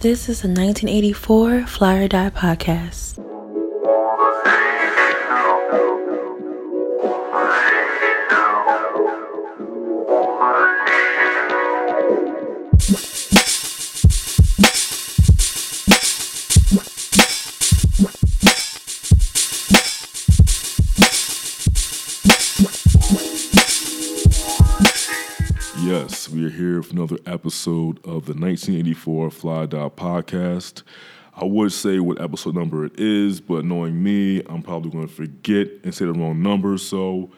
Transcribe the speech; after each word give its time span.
This 0.00 0.30
is 0.30 0.44
a 0.44 0.48
1984 0.48 1.66
Fly 1.66 1.98
or 1.98 2.08
Die 2.08 2.30
podcast. 2.30 3.29
Episode 27.40 27.96
of 28.00 28.26
the 28.26 28.34
1984 28.34 29.30
Fly 29.30 29.64
Die 29.64 29.88
podcast. 29.88 30.82
I 31.34 31.46
would 31.46 31.72
say 31.72 31.98
what 31.98 32.20
episode 32.20 32.54
number 32.54 32.84
it 32.84 33.00
is, 33.00 33.40
but 33.40 33.64
knowing 33.64 34.02
me, 34.02 34.42
I'm 34.44 34.62
probably 34.62 34.90
going 34.90 35.08
to 35.08 35.14
forget 35.14 35.68
and 35.82 35.94
say 35.94 36.04
the 36.04 36.12
wrong 36.12 36.42
number. 36.42 36.76
So 36.76 37.30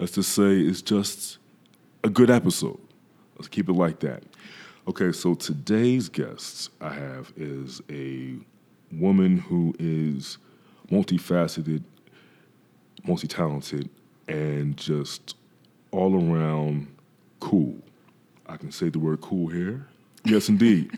let's 0.00 0.10
just 0.10 0.32
say 0.32 0.58
it's 0.58 0.82
just 0.82 1.38
a 2.02 2.08
good 2.10 2.30
episode. 2.30 2.80
Let's 3.36 3.46
keep 3.46 3.68
it 3.68 3.74
like 3.74 4.00
that. 4.00 4.24
Okay, 4.88 5.12
so 5.12 5.34
today's 5.34 6.08
guest 6.08 6.70
I 6.80 6.92
have 6.92 7.32
is 7.36 7.80
a 7.88 8.34
woman 8.90 9.38
who 9.38 9.72
is 9.78 10.36
multifaceted, 10.90 11.84
multi 13.06 13.28
talented, 13.28 13.88
and 14.26 14.76
just 14.76 15.36
all 15.92 16.12
around 16.16 16.88
cool. 17.38 17.83
I 18.54 18.56
can 18.56 18.70
say 18.70 18.88
the 18.88 19.00
word 19.00 19.20
cool 19.20 19.48
here. 19.48 19.88
Yes, 20.24 20.48
indeed. 20.48 20.96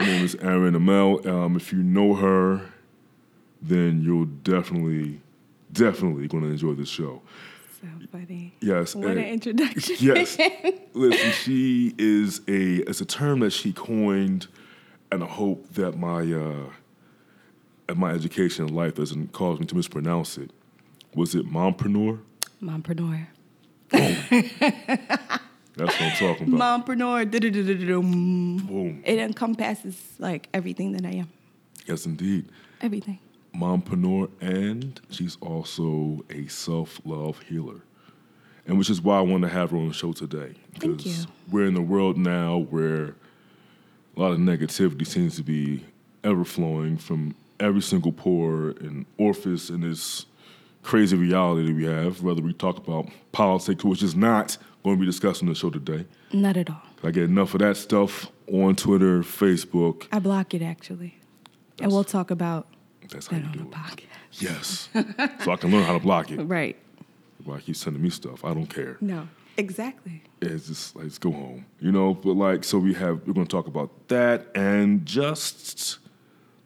her 0.00 0.06
name 0.06 0.24
is 0.24 0.34
Eryn 0.36 0.74
Amel. 0.74 1.28
Um, 1.28 1.54
if 1.54 1.70
you 1.70 1.82
know 1.82 2.14
her, 2.14 2.62
then 3.60 4.00
you're 4.00 4.24
definitely, 4.24 5.20
definitely 5.70 6.28
going 6.28 6.44
to 6.44 6.48
enjoy 6.48 6.72
this 6.72 6.88
show. 6.88 7.20
So 7.78 7.88
funny. 8.10 8.54
Yes. 8.62 8.94
What 8.94 9.10
an 9.10 9.18
introduction. 9.18 9.96
Yes. 10.00 10.38
Listen, 10.94 11.32
she 11.32 11.94
is 11.98 12.40
a 12.48 12.76
it's 12.88 13.02
a 13.02 13.04
term 13.04 13.40
that 13.40 13.50
she 13.50 13.74
coined, 13.74 14.46
and 15.12 15.22
I 15.22 15.26
hope 15.26 15.68
that 15.74 15.98
my 15.98 16.22
uh, 16.32 17.94
my 17.94 18.12
education 18.12 18.66
in 18.66 18.74
life 18.74 18.94
doesn't 18.94 19.32
cause 19.34 19.60
me 19.60 19.66
to 19.66 19.76
mispronounce 19.76 20.38
it. 20.38 20.52
Was 21.14 21.34
it 21.34 21.44
mompreneur? 21.46 22.20
Mompreneur. 22.62 23.26
That's 25.78 25.92
what 26.00 26.10
I'm 26.12 26.16
talking 26.16 26.52
about. 26.52 26.86
Mompreneur. 26.86 27.30
Boom. 28.66 29.02
It 29.04 29.18
encompasses 29.20 29.96
like 30.18 30.48
everything 30.52 30.92
that 30.92 31.06
I 31.06 31.10
am. 31.10 31.28
Yes, 31.86 32.04
indeed. 32.04 32.46
Everything. 32.80 33.20
mompreneur, 33.54 34.28
and 34.40 35.00
she's 35.10 35.36
also 35.40 36.24
a 36.30 36.48
self 36.48 37.00
love 37.04 37.40
healer. 37.42 37.80
And 38.66 38.76
which 38.76 38.90
is 38.90 39.00
why 39.00 39.18
I 39.18 39.20
want 39.20 39.44
to 39.44 39.48
have 39.48 39.70
her 39.70 39.76
on 39.76 39.88
the 39.88 39.94
show 39.94 40.12
today. 40.12 40.54
Thank 40.78 41.06
you. 41.06 41.14
we're 41.50 41.66
in 41.66 41.76
a 41.76 41.80
world 41.80 42.18
now 42.18 42.58
where 42.70 43.14
a 44.16 44.20
lot 44.20 44.32
of 44.32 44.38
negativity 44.38 45.06
seems 45.06 45.36
to 45.36 45.42
be 45.42 45.84
ever 46.24 46.44
flowing 46.44 46.98
from 46.98 47.34
every 47.60 47.80
single 47.80 48.12
pore 48.12 48.70
and 48.80 49.06
orifice 49.16 49.70
in 49.70 49.80
this 49.80 50.26
crazy 50.82 51.16
reality 51.16 51.68
that 51.68 51.74
we 51.74 51.84
have, 51.84 52.22
whether 52.22 52.42
we 52.42 52.52
talk 52.52 52.76
about 52.78 53.08
politics, 53.32 53.84
which 53.84 54.02
is 54.02 54.14
not 54.14 54.58
going 54.84 54.96
to 54.96 55.00
be 55.00 55.06
discussing 55.06 55.48
the 55.48 55.54
show 55.54 55.70
today. 55.70 56.06
Not 56.32 56.56
at 56.56 56.70
all. 56.70 56.82
I 57.02 57.10
get 57.10 57.24
enough 57.24 57.54
of 57.54 57.60
that 57.60 57.76
stuff 57.76 58.30
on 58.50 58.76
Twitter, 58.76 59.20
Facebook. 59.22 60.06
I 60.12 60.18
block 60.18 60.54
it 60.54 60.62
actually. 60.62 61.18
and 61.80 61.90
we'll 61.92 62.04
talk 62.04 62.30
about 62.30 62.66
That's 63.10 63.26
how 63.26 63.36
that 63.36 63.42
you 63.42 63.46
on 63.46 63.52
do 63.52 63.58
the 63.60 63.64
it. 63.66 63.70
podcast. 63.72 64.04
Yes. 64.40 64.88
so 65.44 65.52
I 65.52 65.56
can 65.56 65.70
learn 65.70 65.84
how 65.84 65.94
to 65.94 66.00
block 66.00 66.30
it. 66.30 66.42
Right. 66.42 66.76
Why 67.44 67.60
keep 67.60 67.76
sending 67.76 68.02
me 68.02 68.10
stuff? 68.10 68.44
I 68.44 68.52
don't 68.54 68.66
care. 68.66 68.96
No. 69.00 69.28
Exactly. 69.56 70.22
It's 70.40 70.68
just 70.68 70.94
like, 70.94 71.04
let's 71.04 71.18
go 71.18 71.32
home, 71.32 71.66
you 71.80 71.90
know. 71.90 72.14
But 72.14 72.32
like, 72.34 72.62
so 72.62 72.78
we 72.78 72.94
have 72.94 73.26
we're 73.26 73.32
going 73.34 73.46
to 73.46 73.50
talk 73.50 73.66
about 73.66 73.90
that 74.08 74.46
and 74.54 75.04
just 75.04 75.98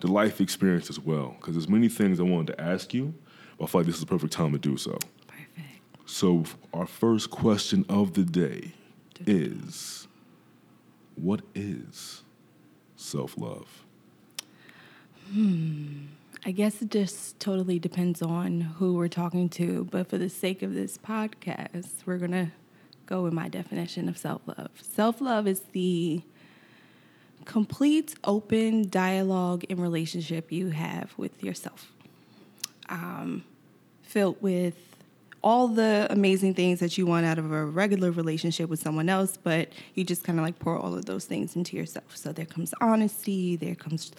the 0.00 0.08
life 0.08 0.40
experience 0.42 0.90
as 0.90 1.00
well, 1.00 1.36
because 1.40 1.54
there's 1.54 1.68
many 1.70 1.88
things 1.88 2.20
I 2.20 2.24
wanted 2.24 2.48
to 2.48 2.60
ask 2.60 2.92
you. 2.92 3.14
But 3.58 3.64
I 3.64 3.66
feel 3.68 3.80
like 3.80 3.86
this 3.86 3.94
is 3.94 4.00
the 4.02 4.06
perfect 4.06 4.32
time 4.34 4.52
to 4.52 4.58
do 4.58 4.76
so. 4.76 4.98
So 6.06 6.44
our 6.72 6.86
first 6.86 7.30
question 7.30 7.84
of 7.88 8.14
the 8.14 8.24
day 8.24 8.72
is, 9.26 10.08
what 11.16 11.42
is 11.54 12.22
self 12.96 13.36
love? 13.38 13.84
I 16.44 16.50
guess 16.50 16.82
it 16.82 16.90
just 16.90 17.38
totally 17.38 17.78
depends 17.78 18.20
on 18.20 18.60
who 18.60 18.94
we're 18.94 19.08
talking 19.08 19.48
to, 19.50 19.86
but 19.90 20.08
for 20.08 20.18
the 20.18 20.28
sake 20.28 20.62
of 20.62 20.74
this 20.74 20.98
podcast, 20.98 21.88
we're 22.04 22.18
going 22.18 22.32
to 22.32 22.48
go 23.06 23.22
with 23.22 23.32
my 23.32 23.48
definition 23.48 24.08
of 24.08 24.18
self 24.18 24.42
love. 24.46 24.70
Self 24.80 25.20
love 25.20 25.46
is 25.46 25.60
the 25.72 26.22
complete 27.44 28.14
open 28.24 28.88
dialogue 28.88 29.64
and 29.70 29.78
relationship 29.80 30.52
you 30.52 30.70
have 30.70 31.12
with 31.16 31.42
yourself, 31.42 31.92
um, 32.88 33.44
filled 34.02 34.40
with 34.42 34.91
all 35.42 35.68
the 35.68 36.06
amazing 36.10 36.54
things 36.54 36.80
that 36.80 36.96
you 36.96 37.06
want 37.06 37.26
out 37.26 37.38
of 37.38 37.50
a 37.50 37.64
regular 37.64 38.10
relationship 38.10 38.70
with 38.70 38.80
someone 38.80 39.08
else, 39.08 39.36
but 39.36 39.68
you 39.94 40.04
just 40.04 40.22
kind 40.24 40.38
of 40.38 40.44
like 40.44 40.58
pour 40.58 40.78
all 40.78 40.94
of 40.94 41.04
those 41.04 41.24
things 41.24 41.56
into 41.56 41.76
yourself. 41.76 42.16
So 42.16 42.32
there 42.32 42.46
comes 42.46 42.72
honesty, 42.80 43.56
there 43.56 43.74
comes 43.74 44.12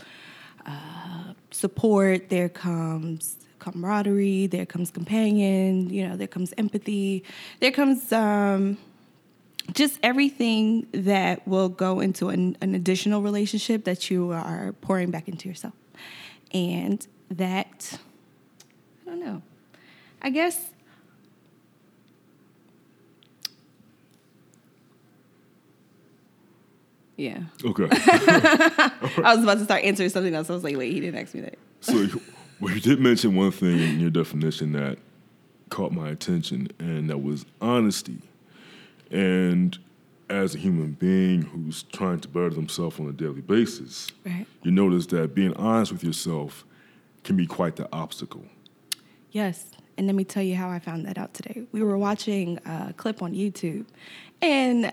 support, 1.51 2.29
there 2.29 2.49
comes 2.49 3.37
camaraderie, 3.59 4.47
there 4.47 4.65
comes 4.65 4.91
companion, 4.91 5.89
you 5.89 6.07
know, 6.07 6.17
there 6.17 6.27
comes 6.27 6.53
empathy, 6.57 7.23
there 7.61 7.71
comes 7.71 8.11
um, 8.11 8.77
just 9.71 9.99
everything 10.03 10.87
that 10.91 11.47
will 11.47 11.69
go 11.69 12.01
into 12.01 12.29
an, 12.29 12.57
an 12.59 12.75
additional 12.75 13.21
relationship 13.21 13.85
that 13.85 14.11
you 14.11 14.31
are 14.31 14.73
pouring 14.81 15.11
back 15.11 15.29
into 15.29 15.47
yourself. 15.47 15.73
And 16.53 17.05
that, 17.31 17.97
I 19.05 19.09
don't 19.09 19.23
know, 19.23 19.41
I 20.21 20.29
guess. 20.29 20.72
Yeah. 27.23 27.43
Okay. 27.63 27.87
I 27.91 29.33
was 29.35 29.43
about 29.43 29.57
to 29.59 29.63
start 29.63 29.83
answering 29.83 30.09
something 30.09 30.33
else. 30.35 30.49
I 30.49 30.53
was 30.53 30.63
like, 30.63 30.75
wait, 30.77 30.91
he 30.91 30.99
didn't 30.99 31.21
ask 31.21 31.33
me 31.33 31.41
that. 31.41 31.57
so 31.81 32.07
well, 32.59 32.73
you 32.73 32.81
did 32.81 32.99
mention 32.99 33.35
one 33.35 33.51
thing 33.51 33.79
in 33.79 33.99
your 33.99 34.09
definition 34.09 34.73
that 34.73 34.97
caught 35.69 35.91
my 35.91 36.09
attention, 36.09 36.67
and 36.79 37.09
that 37.09 37.23
was 37.23 37.45
honesty. 37.61 38.17
And 39.11 39.77
as 40.29 40.55
a 40.55 40.57
human 40.57 40.93
being 40.93 41.43
who's 41.43 41.83
trying 41.83 42.19
to 42.21 42.27
better 42.27 42.49
themselves 42.49 42.99
on 42.99 43.07
a 43.07 43.11
daily 43.11 43.41
basis, 43.41 44.07
Right. 44.25 44.45
you 44.63 44.71
notice 44.71 45.05
that 45.07 45.33
being 45.35 45.53
honest 45.55 45.91
with 45.91 46.03
yourself 46.03 46.65
can 47.23 47.35
be 47.37 47.45
quite 47.45 47.75
the 47.75 47.87
obstacle. 47.93 48.45
Yes. 49.31 49.65
And 49.97 50.07
let 50.07 50.15
me 50.15 50.23
tell 50.23 50.43
you 50.43 50.55
how 50.55 50.69
I 50.69 50.79
found 50.79 51.05
that 51.05 51.17
out 51.17 51.33
today. 51.33 51.63
We 51.71 51.83
were 51.83 51.97
watching 51.97 52.59
a 52.65 52.93
clip 52.97 53.21
on 53.21 53.33
YouTube, 53.33 53.85
and 54.41 54.91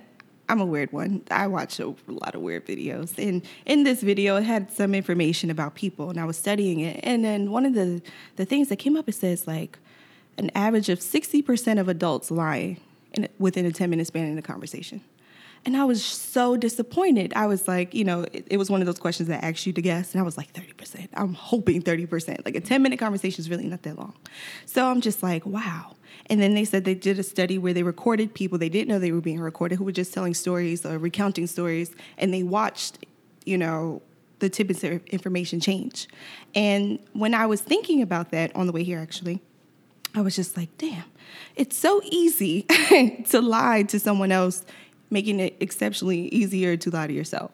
I'm 0.50 0.61
a 0.61 0.66
weird 0.66 0.93
one. 0.93 1.22
I 1.31 1.47
watch 1.47 1.78
a 1.78 1.94
lot 2.09 2.34
of 2.34 2.41
weird 2.41 2.66
videos. 2.66 3.16
And 3.16 3.43
in 3.66 3.84
this 3.84 4.03
video, 4.03 4.37
it 4.37 4.43
had 4.43 4.72
some 4.72 4.97
information 4.97 5.49
about 5.49 5.77
people, 5.77 6.11
and 6.11 6.19
I 6.19 6.25
was 6.25 6.37
studying 6.37 6.81
it. 6.81 6.99
And 7.05 7.25
then 7.25 7.53
one 7.53 7.65
of 7.65 7.75
the, 7.75 8.03
the 8.34 8.44
things 8.44 8.69
that 8.69 8.77
came 8.77 8.97
up, 8.97 9.09
it 9.09 9.15
says 9.15 9.47
like 9.47 9.78
an 10.39 10.50
average 10.56 10.89
of 10.89 10.99
60% 10.99 11.78
of 11.78 11.89
adults 11.89 12.33
lie 12.33 12.78
in, 13.15 13.28
within 13.39 13.65
a 13.65 13.71
10 13.71 13.89
minute 13.91 14.09
span 14.09 14.27
in 14.27 14.39
a 14.39 14.43
conversation. 14.43 15.03
And 15.65 15.77
I 15.77 15.84
was 15.84 16.05
so 16.05 16.56
disappointed. 16.56 17.33
I 17.37 17.47
was 17.47 17.69
like, 17.69 17.94
you 17.94 18.03
know, 18.03 18.22
it, 18.33 18.47
it 18.50 18.56
was 18.56 18.71
one 18.71 18.81
of 18.81 18.87
those 18.87 18.99
questions 18.99 19.28
that 19.28 19.44
asked 19.44 19.66
you 19.66 19.72
to 19.75 19.83
guess. 19.83 20.15
And 20.15 20.21
I 20.21 20.25
was 20.25 20.37
like, 20.37 20.53
30%. 20.53 21.09
I'm 21.15 21.34
hoping 21.34 21.83
30%. 21.83 22.45
Like 22.45 22.57
a 22.57 22.60
10 22.60 22.83
minute 22.83 22.98
conversation 22.98 23.41
is 23.41 23.51
really 23.51 23.66
not 23.66 23.83
that 23.83 23.98
long. 23.98 24.15
So 24.66 24.86
I'm 24.86 25.01
just 25.01 25.22
like, 25.22 25.47
wow. 25.47 25.95
And 26.30 26.41
then 26.41 26.54
they 26.54 26.65
said 26.65 26.84
they 26.84 26.94
did 26.94 27.18
a 27.18 27.24
study 27.24 27.59
where 27.59 27.74
they 27.74 27.82
recorded 27.82 28.32
people 28.32 28.56
they 28.56 28.68
didn't 28.68 28.88
know 28.88 29.00
they 29.00 29.10
were 29.10 29.21
being 29.21 29.41
recorded 29.41 29.77
who 29.77 29.84
were 29.84 29.92
just 29.92 30.15
telling 30.15 30.32
stories 30.32 30.86
or 30.86 30.97
recounting 30.97 31.48
stories. 31.48 31.92
And 32.16 32.32
they 32.32 32.44
watched, 32.44 33.04
you 33.44 33.59
know, 33.59 34.00
the 34.38 34.48
tidbits 34.48 34.84
of 34.84 35.04
information 35.06 35.60
change. 35.60 36.09
And 36.54 37.00
when 37.12 37.34
I 37.34 37.47
was 37.47 37.60
thinking 37.60 38.00
about 38.00 38.30
that 38.30 38.54
on 38.54 38.66
the 38.66 38.72
way 38.72 38.84
here, 38.84 39.00
actually, 39.00 39.41
I 40.15 40.22
was 40.22 40.36
just 40.36 40.56
like, 40.56 40.77
damn, 40.78 41.04
it's 41.56 41.77
so 41.77 42.00
easy 42.04 42.62
to 43.28 43.41
lie 43.41 43.83
to 43.84 44.00
someone 44.00 44.33
else, 44.33 44.65
making 45.10 45.41
it 45.41 45.57
exceptionally 45.60 46.28
easier 46.28 46.77
to 46.77 46.91
lie 46.91 47.09
to 47.09 47.12
yourself. 47.12 47.51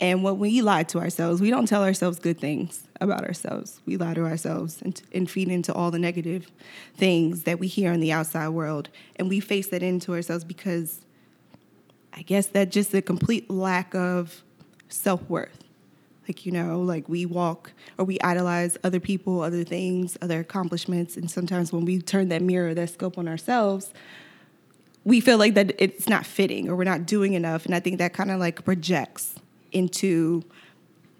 And 0.00 0.24
when 0.24 0.38
we 0.38 0.62
lie 0.62 0.84
to 0.84 0.98
ourselves, 0.98 1.40
we 1.40 1.50
don't 1.50 1.66
tell 1.66 1.84
ourselves 1.84 2.18
good 2.18 2.38
things 2.38 2.88
about 3.00 3.24
ourselves. 3.24 3.80
We 3.86 3.96
lie 3.96 4.14
to 4.14 4.24
ourselves 4.24 4.80
and, 4.82 5.00
and 5.12 5.30
feed 5.30 5.48
into 5.48 5.72
all 5.72 5.90
the 5.90 5.98
negative 5.98 6.50
things 6.96 7.42
that 7.44 7.58
we 7.58 7.68
hear 7.68 7.92
in 7.92 8.00
the 8.00 8.12
outside 8.12 8.48
world. 8.48 8.88
And 9.16 9.28
we 9.28 9.40
face 9.40 9.68
that 9.68 9.82
into 9.82 10.14
ourselves 10.14 10.44
because 10.44 11.04
I 12.12 12.22
guess 12.22 12.46
that 12.48 12.70
just 12.70 12.94
a 12.94 13.02
complete 13.02 13.50
lack 13.50 13.94
of 13.94 14.42
self 14.88 15.28
worth. 15.28 15.58
Like, 16.26 16.46
you 16.46 16.52
know, 16.52 16.80
like 16.80 17.06
we 17.06 17.26
walk 17.26 17.72
or 17.98 18.06
we 18.06 18.18
idolize 18.20 18.78
other 18.82 19.00
people, 19.00 19.42
other 19.42 19.62
things, 19.62 20.16
other 20.22 20.40
accomplishments. 20.40 21.18
And 21.18 21.30
sometimes 21.30 21.70
when 21.70 21.84
we 21.84 22.00
turn 22.00 22.30
that 22.30 22.40
mirror, 22.40 22.72
that 22.72 22.88
scope 22.90 23.18
on 23.18 23.28
ourselves, 23.28 23.92
we 25.04 25.20
feel 25.20 25.38
like 25.38 25.54
that 25.54 25.72
it's 25.78 26.08
not 26.08 26.24
fitting 26.24 26.68
or 26.68 26.76
we're 26.76 26.84
not 26.84 27.06
doing 27.06 27.34
enough. 27.34 27.66
And 27.66 27.74
I 27.74 27.80
think 27.80 27.98
that 27.98 28.12
kind 28.12 28.30
of 28.30 28.40
like 28.40 28.64
projects 28.64 29.34
into 29.72 30.42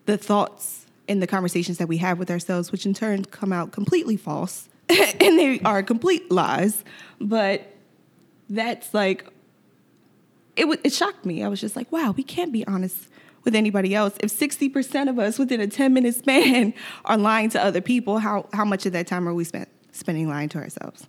the 0.07 0.17
thoughts 0.17 0.87
and 1.09 1.23
the 1.23 1.27
conversations 1.27 1.79
that 1.79 1.87
we 1.87 1.99
have 1.99 2.19
with 2.19 2.31
ourselves, 2.31 2.73
which 2.73 2.87
in 2.87 2.95
turn 2.95 3.25
come 3.27 3.53
out 3.53 3.73
completely 3.73 4.17
false 4.17 4.69
and 4.89 5.39
they 5.39 5.61
are 5.65 5.83
complete 5.83 6.31
lies. 6.31 6.83
But 7.21 7.71
that's 8.49 8.95
like, 8.95 9.27
it, 10.57 10.63
w- 10.63 10.81
it 10.83 10.93
shocked 10.93 11.27
me. 11.27 11.43
I 11.43 11.49
was 11.49 11.61
just 11.61 11.77
like, 11.77 11.91
wow, 11.93 12.15
we 12.17 12.23
can't 12.23 12.53
be 12.53 12.67
honest 12.67 13.09
with 13.45 13.55
anybody 13.55 13.95
else. 13.95 14.15
If 14.21 14.31
60% 14.31 15.11
of 15.11 15.19
us 15.19 15.39
within 15.39 15.61
a 15.61 15.67
10 15.67 15.93
minute 15.93 16.15
span 16.15 16.73
are 17.05 17.19
lying 17.19 17.51
to 17.51 17.63
other 17.63 17.83
people, 17.83 18.19
how, 18.19 18.49
how 18.55 18.65
much 18.65 18.87
of 18.87 18.93
that 18.93 19.07
time 19.07 19.29
are 19.29 19.35
we 19.35 19.45
spent 19.45 19.69
spending 19.93 20.29
lying 20.29 20.49
to 20.51 20.59
ourselves? 20.59 21.07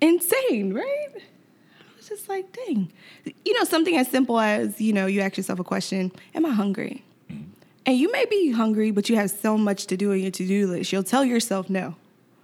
Insane. 0.00 0.74
right? 0.74 0.84
right? 1.14 1.22
was 2.08 2.08
just 2.08 2.28
like, 2.28 2.52
dang. 2.52 2.92
You 3.44 3.58
know, 3.58 3.64
something 3.64 3.96
as 3.96 4.08
simple 4.08 4.38
as, 4.38 4.80
you 4.80 4.92
know, 4.92 5.06
you 5.06 5.20
ask 5.20 5.36
yourself 5.36 5.58
a 5.58 5.64
question 5.64 6.12
Am 6.34 6.46
I 6.46 6.50
hungry? 6.50 7.04
Mm-hmm. 7.30 7.50
And 7.86 7.98
you 7.98 8.10
may 8.10 8.24
be 8.26 8.52
hungry, 8.52 8.90
but 8.90 9.08
you 9.08 9.16
have 9.16 9.30
so 9.30 9.56
much 9.56 9.86
to 9.86 9.96
do 9.96 10.12
on 10.12 10.20
your 10.20 10.30
to 10.30 10.46
do 10.46 10.66
list. 10.66 10.92
You'll 10.92 11.02
tell 11.02 11.24
yourself 11.24 11.70
no 11.70 11.96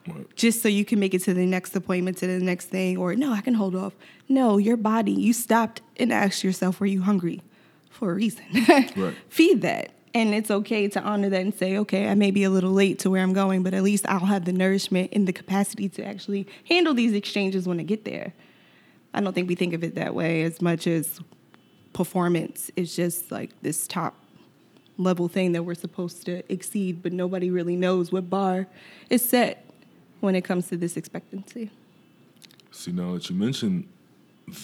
Right. 0.05 0.27
just 0.35 0.63
so 0.63 0.69
you 0.69 0.85
can 0.85 0.99
make 0.99 1.15
it 1.15 1.23
to 1.25 1.35
the 1.35 1.47
next 1.47 1.77
appointment, 1.77 2.19
to 2.19 2.27
the 2.27 2.45
next 2.45 2.67
thing, 2.67 2.97
or 2.97 3.15
no, 3.15 3.33
I 3.33 3.41
can 3.41 3.55
hold 3.55 3.77
off. 3.77 3.93
No, 4.29 4.59
your 4.59 4.77
body, 4.77 5.13
you 5.13 5.33
stopped 5.33 5.81
and 5.97 6.13
asked 6.13 6.43
yourself, 6.43 6.81
were 6.81 6.87
you 6.87 7.03
hungry 7.03 7.41
for 7.89 8.11
a 8.11 8.15
reason? 8.15 8.45
Right. 8.97 9.15
Feed 9.29 9.63
that. 9.63 9.93
And 10.15 10.35
it's 10.35 10.51
okay 10.51 10.89
to 10.89 11.01
honor 11.01 11.31
that 11.31 11.41
and 11.41 11.55
say, 11.55 11.79
okay, 11.79 12.09
I 12.09 12.15
may 12.15 12.31
be 12.31 12.45
a 12.45 12.51
little 12.51 12.73
late 12.73 12.99
to 13.01 13.11
where 13.11 13.23
I'm 13.23 13.33
going, 13.33 13.63
but 13.63 13.73
at 13.73 13.83
least 13.83 14.07
I'll 14.09 14.27
have 14.27 14.45
the 14.45 14.53
nourishment 14.53 15.11
and 15.13 15.27
the 15.27 15.33
capacity 15.33 15.89
to 15.91 16.05
actually 16.05 16.47
handle 16.69 16.93
these 16.93 17.15
exchanges 17.15 17.67
when 17.67 17.81
I 17.81 17.83
get 17.83 18.05
there. 18.05 18.35
I 19.15 19.21
don't 19.21 19.33
think 19.33 19.49
we 19.49 19.55
think 19.55 19.73
of 19.73 19.83
it 19.83 19.95
that 19.95 20.15
way 20.15 20.43
as 20.43 20.61
much 20.61 20.87
as 20.87 21.21
performance 21.93 22.71
is 22.77 22.95
just 22.95 23.31
like 23.31 23.51
this 23.63 23.87
top 23.87 24.15
level 24.99 25.29
thing 25.29 25.53
that 25.53 25.63
we're 25.63 25.75
supposed 25.75 26.25
to 26.27 26.43
exceed, 26.53 27.03
but 27.03 27.13
nobody 27.13 27.51
really 27.51 27.77
knows 27.77 28.13
what 28.13 28.29
bar 28.29 28.67
is 29.09 29.27
set 29.27 29.67
when 30.21 30.35
it 30.35 30.43
comes 30.43 30.69
to 30.69 30.77
this 30.77 30.97
expectancy. 30.97 31.71
See, 32.71 32.93
now 32.93 33.15
that 33.15 33.29
you 33.29 33.37
mentioned 33.37 33.89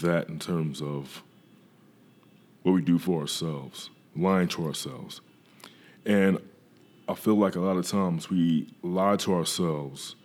that 0.02 0.28
in 0.28 0.38
terms 0.38 0.80
of 0.80 1.22
what 2.62 2.72
we 2.72 2.82
do 2.82 2.98
for 2.98 3.20
ourselves, 3.22 3.90
lying 4.14 4.48
to 4.48 4.66
ourselves, 4.66 5.20
and 6.08 6.38
I 7.08 7.14
feel 7.14 7.36
like 7.36 7.54
a 7.54 7.60
lot 7.60 7.76
of 7.76 7.86
times 7.86 8.28
we 8.28 8.66
lie 8.82 9.16
to 9.18 9.34
ourselves 9.34 10.16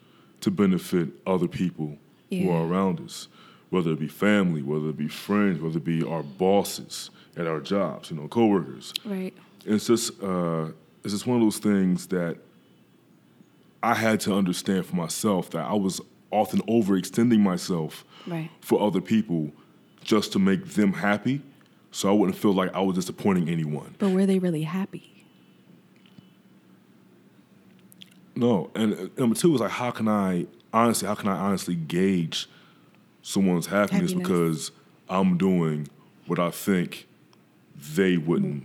to 0.41 0.49
benefit 0.51 1.09
other 1.27 1.47
people 1.47 1.97
who 2.29 2.49
are 2.49 2.65
around 2.65 2.99
us, 2.99 3.27
whether 3.69 3.91
it 3.91 3.99
be 3.99 4.07
family, 4.07 4.61
whether 4.63 4.89
it 4.89 4.97
be 4.97 5.07
friends, 5.07 5.61
whether 5.61 5.77
it 5.77 5.83
be 5.83 6.03
our 6.03 6.23
bosses 6.23 7.11
at 7.37 7.45
our 7.47 7.59
jobs, 7.59 8.09
you 8.09 8.17
know, 8.17 8.27
coworkers. 8.27 8.93
Right. 9.05 9.33
It's 9.65 9.85
just 9.87 10.21
uh, 10.23 10.69
it's 11.03 11.13
just 11.13 11.27
one 11.27 11.37
of 11.37 11.43
those 11.43 11.59
things 11.59 12.07
that 12.07 12.37
I 13.81 13.93
had 13.93 14.19
to 14.21 14.33
understand 14.33 14.85
for 14.85 14.95
myself 14.95 15.49
that 15.51 15.65
I 15.65 15.73
was 15.73 16.01
often 16.31 16.61
overextending 16.61 17.39
myself 17.39 18.03
Right. 18.25 18.49
for 18.61 18.81
other 18.81 19.01
people 19.01 19.51
just 20.03 20.31
to 20.33 20.39
make 20.39 20.65
them 20.69 20.93
happy, 20.93 21.41
so 21.91 22.09
I 22.09 22.13
wouldn't 22.13 22.37
feel 22.37 22.53
like 22.53 22.73
I 22.73 22.81
was 22.81 22.95
disappointing 22.95 23.47
anyone. 23.49 23.95
But 23.99 24.09
were 24.11 24.25
they 24.25 24.39
really 24.39 24.63
happy? 24.63 25.22
No, 28.35 28.71
and 28.75 28.93
uh, 28.93 29.07
number 29.17 29.35
two 29.35 29.51
was 29.51 29.61
like, 29.61 29.71
how 29.71 29.91
can 29.91 30.07
I 30.07 30.47
honestly, 30.73 31.07
how 31.07 31.15
can 31.15 31.29
I 31.29 31.37
honestly 31.37 31.75
gauge 31.75 32.49
someone's 33.21 33.67
happiness, 33.67 34.11
Happiness. 34.11 34.27
because 34.27 34.71
I'm 35.09 35.37
doing 35.37 35.87
what 36.25 36.39
I 36.39 36.49
think 36.49 37.07
they 37.95 38.17
wouldn't, 38.17 38.63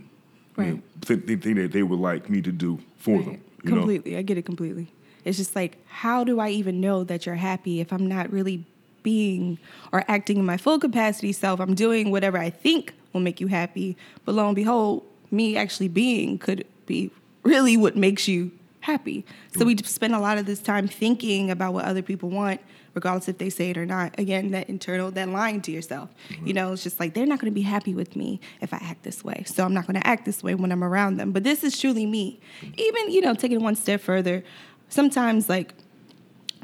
Right. 0.55 0.73
know, 0.75 0.81
think, 1.01 1.27
think, 1.27 1.43
think 1.43 1.55
that 1.57 1.71
they 1.71 1.83
would 1.83 1.99
like 1.99 2.29
me 2.29 2.41
to 2.41 2.51
do 2.51 2.79
for 2.97 3.21
them. 3.21 3.29
Right. 3.29 3.39
Know? 3.65 3.71
completely. 3.77 4.17
I 4.17 4.21
get 4.21 4.37
it 4.37 4.45
completely. 4.45 4.87
It's 5.25 5.37
just 5.37 5.55
like, 5.55 5.77
how 5.87 6.23
do 6.23 6.39
I 6.39 6.49
even 6.49 6.79
know 6.81 7.03
that 7.03 7.25
you're 7.25 7.35
happy 7.35 7.79
if 7.81 7.91
I'm 7.93 8.07
not 8.07 8.31
really 8.31 8.65
being 9.03 9.59
or 9.91 10.03
acting 10.07 10.37
in 10.37 10.45
my 10.45 10.57
full 10.57 10.79
capacity 10.79 11.31
self? 11.33 11.59
I'm 11.59 11.75
doing 11.75 12.09
whatever 12.09 12.37
I 12.37 12.49
think 12.49 12.93
will 13.13 13.21
make 13.21 13.39
you 13.41 13.47
happy, 13.47 13.97
but 14.25 14.33
lo 14.33 14.47
and 14.47 14.55
behold, 14.55 15.03
me 15.29 15.55
actually 15.57 15.89
being 15.89 16.37
could 16.39 16.65
be 16.85 17.11
really 17.43 17.77
what 17.77 17.95
makes 17.95 18.27
you 18.27 18.51
happy. 18.89 19.25
So 19.55 19.65
we 19.65 19.77
spend 19.77 20.15
a 20.15 20.19
lot 20.19 20.37
of 20.37 20.45
this 20.45 20.59
time 20.59 20.87
thinking 20.87 21.51
about 21.51 21.73
what 21.73 21.85
other 21.85 22.01
people 22.01 22.29
want, 22.29 22.61
regardless 22.93 23.27
if 23.27 23.37
they 23.37 23.49
say 23.49 23.69
it 23.69 23.77
or 23.77 23.85
not. 23.85 24.17
Again, 24.17 24.51
that 24.51 24.69
internal, 24.69 25.11
that 25.11 25.29
lying 25.29 25.61
to 25.61 25.71
yourself. 25.71 26.09
Mm-hmm. 26.29 26.47
You 26.47 26.53
know, 26.53 26.73
it's 26.73 26.83
just 26.83 26.99
like 26.99 27.13
they're 27.13 27.25
not 27.25 27.39
going 27.39 27.51
to 27.51 27.55
be 27.55 27.61
happy 27.61 27.93
with 27.93 28.15
me 28.15 28.39
if 28.61 28.73
I 28.73 28.77
act 28.77 29.03
this 29.03 29.23
way. 29.23 29.43
So 29.45 29.63
I'm 29.63 29.73
not 29.73 29.87
going 29.87 29.99
to 29.99 30.07
act 30.07 30.25
this 30.25 30.43
way 30.43 30.55
when 30.55 30.71
I'm 30.71 30.83
around 30.83 31.17
them. 31.17 31.31
But 31.31 31.43
this 31.43 31.63
is 31.63 31.79
truly 31.79 32.05
me. 32.05 32.39
Even, 32.75 33.11
you 33.11 33.21
know, 33.21 33.33
taking 33.33 33.61
one 33.61 33.75
step 33.75 34.01
further, 34.01 34.43
sometimes 34.89 35.49
like 35.49 35.73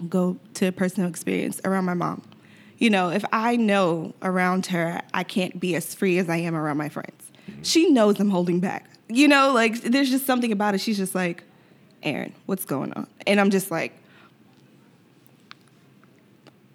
go 0.10 0.38
to 0.56 0.72
personal 0.72 1.10
experience 1.10 1.62
around 1.64 1.86
my 1.86 1.94
mom. 1.94 2.22
You 2.78 2.90
know, 2.90 3.10
if 3.10 3.24
I 3.32 3.56
know 3.56 4.14
around 4.22 4.66
her 4.68 5.02
I 5.14 5.24
can't 5.24 5.60
be 5.60 5.76
as 5.76 5.96
free 5.96 6.18
as 6.18 6.30
I 6.30 6.38
am 6.38 6.56
around 6.56 6.78
my 6.78 6.90
friends, 6.90 7.32
mm-hmm. 7.50 7.64
she 7.64 7.90
knows 7.90 8.20
I'm 8.20 8.30
holding 8.30 8.60
back. 8.60 8.90
You 9.08 9.28
know, 9.28 9.54
like 9.54 9.82
there's 9.82 10.10
just 10.10 10.26
something 10.26 10.52
about 10.52 10.76
it. 10.76 10.80
She's 10.80 10.98
just 10.98 11.16
like, 11.16 11.44
Eryn, 12.06 12.32
what's 12.46 12.66
going 12.66 12.94
on? 12.94 13.08
And 13.26 13.40
I'm 13.40 13.50
just 13.50 13.72
like, 13.72 13.98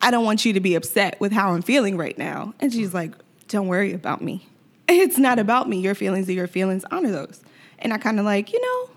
I 0.02 0.10
don't 0.10 0.24
want 0.24 0.44
you 0.44 0.52
to 0.54 0.60
be 0.60 0.74
upset 0.74 1.20
with 1.20 1.32
how 1.32 1.52
I'm 1.52 1.62
feeling 1.62 1.96
right 1.96 2.16
now. 2.18 2.54
And 2.58 2.72
she's 2.72 2.92
like, 2.92 3.12
don't 3.48 3.68
worry 3.68 3.92
about 3.92 4.22
me. 4.22 4.46
It's 4.92 5.18
not 5.18 5.38
about 5.38 5.68
me. 5.68 5.78
Your 5.78 5.94
feelings 5.94 6.28
are 6.28 6.32
your 6.32 6.48
feelings. 6.48 6.84
Honor 6.90 7.12
those. 7.12 7.40
And 7.78 7.92
I 7.92 7.98
kind 7.98 8.18
of 8.18 8.24
like, 8.24 8.52
you 8.52 8.60
know, 8.60 8.90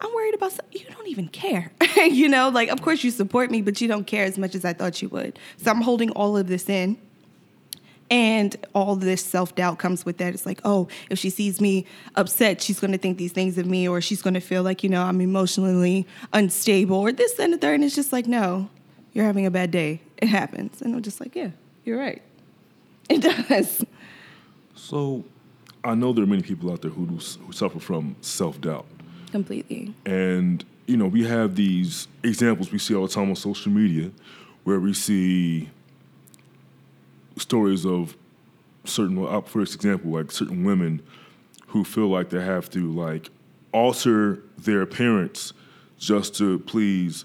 I'm 0.00 0.14
worried 0.14 0.34
about 0.34 0.56
you 0.70 0.84
don't 0.88 1.08
even 1.08 1.26
care. 1.26 1.72
you 1.96 2.28
know, 2.28 2.50
like 2.50 2.68
of 2.68 2.82
course 2.82 3.02
you 3.02 3.10
support 3.10 3.50
me, 3.50 3.60
but 3.60 3.80
you 3.80 3.88
don't 3.88 4.06
care 4.06 4.24
as 4.24 4.38
much 4.38 4.54
as 4.54 4.64
I 4.64 4.74
thought 4.74 5.02
you 5.02 5.08
would. 5.08 5.36
So 5.56 5.72
I'm 5.72 5.80
holding 5.80 6.10
all 6.10 6.36
of 6.36 6.46
this 6.46 6.68
in. 6.68 6.98
And 8.10 8.56
all 8.74 8.96
this 8.96 9.22
self 9.24 9.54
doubt 9.54 9.78
comes 9.78 10.06
with 10.06 10.18
that. 10.18 10.32
It's 10.32 10.46
like, 10.46 10.60
oh, 10.64 10.88
if 11.10 11.18
she 11.18 11.30
sees 11.30 11.60
me 11.60 11.84
upset, 12.16 12.62
she's 12.62 12.80
going 12.80 12.92
to 12.92 12.98
think 12.98 13.18
these 13.18 13.32
things 13.32 13.58
of 13.58 13.66
me, 13.66 13.86
or 13.86 14.00
she's 14.00 14.22
going 14.22 14.34
to 14.34 14.40
feel 14.40 14.62
like, 14.62 14.82
you 14.82 14.88
know, 14.88 15.02
I'm 15.02 15.20
emotionally 15.20 16.06
unstable, 16.32 16.96
or 16.96 17.12
this 17.12 17.38
and 17.38 17.52
the 17.52 17.58
third. 17.58 17.74
And 17.74 17.84
it's 17.84 17.94
just 17.94 18.12
like, 18.12 18.26
no, 18.26 18.70
you're 19.12 19.24
having 19.24 19.46
a 19.46 19.50
bad 19.50 19.70
day. 19.70 20.00
It 20.16 20.28
happens. 20.28 20.80
And 20.80 20.94
I'm 20.94 21.02
just 21.02 21.20
like, 21.20 21.36
yeah, 21.36 21.50
you're 21.84 21.98
right. 21.98 22.22
It 23.10 23.22
does. 23.22 23.86
So, 24.74 25.24
I 25.82 25.94
know 25.94 26.12
there 26.12 26.24
are 26.24 26.26
many 26.26 26.42
people 26.42 26.70
out 26.70 26.82
there 26.82 26.90
who, 26.90 27.06
do, 27.06 27.14
who 27.14 27.52
suffer 27.52 27.80
from 27.80 28.16
self 28.20 28.60
doubt. 28.60 28.84
Completely. 29.30 29.94
And, 30.04 30.62
you 30.86 30.98
know, 30.98 31.06
we 31.06 31.24
have 31.24 31.56
these 31.56 32.06
examples 32.22 32.70
we 32.70 32.78
see 32.78 32.94
all 32.94 33.06
the 33.06 33.12
time 33.12 33.30
on 33.30 33.36
social 33.36 33.72
media 33.72 34.10
where 34.64 34.78
we 34.78 34.92
see 34.92 35.70
stories 37.38 37.84
of 37.86 38.16
certain, 38.84 39.16
for 39.42 39.60
example, 39.60 40.10
like 40.10 40.30
certain 40.30 40.64
women 40.64 41.02
who 41.68 41.84
feel 41.84 42.08
like 42.08 42.30
they 42.30 42.42
have 42.42 42.70
to, 42.70 42.90
like, 42.92 43.30
alter 43.72 44.40
their 44.56 44.80
appearance 44.82 45.52
just 45.98 46.34
to 46.36 46.58
please 46.60 47.24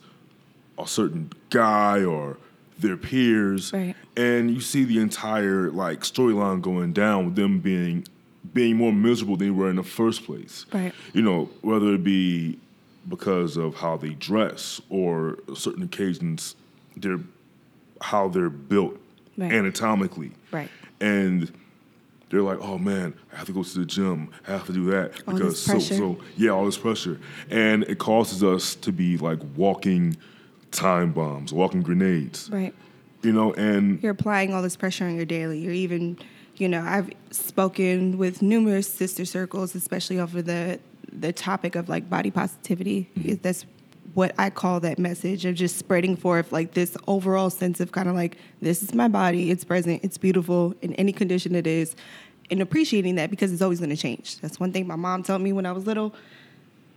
a 0.78 0.86
certain 0.88 1.32
guy 1.50 2.04
or 2.04 2.38
their 2.80 2.98
peers. 2.98 3.72
Right. 3.72 3.96
And 4.18 4.52
you 4.52 4.60
see 4.60 4.84
the 4.84 5.00
entire, 5.00 5.70
like, 5.72 6.02
storyline 6.02 6.62
going 6.62 6.92
down 6.94 7.26
with 7.26 7.36
them 7.36 7.60
being 7.60 8.06
being 8.54 8.76
more 8.76 8.92
miserable 8.92 9.38
than 9.38 9.48
they 9.48 9.52
were 9.52 9.70
in 9.70 9.78
the 9.78 9.84
first 9.84 10.26
place 10.26 10.66
Right. 10.74 10.94
you 11.14 11.22
know, 11.22 11.50
whether 11.62 11.94
it 11.94 12.04
be 12.04 12.60
because 13.08 13.56
of 13.56 13.76
how 13.76 13.96
they 13.96 14.10
dress 14.10 14.82
or 14.90 15.38
certain 15.56 15.82
occasions, 15.82 16.56
they're 16.98 17.22
how 18.02 18.28
they're 18.28 18.50
built 18.50 18.98
Right. 19.38 19.52
anatomically, 19.52 20.32
Right. 20.52 20.70
and 21.02 21.52
they're 22.30 22.42
like, 22.42 22.60
oh 22.62 22.78
man, 22.78 23.14
I 23.32 23.38
have 23.38 23.46
to 23.48 23.52
go 23.54 23.64
to 23.64 23.80
the 23.80 23.86
gym, 23.86 24.30
I 24.48 24.52
have 24.52 24.66
to 24.68 24.74
do 24.74 24.86
that 24.92 25.22
All 25.28 25.34
because 25.34 25.60
so 25.62 25.80
so 25.80 26.18
yeah, 26.38 26.50
all 26.52 26.66
this 26.66 26.78
pressure, 26.78 27.20
and 27.50 27.84
it 27.84 28.00
causes 28.00 28.44
us 28.44 28.76
to 28.76 28.92
be 28.92 29.18
like 29.18 29.40
walking 29.56 30.18
time 30.72 31.12
bombs, 31.14 31.54
walking 31.54 31.82
grenades, 31.82 32.50
Right. 32.52 32.74
you 33.22 33.32
know, 33.32 33.54
and 33.54 34.02
you're 34.02 34.12
applying 34.12 34.54
all 34.54 34.62
this 34.62 34.76
pressure 34.76 35.06
on 35.06 35.16
your 35.16 35.26
daily. 35.26 35.60
You're 35.60 35.74
even, 35.74 36.18
you 36.58 36.68
know, 36.68 36.82
I've 36.82 37.10
spoken 37.32 38.18
with 38.18 38.42
numerous 38.42 38.88
sister 38.88 39.26
circles, 39.26 39.76
especially 39.76 40.20
over 40.20 40.42
the 40.42 40.80
the 41.12 41.32
topic 41.32 41.76
of 41.76 41.90
like 41.90 42.10
body 42.10 42.32
positivity. 42.32 43.08
Mm-hmm. 43.18 43.36
That's 43.44 43.66
what 44.14 44.34
I 44.38 44.50
call 44.50 44.80
that 44.82 45.00
message 45.00 45.46
of 45.46 45.56
just 45.56 45.78
spreading 45.78 46.16
forth 46.16 46.52
like 46.52 46.74
this 46.74 46.96
overall 47.08 47.50
sense 47.50 47.80
of 47.80 47.92
kind 47.92 48.08
of 48.08 48.16
like 48.16 48.38
this 48.62 48.84
is 48.84 48.94
my 48.94 49.08
body, 49.08 49.50
it's 49.50 49.64
present, 49.64 50.04
it's 50.04 50.18
beautiful 50.18 50.76
in 50.82 50.94
any 50.96 51.12
condition 51.12 51.56
it 51.56 51.66
is. 51.66 51.96
and 52.52 52.62
appreciating 52.62 53.16
that 53.16 53.30
because 53.30 53.52
it's 53.52 53.62
always 53.62 53.80
going 53.80 53.90
to 53.90 53.98
change. 53.98 54.40
That's 54.40 54.60
one 54.60 54.72
thing 54.72 54.88
my 54.88 54.96
mom 54.96 55.24
told 55.24 55.42
me 55.42 55.54
when 55.54 55.66
I 55.66 55.72
was 55.72 55.88
little. 55.88 56.14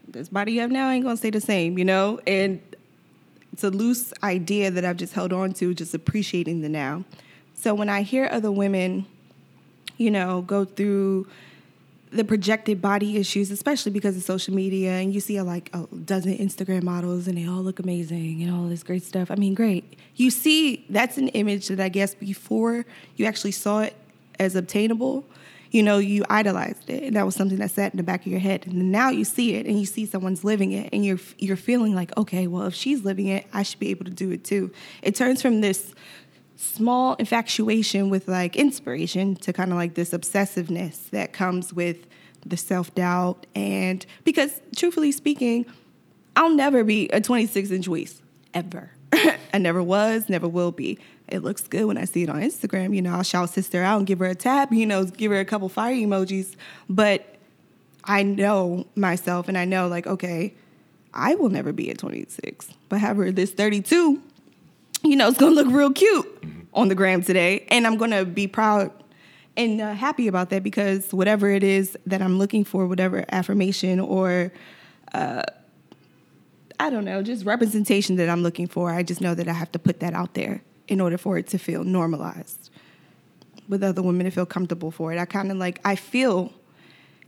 This 0.09 0.29
body 0.29 0.53
you 0.53 0.61
have 0.61 0.71
now 0.71 0.91
ain't 0.91 1.05
going 1.05 1.17
to 1.17 1.19
stay 1.19 1.31
the 1.31 1.41
same, 1.41 1.79
you 1.79 1.85
know? 1.85 2.21
And 2.27 2.61
it's 3.53 3.65
a 3.65 3.71
loose 3.71 4.13
idea 4.23 4.71
that 4.71 4.85
I've 4.85 4.97
just 4.97 5.13
held 5.15 5.33
on 5.33 5.53
to, 5.55 5.75
just 5.75 5.95
appreciating 5.95 6.61
the 6.61 6.69
now. 6.69 7.05
So 7.55 7.75
when 7.75 7.89
I 7.89 8.03
hear 8.03 8.29
other 8.31 8.53
women, 8.53 9.07
you 9.97 10.11
know, 10.11 10.43
go 10.43 10.65
through 10.65 11.27
the 12.13 12.25
projected 12.25 12.81
body 12.81 13.17
issues, 13.17 13.51
especially 13.51 13.93
because 13.93 14.17
of 14.17 14.23
social 14.23 14.55
media, 14.55 14.93
and 14.93 15.13
you 15.13 15.21
see 15.21 15.37
a, 15.37 15.45
like 15.45 15.71
a 15.75 15.87
dozen 16.05 16.37
Instagram 16.37 16.83
models 16.83 17.27
and 17.27 17.37
they 17.37 17.47
all 17.47 17.63
look 17.63 17.79
amazing 17.79 18.43
and 18.43 18.53
all 18.53 18.69
this 18.69 18.83
great 18.83 19.03
stuff. 19.03 19.31
I 19.31 19.35
mean, 19.35 19.55
great. 19.55 19.99
You 20.15 20.31
see, 20.31 20.85
that's 20.89 21.19
an 21.19 21.29
image 21.29 21.69
that 21.69 21.81
I 21.81 21.89
guess 21.89 22.15
before 22.15 22.87
you 23.17 23.27
actually 23.27 23.53
saw 23.53 23.81
it 23.81 23.97
as 24.39 24.55
obtainable, 24.55 25.25
you 25.71 25.83
know, 25.83 25.99
you 25.99 26.25
idolized 26.31 26.89
it, 26.89 27.03
and 27.03 27.17
that 27.17 27.27
was 27.27 27.35
something 27.35 27.59
that 27.59 27.71
sat 27.71 27.93
in 27.93 27.97
the 27.97 28.03
back 28.03 28.21
of 28.21 28.29
your 28.29 28.41
head. 28.41 28.67
And 28.67 28.93
now 28.93 29.11
you 29.11 29.25
see 29.25 29.55
it, 29.55 29.67
and 29.67 29.79
you 29.79 29.85
see 29.85 30.07
someone's 30.07 30.45
living 30.45 30.73
it, 30.73 30.89
and 30.93 31.05
you're 31.05 31.19
you're 31.39 31.57
feeling 31.57 31.95
like, 31.95 32.17
okay, 32.17 32.47
well, 32.47 32.67
if 32.67 32.75
she's 32.75 33.05
living 33.05 33.27
it, 33.27 33.47
I 33.53 33.63
should 33.63 33.81
be 33.81 33.91
able 33.91 34.05
to 34.05 34.11
do 34.11 34.31
it 34.31 34.45
too. 34.45 34.71
It 35.03 35.17
turns 35.17 35.43
from 35.43 35.61
this 35.61 35.93
small 36.57 37.15
infatuation 37.15 38.09
with 38.11 38.29
like 38.29 38.57
inspiration 38.57 39.37
to 39.37 39.53
kind 39.53 39.71
of 39.71 39.77
like 39.77 39.95
this 39.95 40.11
obsessiveness 40.11 41.11
that 41.11 41.33
comes 41.33 41.73
with 41.73 42.07
the 42.45 42.57
self 42.57 42.95
doubt. 42.95 43.47
And 43.55 44.05
because 44.25 44.61
truthfully 44.75 45.13
speaking, 45.13 45.67
I'll 46.35 46.51
never 46.51 46.85
be 46.85 47.09
a 47.09 47.21
26 47.21 47.71
inch 47.71 47.89
waist 47.89 48.23
ever. 48.55 48.91
I 49.13 49.59
never 49.59 49.83
was, 49.83 50.29
never 50.29 50.49
will 50.49 50.73
be. 50.73 50.99
It 51.29 51.41
looks 51.41 51.63
good 51.63 51.87
when 51.87 51.99
I 51.99 52.05
see 52.05 52.23
it 52.23 52.31
on 52.31 52.41
Instagram. 52.41 52.95
You 52.95 53.03
know, 53.03 53.15
I'll 53.15 53.23
shout 53.23 53.51
sister 53.51 53.83
out 53.83 53.99
and 53.99 54.07
give 54.07 54.21
her 54.21 54.27
a 54.27 54.35
tap, 54.35 54.73
you 54.73 54.87
know, 54.87 55.05
give 55.05 55.33
her 55.33 55.41
a 55.41 55.45
couple 55.45 55.69
fire 55.69 55.95
emojis. 55.95 56.55
But 56.89 57.37
I 58.05 58.23
know 58.23 58.87
myself 58.95 59.49
and 59.49 59.59
I 59.59 59.65
know, 59.65 59.89
like, 59.89 60.07
okay, 60.07 60.55
I 61.13 61.35
will 61.35 61.49
never 61.49 61.73
be 61.73 61.91
at 61.91 61.99
26. 61.99 62.69
But 62.89 63.01
however, 63.01 63.33
this 63.33 63.51
32 63.53 64.23
you 65.11 65.17
know, 65.17 65.29
it's 65.29 65.39
gonna 65.39 65.55
look 65.55 65.69
real 65.69 65.93
cute 65.93 66.43
mm-hmm. 66.43 66.61
on 66.75 66.89
the 66.89 66.95
gram 66.95 67.23
today. 67.23 67.67
And 67.71 67.87
I'm 67.87 67.97
gonna 67.97 68.25
be 68.25 68.47
proud 68.47 68.91
and 69.57 69.81
uh, 69.81 69.95
happy 69.95 70.29
about 70.29 70.51
that 70.51 70.63
because 70.63 71.13
whatever 71.13 71.49
it 71.51 71.63
is 71.63 71.97
that 72.07 72.21
I'm 72.21 72.39
looking 72.39 72.65
for, 72.65 72.87
whatever 72.87 73.25
affirmation 73.31 74.01
or, 74.01 74.53
uh, 75.15 75.43
I 76.79 76.91
don't 76.91 77.07
know, 77.07 77.23
just 77.23 77.47
representation 77.47 78.17
that 78.17 78.29
I'm 78.29 78.43
looking 78.43 78.67
for, 78.67 78.91
I 78.91 79.03
just 79.03 79.21
know 79.21 79.35
that 79.35 79.49
I 79.49 79.55
have 79.55 79.73
to 79.73 79.79
put 79.79 80.01
that 80.01 80.13
out 80.13 80.35
there 80.35 80.63
in 80.89 81.01
order 81.01 81.17
for 81.17 81.39
it 81.39 81.47
to 81.49 81.59
feel 81.59 81.85
normalized 81.85 82.71
with 83.69 83.83
other 83.83 84.03
women 84.03 84.27
to 84.27 84.31
feel 84.31 84.47
comfortable 84.47 84.91
for 84.91 85.13
it. 85.13 85.19
I 85.19 85.25
kind 85.25 85.51
of 85.51 85.57
like, 85.57 85.81
I 85.85 85.97
feel, 85.97 86.53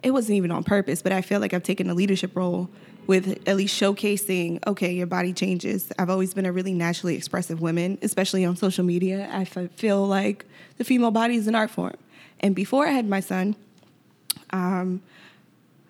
it 0.02 0.10
wasn't 0.10 0.36
even 0.36 0.50
on 0.50 0.64
purpose, 0.64 1.02
but 1.02 1.12
I 1.12 1.22
feel 1.22 1.40
like 1.40 1.54
I've 1.54 1.62
taken 1.62 1.88
a 1.88 1.94
leadership 1.94 2.36
role 2.36 2.68
with 3.08 3.42
at 3.48 3.56
least 3.56 3.80
showcasing, 3.80 4.64
okay, 4.66 4.92
your 4.92 5.06
body 5.06 5.32
changes. 5.32 5.90
I've 5.98 6.10
always 6.10 6.34
been 6.34 6.44
a 6.44 6.52
really 6.52 6.74
naturally 6.74 7.16
expressive 7.16 7.60
woman, 7.60 7.98
especially 8.02 8.44
on 8.44 8.54
social 8.54 8.84
media. 8.84 9.28
I 9.32 9.44
feel 9.46 10.06
like 10.06 10.44
the 10.76 10.84
female 10.84 11.10
body 11.10 11.36
is 11.36 11.48
an 11.48 11.54
art 11.54 11.70
form. 11.70 11.96
And 12.40 12.54
before 12.54 12.86
I 12.86 12.90
had 12.90 13.08
my 13.08 13.20
son, 13.20 13.56
um, 14.50 15.02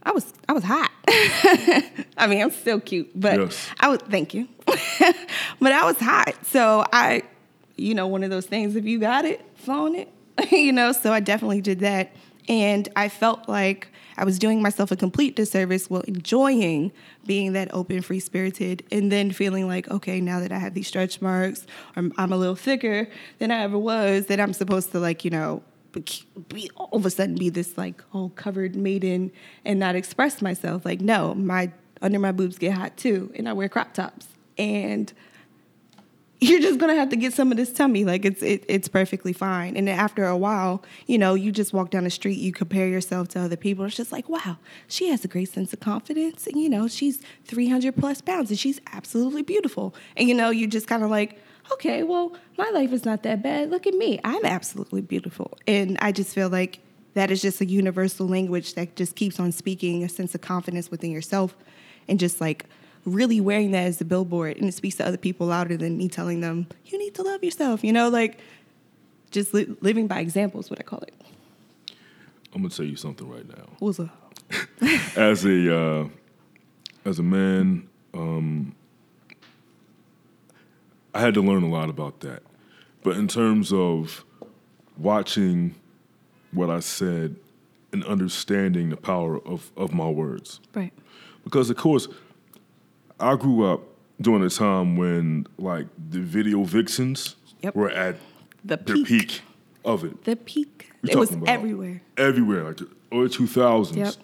I 0.04 0.12
was 0.12 0.32
I 0.48 0.52
was 0.52 0.62
hot. 0.62 0.90
I 2.16 2.26
mean, 2.28 2.40
I'm 2.40 2.52
still 2.52 2.80
cute, 2.80 3.10
but 3.14 3.40
yes. 3.40 3.68
I 3.80 3.88
was 3.88 3.98
thank 4.08 4.32
you. 4.32 4.48
but 4.66 5.72
I 5.72 5.84
was 5.84 5.98
hot. 5.98 6.34
So 6.46 6.86
I, 6.92 7.24
you 7.76 7.94
know, 7.94 8.06
one 8.06 8.22
of 8.22 8.30
those 8.30 8.46
things. 8.46 8.76
If 8.76 8.84
you 8.84 9.00
got 9.00 9.24
it, 9.24 9.44
phone 9.56 9.96
it. 9.96 10.08
you 10.52 10.72
know. 10.72 10.92
So 10.92 11.12
I 11.12 11.18
definitely 11.18 11.60
did 11.62 11.80
that, 11.80 12.12
and 12.48 12.88
I 12.94 13.08
felt 13.08 13.48
like 13.48 13.88
I 14.18 14.24
was 14.24 14.38
doing 14.38 14.60
myself 14.60 14.90
a 14.90 14.96
complete 14.96 15.36
disservice 15.36 15.88
while 15.88 16.02
enjoying 16.02 16.92
being 17.24 17.52
that 17.52 17.72
open, 17.72 18.02
free 18.02 18.20
spirited, 18.20 18.84
and 18.90 19.12
then 19.12 19.30
feeling 19.30 19.68
like, 19.68 19.88
okay, 19.90 20.20
now 20.20 20.40
that 20.40 20.50
I 20.50 20.58
have 20.58 20.74
these 20.74 20.88
stretch 20.88 21.22
marks, 21.22 21.66
or 21.96 22.10
I'm 22.18 22.32
a 22.32 22.36
little 22.36 22.56
thicker 22.56 23.08
than 23.38 23.50
I 23.50 23.62
ever 23.62 23.78
was, 23.78 24.26
that 24.26 24.40
I'm 24.40 24.52
supposed 24.52 24.90
to 24.92 24.98
like, 24.98 25.24
you 25.24 25.30
know, 25.30 25.62
be 26.48 26.70
all 26.76 26.90
of 26.92 27.06
a 27.06 27.10
sudden 27.10 27.36
be 27.36 27.48
this 27.48 27.78
like 27.78 28.02
whole 28.10 28.30
covered 28.30 28.76
maiden 28.76 29.32
and 29.64 29.78
not 29.78 29.94
express 29.94 30.42
myself. 30.42 30.84
Like, 30.84 31.00
no, 31.00 31.34
my 31.34 31.70
under 32.02 32.18
my 32.18 32.32
boobs 32.32 32.58
get 32.58 32.72
hot 32.72 32.96
too, 32.96 33.32
and 33.36 33.48
I 33.48 33.52
wear 33.52 33.68
crop 33.68 33.94
tops. 33.94 34.26
And 34.56 35.12
you're 36.40 36.60
just 36.60 36.78
gonna 36.78 36.94
have 36.94 37.08
to 37.08 37.16
get 37.16 37.32
some 37.32 37.50
of 37.50 37.56
this 37.56 37.72
tummy. 37.72 38.04
Like 38.04 38.24
it's 38.24 38.42
it, 38.42 38.64
it's 38.68 38.88
perfectly 38.88 39.32
fine. 39.32 39.76
And 39.76 39.88
then 39.88 39.98
after 39.98 40.26
a 40.26 40.36
while, 40.36 40.82
you 41.06 41.18
know, 41.18 41.34
you 41.34 41.50
just 41.50 41.72
walk 41.72 41.90
down 41.90 42.04
the 42.04 42.10
street, 42.10 42.38
you 42.38 42.52
compare 42.52 42.86
yourself 42.86 43.28
to 43.28 43.40
other 43.40 43.56
people. 43.56 43.84
It's 43.84 43.96
just 43.96 44.12
like, 44.12 44.28
wow, 44.28 44.58
she 44.86 45.08
has 45.08 45.24
a 45.24 45.28
great 45.28 45.48
sense 45.48 45.72
of 45.72 45.80
confidence. 45.80 46.46
And 46.46 46.60
you 46.60 46.68
know, 46.68 46.86
she's 46.86 47.20
300 47.44 47.96
plus 47.96 48.20
pounds 48.20 48.50
and 48.50 48.58
she's 48.58 48.80
absolutely 48.92 49.42
beautiful. 49.42 49.94
And 50.16 50.28
you 50.28 50.34
know, 50.34 50.50
you 50.50 50.66
just 50.66 50.86
kind 50.86 51.02
of 51.02 51.10
like, 51.10 51.40
okay, 51.72 52.02
well, 52.02 52.36
my 52.56 52.70
life 52.70 52.92
is 52.92 53.04
not 53.04 53.22
that 53.24 53.42
bad. 53.42 53.70
Look 53.70 53.86
at 53.86 53.94
me, 53.94 54.20
I'm 54.24 54.44
absolutely 54.44 55.02
beautiful. 55.02 55.58
And 55.66 55.98
I 56.00 56.12
just 56.12 56.34
feel 56.34 56.48
like 56.48 56.80
that 57.14 57.30
is 57.30 57.42
just 57.42 57.60
a 57.60 57.66
universal 57.66 58.28
language 58.28 58.74
that 58.74 58.94
just 58.94 59.16
keeps 59.16 59.40
on 59.40 59.50
speaking 59.50 60.04
a 60.04 60.08
sense 60.08 60.34
of 60.34 60.40
confidence 60.40 60.90
within 60.90 61.10
yourself, 61.10 61.56
and 62.06 62.20
just 62.20 62.40
like 62.40 62.66
really 63.04 63.40
wearing 63.40 63.70
that 63.70 63.86
as 63.86 64.00
a 64.00 64.04
billboard 64.04 64.56
and 64.56 64.68
it 64.68 64.74
speaks 64.74 64.96
to 64.96 65.06
other 65.06 65.16
people 65.16 65.46
louder 65.46 65.76
than 65.76 65.96
me 65.96 66.08
telling 66.08 66.40
them 66.40 66.66
you 66.86 66.98
need 66.98 67.14
to 67.14 67.22
love 67.22 67.42
yourself 67.42 67.82
you 67.82 67.92
know 67.92 68.08
like 68.08 68.38
just 69.30 69.54
li- 69.54 69.76
living 69.80 70.06
by 70.06 70.20
example 70.20 70.60
is 70.60 70.70
what 70.70 70.78
i 70.78 70.82
call 70.82 71.00
it. 71.00 71.14
I'm 72.54 72.62
gonna 72.62 72.70
tell 72.70 72.86
you 72.86 72.96
something 72.96 73.28
right 73.28 73.46
now. 73.46 73.66
What's 73.78 74.00
up? 74.00 74.34
As 75.16 75.44
a 75.44 75.76
uh, 75.76 76.08
as 77.04 77.18
a 77.18 77.22
man 77.22 77.88
um, 78.14 78.74
i 81.14 81.20
had 81.20 81.34
to 81.34 81.42
learn 81.42 81.62
a 81.62 81.68
lot 81.68 81.90
about 81.90 82.20
that. 82.20 82.42
But 83.02 83.16
in 83.16 83.28
terms 83.28 83.72
of 83.72 84.24
watching 84.96 85.74
what 86.52 86.70
i 86.70 86.80
said 86.80 87.36
and 87.92 88.04
understanding 88.04 88.90
the 88.90 88.96
power 88.96 89.38
of, 89.46 89.70
of 89.76 89.92
my 89.92 90.08
words. 90.08 90.60
Right. 90.74 90.92
Because 91.44 91.70
of 91.70 91.76
course 91.76 92.08
I 93.20 93.36
grew 93.36 93.64
up 93.64 93.82
during 94.20 94.42
a 94.42 94.50
time 94.50 94.96
when 94.96 95.46
like 95.58 95.86
the 96.10 96.20
video 96.20 96.64
vixens 96.64 97.36
yep. 97.62 97.74
were 97.74 97.90
at 97.90 98.16
the 98.64 98.78
peak. 98.78 99.06
peak 99.06 99.40
of 99.84 100.04
it. 100.04 100.24
The 100.24 100.36
peak. 100.36 100.90
We're 101.02 101.12
it 101.12 101.18
was 101.18 101.36
everywhere. 101.46 102.02
Everywhere, 102.16 102.64
like 102.64 102.78
the 102.78 102.88
early 103.12 103.28
two 103.28 103.46
thousands. 103.46 103.98
Yep. 103.98 104.14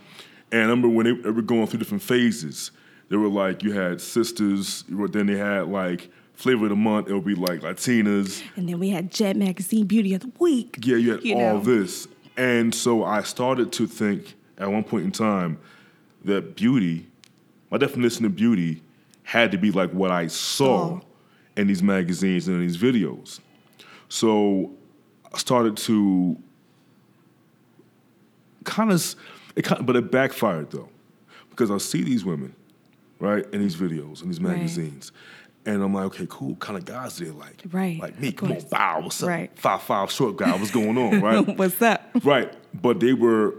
And 0.52 0.60
I 0.62 0.64
remember 0.64 0.88
when 0.88 1.06
they, 1.06 1.12
they, 1.12 1.30
were 1.30 1.42
going 1.42 1.66
through 1.66 1.80
different 1.80 2.02
phases. 2.02 2.70
They 3.08 3.16
were 3.16 3.28
like 3.28 3.62
you 3.62 3.72
had 3.72 4.00
sisters, 4.00 4.84
then 4.88 5.26
they 5.26 5.36
had 5.36 5.68
like 5.68 6.10
flavor 6.34 6.64
of 6.64 6.70
the 6.70 6.76
month. 6.76 7.08
It 7.08 7.14
would 7.14 7.24
be 7.24 7.34
like 7.34 7.60
Latinas, 7.60 8.42
and 8.56 8.68
then 8.68 8.78
we 8.78 8.90
had 8.90 9.10
Jet 9.10 9.36
Magazine 9.36 9.86
Beauty 9.86 10.14
of 10.14 10.22
the 10.22 10.32
Week. 10.38 10.78
Yeah, 10.82 10.96
you 10.96 11.12
had 11.12 11.24
you 11.24 11.36
all 11.36 11.54
know. 11.54 11.60
this, 11.60 12.08
and 12.36 12.74
so 12.74 13.04
I 13.04 13.22
started 13.22 13.72
to 13.72 13.86
think 13.86 14.34
at 14.58 14.70
one 14.70 14.84
point 14.84 15.04
in 15.04 15.12
time 15.12 15.58
that 16.24 16.56
beauty, 16.56 17.06
my 17.70 17.78
definition 17.78 18.24
of 18.24 18.34
beauty, 18.34 18.82
had 19.24 19.50
to 19.52 19.58
be 19.58 19.70
like 19.70 19.90
what 19.90 20.10
I 20.10 20.28
saw 20.28 20.84
oh. 20.84 21.00
in 21.56 21.66
these 21.66 21.82
magazines 21.82 22.46
and 22.46 22.56
in 22.56 22.62
these 22.62 22.76
videos. 22.76 23.40
So 24.08 24.70
I 25.32 25.38
started 25.38 25.76
to 25.78 26.36
kind 28.64 28.92
of, 28.92 29.14
it 29.56 29.62
kind 29.62 29.80
of, 29.80 29.86
but 29.86 29.96
it 29.96 30.12
backfired 30.12 30.70
though, 30.70 30.88
because 31.50 31.70
I 31.70 31.78
see 31.78 32.02
these 32.04 32.24
women, 32.24 32.54
right, 33.18 33.44
in 33.52 33.60
these 33.60 33.76
videos 33.76 34.22
and 34.22 34.30
these 34.30 34.40
magazines. 34.40 35.10
Right. 35.12 35.20
And 35.66 35.82
I'm 35.82 35.94
like, 35.94 36.04
okay, 36.06 36.26
cool. 36.28 36.56
Kind 36.56 36.78
of 36.78 36.84
guys 36.84 37.16
they 37.16 37.30
like, 37.30 37.62
right? 37.72 37.98
Like 37.98 38.20
me, 38.20 38.32
come 38.32 38.52
on, 38.52 38.60
bow, 38.70 39.00
what's 39.00 39.22
up? 39.22 39.30
Right. 39.30 39.58
Five 39.58 39.82
five 39.82 40.10
short 40.12 40.36
guy, 40.36 40.54
what's 40.54 40.70
going 40.70 40.98
on, 40.98 41.22
right? 41.22 41.46
what's 41.58 41.80
up? 41.80 42.02
Right. 42.22 42.52
But 42.74 43.00
they 43.00 43.14
were 43.14 43.54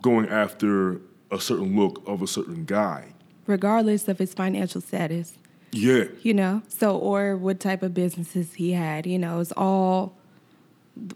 going 0.00 0.28
after 0.30 1.02
a 1.30 1.38
certain 1.38 1.76
look 1.76 2.02
of 2.06 2.22
a 2.22 2.26
certain 2.26 2.64
guy, 2.64 3.13
regardless 3.46 4.08
of 4.08 4.18
his 4.18 4.34
financial 4.34 4.80
status. 4.80 5.34
Yeah. 5.72 6.04
You 6.22 6.34
know, 6.34 6.62
so, 6.68 6.96
or 6.96 7.36
what 7.36 7.60
type 7.60 7.82
of 7.82 7.94
businesses 7.94 8.54
he 8.54 8.72
had. 8.72 9.06
You 9.06 9.18
know, 9.18 9.40
it's 9.40 9.52
all 9.52 10.16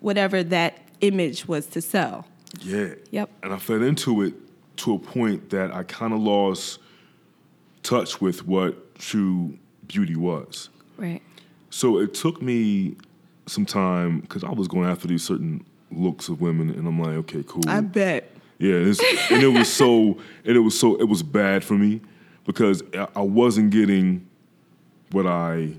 whatever 0.00 0.42
that 0.42 0.78
image 1.00 1.47
was 1.47 1.66
to 1.66 1.80
sell. 1.80 2.26
Yeah. 2.61 2.94
Yep. 3.11 3.30
And 3.42 3.52
I 3.52 3.58
fell 3.58 3.82
into 3.82 4.23
it 4.23 4.35
to 4.78 4.94
a 4.94 4.99
point 4.99 5.50
that 5.50 5.73
I 5.73 5.85
kind 5.85 6.12
of 6.12 6.20
lost 6.20 6.80
touch 7.82 8.20
with 8.20 8.47
what 8.47 8.97
true 8.97 9.56
beauty 9.87 10.16
was. 10.16 10.68
Right. 10.97 11.23
So 11.70 11.99
it 11.99 12.14
took 12.14 12.42
me 12.42 12.97
some 13.47 13.64
time 13.64 14.20
because 14.20 14.42
I 14.42 14.50
was 14.50 14.68
going 14.68 14.88
after 14.88 15.06
these 15.06 15.23
certain 15.23 15.64
looks 15.90 16.28
of 16.28 16.40
women, 16.40 16.70
and 16.70 16.87
I'm 16.87 17.00
like, 17.00 17.14
okay, 17.14 17.44
cool. 17.47 17.62
I 17.68 17.80
bet. 17.80 18.30
Yeah, 18.58 18.75
and 18.75 19.42
it 19.42 19.52
was 19.56 19.73
so, 19.73 20.18
and 20.44 20.56
it 20.56 20.61
was 20.61 20.78
so, 20.78 20.97
it 20.97 21.04
was 21.04 21.23
bad 21.23 21.62
for 21.62 21.75
me 21.75 22.00
because 22.48 22.82
I 23.14 23.20
wasn't 23.20 23.68
getting 23.68 24.26
what 25.12 25.26
I 25.26 25.74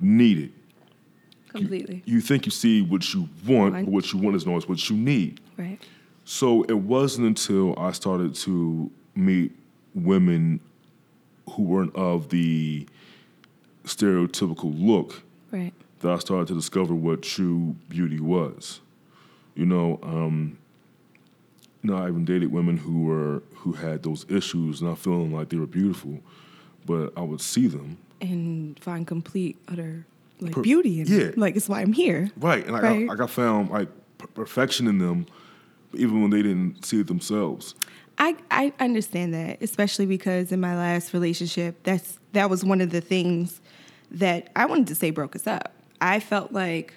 needed. 0.00 0.50
Completely. 1.50 2.02
You, 2.06 2.14
you 2.14 2.20
think 2.22 2.46
you 2.46 2.50
see 2.50 2.80
what 2.80 3.12
you 3.12 3.28
want, 3.46 3.74
but 3.74 3.84
what 3.84 4.10
you 4.10 4.18
want 4.18 4.34
is 4.34 4.46
not 4.46 4.66
what 4.66 4.88
you 4.88 4.96
need. 4.96 5.40
Right. 5.58 5.78
So 6.24 6.62
it 6.62 6.78
wasn't 6.78 7.26
until 7.26 7.78
I 7.78 7.92
started 7.92 8.34
to 8.36 8.90
meet 9.14 9.52
women 9.94 10.58
who 11.50 11.64
weren't 11.64 11.94
of 11.94 12.30
the 12.30 12.86
stereotypical 13.84 14.72
look 14.74 15.22
Right. 15.52 15.74
that 16.00 16.10
I 16.10 16.18
started 16.18 16.48
to 16.48 16.54
discover 16.54 16.94
what 16.94 17.20
true 17.22 17.76
beauty 17.90 18.20
was. 18.20 18.80
You 19.54 19.66
know, 19.66 20.00
um, 20.02 20.56
you 21.84 21.90
know, 21.90 21.98
I 21.98 22.08
even 22.08 22.24
dated 22.24 22.50
women 22.50 22.78
who 22.78 23.02
were 23.02 23.42
who 23.56 23.72
had 23.72 24.02
those 24.02 24.24
issues, 24.30 24.80
not 24.80 24.98
feeling 24.98 25.32
like 25.34 25.50
they 25.50 25.58
were 25.58 25.66
beautiful, 25.66 26.18
but 26.86 27.12
I 27.16 27.20
would 27.20 27.42
see 27.42 27.66
them. 27.66 27.98
And 28.22 28.78
find 28.80 29.06
complete 29.06 29.58
utter 29.68 30.06
like 30.40 30.52
Per- 30.52 30.62
beauty 30.62 31.00
in 31.00 31.06
yeah. 31.06 31.18
it. 31.26 31.38
Like 31.38 31.56
it's 31.56 31.68
why 31.68 31.82
I'm 31.82 31.92
here. 31.92 32.30
Right, 32.38 32.66
and 32.66 32.74
I, 32.74 32.80
Right. 32.80 33.20
I, 33.20 33.24
I 33.24 33.26
found 33.26 33.68
like 33.70 33.88
per- 34.16 34.28
perfection 34.28 34.88
in 34.88 34.96
them, 34.98 35.26
even 35.92 36.22
when 36.22 36.30
they 36.30 36.42
didn't 36.42 36.84
see 36.86 37.00
it 37.00 37.06
themselves. 37.06 37.74
I, 38.16 38.36
I 38.50 38.72
understand 38.80 39.34
that, 39.34 39.60
especially 39.60 40.06
because 40.06 40.52
in 40.52 40.60
my 40.60 40.76
last 40.76 41.12
relationship, 41.12 41.76
that's 41.82 42.18
that 42.32 42.48
was 42.48 42.64
one 42.64 42.80
of 42.80 42.90
the 42.90 43.02
things 43.02 43.60
that 44.10 44.48
I 44.56 44.64
wanted 44.64 44.86
to 44.86 44.94
say 44.94 45.10
broke 45.10 45.36
us 45.36 45.46
up. 45.46 45.72
I 46.00 46.18
felt 46.20 46.50
like 46.50 46.94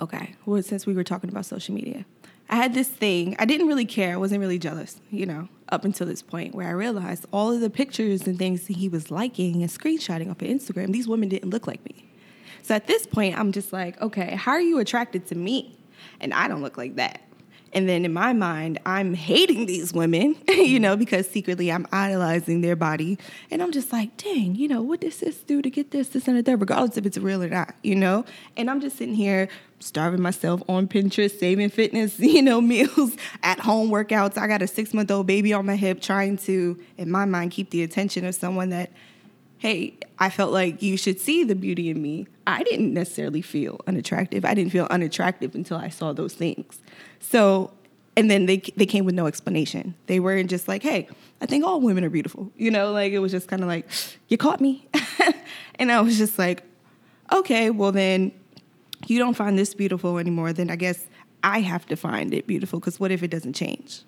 okay, 0.00 0.34
well, 0.46 0.62
since 0.62 0.86
we 0.86 0.94
were 0.94 1.04
talking 1.04 1.30
about 1.30 1.46
social 1.46 1.74
media, 1.74 2.04
I 2.48 2.56
had 2.56 2.74
this 2.74 2.88
thing. 2.88 3.36
I 3.38 3.44
didn't 3.44 3.68
really 3.68 3.84
care. 3.84 4.14
I 4.14 4.16
wasn't 4.16 4.40
really 4.40 4.58
jealous, 4.58 5.00
you 5.10 5.24
know, 5.24 5.48
up 5.68 5.84
until 5.84 6.06
this 6.06 6.22
point 6.22 6.54
where 6.54 6.66
I 6.66 6.72
realized 6.72 7.26
all 7.32 7.52
of 7.52 7.60
the 7.60 7.70
pictures 7.70 8.26
and 8.26 8.38
things 8.38 8.66
that 8.66 8.76
he 8.76 8.88
was 8.88 9.10
liking 9.10 9.62
and 9.62 9.70
screenshotting 9.70 10.30
off 10.30 10.42
of 10.42 10.48
Instagram, 10.48 10.92
these 10.92 11.06
women 11.06 11.28
didn't 11.28 11.50
look 11.50 11.66
like 11.68 11.84
me. 11.84 12.04
So 12.62 12.74
at 12.74 12.86
this 12.86 13.06
point, 13.06 13.38
I'm 13.38 13.52
just 13.52 13.72
like, 13.72 14.00
okay, 14.02 14.34
how 14.34 14.52
are 14.52 14.60
you 14.60 14.78
attracted 14.80 15.26
to 15.28 15.34
me? 15.34 15.78
And 16.20 16.34
I 16.34 16.48
don't 16.48 16.62
look 16.62 16.76
like 16.76 16.96
that. 16.96 17.20
And 17.72 17.88
then 17.88 18.04
in 18.04 18.12
my 18.12 18.32
mind, 18.32 18.80
I'm 18.84 19.14
hating 19.14 19.66
these 19.66 19.92
women, 19.92 20.36
you 20.48 20.80
know, 20.80 20.96
because 20.96 21.28
secretly 21.28 21.70
I'm 21.70 21.86
idolizing 21.92 22.60
their 22.60 22.76
body. 22.76 23.18
And 23.50 23.62
I'm 23.62 23.72
just 23.72 23.92
like, 23.92 24.16
dang, 24.16 24.56
you 24.56 24.68
know, 24.68 24.82
what 24.82 25.00
does 25.00 25.20
this 25.20 25.36
do 25.38 25.62
to 25.62 25.70
get 25.70 25.90
this, 25.90 26.08
this, 26.08 26.26
and 26.26 26.44
that, 26.44 26.56
regardless 26.56 26.96
if 26.96 27.06
it's 27.06 27.18
real 27.18 27.42
or 27.42 27.48
not, 27.48 27.74
you 27.82 27.94
know? 27.94 28.24
And 28.56 28.70
I'm 28.70 28.80
just 28.80 28.96
sitting 28.96 29.14
here 29.14 29.48
starving 29.78 30.20
myself 30.20 30.62
on 30.68 30.88
Pinterest, 30.88 31.38
saving 31.38 31.70
fitness, 31.70 32.18
you 32.18 32.42
know, 32.42 32.60
meals, 32.60 33.16
at 33.42 33.60
home 33.60 33.90
workouts. 33.90 34.36
I 34.36 34.46
got 34.46 34.62
a 34.62 34.66
six 34.66 34.92
month 34.92 35.10
old 35.10 35.26
baby 35.26 35.52
on 35.52 35.66
my 35.66 35.76
hip 35.76 36.00
trying 36.00 36.36
to, 36.38 36.78
in 36.98 37.10
my 37.10 37.24
mind, 37.24 37.52
keep 37.52 37.70
the 37.70 37.82
attention 37.82 38.24
of 38.24 38.34
someone 38.34 38.70
that 38.70 38.90
hey, 39.60 39.98
I 40.18 40.30
felt 40.30 40.52
like 40.52 40.82
you 40.82 40.96
should 40.96 41.20
see 41.20 41.44
the 41.44 41.54
beauty 41.54 41.90
in 41.90 42.00
me. 42.00 42.26
I 42.46 42.62
didn't 42.62 42.94
necessarily 42.94 43.42
feel 43.42 43.78
unattractive. 43.86 44.42
I 44.42 44.54
didn't 44.54 44.72
feel 44.72 44.86
unattractive 44.90 45.54
until 45.54 45.76
I 45.76 45.90
saw 45.90 46.14
those 46.14 46.32
things. 46.32 46.78
So, 47.20 47.70
and 48.16 48.30
then 48.30 48.46
they 48.46 48.56
they 48.76 48.86
came 48.86 49.04
with 49.04 49.14
no 49.14 49.26
explanation. 49.26 49.94
They 50.06 50.18
weren't 50.18 50.48
just 50.48 50.66
like, 50.66 50.82
hey, 50.82 51.08
I 51.42 51.46
think 51.46 51.66
all 51.66 51.78
women 51.82 52.04
are 52.04 52.10
beautiful. 52.10 52.50
You 52.56 52.70
know, 52.70 52.90
like 52.90 53.12
it 53.12 53.18
was 53.18 53.32
just 53.32 53.48
kind 53.48 53.60
of 53.60 53.68
like, 53.68 53.86
you 54.28 54.38
caught 54.38 54.62
me. 54.62 54.88
and 55.74 55.92
I 55.92 56.00
was 56.00 56.16
just 56.16 56.38
like, 56.38 56.62
okay, 57.30 57.68
well 57.68 57.92
then 57.92 58.32
you 59.06 59.18
don't 59.18 59.34
find 59.34 59.58
this 59.58 59.74
beautiful 59.74 60.16
anymore, 60.16 60.54
then 60.54 60.70
I 60.70 60.76
guess 60.76 61.06
I 61.42 61.60
have 61.60 61.84
to 61.86 61.96
find 61.96 62.32
it 62.32 62.46
beautiful 62.46 62.80
because 62.80 62.98
what 62.98 63.10
if 63.10 63.22
it 63.22 63.28
doesn't 63.30 63.52
change? 63.52 64.04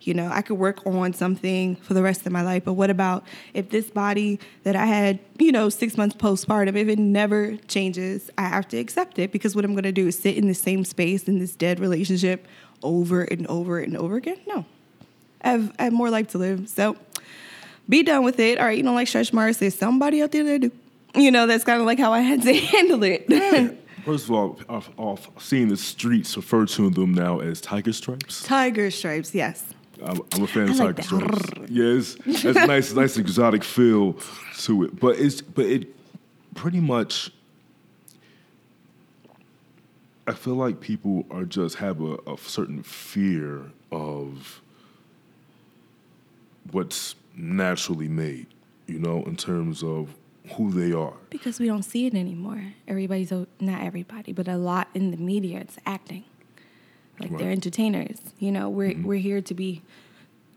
You 0.00 0.14
know, 0.14 0.28
I 0.28 0.42
could 0.42 0.58
work 0.58 0.86
on 0.86 1.12
something 1.12 1.76
for 1.76 1.94
the 1.94 2.02
rest 2.02 2.26
of 2.26 2.32
my 2.32 2.42
life, 2.42 2.64
but 2.64 2.74
what 2.74 2.90
about 2.90 3.24
if 3.54 3.70
this 3.70 3.90
body 3.90 4.38
that 4.62 4.76
I 4.76 4.86
had, 4.86 5.18
you 5.38 5.50
know, 5.50 5.68
six 5.68 5.96
months 5.96 6.14
postpartum, 6.14 6.76
if 6.76 6.88
it 6.88 6.98
never 6.98 7.56
changes, 7.68 8.30
I 8.38 8.42
have 8.42 8.68
to 8.68 8.76
accept 8.76 9.18
it 9.18 9.32
because 9.32 9.56
what 9.56 9.64
I'm 9.64 9.74
gonna 9.74 9.92
do 9.92 10.06
is 10.06 10.18
sit 10.18 10.36
in 10.36 10.46
the 10.46 10.54
same 10.54 10.84
space 10.84 11.24
in 11.24 11.38
this 11.38 11.56
dead 11.56 11.80
relationship 11.80 12.46
over 12.82 13.22
and 13.22 13.46
over 13.48 13.78
and 13.78 13.96
over 13.96 14.16
again? 14.16 14.38
No. 14.46 14.64
I 15.42 15.50
have, 15.50 15.74
I 15.78 15.84
have 15.84 15.92
more 15.92 16.10
life 16.10 16.28
to 16.28 16.38
live. 16.38 16.68
So 16.68 16.96
be 17.88 18.02
done 18.02 18.24
with 18.24 18.38
it. 18.38 18.58
All 18.58 18.66
right, 18.66 18.76
you 18.76 18.82
don't 18.82 18.94
like 18.94 19.08
stretch 19.08 19.32
marks, 19.32 19.58
there's 19.58 19.74
somebody 19.74 20.22
out 20.22 20.32
there 20.32 20.44
that 20.44 20.60
do. 20.60 20.70
You 21.14 21.30
know, 21.30 21.46
that's 21.46 21.64
kind 21.64 21.80
of 21.80 21.86
like 21.86 21.98
how 21.98 22.12
I 22.12 22.20
had 22.20 22.42
to 22.42 22.52
handle 22.54 23.02
it. 23.02 23.26
First 24.04 24.26
of 24.26 24.30
all, 24.32 24.60
I've, 24.68 24.88
I've 25.00 25.42
seen 25.42 25.68
the 25.68 25.76
streets 25.76 26.36
refer 26.36 26.64
to 26.66 26.90
them 26.90 27.12
now 27.12 27.40
as 27.40 27.60
tiger 27.60 27.92
stripes. 27.92 28.42
Tiger 28.44 28.90
stripes, 28.90 29.34
yes. 29.34 29.64
I'm, 30.04 30.20
I'm 30.32 30.42
a 30.42 30.46
fan 30.46 30.68
of 30.70 30.80
I 30.80 30.84
like 30.84 30.96
tiger 30.96 31.26
that. 31.26 31.46
stripes. 31.46 31.70
Yes, 31.70 32.16
it's 32.26 32.44
a 32.44 32.66
nice, 32.66 32.92
nice 32.92 33.16
exotic 33.16 33.64
feel 33.64 34.16
to 34.58 34.84
it. 34.84 34.98
But 35.00 35.18
it's 35.18 35.40
but 35.40 35.66
it 35.66 35.94
pretty 36.54 36.80
much. 36.80 37.30
I 40.28 40.32
feel 40.32 40.54
like 40.54 40.80
people 40.80 41.24
are 41.30 41.44
just 41.44 41.76
have 41.76 42.00
a, 42.00 42.16
a 42.26 42.36
certain 42.36 42.82
fear 42.82 43.62
of 43.92 44.60
what's 46.72 47.14
naturally 47.36 48.08
made, 48.08 48.46
you 48.88 48.98
know, 48.98 49.22
in 49.24 49.36
terms 49.36 49.84
of 49.84 50.14
who 50.54 50.72
they 50.72 50.92
are. 50.92 51.14
Because 51.30 51.60
we 51.60 51.66
don't 51.66 51.84
see 51.84 52.06
it 52.06 52.14
anymore. 52.14 52.60
Everybody's 52.88 53.30
not 53.30 53.82
everybody, 53.82 54.32
but 54.32 54.48
a 54.48 54.56
lot 54.56 54.88
in 54.94 55.12
the 55.12 55.16
media. 55.16 55.60
It's 55.60 55.76
acting, 55.86 56.24
like 57.20 57.36
they're 57.38 57.50
entertainers. 57.50 58.18
You 58.38 58.52
know, 58.52 58.68
we're 58.68 58.90
mm-hmm. 58.90 59.04
we're 59.04 59.18
here 59.18 59.40
to 59.40 59.54
be 59.54 59.82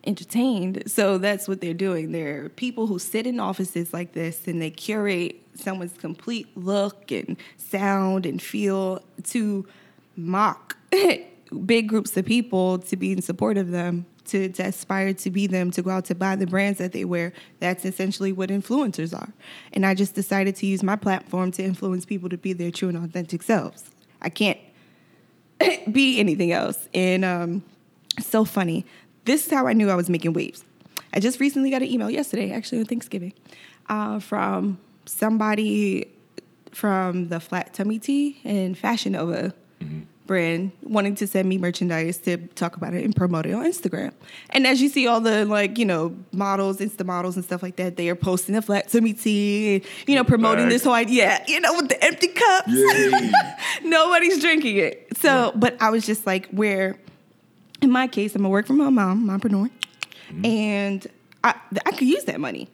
entertained. 0.06 0.84
So 0.88 1.18
that's 1.18 1.48
what 1.48 1.62
they're 1.62 1.74
doing. 1.74 2.12
They're 2.12 2.50
people 2.50 2.88
who 2.88 3.00
sit 3.00 3.28
in 3.28 3.40
offices 3.40 3.94
like 3.94 4.14
this 4.14 4.48
and 4.48 4.62
they 4.62 4.70
curate 4.70 5.42
someone's 5.56 5.94
complete 5.94 6.48
look 6.56 7.12
and 7.12 7.38
sound 7.58 8.26
and 8.26 8.42
feel 8.42 9.04
to 9.26 9.68
mock 10.16 10.78
big 11.66 11.88
groups 11.88 12.16
of 12.16 12.26
people 12.26 12.80
to 12.80 12.96
be 12.96 13.12
in 13.12 13.22
support 13.22 13.58
of 13.58 13.72
them, 13.72 14.06
to, 14.26 14.50
to 14.50 14.64
aspire 14.64 15.14
to 15.14 15.30
be 15.30 15.48
them, 15.48 15.72
to 15.72 15.82
go 15.82 15.90
out 15.90 16.06
to 16.06 16.16
buy 16.16 16.36
the 16.36 16.48
brands 16.48 16.80
that 16.80 16.92
they 16.92 17.04
wear. 17.04 17.34
That's 17.60 17.84
essentially 17.84 18.32
what 18.32 18.50
influencers 18.50 19.14
are. 19.14 19.34
And 19.74 19.86
I 19.86 19.96
just 19.96 20.16
decided 20.16 20.56
to 20.58 20.66
use 20.66 20.84
my 20.84 20.96
platform 20.96 21.52
to 21.52 21.64
influence 21.64 22.06
people 22.06 22.30
to 22.30 22.38
be 22.38 22.54
their 22.54 22.72
true 22.72 22.90
and 22.90 22.98
authentic 22.98 23.44
selves. 23.44 23.92
I 24.22 24.30
can't 24.30 24.60
be 25.92 26.20
anything 26.20 26.52
else. 26.52 26.88
And 26.94 27.26
um, 27.26 27.64
so 28.20 28.46
funny. 28.46 28.86
This 29.26 29.46
is 29.46 29.52
how 29.52 29.68
I 29.68 29.74
knew 29.74 29.90
I 29.90 29.96
was 29.96 30.10
making 30.10 30.34
waves. 30.34 30.64
I 31.14 31.20
just 31.20 31.40
recently 31.40 31.72
got 31.72 31.82
an 31.82 31.88
email 31.88 32.10
yesterday, 32.10 32.52
actually 32.52 32.80
on 32.80 32.86
Thanksgiving, 32.86 33.34
uh, 33.90 34.20
from 34.20 34.80
somebody 35.06 36.08
from 36.72 37.30
the 37.30 37.40
Flat 37.40 37.74
Tummy 37.74 38.00
Tea 38.00 38.40
and 38.44 38.78
Fashion 38.78 39.14
Nova 39.14 39.54
brand 40.30 40.72
wanting 40.84 41.16
to 41.16 41.26
send 41.26 41.50
me 41.50 41.58
merchandise 41.58 42.20
to 42.20 42.38
talk 42.54 42.78
about 42.78 42.94
it 42.94 43.04
and 43.04 43.16
promote 43.16 43.48
it 43.48 43.54
on 43.54 43.66
Instagram. 43.66 44.14
And 44.52 44.68
as 44.68 44.80
you 44.80 44.88
see 44.88 45.08
all 45.08 45.20
the 45.20 45.44
like, 45.44 45.80
you 45.80 45.86
know, 45.86 46.16
models, 46.32 46.78
Insta 46.78 47.04
models 47.04 47.36
and 47.36 47.44
stuff 47.44 47.64
like 47.64 47.78
that, 47.78 47.98
they 47.98 48.10
are 48.10 48.16
posting 48.16 48.54
the 48.54 48.62
Flat 48.62 48.90
Tummy 48.90 49.14
Tea 49.14 49.78
and, 49.78 49.86
you 50.06 50.16
know, 50.16 50.24
promoting 50.24 50.66
Bag. 50.66 50.72
this 50.72 50.84
whole 50.84 50.94
idea, 50.94 51.44
you 51.48 51.60
know, 51.60 51.74
with 51.74 51.90
the 51.90 52.02
empty 52.06 52.28
cups. 52.28 52.72
Nobody's 53.84 54.40
drinking 54.40 54.78
it. 54.78 55.18
So, 55.18 55.52
but 55.56 55.76
I 55.82 55.90
was 55.90 56.06
just 56.06 56.28
like, 56.28 56.48
where, 56.50 57.00
in 57.82 57.90
my 57.90 58.06
case, 58.06 58.36
I'm 58.36 58.46
a 58.46 58.50
work 58.50 58.68
from 58.68 58.80
home 58.80 58.94
mom, 58.94 59.28
mompreneur, 59.28 59.72
mm-hmm. 60.30 60.46
and 60.46 61.08
I, 61.44 61.56
I 61.88 61.92
could 61.92 62.08
use 62.08 62.26
that 62.26 62.40
money. 62.40 62.70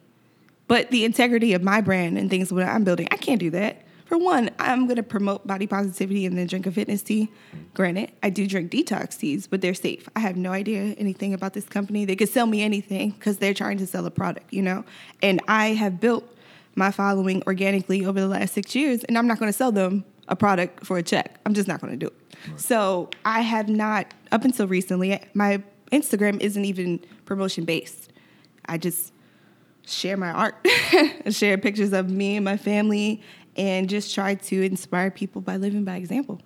But 0.68 0.90
the 0.90 1.06
integrity 1.06 1.54
of 1.54 1.62
my 1.62 1.80
brand 1.80 2.18
and 2.18 2.28
things 2.28 2.50
that 2.50 2.68
I'm 2.68 2.84
building, 2.84 3.08
I 3.10 3.16
can't 3.16 3.40
do 3.40 3.48
that. 3.52 3.85
For 4.06 4.16
one, 4.16 4.50
I'm 4.60 4.86
going 4.86 4.96
to 4.96 5.02
promote 5.02 5.46
body 5.46 5.66
positivity 5.66 6.26
and 6.26 6.38
then 6.38 6.46
drink 6.46 6.66
a 6.66 6.72
fitness 6.72 7.02
tea. 7.02 7.28
Granted, 7.74 8.12
I 8.22 8.30
do 8.30 8.46
drink 8.46 8.70
detox 8.70 9.18
teas, 9.18 9.48
but 9.48 9.60
they're 9.60 9.74
safe. 9.74 10.08
I 10.14 10.20
have 10.20 10.36
no 10.36 10.52
idea 10.52 10.94
anything 10.96 11.34
about 11.34 11.54
this 11.54 11.64
company. 11.64 12.04
They 12.04 12.14
could 12.14 12.28
sell 12.28 12.46
me 12.46 12.62
anything 12.62 13.10
because 13.10 13.38
they're 13.38 13.54
trying 13.54 13.78
to 13.78 13.86
sell 13.86 14.06
a 14.06 14.10
product, 14.10 14.52
you 14.52 14.62
know? 14.62 14.84
And 15.22 15.40
I 15.48 15.68
have 15.68 16.00
built 16.00 16.24
my 16.76 16.92
following 16.92 17.42
organically 17.48 18.06
over 18.06 18.20
the 18.20 18.28
last 18.28 18.54
six 18.54 18.76
years, 18.76 19.02
and 19.04 19.18
I'm 19.18 19.26
not 19.26 19.40
going 19.40 19.48
to 19.50 19.56
sell 19.56 19.72
them 19.72 20.04
a 20.28 20.36
product 20.36 20.86
for 20.86 20.98
a 20.98 21.02
check. 21.02 21.40
I'm 21.44 21.54
just 21.54 21.66
not 21.66 21.80
going 21.80 21.92
to 21.92 21.96
do 21.98 22.06
it. 22.06 22.60
So 22.60 23.10
I 23.24 23.40
have 23.40 23.68
not, 23.68 24.12
up 24.30 24.44
until 24.44 24.68
recently, 24.68 25.20
my 25.34 25.62
Instagram 25.90 26.40
isn't 26.40 26.64
even 26.64 27.00
promotion 27.24 27.64
based. 27.64 28.12
I 28.66 28.78
just 28.78 29.12
share 29.86 30.16
my 30.16 30.30
art, 30.30 30.66
share 31.30 31.58
pictures 31.58 31.92
of 31.92 32.10
me 32.10 32.36
and 32.36 32.44
my 32.44 32.56
family, 32.56 33.22
and 33.56 33.88
just 33.88 34.14
try 34.14 34.34
to 34.34 34.62
inspire 34.62 35.10
people 35.10 35.40
by 35.40 35.56
living 35.56 35.84
by 35.84 35.96
example. 35.96 36.40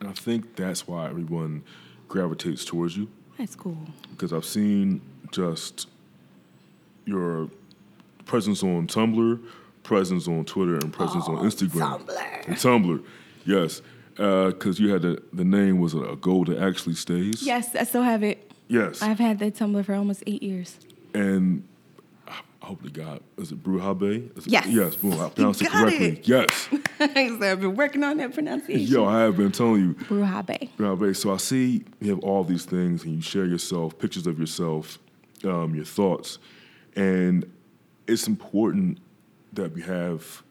And 0.00 0.08
I 0.08 0.12
think 0.12 0.56
that's 0.56 0.86
why 0.86 1.08
everyone 1.08 1.62
gravitates 2.08 2.64
towards 2.64 2.96
you 2.96 3.08
That's 3.36 3.54
cool. 3.54 3.76
because 4.10 4.32
I've 4.32 4.44
seen 4.44 5.00
just 5.32 5.88
your 7.04 7.50
presence 8.24 8.62
on 8.62 8.86
Tumblr, 8.86 9.42
presence 9.82 10.28
on 10.28 10.44
Twitter, 10.44 10.74
and 10.76 10.92
presence 10.92 11.26
on 11.28 11.38
oh, 11.38 11.42
Instagram. 11.42 12.00
Tumblr. 12.06 12.46
And 12.46 12.56
Tumblr, 12.56 13.04
yes, 13.44 13.82
uh, 14.18 14.46
because 14.46 14.78
you 14.80 14.90
had 14.92 15.02
the 15.02 15.22
the 15.32 15.44
name 15.44 15.78
was 15.80 15.94
a 15.94 16.16
goal 16.20 16.44
that 16.44 16.58
actually 16.58 16.94
stays. 16.94 17.42
Yes, 17.42 17.74
I 17.74 17.84
still 17.84 18.02
have 18.02 18.22
it. 18.22 18.50
Yes. 18.68 19.02
I've 19.02 19.18
had 19.18 19.38
that 19.40 19.54
Tumblr 19.54 19.84
for 19.84 19.94
almost 19.94 20.22
eight 20.26 20.42
years. 20.42 20.78
and 21.14 21.66
I 22.68 22.70
hope 22.70 22.82
to 22.82 22.90
God, 22.90 23.20
is 23.38 23.50
it 23.50 23.62
Bruja 23.62 23.98
Bae? 23.98 24.28
Is 24.38 24.46
it- 24.46 24.52
Yes. 24.52 24.66
Yes, 24.68 24.94
boom. 24.94 25.14
I 25.18 25.30
pronounced 25.30 25.62
it 25.62 25.70
correctly. 25.70 26.18
it. 26.18 26.28
Yes. 26.28 26.68
I've 27.00 27.60
been 27.62 27.76
working 27.76 28.04
on 28.04 28.18
that 28.18 28.34
pronunciation. 28.34 28.86
Yo, 28.92 29.06
I 29.06 29.20
have 29.22 29.38
been 29.38 29.52
telling 29.52 29.80
you. 29.80 29.94
Bruja 29.94 30.44
Bae. 30.44 30.68
Bruhabe. 30.76 31.16
So 31.16 31.32
I 31.32 31.38
see 31.38 31.82
you 32.02 32.10
have 32.10 32.18
all 32.18 32.44
these 32.44 32.66
things 32.66 33.04
and 33.04 33.14
you 33.14 33.22
share 33.22 33.46
yourself, 33.46 33.98
pictures 33.98 34.26
of 34.26 34.38
yourself, 34.38 34.98
um, 35.44 35.74
your 35.74 35.86
thoughts. 35.86 36.38
And 36.94 37.50
it's 38.06 38.28
important 38.28 38.98
that 39.54 39.72
we 39.72 39.80
have 39.80 40.42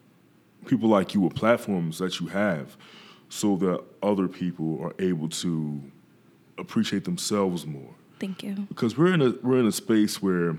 people 0.65 0.89
like 0.89 1.13
you 1.13 1.21
with 1.21 1.35
platforms 1.35 1.99
that 1.99 2.19
you 2.19 2.25
have 2.29 2.75
so 3.29 3.57
that 3.57 3.83
other 4.01 4.27
people 4.27 4.81
are 4.81 4.95
able 4.97 5.29
to 5.29 5.79
appreciate 6.57 7.03
themselves 7.03 7.67
more. 7.67 7.93
Thank 8.19 8.41
you. 8.41 8.65
Because 8.69 8.97
we're 8.97 9.13
in 9.13 9.21
a 9.21 9.35
we're 9.43 9.59
in 9.59 9.67
a 9.67 9.71
space 9.71 10.19
where 10.19 10.55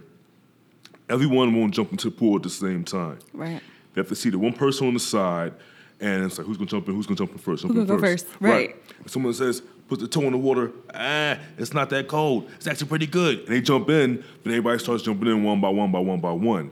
everyone 1.09 1.55
won't 1.59 1.75
jump 1.75 1.91
into 1.93 2.11
the 2.11 2.17
pool 2.17 2.37
at 2.37 2.43
the 2.43 2.51
same 2.51 2.85
time. 2.85 3.19
Right. 3.33 3.61
They 3.95 4.01
have 4.01 4.09
to 4.09 4.15
see 4.15 4.31
the 4.31 4.39
one 4.39 4.53
person 4.53 4.87
on 4.87 4.95
the 4.95 5.01
side, 5.01 5.53
and 6.01 6.25
it's 6.25 6.39
like, 6.39 6.47
who's 6.47 6.57
gonna 6.57 6.71
jump 6.71 6.89
in? 6.89 6.95
Who's 6.95 7.07
gonna 7.07 7.17
jump 7.17 7.33
in 7.33 7.39
first? 7.39 7.63
Jump 7.63 7.75
Who 7.75 7.81
in 7.81 7.87
gonna 7.87 8.01
go 8.01 8.07
first? 8.07 8.27
Right. 8.41 8.77
If 9.05 9.11
someone 9.11 9.33
says, 9.35 9.63
put 9.89 10.01
the 10.01 10.07
toe 10.09 10.23
in 10.23 10.33
the 10.33 10.39
water, 10.39 10.71
ah, 10.95 11.39
it's 11.57 11.73
not 11.73 11.91
that 11.91 12.09
cold. 12.09 12.51
It's 12.57 12.67
actually 12.67 12.89
pretty 12.89 13.07
good. 13.07 13.41
And 13.41 13.49
they 13.49 13.61
jump 13.61 13.89
in, 13.89 14.17
then 14.45 14.53
everybody 14.53 14.79
starts 14.79 15.03
jumping 15.03 15.29
in 15.29 15.43
one 15.43 15.61
by 15.61 15.71
one 15.71 15.91
by 15.91 15.99
one 16.01 16.21
by 16.21 16.33
one. 16.33 16.71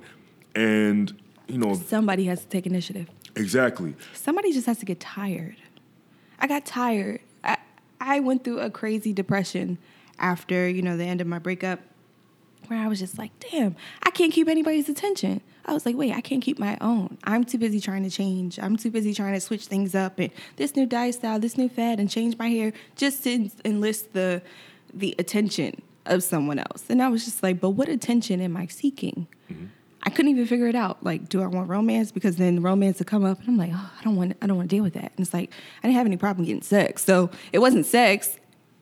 And, 0.55 1.15
you 1.49 1.59
know, 1.59 1.75
Somebody 1.75 2.25
has 2.27 2.43
to 2.43 2.49
take 2.49 2.67
initiative. 2.67 3.09
exactly. 3.35 3.95
Somebody 4.15 4.53
just 4.53 4.67
has 4.67 4.79
to 4.79 4.85
get 4.87 5.01
tired. 5.01 5.57
I 6.39 6.47
got 6.47 6.67
tired. 6.67 7.21
I, 7.43 7.57
I 8.01 8.21
went 8.21 8.45
through 8.45 8.61
a 8.61 8.71
crazy 8.71 9.13
depression 9.13 9.79
after, 10.19 10.69
you 10.69 10.83
know, 10.83 10.97
the 10.97 11.05
end 11.05 11.21
of 11.21 11.27
my 11.27 11.39
breakup 11.39 11.81
where 12.69 12.79
I 12.79 12.89
was 12.89 12.99
just 12.99 13.19
like, 13.19 13.33
damn, 13.51 13.77
I 14.03 14.11
can't 14.11 14.33
keep 14.33 14.49
anybody's 14.49 14.89
attention. 14.89 15.41
I 15.65 15.73
was 15.73 15.85
like, 15.85 15.97
wait, 15.97 16.13
I 16.13 16.21
can't 16.21 16.43
keep 16.43 16.59
my 16.59 16.79
own. 16.81 17.19
I'm 17.25 17.45
too 17.45 17.59
busy 17.59 17.81
trying 17.81 18.05
to 18.05 18.11
change. 18.11 18.59
I'm 18.59 18.77
too 18.77 18.91
busy 18.91 19.13
trying 19.13 19.35
to 19.35 19.41
switch 19.41 19.67
things 19.67 19.95
up 19.95 20.19
and 20.19 20.31
this 20.57 20.77
new 20.77 20.87
diet 20.87 21.17
style, 21.17 21.41
this 21.41 21.59
new 21.59 21.69
fad, 21.69 21.99
and 21.99 22.09
change 22.09 22.39
my 22.39 22.49
hair 22.49 22.73
just 22.95 23.25
to 23.25 23.33
en- 23.33 23.51
enlist 23.65 24.13
the 24.13 24.43
the 24.95 25.15
attention 25.19 25.83
of 26.07 26.23
someone 26.23 26.59
else. 26.59 26.85
And 26.89 27.03
I 27.03 27.09
was 27.09 27.25
just 27.25 27.43
like, 27.43 27.61
but 27.61 27.71
what 27.71 27.89
attention 27.89 28.41
am 28.41 28.57
I 28.57 28.67
seeking? 28.67 29.27
Mm-hmm. 29.51 29.67
I 30.05 30.11
couldn't 30.11 30.31
even 30.31 30.47
figure 30.47 30.69
it 30.69 30.77
out. 30.77 31.03
Like, 31.03 31.29
do 31.29 31.43
I 31.43 31.47
want 31.49 31.69
romance? 31.69 32.13
Because 32.13 32.37
then 32.37 32.63
romance 32.63 33.01
would 33.01 33.09
come 33.09 33.25
up, 33.25 33.41
and 33.41 33.49
I'm 33.49 33.57
like, 33.57 33.73
oh, 33.75 33.91
I 34.01 34.05
don't 34.05 34.15
want, 34.15 34.37
I 34.41 34.47
don't 34.47 34.57
want 34.57 34.71
to 34.71 34.77
deal 34.77 34.85
with 34.85 34.95
that. 34.95 35.13
And 35.17 35.19
it's 35.19 35.35
like, 35.35 35.51
I 35.83 35.89
didn't 35.89 35.97
have 35.97 36.07
any 36.07 36.17
problem 36.17 36.47
getting 36.47 36.63
sex, 36.63 37.05
so 37.05 37.29
it 37.53 37.59
wasn't 37.59 37.87
sex. 37.87 38.39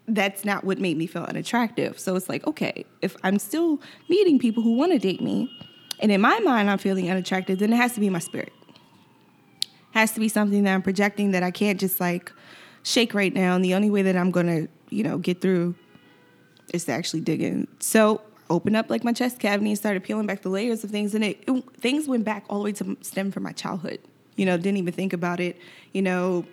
That's 0.07 0.45
not 0.45 0.65
what 0.65 0.79
made 0.79 0.97
me 0.97 1.07
feel 1.07 1.25
unattractive. 1.25 1.99
So 1.99 2.15
it's 2.17 2.29
like, 2.29 2.47
okay, 2.47 2.85
if 3.01 3.17
I'm 3.23 3.39
still 3.39 3.81
meeting 4.09 4.39
people 4.39 4.63
who 4.63 4.77
want 4.77 4.93
to 4.93 4.99
date 4.99 5.23
me, 5.23 5.51
and 6.01 6.13
in 6.13 6.21
my 6.21 6.39
mind 6.41 6.69
I'm 6.69 6.79
feeling 6.79 7.11
unattractive, 7.11 7.59
then 7.59 7.73
it 7.73 7.77
has 7.77 7.95
to 7.95 8.01
be 8.01 8.11
my 8.11 8.19
spirit. 8.19 8.53
Has 9.93 10.13
to 10.13 10.21
be 10.21 10.29
something 10.29 10.65
that 10.65 10.75
I'm 10.75 10.83
projecting 10.83 11.31
that 11.31 11.43
I 11.43 11.51
can't 11.51 11.81
just 11.81 12.01
like 12.01 12.33
shake 12.83 13.15
right 13.15 13.33
now. 13.33 13.55
And 13.55 13.65
the 13.65 13.75
only 13.75 13.91
way 13.91 14.03
that 14.03 14.17
I'm 14.17 14.31
gonna, 14.31 14.69
you 14.91 15.05
know, 15.05 15.19
get 15.19 15.41
through 15.41 15.75
is 16.73 16.85
to 16.87 16.93
actually 16.93 17.21
dig 17.21 17.41
in. 17.41 17.69
So 17.79 18.21
opened 18.51 18.77
up 18.77 18.91
like 18.91 19.05
my 19.05 19.13
chest 19.13 19.39
cavity 19.39 19.71
and 19.71 19.79
started 19.79 20.03
peeling 20.05 20.27
back 20.27 20.43
the 20.43 20.49
layers 20.49 20.85
of 20.85 20.91
things, 20.91 21.15
and 21.15 21.25
it, 21.25 21.43
it 21.47 21.65
things 21.79 22.07
went 22.07 22.25
back 22.25 22.45
all 22.49 22.59
the 22.59 22.65
way 22.65 22.73
to 22.73 22.97
stem 23.01 23.31
from 23.31 23.43
my 23.43 23.53
childhood. 23.53 24.01
You 24.37 24.47
know, 24.47 24.57
didn't 24.57 24.79
even 24.79 24.93
think 24.93 25.13
about 25.13 25.41
it. 25.41 25.57
You 25.93 26.03
know, 26.03 26.45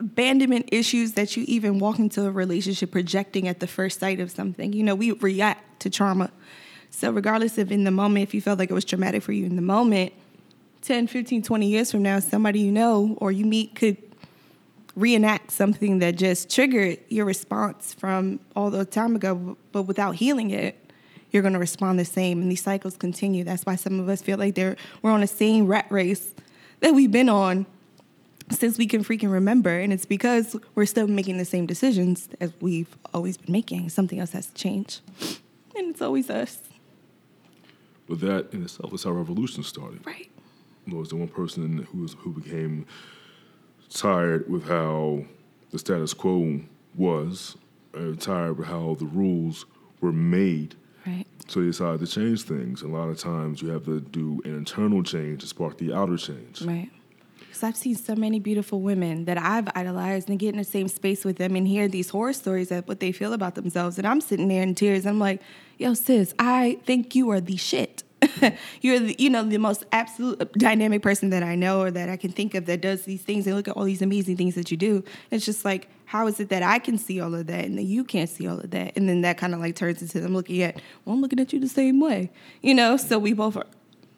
abandonment 0.00 0.68
issues 0.72 1.12
that 1.12 1.36
you 1.36 1.44
even 1.48 1.78
walk 1.78 1.98
into 1.98 2.24
a 2.24 2.30
relationship 2.30 2.90
projecting 2.90 3.48
at 3.48 3.60
the 3.60 3.66
first 3.66 4.00
sight 4.00 4.20
of 4.20 4.30
something. 4.30 4.72
You 4.72 4.82
know, 4.82 4.94
we 4.94 5.12
react 5.12 5.80
to 5.80 5.90
trauma. 5.90 6.30
So 6.90 7.10
regardless 7.10 7.58
of 7.58 7.70
in 7.70 7.84
the 7.84 7.90
moment, 7.90 8.22
if 8.22 8.34
you 8.34 8.40
felt 8.40 8.58
like 8.58 8.70
it 8.70 8.74
was 8.74 8.84
traumatic 8.84 9.22
for 9.22 9.32
you 9.32 9.46
in 9.46 9.56
the 9.56 9.62
moment, 9.62 10.12
10, 10.82 11.06
15, 11.06 11.42
20 11.42 11.66
years 11.66 11.90
from 11.90 12.02
now, 12.02 12.18
somebody 12.20 12.60
you 12.60 12.72
know 12.72 13.16
or 13.20 13.32
you 13.32 13.44
meet 13.44 13.74
could 13.74 13.96
reenact 14.96 15.50
something 15.50 16.00
that 16.00 16.16
just 16.16 16.52
triggered 16.52 16.98
your 17.08 17.24
response 17.24 17.94
from 17.94 18.40
all 18.56 18.70
the 18.70 18.84
time 18.84 19.14
ago, 19.14 19.56
but 19.70 19.82
without 19.82 20.16
healing 20.16 20.50
it, 20.50 20.76
you're 21.30 21.42
going 21.42 21.52
to 21.52 21.58
respond 21.58 21.98
the 21.98 22.04
same. 22.04 22.40
And 22.40 22.50
these 22.50 22.62
cycles 22.62 22.96
continue. 22.96 23.44
That's 23.44 23.64
why 23.66 23.76
some 23.76 24.00
of 24.00 24.08
us 24.08 24.22
feel 24.22 24.38
like 24.38 24.54
they're 24.54 24.76
we're 25.02 25.10
on 25.10 25.20
the 25.20 25.26
same 25.26 25.66
rat 25.66 25.86
race 25.90 26.32
that 26.80 26.94
we've 26.94 27.12
been 27.12 27.28
on 27.28 27.66
since 28.50 28.78
we 28.78 28.86
can 28.86 29.04
freaking 29.04 29.30
remember. 29.30 29.78
And 29.78 29.92
it's 29.92 30.06
because 30.06 30.56
we're 30.74 30.86
still 30.86 31.06
making 31.06 31.38
the 31.38 31.44
same 31.44 31.66
decisions 31.66 32.28
as 32.40 32.52
we've 32.60 32.96
always 33.12 33.36
been 33.36 33.52
making. 33.52 33.88
Something 33.90 34.20
else 34.20 34.32
has 34.32 34.46
to 34.46 34.54
change. 34.54 35.00
And 35.76 35.90
it's 35.90 36.02
always 36.02 36.30
us. 36.30 36.60
But 38.08 38.20
that 38.20 38.52
in 38.52 38.62
itself 38.62 38.92
is 38.94 39.04
how 39.04 39.10
revolution 39.10 39.62
started. 39.62 40.06
Right. 40.06 40.30
There 40.86 40.98
was 40.98 41.10
the 41.10 41.16
one 41.16 41.28
person 41.28 41.86
who 41.90 41.98
was 41.98 42.14
who 42.14 42.32
became 42.32 42.86
tired 43.90 44.50
with 44.50 44.66
how 44.66 45.24
the 45.70 45.78
status 45.78 46.14
quo 46.14 46.60
was, 46.94 47.56
uh, 47.94 48.14
tired 48.18 48.58
with 48.58 48.68
how 48.68 48.96
the 48.98 49.04
rules 49.04 49.66
were 50.00 50.12
made. 50.12 50.74
Right. 51.06 51.26
So 51.48 51.60
they 51.60 51.66
decided 51.66 52.00
to 52.00 52.06
change 52.06 52.42
things. 52.42 52.82
A 52.82 52.88
lot 52.88 53.08
of 53.08 53.18
times 53.18 53.62
you 53.62 53.68
have 53.68 53.84
to 53.84 54.00
do 54.00 54.40
an 54.44 54.54
internal 54.54 55.02
change 55.02 55.42
to 55.42 55.46
spark 55.46 55.78
the 55.78 55.92
outer 55.92 56.16
change. 56.16 56.62
Right. 56.62 56.90
Because 57.58 57.70
I've 57.70 57.76
seen 57.76 57.96
so 57.96 58.14
many 58.14 58.38
beautiful 58.38 58.80
women 58.80 59.24
that 59.24 59.36
I've 59.36 59.66
idolized 59.74 60.28
and 60.30 60.38
get 60.38 60.50
in 60.50 60.58
the 60.58 60.64
same 60.64 60.86
space 60.86 61.24
with 61.24 61.38
them 61.38 61.56
and 61.56 61.66
hear 61.66 61.88
these 61.88 62.08
horror 62.08 62.32
stories 62.32 62.70
of 62.70 62.86
what 62.86 63.00
they 63.00 63.10
feel 63.10 63.32
about 63.32 63.56
themselves. 63.56 63.98
And 63.98 64.06
I'm 64.06 64.20
sitting 64.20 64.46
there 64.46 64.62
in 64.62 64.76
tears. 64.76 65.04
I'm 65.06 65.18
like, 65.18 65.42
yo, 65.76 65.94
sis, 65.94 66.34
I 66.38 66.78
think 66.84 67.16
you 67.16 67.30
are 67.30 67.40
the 67.40 67.56
shit. 67.56 68.04
You're 68.80 69.00
the, 69.00 69.16
you 69.18 69.28
know, 69.28 69.42
the 69.42 69.58
most 69.58 69.84
absolute 69.90 70.52
dynamic 70.52 71.02
person 71.02 71.30
that 71.30 71.42
I 71.42 71.56
know 71.56 71.80
or 71.80 71.90
that 71.90 72.08
I 72.08 72.16
can 72.16 72.30
think 72.30 72.54
of 72.54 72.66
that 72.66 72.80
does 72.80 73.02
these 73.02 73.22
things 73.22 73.44
and 73.48 73.56
look 73.56 73.66
at 73.66 73.76
all 73.76 73.82
these 73.82 74.02
amazing 74.02 74.36
things 74.36 74.54
that 74.54 74.70
you 74.70 74.76
do. 74.76 75.02
It's 75.32 75.44
just 75.44 75.64
like, 75.64 75.88
how 76.04 76.28
is 76.28 76.38
it 76.38 76.50
that 76.50 76.62
I 76.62 76.78
can 76.78 76.96
see 76.96 77.20
all 77.20 77.34
of 77.34 77.48
that 77.48 77.64
and 77.64 77.76
that 77.76 77.82
you 77.82 78.04
can't 78.04 78.30
see 78.30 78.46
all 78.46 78.60
of 78.60 78.70
that? 78.70 78.96
And 78.96 79.08
then 79.08 79.22
that 79.22 79.36
kind 79.36 79.52
of 79.52 79.58
like 79.58 79.74
turns 79.74 80.00
into 80.00 80.20
them 80.20 80.32
looking 80.32 80.62
at, 80.62 80.80
well, 81.04 81.16
I'm 81.16 81.20
looking 81.20 81.40
at 81.40 81.52
you 81.52 81.58
the 81.58 81.68
same 81.68 81.98
way, 81.98 82.30
you 82.62 82.72
know? 82.72 82.96
So 82.96 83.18
we 83.18 83.32
both 83.32 83.56
are, 83.56 83.66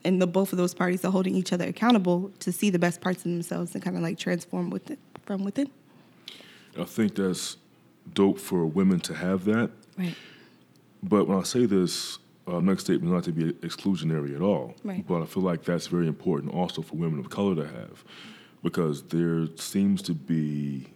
and 0.04 0.20
the 0.20 0.26
both 0.26 0.52
of 0.52 0.58
those 0.58 0.74
parties 0.74 1.04
are 1.04 1.10
holding 1.10 1.34
each 1.34 1.52
other 1.52 1.66
accountable 1.66 2.30
to 2.40 2.52
see 2.52 2.70
the 2.70 2.78
best 2.78 3.00
parts 3.00 3.24
of 3.24 3.30
themselves 3.30 3.74
and 3.74 3.82
kind 3.82 3.96
of 3.96 4.02
like 4.02 4.18
transform 4.18 4.70
with 4.70 4.90
it 4.90 4.98
from 5.24 5.44
within. 5.44 5.70
I 6.78 6.84
think 6.84 7.14
that's 7.14 7.56
dope 8.14 8.38
for 8.38 8.64
women 8.66 9.00
to 9.00 9.14
have 9.14 9.44
that. 9.44 9.70
Right. 9.98 10.14
But 11.02 11.26
when 11.28 11.38
I 11.38 11.42
say 11.42 11.66
this, 11.66 12.18
uh, 12.46 12.60
next 12.60 12.84
statement 12.84 13.12
not 13.12 13.24
to 13.24 13.32
be 13.32 13.52
exclusionary 13.66 14.34
at 14.34 14.40
all. 14.40 14.74
Right. 14.84 15.06
But 15.06 15.22
I 15.22 15.26
feel 15.26 15.42
like 15.42 15.64
that's 15.64 15.86
very 15.86 16.06
important 16.06 16.52
also 16.54 16.82
for 16.82 16.96
women 16.96 17.18
of 17.18 17.30
color 17.30 17.54
to 17.56 17.66
have, 17.66 18.04
because 18.62 19.02
there 19.04 19.46
seems 19.56 20.02
to 20.02 20.14
be 20.14 20.86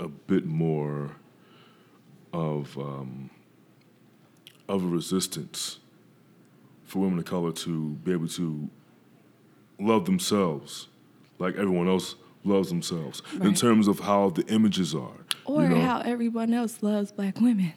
a 0.00 0.08
bit 0.08 0.46
more 0.46 1.16
of 2.32 2.76
um, 2.78 3.30
of 4.68 4.84
a 4.84 4.86
resistance 4.86 5.78
for 6.92 6.98
women 6.98 7.18
of 7.18 7.24
color 7.24 7.50
to 7.50 7.88
be 8.04 8.12
able 8.12 8.28
to 8.28 8.68
love 9.80 10.04
themselves 10.04 10.88
like 11.38 11.56
everyone 11.56 11.88
else 11.88 12.16
loves 12.44 12.68
themselves 12.68 13.22
in 13.40 13.54
terms 13.54 13.88
of 13.88 13.98
how 14.00 14.28
the 14.28 14.46
images 14.48 14.94
are. 14.94 15.16
Or 15.46 15.62
you 15.62 15.70
know? 15.70 15.80
how 15.80 16.00
everyone 16.00 16.52
else 16.52 16.82
loves 16.82 17.10
black 17.10 17.40
women. 17.40 17.72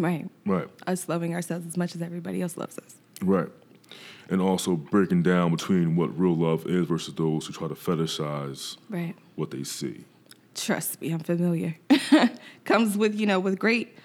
Right. 0.00 0.28
right. 0.44 0.68
Us 0.88 1.08
loving 1.08 1.32
ourselves 1.32 1.64
as 1.64 1.76
much 1.76 1.94
as 1.94 2.02
everybody 2.02 2.42
else 2.42 2.56
loves 2.56 2.76
us. 2.76 2.96
Right. 3.22 3.48
And 4.28 4.40
also 4.40 4.74
breaking 4.74 5.22
down 5.22 5.52
between 5.52 5.94
what 5.94 6.18
real 6.18 6.34
love 6.34 6.66
is 6.66 6.88
versus 6.88 7.14
those 7.14 7.46
who 7.46 7.52
try 7.52 7.68
to 7.68 7.74
fetishize 7.74 8.78
Right. 8.88 9.14
what 9.36 9.52
they 9.52 9.62
see. 9.62 10.04
Trust 10.56 11.00
me, 11.00 11.12
I'm 11.12 11.20
familiar. 11.20 11.76
comes 12.64 12.96
with, 12.98 13.14
you 13.14 13.26
know, 13.26 13.38
with 13.38 13.60
great 13.60 13.96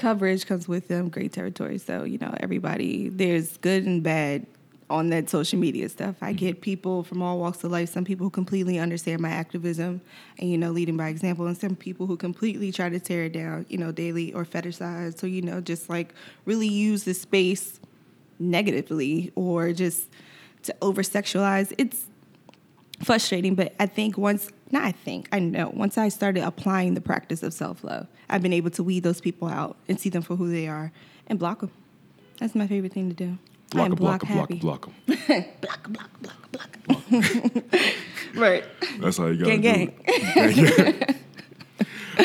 coverage 0.00 0.46
comes 0.46 0.66
with 0.66 0.88
them 0.88 1.10
great 1.10 1.32
territory. 1.32 1.78
So, 1.78 2.04
you 2.04 2.18
know, 2.18 2.34
everybody 2.40 3.10
there's 3.10 3.58
good 3.58 3.84
and 3.84 4.02
bad 4.02 4.46
on 4.88 5.10
that 5.10 5.30
social 5.30 5.58
media 5.58 5.88
stuff. 5.88 6.16
I 6.20 6.30
mm-hmm. 6.30 6.38
get 6.38 6.60
people 6.62 7.04
from 7.04 7.22
all 7.22 7.38
walks 7.38 7.62
of 7.62 7.70
life, 7.70 7.90
some 7.90 8.04
people 8.04 8.24
who 8.24 8.30
completely 8.30 8.78
understand 8.78 9.20
my 9.20 9.30
activism 9.30 10.00
and, 10.38 10.50
you 10.50 10.58
know, 10.58 10.72
leading 10.72 10.96
by 10.96 11.08
example, 11.08 11.46
and 11.46 11.56
some 11.56 11.76
people 11.76 12.06
who 12.06 12.16
completely 12.16 12.72
try 12.72 12.88
to 12.88 12.98
tear 12.98 13.24
it 13.24 13.32
down, 13.32 13.66
you 13.68 13.78
know, 13.78 13.92
daily 13.92 14.32
or 14.32 14.44
fetishize. 14.44 15.18
So, 15.18 15.26
you 15.26 15.42
know, 15.42 15.60
just 15.60 15.88
like 15.88 16.14
really 16.46 16.66
use 16.66 17.04
the 17.04 17.14
space 17.14 17.78
negatively 18.40 19.30
or 19.36 19.72
just 19.72 20.08
to 20.62 20.74
over 20.82 21.02
sexualize. 21.02 21.72
It's 21.78 22.06
frustrating, 23.02 23.54
but 23.54 23.74
I 23.80 23.86
think 23.86 24.16
once, 24.18 24.50
not 24.70 24.84
I 24.84 24.92
think, 24.92 25.28
I 25.32 25.38
know, 25.38 25.70
once 25.74 25.96
I 25.98 26.08
started 26.08 26.44
applying 26.44 26.94
the 26.94 27.00
practice 27.00 27.42
of 27.42 27.52
self 27.52 27.82
love, 27.84 28.06
I've 28.28 28.42
been 28.42 28.52
able 28.52 28.70
to 28.70 28.82
weed 28.82 29.02
those 29.02 29.20
people 29.20 29.48
out 29.48 29.76
and 29.88 29.98
see 29.98 30.08
them 30.10 30.22
for 30.22 30.36
who 30.36 30.50
they 30.50 30.68
are 30.68 30.92
and 31.26 31.38
block 31.38 31.60
them. 31.60 31.70
That's 32.38 32.54
my 32.54 32.66
favorite 32.66 32.92
thing 32.92 33.08
to 33.08 33.14
do. 33.14 33.38
Block 33.70 33.86
am 33.86 33.92
'em, 33.92 33.96
block 33.96 34.24
'em, 34.24 34.34
block 34.36 34.50
'em, 34.50 34.56
happy. 34.56 34.58
block 34.58 34.88
'em. 34.88 35.44
block, 35.60 35.88
block, 35.92 36.10
block, 36.22 36.50
block. 36.86 37.74
right. 38.34 38.64
That's 39.00 39.16
how 39.18 39.26
you 39.26 39.44
got 39.44 39.50
to 39.50 39.58
Gang, 39.58 39.86
do 39.86 39.92
it. 40.06 41.16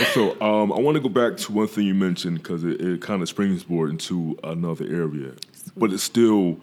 so 0.14 0.32
um, 0.42 0.72
I 0.72 0.80
want 0.80 0.96
to 0.96 1.02
go 1.02 1.10
back 1.10 1.38
to 1.38 1.52
one 1.52 1.68
thing 1.68 1.86
you 1.86 1.94
mentioned 1.94 2.38
because 2.42 2.64
it, 2.64 2.82
it 2.82 3.02
kind 3.02 3.22
of 3.22 3.30
springboard 3.30 3.90
into 3.92 4.38
another 4.44 4.86
area. 4.86 5.34
but 5.78 5.92
it 5.94 6.00
still 6.00 6.58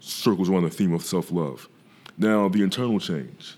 circles 0.00 0.48
around 0.48 0.62
the 0.64 0.70
theme 0.70 0.92
of 0.92 1.02
self 1.02 1.30
love. 1.30 1.68
Now, 2.20 2.48
the 2.48 2.62
internal 2.62 3.00
change. 3.00 3.56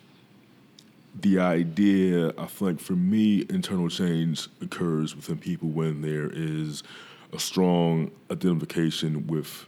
The 1.20 1.40
idea, 1.40 2.32
I 2.38 2.46
think, 2.46 2.78
for 2.78 2.92
me, 2.92 3.44
internal 3.50 3.88
change 3.88 4.46
occurs 4.60 5.16
within 5.16 5.38
people 5.38 5.68
when 5.68 6.00
there 6.00 6.30
is 6.32 6.84
a 7.32 7.40
strong 7.40 8.12
identification 8.30 9.26
with 9.26 9.66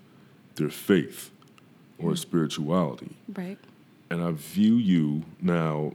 their 0.55 0.71
faith 0.71 1.33
or 1.99 2.11
mm-hmm. 2.11 2.15
spirituality. 2.15 3.17
Right. 3.35 3.59
And 4.11 4.23
I 4.23 4.31
view 4.31 4.77
you 4.77 5.25
now. 5.43 5.95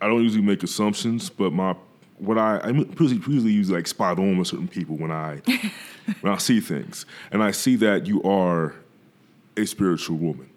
I 0.00 0.06
don't 0.08 0.22
usually 0.22 0.42
make 0.42 0.62
assumptions, 0.62 1.28
but 1.28 1.52
my 1.52 1.76
what 2.16 2.38
I 2.38 2.56
I 2.56 2.70
usually, 2.70 3.16
usually 3.16 3.52
use 3.52 3.70
like 3.70 3.86
spot 3.86 4.18
on 4.18 4.38
with 4.38 4.48
certain 4.48 4.68
people 4.68 4.96
when 4.96 5.10
I 5.10 5.42
when 6.22 6.32
I 6.32 6.38
see 6.38 6.60
things, 6.60 7.04
and 7.30 7.42
I 7.42 7.50
see 7.50 7.76
that 7.76 8.06
you 8.06 8.22
are 8.22 8.74
a 9.56 9.66
spiritual 9.66 10.16
woman, 10.16 10.48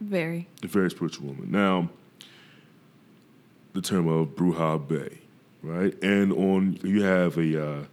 Very. 0.00 0.48
a 0.62 0.66
very 0.66 0.90
spiritual 0.90 1.26
woman. 1.28 1.50
Now, 1.50 1.90
the 3.74 3.82
term 3.82 4.08
of 4.08 4.28
Bruja 4.28 4.78
Bae, 4.88 5.18
right? 5.62 5.94
And 6.02 6.32
on 6.32 6.78
you 6.82 7.02
have 7.02 7.36
a 7.38 7.64
uh, 7.80 7.84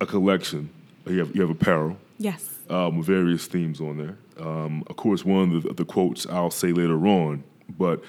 a 0.00 0.06
collection. 0.06 0.70
You 1.06 1.18
have 1.18 1.34
you 1.34 1.40
have 1.42 1.50
apparel 1.50 1.96
Yes. 2.18 2.58
um, 2.68 2.98
with 2.98 3.06
various 3.06 3.46
themes 3.46 3.80
on 3.80 3.98
there. 3.98 4.16
Um, 4.38 4.84
of 4.86 4.96
course, 4.96 5.24
one 5.24 5.54
of 5.56 5.62
the, 5.64 5.74
the 5.74 5.84
quotes 5.84 6.26
I'll 6.26 6.50
say 6.50 6.72
later 6.72 7.06
on, 7.06 7.42
but 7.78 8.02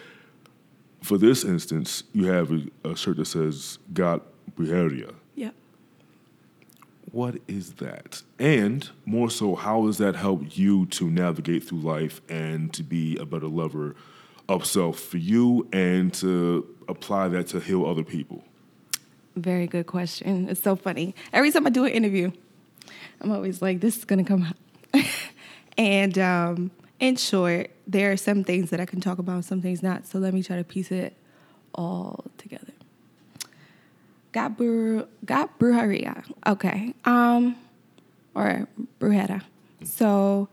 for 1.02 1.18
this 1.18 1.44
instance, 1.44 2.04
you 2.14 2.26
have 2.28 2.52
a, 2.52 2.90
a 2.90 2.96
shirt 2.96 3.18
that 3.18 3.26
says 3.26 3.80
"Got 3.94 4.22
Brujeria." 4.56 5.14
What 7.12 7.36
is 7.48 7.74
that? 7.74 8.22
And 8.40 8.90
more 9.06 9.30
so, 9.30 9.56
how 9.56 9.86
does 9.86 9.98
that 9.98 10.16
help 10.16 10.58
you 10.58 10.86
to 10.88 11.10
navigate 11.10 11.66
through 11.66 11.80
life 11.80 12.22
and 12.30 12.74
to 12.74 12.84
be 12.84 13.18
a 13.18 13.26
better 13.26 13.48
lover 13.48 13.96
of 14.48 14.66
self 14.66 15.00
for 15.00 15.18
you 15.18 15.68
and 15.74 16.14
to 16.16 16.68
apply 16.88 17.28
that 17.30 17.48
to 17.48 17.60
heal 17.60 17.86
other 17.86 18.04
people? 18.04 18.44
Very 19.36 19.68
good 19.68 19.88
question. 19.88 20.50
It's 20.50 20.62
so 20.62 20.76
funny. 20.76 21.16
Every 21.34 21.52
time 21.52 21.68
I 21.68 21.70
do 21.70 21.86
an 21.86 21.92
interview, 21.92 22.32
I'm 23.20 23.32
always 23.32 23.62
like, 23.62 23.82
this 23.82 23.98
is 23.98 24.06
going 24.06 24.24
to 24.24 24.28
come 24.28 24.44
out. 24.44 25.06
and 25.78 26.18
um, 26.18 26.72
in 27.00 27.18
short, 27.18 27.72
there 27.88 28.12
are 28.12 28.18
some 28.18 28.44
things 28.44 28.70
that 28.70 28.80
I 28.80 28.86
can 28.86 29.02
talk 29.02 29.20
about, 29.20 29.44
some 29.46 29.62
things 29.62 29.84
not. 29.84 30.06
So 30.06 30.20
let 30.20 30.34
me 30.34 30.44
try 30.44 30.58
to 30.58 30.64
piece 30.64 30.92
it 30.92 31.16
all 31.76 32.26
together. 32.38 32.61
Got, 34.32 34.58
bru- 34.58 35.08
got 35.26 35.60
brujeria. 35.60 36.24
Okay. 36.48 36.94
Um, 37.06 37.56
or 38.34 38.68
brujera. 39.00 39.44
So 39.84 40.48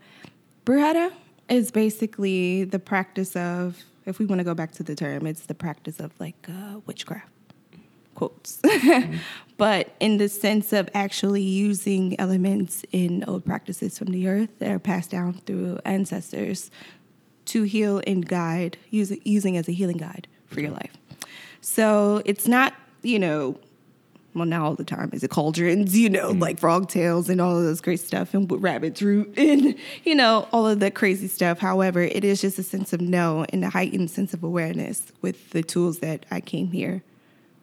brujera 0.65 1.11
is 1.47 1.71
basically 1.71 2.63
the 2.63 2.79
practice 2.79 3.35
of, 3.35 3.83
if 4.05 4.19
we 4.19 4.25
want 4.25 4.39
to 4.39 4.43
go 4.43 4.53
back 4.53 4.71
to 4.73 4.83
the 4.83 4.95
term, 4.95 5.25
it's 5.25 5.45
the 5.45 5.55
practice 5.55 5.99
of 5.99 6.11
like 6.19 6.47
uh, 6.47 6.79
witchcraft 6.85 7.29
quotes. 8.19 8.61
but 9.57 9.95
in 9.99 10.17
the 10.17 10.27
sense 10.27 10.73
of 10.73 10.89
actually 10.93 11.41
using 11.41 12.19
elements 12.19 12.83
in 12.91 13.23
old 13.27 13.45
practices 13.45 13.97
from 13.97 14.07
the 14.07 14.27
earth 14.27 14.49
that 14.59 14.69
are 14.69 14.79
passed 14.79 15.09
down 15.09 15.33
through 15.45 15.79
ancestors 15.85 16.69
to 17.45 17.63
heal 17.63 18.01
and 18.05 18.27
guide, 18.27 18.77
use, 18.89 19.11
using 19.23 19.55
as 19.55 19.69
a 19.69 19.71
healing 19.71 19.97
guide 19.97 20.27
for 20.47 20.59
your 20.59 20.71
life. 20.71 20.91
So 21.61 22.21
it's 22.25 22.47
not, 22.47 22.73
you 23.01 23.19
know, 23.19 23.57
well, 24.33 24.45
now 24.45 24.65
all 24.65 24.75
the 24.75 24.83
time 24.83 25.09
is 25.13 25.23
it 25.23 25.29
cauldrons, 25.29 25.97
you 25.97 26.09
know, 26.09 26.31
like 26.31 26.59
frog 26.59 26.89
tails 26.89 27.29
and 27.29 27.41
all 27.41 27.57
of 27.57 27.63
those 27.63 27.81
great 27.81 27.99
stuff 27.99 28.33
and 28.33 28.49
rabbit's 28.61 29.01
root 29.01 29.33
and, 29.37 29.75
you 30.03 30.15
know, 30.15 30.47
all 30.51 30.67
of 30.67 30.79
the 30.79 30.91
crazy 30.91 31.27
stuff. 31.27 31.59
However, 31.59 32.01
it 32.01 32.23
is 32.23 32.41
just 32.41 32.59
a 32.59 32.63
sense 32.63 32.93
of 32.93 33.01
no 33.01 33.45
and 33.49 33.63
a 33.63 33.69
heightened 33.69 34.11
sense 34.11 34.33
of 34.33 34.43
awareness 34.43 35.11
with 35.21 35.49
the 35.51 35.63
tools 35.63 35.99
that 35.99 36.25
I 36.31 36.41
came 36.41 36.71
here 36.71 37.03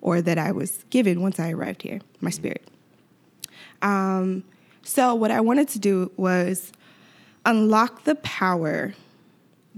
or 0.00 0.20
that 0.22 0.38
I 0.38 0.52
was 0.52 0.84
given 0.90 1.20
once 1.20 1.40
I 1.40 1.50
arrived 1.50 1.82
here, 1.82 2.00
my 2.20 2.30
spirit. 2.30 2.68
Um, 3.82 4.44
so, 4.82 5.14
what 5.14 5.30
I 5.30 5.40
wanted 5.40 5.68
to 5.70 5.78
do 5.78 6.12
was 6.16 6.72
unlock 7.44 8.04
the 8.04 8.14
power 8.16 8.94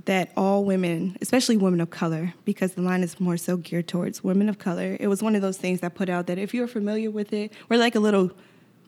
that 0.05 0.31
all 0.37 0.65
women, 0.65 1.17
especially 1.21 1.57
women 1.57 1.81
of 1.81 1.91
color, 1.91 2.35
because 2.45 2.75
the 2.75 2.83
line 2.83 3.03
is 3.03 3.19
more 3.19 3.37
so 3.37 3.57
geared 3.57 3.89
towards 3.89 4.23
women 4.23 4.49
of 4.49 4.59
color, 4.59 4.97
it 5.01 5.09
was 5.09 5.23
one 5.23 5.35
of 5.35 5.43
those 5.43 5.57
things 5.57 5.83
I 5.83 5.89
put 5.89 6.09
out 6.09 6.27
that 6.29 6.39
if 6.39 6.55
you're 6.55 6.69
familiar 6.69 7.11
with 7.11 7.33
it, 7.33 7.53
we're 7.69 7.79
like 7.79 7.95
a 7.95 8.01
little 8.01 8.31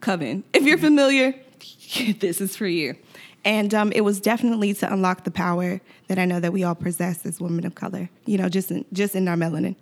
coven. 0.00 0.44
If 0.52 0.64
you're 0.64 0.78
familiar, 0.78 1.34
this 2.20 2.40
is 2.40 2.56
for 2.56 2.66
you. 2.66 2.96
And 3.44 3.74
um, 3.74 3.90
it 3.92 4.02
was 4.02 4.20
definitely 4.20 4.74
to 4.74 4.92
unlock 4.92 5.24
the 5.24 5.30
power 5.30 5.80
that 6.08 6.18
I 6.18 6.26
know 6.26 6.40
that 6.40 6.52
we 6.52 6.62
all 6.62 6.74
possess 6.74 7.24
as 7.24 7.40
women 7.40 7.66
of 7.66 7.74
color, 7.74 8.10
you 8.26 8.36
know, 8.36 8.48
just 8.48 8.70
in, 8.70 8.84
just 8.92 9.14
in 9.14 9.26
our 9.28 9.36
melanin. 9.36 9.76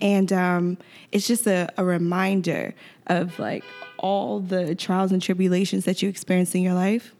And 0.00 0.32
um, 0.32 0.78
it's 1.12 1.26
just 1.26 1.46
a, 1.46 1.72
a 1.76 1.84
reminder 1.84 2.74
of 3.06 3.38
like 3.38 3.64
all 3.98 4.40
the 4.40 4.74
trials 4.74 5.12
and 5.12 5.22
tribulations 5.22 5.84
that 5.84 6.02
you 6.02 6.08
experience 6.08 6.54
in 6.54 6.62
your 6.62 6.74
life 6.74 7.14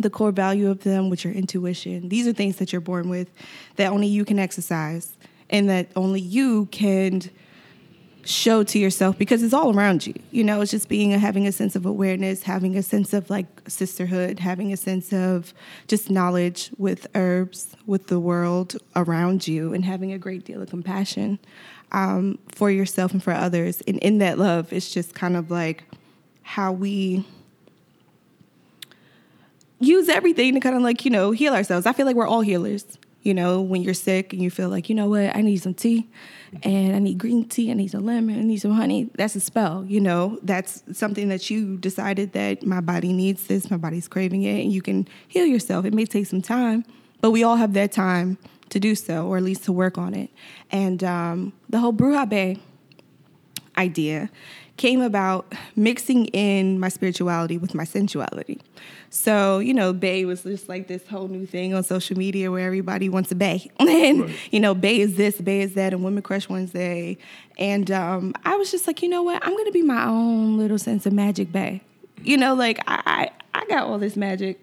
the 0.00 0.10
core 0.10 0.32
value 0.32 0.70
of 0.70 0.84
them, 0.84 1.10
which 1.10 1.26
are 1.26 1.30
intuition. 1.30 2.08
These 2.08 2.26
are 2.26 2.32
things 2.32 2.56
that 2.56 2.72
you're 2.72 2.80
born 2.80 3.08
with 3.08 3.30
that 3.76 3.92
only 3.92 4.06
you 4.06 4.24
can 4.24 4.38
exercise 4.38 5.16
and 5.50 5.68
that 5.68 5.88
only 5.96 6.20
you 6.20 6.66
can 6.66 7.22
show 8.24 8.62
to 8.62 8.78
yourself 8.78 9.16
because 9.16 9.42
it's 9.42 9.54
all 9.54 9.74
around 9.74 10.06
you. 10.06 10.14
You 10.30 10.44
know, 10.44 10.60
it's 10.60 10.70
just 10.70 10.88
being 10.88 11.10
having 11.12 11.46
a 11.46 11.52
sense 11.52 11.74
of 11.74 11.86
awareness, 11.86 12.42
having 12.42 12.76
a 12.76 12.82
sense 12.82 13.12
of 13.12 13.30
like 13.30 13.46
sisterhood, 13.68 14.38
having 14.38 14.72
a 14.72 14.76
sense 14.76 15.12
of 15.12 15.54
just 15.86 16.10
knowledge 16.10 16.70
with 16.76 17.06
herbs, 17.14 17.74
with 17.86 18.08
the 18.08 18.20
world 18.20 18.76
around 18.94 19.48
you, 19.48 19.72
and 19.72 19.84
having 19.84 20.12
a 20.12 20.18
great 20.18 20.44
deal 20.44 20.60
of 20.60 20.68
compassion 20.68 21.38
um, 21.92 22.38
for 22.54 22.70
yourself 22.70 23.12
and 23.12 23.22
for 23.22 23.32
others. 23.32 23.82
And 23.86 23.98
in 23.98 24.18
that 24.18 24.38
love, 24.38 24.72
it's 24.72 24.92
just 24.92 25.14
kind 25.14 25.36
of 25.36 25.50
like 25.50 25.84
how 26.42 26.72
we 26.72 27.24
use 29.80 30.08
everything 30.08 30.54
to 30.54 30.60
kind 30.60 30.76
of 30.76 30.82
like, 30.82 31.04
you 31.04 31.10
know, 31.10 31.30
heal 31.30 31.54
ourselves. 31.54 31.86
I 31.86 31.92
feel 31.92 32.06
like 32.06 32.16
we're 32.16 32.26
all 32.26 32.40
healers. 32.40 32.98
You 33.22 33.34
know, 33.34 33.60
when 33.60 33.82
you're 33.82 33.94
sick 33.94 34.32
and 34.32 34.40
you 34.40 34.48
feel 34.48 34.68
like, 34.68 34.88
you 34.88 34.94
know 34.94 35.08
what, 35.08 35.34
I 35.36 35.42
need 35.42 35.58
some 35.58 35.74
tea 35.74 36.08
and 36.62 36.94
I 36.94 36.98
need 37.00 37.18
green 37.18 37.46
tea, 37.46 37.70
I 37.70 37.74
need 37.74 37.90
some 37.90 38.06
lemon, 38.06 38.38
I 38.38 38.42
need 38.42 38.58
some 38.58 38.70
honey. 38.70 39.10
That's 39.14 39.34
a 39.34 39.40
spell, 39.40 39.84
you 39.86 40.00
know, 40.00 40.38
that's 40.42 40.82
something 40.92 41.28
that 41.28 41.50
you 41.50 41.76
decided 41.76 42.32
that 42.32 42.64
my 42.64 42.80
body 42.80 43.12
needs 43.12 43.48
this, 43.48 43.70
my 43.70 43.76
body's 43.76 44.06
craving 44.06 44.44
it, 44.44 44.62
and 44.62 44.72
you 44.72 44.80
can 44.80 45.06
heal 45.26 45.44
yourself. 45.44 45.84
It 45.84 45.92
may 45.92 46.06
take 46.06 46.26
some 46.26 46.40
time, 46.40 46.84
but 47.20 47.32
we 47.32 47.42
all 47.42 47.56
have 47.56 47.74
that 47.74 47.90
time 47.90 48.38
to 48.70 48.78
do 48.78 48.94
so, 48.94 49.26
or 49.26 49.36
at 49.36 49.42
least 49.42 49.64
to 49.64 49.72
work 49.72 49.98
on 49.98 50.14
it. 50.14 50.30
And 50.70 51.02
um, 51.02 51.52
the 51.68 51.80
whole 51.80 51.92
Bruja 51.92 52.30
Bae 52.30 52.60
idea 53.76 54.30
came 54.78 55.02
about 55.02 55.52
mixing 55.76 56.26
in 56.26 56.78
my 56.80 56.88
spirituality 56.88 57.58
with 57.58 57.74
my 57.74 57.84
sensuality. 57.84 58.60
So, 59.10 59.58
you 59.58 59.74
know, 59.74 59.92
Bae 59.92 60.24
was 60.26 60.42
just 60.42 60.68
like 60.68 60.86
this 60.88 61.06
whole 61.06 61.28
new 61.28 61.46
thing 61.46 61.74
on 61.74 61.82
social 61.82 62.16
media 62.16 62.50
where 62.50 62.66
everybody 62.66 63.08
wants 63.08 63.30
a 63.32 63.34
Bae. 63.34 63.66
and, 63.78 64.22
Right. 64.22 64.36
you 64.50 64.60
know, 64.60 64.74
Bae 64.74 64.88
is 64.88 65.16
this, 65.16 65.40
Bae 65.40 65.52
is 65.52 65.74
that, 65.74 65.92
and 65.92 66.02
Women 66.04 66.22
Crush 66.22 66.48
Wednesday. 66.48 67.18
And 67.58 67.90
um, 67.90 68.34
I 68.44 68.56
was 68.56 68.70
just 68.70 68.86
like, 68.86 69.02
you 69.02 69.08
know 69.08 69.22
what? 69.22 69.44
I'm 69.44 69.52
going 69.52 69.66
to 69.66 69.72
be 69.72 69.82
my 69.82 70.04
own 70.06 70.56
little 70.58 70.78
sense 70.78 71.06
of 71.06 71.12
magic 71.12 71.52
Bae. 71.52 71.80
You 72.22 72.36
know, 72.36 72.54
like 72.54 72.78
I, 72.86 73.30
I, 73.54 73.60
I 73.60 73.64
got 73.66 73.84
all 73.84 73.98
this 73.98 74.16
magic 74.16 74.62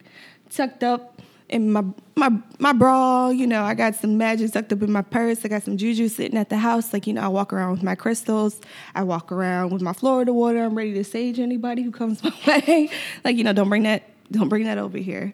tucked 0.49 0.84
up 0.84 1.21
in 1.49 1.71
my 1.71 1.84
my 2.15 2.31
my 2.60 2.73
bra, 2.73 3.29
you 3.29 3.45
know, 3.45 3.63
I 3.63 3.73
got 3.75 3.95
some 3.95 4.17
magic 4.17 4.51
tucked 4.51 4.73
up 4.73 4.81
in 4.81 4.91
my 4.91 5.01
purse. 5.01 5.45
I 5.45 5.47
got 5.47 5.63
some 5.63 5.77
juju 5.77 6.08
sitting 6.08 6.38
at 6.38 6.49
the 6.49 6.58
house. 6.58 6.91
Like, 6.91 7.05
you 7.08 7.13
know, 7.13 7.21
I 7.21 7.27
walk 7.27 7.53
around 7.53 7.71
with 7.71 7.84
my 7.84 7.95
crystals. 7.95 8.60
I 8.95 9.03
walk 9.03 9.31
around 9.31 9.71
with 9.71 9.81
my 9.81 9.93
Florida 9.93 10.34
water. 10.34 10.63
I'm 10.63 10.75
ready 10.75 10.93
to 10.93 11.03
sage 11.03 11.39
anybody 11.39 11.84
who 11.84 11.91
comes 11.91 12.23
my 12.23 12.34
way. 12.47 12.89
like, 13.23 13.38
you 13.38 13.43
know, 13.43 13.53
don't 13.53 13.69
bring 13.69 13.84
that 13.84 14.03
don't 14.31 14.49
bring 14.49 14.63
that 14.63 14.77
over 14.77 14.97
here. 14.97 15.34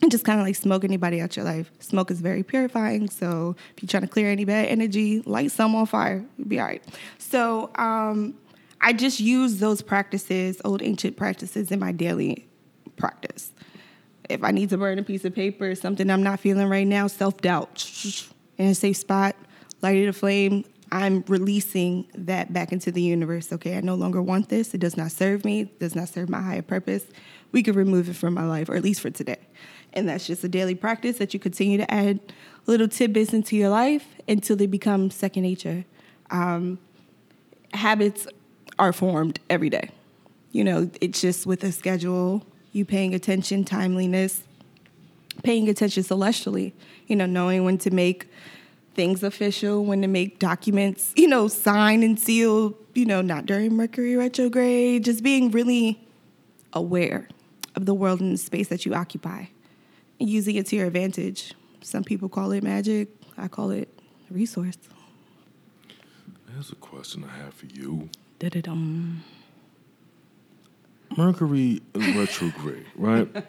And 0.00 0.12
just 0.12 0.24
kind 0.24 0.38
of 0.40 0.46
like 0.46 0.54
smoke 0.54 0.84
anybody 0.84 1.20
out 1.20 1.36
your 1.36 1.44
life. 1.44 1.72
Smoke 1.80 2.12
is 2.12 2.20
very 2.20 2.44
purifying. 2.44 3.10
So 3.10 3.56
if 3.76 3.82
you're 3.82 3.88
trying 3.88 4.04
to 4.04 4.08
clear 4.08 4.30
any 4.30 4.44
bad 4.44 4.66
energy, 4.68 5.22
light 5.22 5.50
some 5.50 5.74
on 5.74 5.86
fire. 5.86 6.24
You'll 6.38 6.48
be 6.48 6.60
all 6.60 6.66
right. 6.66 6.82
So 7.18 7.72
um, 7.74 8.34
I 8.80 8.92
just 8.92 9.18
use 9.18 9.58
those 9.58 9.82
practices, 9.82 10.60
old 10.64 10.82
ancient 10.82 11.16
practices, 11.16 11.72
in 11.72 11.80
my 11.80 11.90
daily 11.90 12.46
practice 12.96 13.50
if 14.28 14.44
I 14.44 14.50
need 14.50 14.70
to 14.70 14.78
burn 14.78 14.98
a 14.98 15.02
piece 15.02 15.24
of 15.24 15.34
paper, 15.34 15.74
something 15.74 16.10
I'm 16.10 16.22
not 16.22 16.40
feeling 16.40 16.68
right 16.68 16.86
now, 16.86 17.06
self 17.06 17.38
doubt 17.38 17.86
in 18.58 18.68
a 18.68 18.74
safe 18.74 18.96
spot, 18.96 19.36
light 19.82 19.96
it 19.96 20.08
a 20.08 20.12
flame. 20.12 20.64
I'm 20.90 21.22
releasing 21.28 22.06
that 22.14 22.52
back 22.52 22.72
into 22.72 22.90
the 22.90 23.02
universe. 23.02 23.52
Okay, 23.52 23.76
I 23.76 23.80
no 23.80 23.94
longer 23.94 24.22
want 24.22 24.48
this. 24.48 24.72
It 24.72 24.78
does 24.78 24.96
not 24.96 25.12
serve 25.12 25.44
me. 25.44 25.62
It 25.62 25.78
does 25.78 25.94
not 25.94 26.08
serve 26.08 26.28
my 26.30 26.40
higher 26.40 26.62
purpose. 26.62 27.04
We 27.52 27.62
could 27.62 27.76
remove 27.76 28.08
it 28.08 28.16
from 28.16 28.34
my 28.34 28.46
life, 28.46 28.68
or 28.68 28.74
at 28.74 28.82
least 28.82 29.00
for 29.00 29.10
today. 29.10 29.38
And 29.92 30.08
that's 30.08 30.26
just 30.26 30.44
a 30.44 30.48
daily 30.48 30.74
practice 30.74 31.18
that 31.18 31.34
you 31.34 31.40
continue 31.40 31.78
to 31.78 31.90
add 31.92 32.20
little 32.66 32.88
tidbits 32.88 33.32
into 33.32 33.56
your 33.56 33.70
life 33.70 34.06
until 34.26 34.56
they 34.56 34.66
become 34.66 35.10
second 35.10 35.42
nature. 35.42 35.84
Um, 36.30 36.78
habits 37.72 38.26
are 38.78 38.92
formed 38.92 39.40
every 39.48 39.70
day. 39.70 39.90
You 40.52 40.64
know, 40.64 40.90
it's 41.00 41.20
just 41.20 41.46
with 41.46 41.64
a 41.64 41.72
schedule, 41.72 42.46
you 42.78 42.84
paying 42.84 43.14
attention, 43.14 43.64
timeliness, 43.64 44.42
paying 45.42 45.68
attention 45.68 46.02
celestially, 46.02 46.72
you 47.06 47.16
know, 47.16 47.26
knowing 47.26 47.64
when 47.64 47.76
to 47.78 47.90
make 47.90 48.28
things 48.94 49.22
official, 49.22 49.84
when 49.84 50.00
to 50.02 50.08
make 50.08 50.38
documents, 50.38 51.12
you 51.16 51.28
know, 51.28 51.48
signed 51.48 52.02
and 52.02 52.18
sealed, 52.18 52.74
you 52.94 53.04
know, 53.04 53.20
not 53.20 53.46
during 53.46 53.76
Mercury 53.76 54.16
retrograde, 54.16 55.04
just 55.04 55.22
being 55.22 55.50
really 55.50 56.00
aware 56.72 57.28
of 57.74 57.86
the 57.86 57.94
world 57.94 58.20
and 58.20 58.32
the 58.32 58.38
space 58.38 58.68
that 58.68 58.86
you 58.86 58.94
occupy 58.94 59.44
and 60.18 60.28
using 60.28 60.56
it 60.56 60.66
to 60.66 60.76
your 60.76 60.86
advantage. 60.86 61.54
Some 61.80 62.04
people 62.04 62.28
call 62.28 62.52
it 62.52 62.62
magic, 62.62 63.08
I 63.36 63.48
call 63.48 63.70
it 63.70 63.88
resource. 64.30 64.78
Here's 66.52 66.72
a 66.72 66.76
question 66.76 67.24
I 67.24 67.36
have 67.44 67.54
for 67.54 67.66
you. 67.66 68.08
Da-da-dum. 68.40 69.22
Mercury 71.16 71.80
in 71.94 72.18
retrograde, 72.18 72.86
right? 72.96 73.28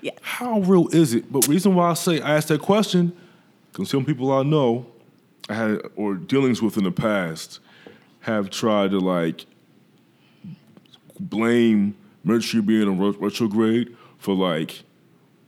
Yeah. 0.00 0.10
How 0.20 0.58
real 0.58 0.88
is 0.88 1.14
it? 1.14 1.30
But 1.32 1.46
reason 1.46 1.76
why 1.76 1.90
I 1.90 1.94
say 1.94 2.20
I 2.20 2.34
asked 2.36 2.48
that 2.48 2.60
question, 2.60 3.16
because 3.70 3.88
some 3.88 4.04
people 4.04 4.32
I 4.32 4.42
know 4.42 4.86
I 5.48 5.54
had 5.54 5.80
or 5.94 6.14
dealings 6.14 6.60
with 6.60 6.76
in 6.76 6.82
the 6.82 6.90
past 6.90 7.60
have 8.22 8.50
tried 8.50 8.90
to 8.90 8.98
like 8.98 9.46
blame 11.20 11.94
Mercury 12.24 12.62
being 12.62 12.82
in 12.82 12.98
ret- 12.98 13.20
retrograde 13.20 13.96
for 14.18 14.34
like 14.34 14.82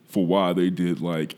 for 0.06 0.24
why 0.24 0.52
they 0.52 0.70
did 0.70 1.00
like 1.00 1.34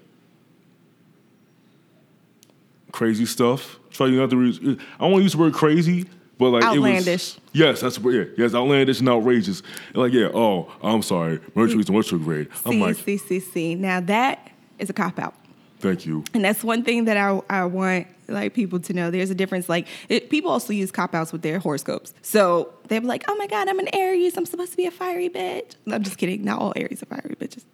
crazy 2.93 3.25
stuff. 3.25 3.79
Try 3.91 4.11
not 4.11 4.29
to. 4.29 4.37
Re- 4.37 4.79
I 4.99 5.03
don't 5.05 5.13
want 5.13 5.17
to 5.17 5.23
use 5.23 5.33
the 5.33 5.39
word 5.39 5.55
crazy, 5.55 6.05
but 6.39 6.51
like 6.51 6.63
It 6.63 6.67
Outlandish. 6.79 7.07
was, 7.37 7.41
yes, 7.53 7.81
that's. 7.81 7.99
Yeah, 7.99 8.25
yes, 8.37 8.55
outlandish 8.55 9.01
and 9.01 9.09
outrageous. 9.09 9.63
And 9.89 9.97
like, 9.97 10.13
yeah. 10.13 10.29
Oh, 10.35 10.71
I'm 10.83 11.03
sorry, 11.03 11.41
Mercury's 11.55 11.87
mm. 11.87 11.91
in 11.91 11.97
retrograde. 11.97 12.49
I'm 12.65 12.73
See, 12.73 12.81
like, 12.81 12.97
see, 12.97 13.17
see, 13.19 13.41
see. 13.41 13.75
Now 13.75 14.01
that 14.01 14.51
is 14.79 14.91
a 14.91 14.93
cop 14.93 15.19
out. 15.19 15.35
thank 15.81 16.05
you. 16.07 16.25
And 16.35 16.45
that's 16.45 16.63
one 16.65 16.83
thing 16.85 17.05
that 17.07 17.17
I, 17.17 17.41
I 17.49 17.65
want 17.65 18.07
like 18.29 18.55
people 18.55 18.81
to 18.81 18.93
know. 18.93 19.11
There's 19.11 19.31
a 19.31 19.35
difference. 19.35 19.69
Like 19.69 19.87
it, 20.09 20.31
people 20.31 20.51
also 20.51 20.73
use 20.73 20.91
cop 20.91 21.15
outs 21.15 21.33
with 21.33 21.43
their 21.43 21.59
horoscopes. 21.61 22.13
So 22.23 22.73
they're 22.89 23.01
like, 23.01 23.25
"Oh 23.29 23.37
my 23.37 23.47
God, 23.47 23.69
I'm 23.69 23.79
an 23.79 23.89
Aries. 23.95 24.37
I'm 24.37 24.47
supposed 24.47 24.73
to 24.73 24.77
be 24.77 24.87
a 24.87 24.91
fiery 24.91 25.29
bitch." 25.31 25.77
I'm 25.91 26.03
just 26.03 26.19
kidding. 26.19 26.45
Not 26.45 26.61
all 26.61 26.73
Aries 26.77 27.03
are 27.03 27.07
fiery 27.07 27.37
bitches, 27.41 27.65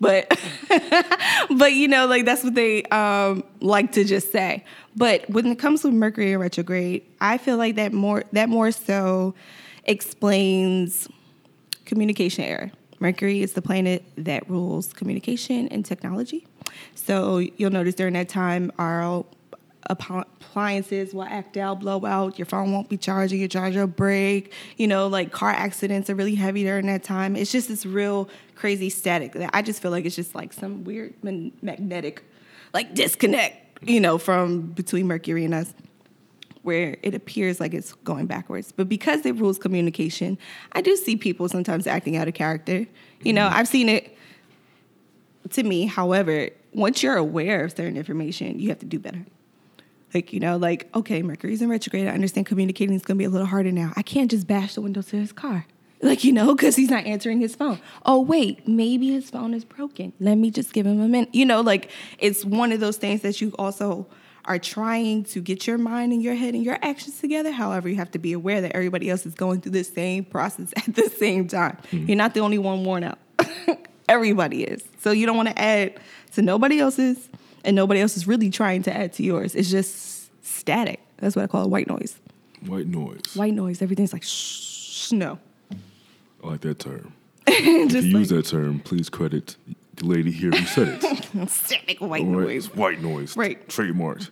but 0.00 0.38
but 1.50 1.72
you 1.72 1.88
know, 1.88 2.06
like 2.06 2.24
that's 2.24 2.44
what 2.44 2.54
they 2.54 2.82
um, 2.84 3.44
like 3.60 3.92
to 3.92 4.04
just 4.04 4.32
say. 4.32 4.64
But 4.94 5.28
when 5.28 5.46
it 5.46 5.58
comes 5.58 5.82
to 5.82 5.90
Mercury 5.90 6.32
in 6.32 6.38
retrograde, 6.38 7.02
I 7.20 7.38
feel 7.38 7.56
like 7.56 7.76
that 7.76 7.92
more 7.92 8.24
that 8.32 8.48
more 8.48 8.70
so 8.70 9.34
explains 9.84 11.08
communication 11.84 12.44
error. 12.44 12.72
Mercury 12.98 13.42
is 13.42 13.52
the 13.52 13.62
planet 13.62 14.04
that 14.16 14.48
rules 14.48 14.92
communication 14.92 15.68
and 15.68 15.84
technology. 15.84 16.46
So 16.94 17.38
you'll 17.38 17.70
notice 17.70 17.94
during 17.94 18.14
that 18.14 18.28
time, 18.28 18.72
our 18.78 19.24
appliances 19.88 21.14
will 21.14 21.24
act 21.24 21.56
out, 21.56 21.80
blow 21.80 22.04
out. 22.04 22.38
Your 22.38 22.46
phone 22.46 22.72
won't 22.72 22.88
be 22.88 22.96
charging. 22.96 23.38
Your 23.38 23.48
charger 23.48 23.80
will 23.80 23.86
break. 23.86 24.52
You 24.76 24.86
know, 24.86 25.08
like 25.08 25.32
car 25.32 25.50
accidents 25.50 26.10
are 26.10 26.14
really 26.14 26.34
heavy 26.34 26.64
during 26.64 26.86
that 26.86 27.02
time. 27.02 27.36
It's 27.36 27.52
just 27.52 27.68
this 27.68 27.86
real 27.86 28.28
crazy 28.54 28.90
static 28.90 29.32
that 29.32 29.50
I 29.52 29.62
just 29.62 29.82
feel 29.82 29.90
like 29.90 30.04
it's 30.04 30.16
just 30.16 30.34
like 30.34 30.52
some 30.52 30.84
weird 30.84 31.14
magnetic, 31.22 32.22
like 32.72 32.94
disconnect. 32.94 33.62
You 33.82 34.00
know, 34.00 34.16
from 34.16 34.62
between 34.68 35.06
Mercury 35.06 35.44
and 35.44 35.52
us 35.52 35.74
where 36.66 36.96
it 37.04 37.14
appears 37.14 37.60
like 37.60 37.72
it's 37.72 37.92
going 37.92 38.26
backwards. 38.26 38.72
But 38.72 38.88
because 38.88 39.24
it 39.24 39.36
rules 39.36 39.56
communication, 39.56 40.36
I 40.72 40.80
do 40.80 40.96
see 40.96 41.14
people 41.14 41.48
sometimes 41.48 41.86
acting 41.86 42.16
out 42.16 42.26
of 42.26 42.34
character. 42.34 42.86
You 43.20 43.32
know, 43.32 43.46
I've 43.46 43.68
seen 43.68 43.88
it 43.88 44.16
to 45.50 45.62
me. 45.62 45.86
However, 45.86 46.48
once 46.72 47.04
you're 47.04 47.16
aware 47.16 47.64
of 47.64 47.70
certain 47.70 47.96
information, 47.96 48.58
you 48.58 48.68
have 48.70 48.80
to 48.80 48.86
do 48.86 48.98
better. 48.98 49.24
Like, 50.16 50.32
you 50.32 50.40
know, 50.40 50.56
like, 50.56 50.88
okay, 50.96 51.22
Mercury's 51.22 51.60
in 51.60 51.68
retrograde. 51.68 52.06
I 52.08 52.12
understand 52.12 52.46
communicating 52.46 52.94
is 52.94 53.02
going 53.02 53.16
to 53.16 53.18
be 53.18 53.26
a 53.26 53.28
little 53.28 53.46
harder 53.46 53.70
now. 53.70 53.92
I 53.96 54.02
can't 54.02 54.30
just 54.30 54.46
bash 54.46 54.74
the 54.74 54.80
window 54.80 55.02
to 55.02 55.16
his 55.16 55.32
car. 55.32 55.66
Like, 56.02 56.24
you 56.24 56.32
know, 56.32 56.54
because 56.54 56.76
he's 56.76 56.90
not 56.90 57.06
answering 57.06 57.40
his 57.40 57.56
phone. 57.56 57.80
Oh, 58.04 58.20
wait, 58.20 58.68
maybe 58.68 59.12
his 59.12 59.30
phone 59.30 59.54
is 59.54 59.64
broken. 59.64 60.12
Let 60.20 60.34
me 60.34 60.50
just 60.50 60.74
give 60.74 60.84
him 60.86 61.00
a 61.00 61.08
minute. 61.08 61.34
You 61.34 61.46
know, 61.46 61.62
like, 61.62 61.90
it's 62.18 62.44
one 62.44 62.70
of 62.70 62.80
those 62.80 62.98
things 62.98 63.22
that 63.22 63.40
you 63.40 63.54
also 63.58 64.06
are 64.44 64.58
trying 64.58 65.24
to 65.24 65.40
get 65.40 65.66
your 65.66 65.78
mind 65.78 66.12
and 66.12 66.22
your 66.22 66.34
head 66.34 66.54
and 66.54 66.62
your 66.62 66.78
actions 66.82 67.18
together. 67.18 67.50
However, 67.50 67.88
you 67.88 67.96
have 67.96 68.10
to 68.10 68.18
be 68.18 68.34
aware 68.34 68.60
that 68.60 68.72
everybody 68.72 69.08
else 69.08 69.24
is 69.24 69.34
going 69.34 69.62
through 69.62 69.72
the 69.72 69.84
same 69.84 70.26
process 70.26 70.70
at 70.76 70.94
the 70.94 71.08
same 71.08 71.48
time. 71.48 71.78
Mm-hmm. 71.90 72.08
You're 72.08 72.18
not 72.18 72.34
the 72.34 72.40
only 72.40 72.58
one 72.58 72.84
worn 72.84 73.02
out. 73.02 73.18
everybody 74.08 74.64
is. 74.64 74.84
So 75.00 75.12
you 75.12 75.24
don't 75.24 75.36
want 75.36 75.48
to 75.48 75.58
add 75.58 75.98
to 76.34 76.42
nobody 76.42 76.78
else's, 76.78 77.30
and 77.66 77.74
nobody 77.74 78.00
else 78.00 78.16
is 78.16 78.26
really 78.26 78.48
trying 78.48 78.82
to 78.84 78.96
add 78.96 79.12
to 79.14 79.22
yours. 79.22 79.54
It's 79.54 79.70
just 79.70 80.30
static. 80.44 81.00
That's 81.18 81.36
what 81.36 81.42
I 81.42 81.46
call 81.48 81.64
it 81.64 81.68
white 81.68 81.88
noise. 81.88 82.18
White 82.64 82.86
noise. 82.86 83.34
White 83.34 83.54
noise. 83.54 83.82
Everything's 83.82 84.12
like 84.12 84.22
shh, 84.22 85.12
no. 85.12 85.38
I 86.42 86.46
like 86.46 86.60
that 86.62 86.78
term. 86.78 87.12
If 87.48 88.04
you 88.04 88.18
use 88.18 88.28
that 88.30 88.46
term, 88.46 88.80
please 88.80 89.08
credit 89.08 89.56
the 89.96 90.06
lady 90.06 90.30
here 90.30 90.50
who 90.50 90.66
said 90.66 91.02
it. 91.02 91.48
static 91.48 92.00
white 92.00 92.24
right, 92.24 92.26
noise. 92.26 92.74
white 92.74 93.00
noise. 93.00 93.36
Right. 93.36 93.66
Trademarked. 93.68 94.30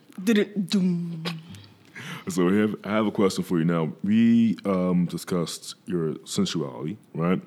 So 2.28 2.48
I 2.48 2.54
have, 2.54 2.76
I 2.84 2.90
have 2.90 3.06
a 3.06 3.10
question 3.10 3.44
for 3.44 3.58
you 3.58 3.64
now. 3.64 3.92
We 4.02 4.56
um, 4.64 5.06
discussed 5.06 5.74
your 5.86 6.14
sensuality, 6.24 6.96
right? 7.14 7.40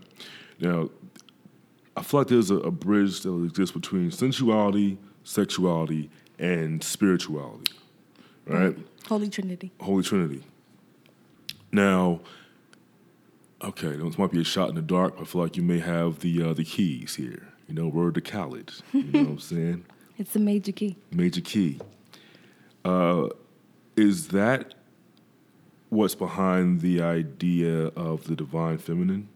Now, 0.60 0.90
I 1.96 2.02
feel 2.04 2.22
like 2.22 2.28
there's 2.28 2.52
a, 2.52 2.58
a 2.58 2.72
bridge 2.72 3.22
that 3.22 3.44
exists 3.44 3.74
between 3.74 4.12
sensuality, 4.12 4.98
sexuality, 5.28 6.10
and 6.40 6.84
spirituality, 6.84 7.74
right? 8.46 8.78
Holy 9.08 9.30
Trinity. 9.30 9.72
Holy 9.82 10.04
Trinity. 10.04 10.44
Now, 11.72 12.22
okay, 13.62 13.96
this 13.96 14.18
might 14.18 14.32
be 14.32 14.42
a 14.42 14.44
shot 14.44 14.70
in 14.70 14.76
the 14.76 14.82
dark. 14.82 15.16
But 15.16 15.24
I 15.24 15.26
feel 15.26 15.42
like 15.42 15.58
you 15.58 15.64
may 15.64 15.80
have 15.80 16.20
the 16.20 16.42
uh, 16.44 16.54
the 16.54 16.64
keys 16.64 17.16
here. 17.16 17.48
You 17.68 17.76
know, 17.76 17.88
word 17.88 18.16
to 18.16 18.22
college. 18.22 18.80
You 18.94 19.04
know 19.04 19.20
what 19.24 19.30
I'm 19.30 19.40
saying? 19.54 19.86
It's 20.18 20.36
a 20.36 20.40
major 20.40 20.72
key. 20.72 20.96
Major 21.12 21.42
key. 21.42 21.80
Uh, 22.86 23.28
is 23.98 24.30
that 24.30 24.74
what's 25.90 26.16
behind 26.16 26.80
the 26.82 27.02
idea 27.02 27.88
of 27.88 28.26
the 28.26 28.36
divine 28.36 28.78
feminine? 28.78 29.28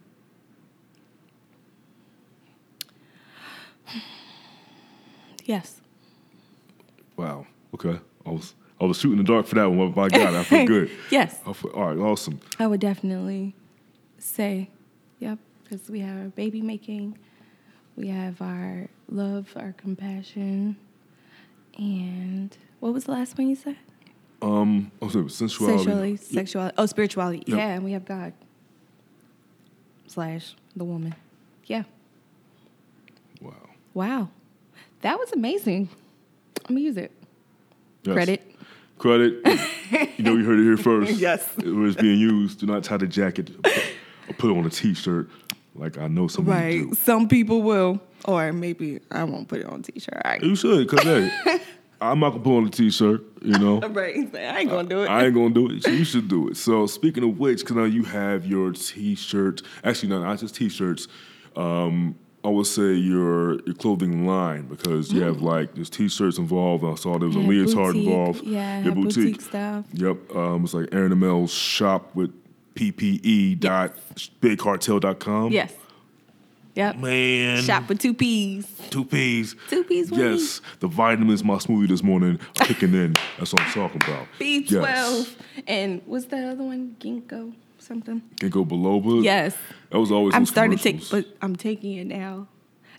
Yes. 5.43 5.80
Wow. 7.21 7.45
Okay. 7.75 7.99
I 8.25 8.29
was 8.31 8.55
I 8.79 8.86
was 8.86 8.97
shooting 8.97 9.19
the 9.19 9.23
dark 9.23 9.45
for 9.45 9.55
that 9.55 9.69
one, 9.69 9.91
but 9.91 10.01
I 10.01 10.10
got 10.10 10.34
it. 10.34 10.38
I 10.38 10.43
feel 10.43 10.65
good. 10.65 10.89
Yes. 11.12 11.38
Feel, 11.43 11.71
all 11.75 11.88
right. 11.93 11.97
Awesome. 11.99 12.39
I 12.57 12.65
would 12.65 12.79
definitely 12.79 13.53
say, 14.17 14.69
yep, 15.19 15.38
because 15.63 15.88
we 15.88 15.99
have 15.99 16.17
our 16.17 16.29
baby 16.29 16.62
making, 16.63 17.17
we 17.95 18.07
have 18.07 18.41
our 18.41 18.88
love, 19.07 19.53
our 19.55 19.73
compassion, 19.73 20.77
and 21.77 22.57
what 22.79 22.91
was 22.91 23.03
the 23.03 23.12
last 23.12 23.38
one 23.38 23.49
you 23.49 23.55
said? 23.55 23.77
Um. 24.41 24.91
Oh, 24.99 25.10
sorry, 25.10 25.29
sensuality. 25.29 25.77
Sexuality, 25.84 26.12
Yeah. 26.12 26.17
sexuality. 26.41 26.75
Oh, 26.79 26.86
spirituality. 26.88 27.43
Yep. 27.45 27.57
Yeah, 27.57 27.67
and 27.75 27.84
we 27.84 27.91
have 27.91 28.05
God 28.05 28.34
slash 30.07 30.55
the 30.75 30.84
woman. 30.84 31.13
Yeah. 31.67 31.84
Wow. 33.39 33.53
Wow, 33.93 34.29
that 35.01 35.19
was 35.19 35.31
amazing. 35.34 35.89
I'm 36.71 36.75
gonna 36.77 36.86
use 36.86 36.95
it. 36.95 37.12
Yes. 38.03 38.13
Credit. 38.13 38.55
Credit. 38.97 39.34
you 40.17 40.23
know, 40.23 40.38
you 40.38 40.45
heard 40.45 40.57
it 40.57 40.63
here 40.63 40.77
first. 40.77 41.12
Yes. 41.19 41.45
It 41.57 41.65
was 41.67 41.97
being 41.97 42.17
used. 42.17 42.62
Do 42.62 42.65
not 42.65 42.86
tie 42.86 42.95
the 42.95 43.07
jacket 43.07 43.49
or 43.65 44.34
put 44.38 44.51
it 44.51 44.57
on 44.57 44.65
a 44.65 44.69
t-shirt 44.69 45.29
like 45.75 45.97
I 45.97 46.07
know 46.07 46.27
some 46.27 46.47
of 46.47 46.47
you 46.47 46.53
Right. 46.53 46.89
do. 46.89 46.95
Some 46.95 47.27
people 47.27 47.62
will, 47.62 47.99
or 48.23 48.53
maybe 48.53 49.01
I 49.12 49.25
won't 49.25 49.49
put 49.49 49.60
it 49.60 49.65
on 49.65 49.81
t-shirt. 49.81 50.21
I, 50.23 50.39
You 50.41 50.55
should, 50.55 50.88
cause 50.88 51.01
hey, 51.03 51.29
I'm 52.01 52.19
not 52.22 52.30
gonna 52.32 52.43
put 52.43 52.57
on 52.57 52.67
a 52.67 52.69
t-shirt. 52.69 53.22
You 53.41 53.59
know, 53.59 53.80
right. 53.89 54.34
I 54.34 54.59
ain't 54.59 54.69
gonna 54.69 54.88
do 54.88 55.03
it. 55.03 55.07
I 55.07 55.26
ain't 55.26 55.36
gonna 55.36 55.53
do 55.53 55.69
it. 55.72 55.84
So 55.84 55.89
you 55.89 56.05
should 56.05 56.30
do 56.30 56.47
it. 56.47 56.55
So 56.55 56.86
speaking 56.86 57.26
of 57.26 57.38
which, 57.38 57.65
cause 57.65 57.76
now 57.76 57.84
you 57.84 58.03
have 58.05 58.45
your 58.45 58.72
t-shirt. 58.72 59.61
Actually, 59.84 60.07
no, 60.09 60.24
not 60.24 60.39
just 60.39 60.55
t-shirts. 60.55 61.09
Um, 61.57 62.15
I 62.43 62.49
would 62.49 62.65
say 62.65 62.93
your 62.93 63.61
your 63.65 63.75
clothing 63.75 64.25
line 64.25 64.63
because 64.67 65.11
you 65.13 65.21
have 65.21 65.41
like 65.41 65.75
there's 65.75 65.89
t-shirts 65.89 66.37
involved. 66.39 66.83
I 66.83 66.95
saw 66.95 67.17
there 67.19 67.27
was 67.27 67.35
a 67.35 67.39
Yeah, 67.39 67.47
leotard 67.47 67.93
boutique. 67.93 68.07
involved. 68.07 68.43
Yeah, 68.43 68.77
your 68.81 68.93
have 68.95 69.03
boutique 69.03 69.41
stuff. 69.41 69.85
Yep. 69.93 70.35
Um, 70.35 70.63
it's 70.63 70.73
like 70.73 70.87
Eryn 70.87 71.11
Amel's 71.11 71.53
shop 71.53 72.15
with 72.15 72.31
PPE 72.75 73.59
dot 73.59 73.93
bigcartel.com. 74.41 75.51
yes. 75.51 75.73
Yep. 76.73 76.97
Man. 76.99 77.61
Shop 77.63 77.85
for 77.85 77.95
two 77.95 78.13
P's. 78.13 78.65
Two 78.89 79.03
P's. 79.03 79.55
Two 79.69 79.83
P's, 79.83 80.09
one 80.09 80.21
Yes. 80.21 80.61
The 80.79 80.87
vitamins 80.87 81.43
my 81.43 81.55
smoothie 81.55 81.89
this 81.89 82.01
morning 82.01 82.39
kicking 82.55 82.93
in. 82.93 83.17
That's 83.37 83.51
what 83.53 83.61
I'm 83.63 83.71
talking 83.73 84.01
about. 84.07 84.25
B12. 84.39 85.35
And 85.67 86.01
what's 86.05 86.25
the 86.27 86.37
other 86.37 86.63
one? 86.63 86.95
Ginkgo. 86.97 87.53
Something. 87.91 88.21
Ginkgo 88.37 88.65
biloba. 88.67 89.23
Yes. 89.23 89.55
That 89.89 89.99
was 89.99 90.11
always. 90.11 90.33
I'm 90.33 90.45
starting 90.45 90.77
to 90.77 90.83
take, 90.83 91.09
but 91.09 91.25
I'm 91.41 91.55
taking 91.55 91.93
it 91.97 92.07
now, 92.07 92.47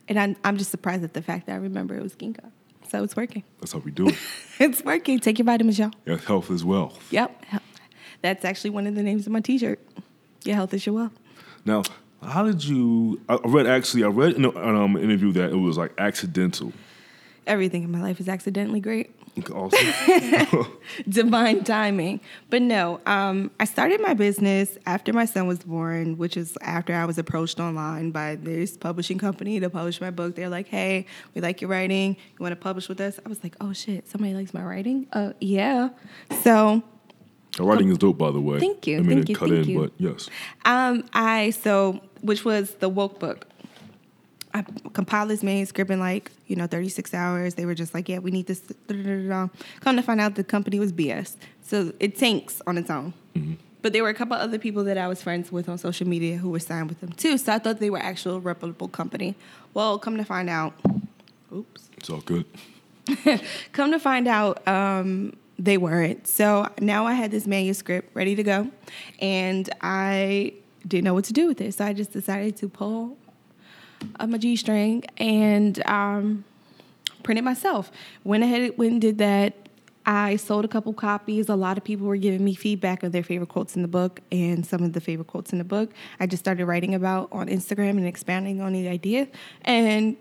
and 0.09 0.19
I'm 0.19 0.37
I'm 0.45 0.57
just 0.59 0.71
surprised 0.71 1.03
at 1.05 1.15
the 1.15 1.23
fact 1.23 1.47
that 1.47 1.55
I 1.55 1.57
remember 1.57 1.97
it 1.97 2.03
was 2.03 2.15
ginkgo. 2.15 2.51
So 2.91 3.03
it's 3.03 3.17
working. 3.17 3.43
That's 3.61 3.73
how 3.73 3.79
we 3.79 3.91
do 3.91 4.09
it. 4.09 4.17
It's 4.61 4.85
working. 4.85 5.19
Take 5.19 5.39
your 5.39 5.47
vitamins, 5.47 5.79
y'all. 5.79 5.91
yeah, 6.07 6.19
health 6.19 6.51
is 6.51 6.63
wealth. 6.65 6.97
Yep. 7.11 7.45
That's 8.21 8.45
actually 8.45 8.71
one 8.71 8.87
of 8.87 8.95
the 8.95 9.03
names 9.03 9.27
of 9.27 9.33
my 9.33 9.41
T-shirt. 9.41 9.81
Your 10.45 10.55
health 10.55 10.73
is 10.75 10.87
your 10.87 10.95
wealth. 10.95 11.19
Now, 11.65 11.83
how 12.23 12.45
did 12.45 12.63
you? 12.63 13.21
I 13.29 13.39
read 13.45 13.67
actually. 13.67 14.05
I 14.05 14.09
read 14.09 14.35
in 14.35 14.45
um, 14.45 14.95
an 14.97 15.03
interview 15.03 15.33
that 15.33 15.51
it 15.51 15.57
was 15.57 15.77
like 15.79 15.93
accidental. 15.99 16.73
Everything 17.47 17.83
in 17.83 17.91
my 17.91 18.01
life 18.01 18.21
is 18.21 18.29
accidentally 18.29 18.79
great. 18.81 19.11
Also, 19.51 19.77
divine 21.09 21.65
timing. 21.65 22.21
But 22.51 22.61
no, 22.61 23.01
um, 23.07 23.51
I 23.59 23.65
started 23.65 24.01
my 24.03 24.13
business 24.13 24.77
after 24.85 25.13
my 25.15 25.25
son 25.25 25.47
was 25.47 25.61
born, 25.61 26.19
which 26.19 26.37
is 26.37 26.59
after 26.61 26.95
I 26.95 27.07
was 27.07 27.17
approached 27.17 27.59
online 27.59 28.11
by 28.11 28.37
this 28.37 28.77
publishing 28.77 29.17
company 29.17 29.59
to 29.61 29.71
publish 29.71 30.03
my 30.03 30.11
book. 30.11 30.37
They're 30.37 30.51
like, 30.51 30.69
"Hey, 30.69 31.07
we 31.35 31.41
like 31.41 31.63
your 31.63 31.71
writing. 31.71 32.11
You 32.17 32.43
want 32.43 32.53
to 32.53 32.57
publish 32.57 32.91
with 32.91 33.01
us?" 33.01 33.19
I 33.25 33.29
was 33.29 33.43
like, 33.43 33.57
"Oh 33.59 33.73
shit, 33.73 34.07
somebody 34.07 34.35
likes 34.35 34.53
my 34.53 34.63
writing? 34.63 35.07
Uh, 35.15 35.33
yeah." 35.41 35.89
So 36.43 36.83
The 37.57 37.65
writing 37.65 37.89
is 37.91 37.99
dope, 37.99 38.19
by 38.19 38.31
the 38.33 38.41
way. 38.41 38.59
Thank 38.61 38.87
you, 38.87 38.99
I 38.99 39.01
mean, 39.01 39.19
thank 39.19 39.23
it 39.23 39.29
you, 39.31 39.37
cut 39.37 39.51
in, 39.51 39.65
you. 39.69 39.81
but 39.81 39.93
yes. 39.97 40.29
Um, 40.67 41.05
I 41.15 41.51
so 41.51 42.03
which 42.21 42.45
was 42.45 42.75
the 42.77 42.89
woke 42.89 43.19
book. 43.19 43.47
I 44.55 44.65
compiled 44.93 45.31
this 45.31 45.43
manuscript 45.43 45.91
in 45.91 45.99
like 45.99 46.31
you 46.47 46.57
know 46.57 46.67
36 46.67 47.15
hours. 47.15 47.55
They 47.55 47.67
were 47.67 47.75
just 47.75 47.95
like, 47.95 48.09
yeah, 48.09 48.19
we 48.19 48.31
need 48.31 48.47
this. 48.47 48.63
Come 48.89 49.97
to 49.97 50.03
find 50.03 50.21
out, 50.21 50.35
the 50.35 50.45
company 50.45 50.79
was 50.79 50.93
BS. 50.93 51.37
So 51.63 51.93
it 52.01 52.17
tanks 52.19 52.61
on 52.67 52.79
its 52.79 52.91
own. 52.91 53.15
But 53.83 53.93
there 53.93 54.03
were 54.05 54.11
a 54.11 54.15
couple 54.15 54.37
other 54.37 54.59
people 54.59 54.85
that 54.85 54.97
I 54.97 55.09
was 55.09 55.21
friends 55.23 55.51
with 55.51 55.69
on 55.69 55.77
social 55.77 56.07
media 56.07 56.37
who 56.37 56.51
were 56.51 56.61
signed 56.61 56.89
with 56.89 57.01
them 57.01 57.13
too. 57.13 57.37
So 57.37 57.53
I 57.53 57.59
thought 57.59 57.81
they 57.81 57.91
were 57.91 57.99
actual 57.99 58.41
reputable 58.41 58.89
company. 58.89 59.35
Well, 59.75 59.99
come 59.99 60.17
to 60.19 60.25
find 60.25 60.49
out, 60.49 60.75
oops. 61.53 61.91
It's 61.97 62.09
all 62.09 62.21
good. 62.21 62.47
Come 63.73 63.91
to 63.91 63.99
find 63.99 64.29
out, 64.29 64.67
um, 64.69 65.35
they 65.59 65.77
weren't. 65.77 66.27
So 66.27 66.69
now 66.81 67.07
I 67.07 67.15
had 67.15 67.31
this 67.31 67.47
manuscript 67.47 68.15
ready 68.15 68.37
to 68.37 68.43
go, 68.43 68.71
and 69.21 69.69
I 69.81 70.53
didn't 70.87 71.05
know 71.05 71.15
what 71.15 71.25
to 71.25 71.33
do 71.33 71.47
with 71.49 71.61
it. 71.61 71.75
So 71.75 71.85
I 71.85 71.93
just 71.93 72.13
decided 72.13 72.57
to 72.59 72.69
pull 72.69 73.17
up 74.19 74.29
my 74.29 74.39
G 74.39 74.57
string 74.57 75.05
and 75.19 75.85
um, 75.87 76.45
print 77.23 77.39
it 77.39 77.43
myself. 77.43 77.91
Went 78.25 78.45
ahead, 78.45 78.77
went 78.79 78.93
and 78.93 79.01
did 79.01 79.19
that. 79.19 79.55
I 80.05 80.37
sold 80.37 80.65
a 80.65 80.69
couple 80.69 80.93
copies. 80.93 81.49
A 81.49 81.55
lot 81.55 81.79
of 81.79 81.85
people 81.85 82.07
were 82.07 82.17
giving 82.17 82.45
me 82.45 82.55
feedback 82.55 83.03
of 83.03 83.13
their 83.13 83.23
favorite 83.23 83.49
quotes 83.49 83.77
in 83.77 83.83
the 83.83 83.89
book 83.89 84.21
and 84.33 84.67
some 84.67 84.83
of 84.83 84.93
the 84.93 85.01
favorite 85.01 85.29
quotes 85.29 85.53
in 85.53 85.59
the 85.59 85.65
book. 85.65 85.93
I 86.19 86.27
just 86.27 86.43
started 86.43 86.67
writing 86.67 86.95
about 86.95 87.29
on 87.31 87.47
Instagram 87.49 87.91
and 87.91 88.07
expanding 88.07 88.61
on 88.61 88.73
the 88.73 88.89
idea. 88.89 89.29
And 89.65 90.17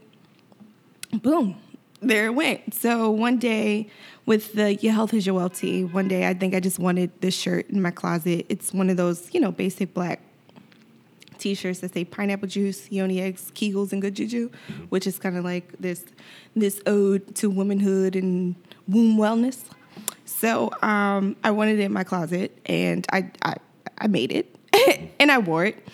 boom, 1.14 1.56
there 2.02 2.28
it 2.28 2.36
went. 2.36 2.74
So 2.74 3.10
one 3.10 3.38
day 3.38 3.90
with 4.26 4.54
the 4.54 4.76
Your 4.76 4.94
Health 4.94 5.14
is 5.14 5.26
Your 5.26 5.36
Wealth 5.36 5.58
tee, 5.58 5.84
one 5.84 6.08
day 6.08 6.28
I 6.28 6.36
think 6.36 6.54
I 6.54 6.60
just 6.60 6.78
wanted 6.78 7.12
this 7.22 7.36
shirt 7.36 7.70
in 7.70 7.82
my 7.82 7.92
closet. 7.92 8.46
It's 8.50 8.72
one 8.72 8.90
of 8.90 8.98
those, 8.98 9.34
you 9.34 9.40
know, 9.40 9.52
basic 9.52 9.94
black 9.94 10.22
t-shirts 11.42 11.80
that 11.80 11.94
say 11.94 12.06
pineapple 12.06 12.48
juice, 12.48 12.90
yoni 12.92 13.20
eggs, 13.20 13.52
Kegels, 13.54 13.92
and 13.92 14.02
good 14.02 14.16
juju, 14.16 14.50
which 14.90 15.08
is 15.08 15.20
kind 15.20 15.38
of 15.38 15.44
like 15.44 15.74
this 15.80 16.06
this 16.56 16.82
ode 16.86 17.36
to 17.36 17.50
womanhood 17.50 18.16
and 18.16 18.56
womb 18.88 19.18
wellness. 19.18 19.64
So 20.26 20.72
um, 20.82 21.36
I 21.44 21.52
wanted 21.52 21.80
it 21.80 21.84
in 21.84 21.94
my 21.94 22.04
closet, 22.04 22.58
and 22.66 23.06
I 23.12 23.32
I, 23.42 23.56
I 23.98 24.08
made 24.08 24.32
it, 24.32 24.56
and 25.20 25.32
I 25.32 25.40
wore 25.40 25.66
it. 25.66 25.88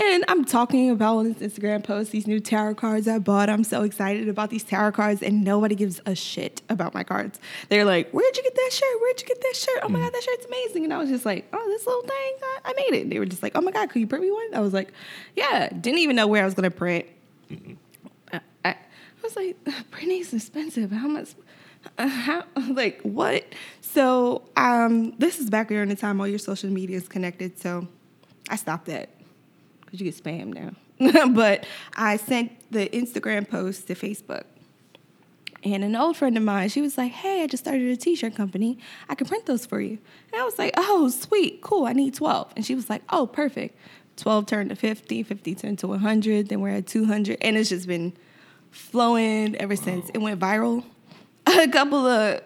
And 0.00 0.24
I'm 0.28 0.46
talking 0.46 0.88
about 0.88 1.18
on 1.18 1.30
this 1.30 1.52
Instagram 1.52 1.84
post 1.84 2.10
these 2.10 2.26
new 2.26 2.40
tarot 2.40 2.76
cards 2.76 3.06
I 3.06 3.18
bought. 3.18 3.50
I'm 3.50 3.64
so 3.64 3.82
excited 3.82 4.30
about 4.30 4.48
these 4.48 4.64
tarot 4.64 4.92
cards, 4.92 5.22
and 5.22 5.44
nobody 5.44 5.74
gives 5.74 6.00
a 6.06 6.14
shit 6.14 6.62
about 6.70 6.94
my 6.94 7.04
cards. 7.04 7.38
They're 7.68 7.84
like, 7.84 8.10
"Where'd 8.10 8.34
you 8.34 8.42
get 8.42 8.54
that 8.54 8.70
shirt? 8.72 9.00
Where'd 9.02 9.20
you 9.20 9.26
get 9.26 9.42
that 9.42 9.54
shirt? 9.54 9.80
Oh 9.82 9.90
my 9.90 9.98
god, 9.98 10.14
that 10.14 10.22
shirt's 10.22 10.46
amazing!" 10.46 10.84
And 10.84 10.94
I 10.94 10.96
was 10.96 11.10
just 11.10 11.26
like, 11.26 11.46
"Oh, 11.52 11.66
this 11.68 11.86
little 11.86 12.00
thing, 12.00 12.32
I, 12.42 12.58
I 12.64 12.72
made 12.72 12.96
it." 12.96 13.02
And 13.02 13.12
they 13.12 13.18
were 13.18 13.26
just 13.26 13.42
like, 13.42 13.52
"Oh 13.54 13.60
my 13.60 13.72
god, 13.72 13.90
could 13.90 14.00
you 14.00 14.06
print 14.06 14.24
me 14.24 14.30
one?" 14.30 14.54
I 14.54 14.60
was 14.60 14.72
like, 14.72 14.90
"Yeah." 15.36 15.68
Didn't 15.68 15.98
even 15.98 16.16
know 16.16 16.26
where 16.26 16.42
I 16.42 16.46
was 16.46 16.54
gonna 16.54 16.70
print. 16.70 17.04
I, 18.32 18.40
I, 18.64 18.70
I 18.70 18.76
was 19.22 19.36
like, 19.36 19.56
printing's 19.90 20.32
expensive. 20.32 20.90
How 20.92 21.08
much? 21.08 21.34
Uh, 21.98 22.08
how 22.08 22.44
like 22.70 23.02
what? 23.02 23.44
So 23.82 24.48
um, 24.56 25.10
this 25.18 25.38
is 25.38 25.50
back 25.50 25.68
during 25.68 25.90
the 25.90 25.96
time 25.96 26.22
all 26.22 26.26
your 26.26 26.38
social 26.38 26.70
media 26.70 26.96
is 26.96 27.06
connected. 27.06 27.58
So 27.58 27.86
I 28.48 28.56
stopped 28.56 28.86
that 28.86 29.10
because 29.90 30.00
you 30.00 30.10
get 30.10 30.22
spam 30.22 30.52
now. 30.54 31.28
but 31.34 31.66
I 31.96 32.16
sent 32.16 32.52
the 32.70 32.88
Instagram 32.88 33.48
post 33.48 33.86
to 33.88 33.94
Facebook. 33.94 34.44
And 35.62 35.84
an 35.84 35.94
old 35.94 36.16
friend 36.16 36.36
of 36.36 36.42
mine, 36.42 36.68
she 36.70 36.80
was 36.80 36.96
like, 36.96 37.12
Hey, 37.12 37.42
I 37.42 37.46
just 37.46 37.64
started 37.64 37.90
a 37.90 37.96
t 37.96 38.14
shirt 38.14 38.34
company. 38.34 38.78
I 39.08 39.14
can 39.14 39.26
print 39.26 39.46
those 39.46 39.66
for 39.66 39.80
you. 39.80 39.98
And 40.32 40.40
I 40.40 40.44
was 40.44 40.58
like, 40.58 40.72
Oh, 40.76 41.08
sweet, 41.08 41.60
cool. 41.60 41.86
I 41.86 41.92
need 41.92 42.14
12. 42.14 42.52
And 42.56 42.64
she 42.64 42.74
was 42.74 42.88
like, 42.88 43.02
Oh, 43.10 43.26
perfect. 43.26 43.76
12 44.16 44.46
turned 44.46 44.70
to 44.70 44.76
50, 44.76 45.22
50 45.22 45.54
turned 45.54 45.78
to 45.80 45.88
100. 45.88 46.48
Then 46.48 46.60
we're 46.60 46.76
at 46.76 46.86
200. 46.86 47.38
And 47.40 47.56
it's 47.56 47.70
just 47.70 47.86
been 47.86 48.12
flowing 48.70 49.56
ever 49.56 49.76
since. 49.76 50.10
It 50.14 50.18
went 50.18 50.40
viral. 50.40 50.84
a 51.46 51.68
couple 51.68 52.06
of 52.06 52.42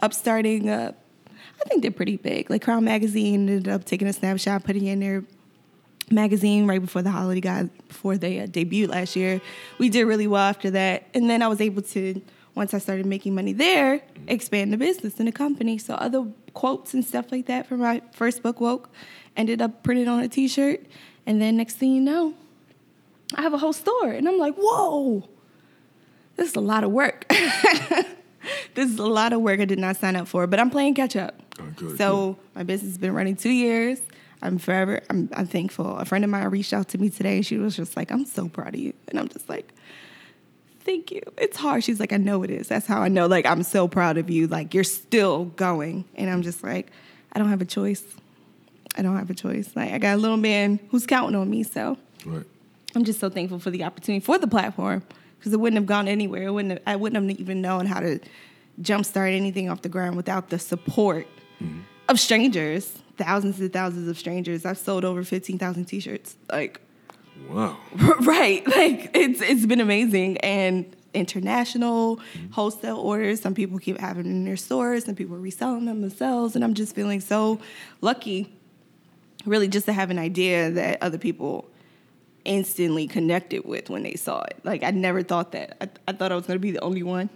upstarting, 0.00 0.68
uh, 0.68 0.92
I 1.28 1.68
think 1.68 1.82
they're 1.82 1.90
pretty 1.90 2.16
big. 2.16 2.50
Like 2.50 2.62
Crown 2.62 2.84
Magazine 2.84 3.48
ended 3.48 3.68
up 3.68 3.84
taking 3.84 4.08
a 4.08 4.12
snapshot, 4.12 4.64
putting 4.64 4.86
it 4.86 4.92
in 4.92 5.00
their 5.00 5.24
magazine 6.10 6.66
right 6.66 6.80
before 6.80 7.02
the 7.02 7.10
holiday 7.10 7.40
got 7.40 7.88
before 7.88 8.16
they 8.16 8.40
uh, 8.40 8.46
debuted 8.46 8.88
last 8.88 9.16
year. 9.16 9.40
We 9.78 9.88
did 9.88 10.04
really 10.04 10.26
well 10.26 10.42
after 10.42 10.70
that, 10.70 11.08
and 11.14 11.28
then 11.28 11.42
I 11.42 11.48
was 11.48 11.60
able 11.60 11.82
to 11.82 12.20
once 12.56 12.72
I 12.72 12.78
started 12.78 13.04
making 13.04 13.34
money 13.34 13.52
there, 13.52 14.00
expand 14.26 14.72
the 14.72 14.78
business 14.78 15.18
and 15.18 15.28
the 15.28 15.32
company. 15.32 15.76
So 15.76 15.94
other 15.94 16.26
quotes 16.54 16.94
and 16.94 17.04
stuff 17.04 17.30
like 17.30 17.46
that 17.46 17.66
from 17.66 17.80
my 17.80 18.00
first 18.12 18.42
book, 18.42 18.60
Woke, 18.60 18.88
ended 19.36 19.60
up 19.60 19.82
printed 19.82 20.08
on 20.08 20.20
a 20.20 20.28
T-shirt, 20.28 20.80
and 21.26 21.40
then 21.40 21.56
next 21.56 21.74
thing 21.74 21.92
you 21.92 22.00
know, 22.00 22.34
I 23.34 23.42
have 23.42 23.52
a 23.52 23.58
whole 23.58 23.74
store, 23.74 24.10
and 24.10 24.26
I'm 24.26 24.38
like, 24.38 24.54
whoa, 24.56 25.28
this 26.36 26.48
is 26.48 26.56
a 26.56 26.60
lot 26.60 26.82
of 26.82 26.90
work. 26.90 27.26
this 28.74 28.90
is 28.90 28.98
a 28.98 29.06
lot 29.06 29.34
of 29.34 29.42
work 29.42 29.60
I 29.60 29.66
did 29.66 29.78
not 29.78 29.96
sign 29.96 30.16
up 30.16 30.26
for, 30.26 30.46
but 30.46 30.58
I'm 30.58 30.70
playing 30.70 30.94
catch 30.94 31.14
up. 31.14 31.34
Oh, 31.60 31.64
good, 31.76 31.98
so 31.98 32.38
my 32.54 32.62
business 32.62 32.92
has 32.92 32.98
been 32.98 33.12
running 33.12 33.36
two 33.36 33.50
years. 33.50 34.00
I'm 34.42 34.58
forever. 34.58 35.00
I'm, 35.10 35.28
I'm 35.34 35.46
thankful. 35.46 35.96
A 35.96 36.04
friend 36.04 36.24
of 36.24 36.30
mine 36.30 36.46
reached 36.48 36.72
out 36.72 36.88
to 36.88 36.98
me 36.98 37.10
today, 37.10 37.36
and 37.36 37.46
she 37.46 37.56
was 37.56 37.76
just 37.76 37.96
like, 37.96 38.10
"I'm 38.10 38.24
so 38.24 38.48
proud 38.48 38.74
of 38.74 38.80
you," 38.80 38.92
and 39.08 39.18
I'm 39.18 39.28
just 39.28 39.48
like, 39.48 39.72
"Thank 40.80 41.10
you." 41.10 41.22
It's 41.38 41.56
hard. 41.56 41.84
She's 41.84 42.00
like, 42.00 42.12
"I 42.12 42.18
know 42.18 42.42
it 42.42 42.50
is." 42.50 42.68
That's 42.68 42.86
how 42.86 43.00
I 43.00 43.08
know. 43.08 43.26
Like, 43.26 43.46
I'm 43.46 43.62
so 43.62 43.88
proud 43.88 44.18
of 44.18 44.30
you. 44.30 44.46
Like, 44.46 44.74
you're 44.74 44.84
still 44.84 45.46
going, 45.46 46.04
and 46.14 46.30
I'm 46.30 46.42
just 46.42 46.62
like, 46.62 46.90
I 47.32 47.38
don't 47.38 47.48
have 47.48 47.62
a 47.62 47.66
choice. 47.66 48.04
I 48.96 49.02
don't 49.02 49.16
have 49.16 49.30
a 49.30 49.34
choice. 49.34 49.70
Like, 49.74 49.92
I 49.92 49.98
got 49.98 50.14
a 50.14 50.20
little 50.20 50.36
man 50.36 50.80
who's 50.90 51.06
counting 51.06 51.36
on 51.36 51.50
me, 51.50 51.62
so 51.62 51.98
Right. 52.26 52.44
I'm 52.94 53.04
just 53.04 53.20
so 53.20 53.30
thankful 53.30 53.58
for 53.58 53.70
the 53.70 53.84
opportunity 53.84 54.24
for 54.24 54.38
the 54.38 54.48
platform 54.48 55.02
because 55.38 55.52
it 55.52 55.60
wouldn't 55.60 55.78
have 55.78 55.86
gone 55.86 56.08
anywhere. 56.08 56.44
It 56.44 56.50
wouldn't 56.50 56.72
have, 56.72 56.82
I 56.86 56.96
wouldn't 56.96 57.28
have 57.28 57.40
even 57.40 57.60
known 57.60 57.86
how 57.86 58.00
to 58.00 58.18
jumpstart 58.82 59.34
anything 59.34 59.70
off 59.70 59.82
the 59.82 59.88
ground 59.88 60.16
without 60.16 60.50
the 60.50 60.58
support 60.58 61.26
mm-hmm. 61.62 61.80
of 62.08 62.18
strangers, 62.18 62.98
thousands 63.16 63.60
and 63.60 63.72
thousands 63.72 64.08
of 64.08 64.18
strangers. 64.18 64.64
I've 64.64 64.78
sold 64.78 65.04
over 65.04 65.24
15,000 65.24 65.84
t-shirts. 65.84 66.36
Like, 66.50 66.80
Wow. 67.48 67.76
right. 68.20 68.66
Like 68.66 69.10
it's 69.14 69.40
it's 69.40 69.66
been 69.66 69.80
amazing 69.80 70.38
and 70.38 70.96
international 71.14 72.16
mm-hmm. 72.16 72.52
wholesale 72.52 72.98
orders. 72.98 73.40
Some 73.40 73.54
people 73.54 73.78
keep 73.78 73.98
having 73.98 74.24
them 74.24 74.32
in 74.32 74.44
their 74.44 74.56
stores, 74.56 75.04
some 75.04 75.14
people 75.14 75.36
are 75.36 75.40
reselling 75.40 75.84
them 75.86 76.00
themselves, 76.00 76.54
and 76.54 76.64
I'm 76.64 76.74
just 76.74 76.94
feeling 76.94 77.20
so 77.20 77.60
lucky, 78.00 78.52
really, 79.44 79.68
just 79.68 79.86
to 79.86 79.92
have 79.92 80.10
an 80.10 80.18
idea 80.18 80.70
that 80.70 81.02
other 81.02 81.18
people 81.18 81.68
instantly 82.44 83.08
connected 83.08 83.64
with 83.64 83.90
when 83.90 84.02
they 84.02 84.14
saw 84.14 84.42
it. 84.42 84.60
Like 84.64 84.82
I 84.82 84.90
never 84.90 85.22
thought 85.22 85.52
that. 85.52 85.76
I, 85.80 85.88
I 86.10 86.12
thought 86.12 86.32
I 86.32 86.36
was 86.36 86.46
gonna 86.46 86.58
be 86.58 86.72
the 86.72 86.82
only 86.82 87.02
one. 87.02 87.30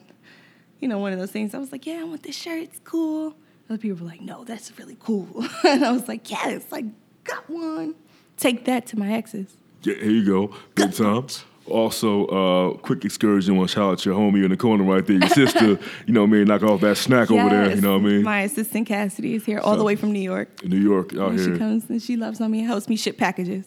You 0.80 0.88
know, 0.88 0.98
one 0.98 1.12
of 1.12 1.18
those 1.18 1.30
things. 1.30 1.54
I 1.54 1.58
was 1.58 1.72
like, 1.72 1.86
yeah, 1.86 2.00
I 2.00 2.04
want 2.04 2.22
this 2.22 2.36
shirt. 2.36 2.62
It's 2.62 2.80
cool. 2.84 3.34
Other 3.70 3.78
people 3.78 4.04
were 4.04 4.10
like, 4.10 4.20
no, 4.20 4.42
that's 4.42 4.76
really 4.78 4.96
cool. 4.98 5.28
and 5.64 5.84
I 5.84 5.92
was 5.92 6.08
like, 6.08 6.28
yes, 6.28 6.64
I 6.72 6.86
got 7.22 7.48
one. 7.48 7.94
Take 8.36 8.64
that 8.64 8.84
to 8.88 8.98
my 8.98 9.12
exes. 9.12 9.56
Yeah, 9.84 9.94
here 9.94 10.10
you 10.10 10.26
go. 10.26 10.54
Big 10.74 10.92
time. 10.92 11.26
Also, 11.66 12.26
uh, 12.26 12.76
quick 12.78 13.04
excursion. 13.04 13.56
Want 13.56 13.70
to 13.70 13.74
shout 13.76 13.92
out 13.92 14.04
your 14.04 14.16
homie 14.16 14.42
in 14.42 14.50
the 14.50 14.56
corner 14.56 14.82
right 14.82 15.06
there, 15.06 15.18
your 15.18 15.28
sister. 15.28 15.78
you 16.06 16.12
know 16.12 16.22
what 16.22 16.30
I 16.30 16.32
mean? 16.32 16.44
Knock 16.48 16.64
off 16.64 16.80
that 16.80 16.96
snack 16.96 17.30
over 17.30 17.48
there. 17.48 17.72
You 17.72 17.80
know 17.80 17.92
what 17.92 18.00
I 18.00 18.04
mean? 18.06 18.22
My 18.24 18.40
assistant 18.42 18.88
Cassidy 18.88 19.36
is 19.36 19.44
here 19.44 19.60
all 19.60 19.76
the 19.76 19.84
way 19.84 19.94
from 19.94 20.10
New 20.10 20.18
York. 20.20 20.48
in 20.64 20.70
New 20.70 20.80
York 20.80 21.14
out 21.14 21.30
And 21.30 21.38
here. 21.38 21.52
she 21.54 21.58
comes 21.58 21.88
and 21.88 22.02
she 22.02 22.16
loves 22.16 22.40
on 22.40 22.50
me 22.50 22.58
and 22.60 22.66
helps 22.66 22.88
me 22.88 22.96
ship 22.96 23.18
packages. 23.18 23.66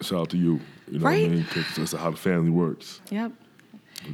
Shout 0.00 0.20
out 0.22 0.30
to 0.30 0.36
you. 0.36 0.58
You 0.90 0.98
know 0.98 1.04
Right? 1.06 1.22
what 1.28 1.32
I 1.32 1.34
mean? 1.36 1.44
'Cause 1.44 1.64
that's 1.76 1.92
how 1.92 2.10
the 2.10 2.16
family 2.16 2.50
works. 2.50 3.00
Yep. 3.10 3.32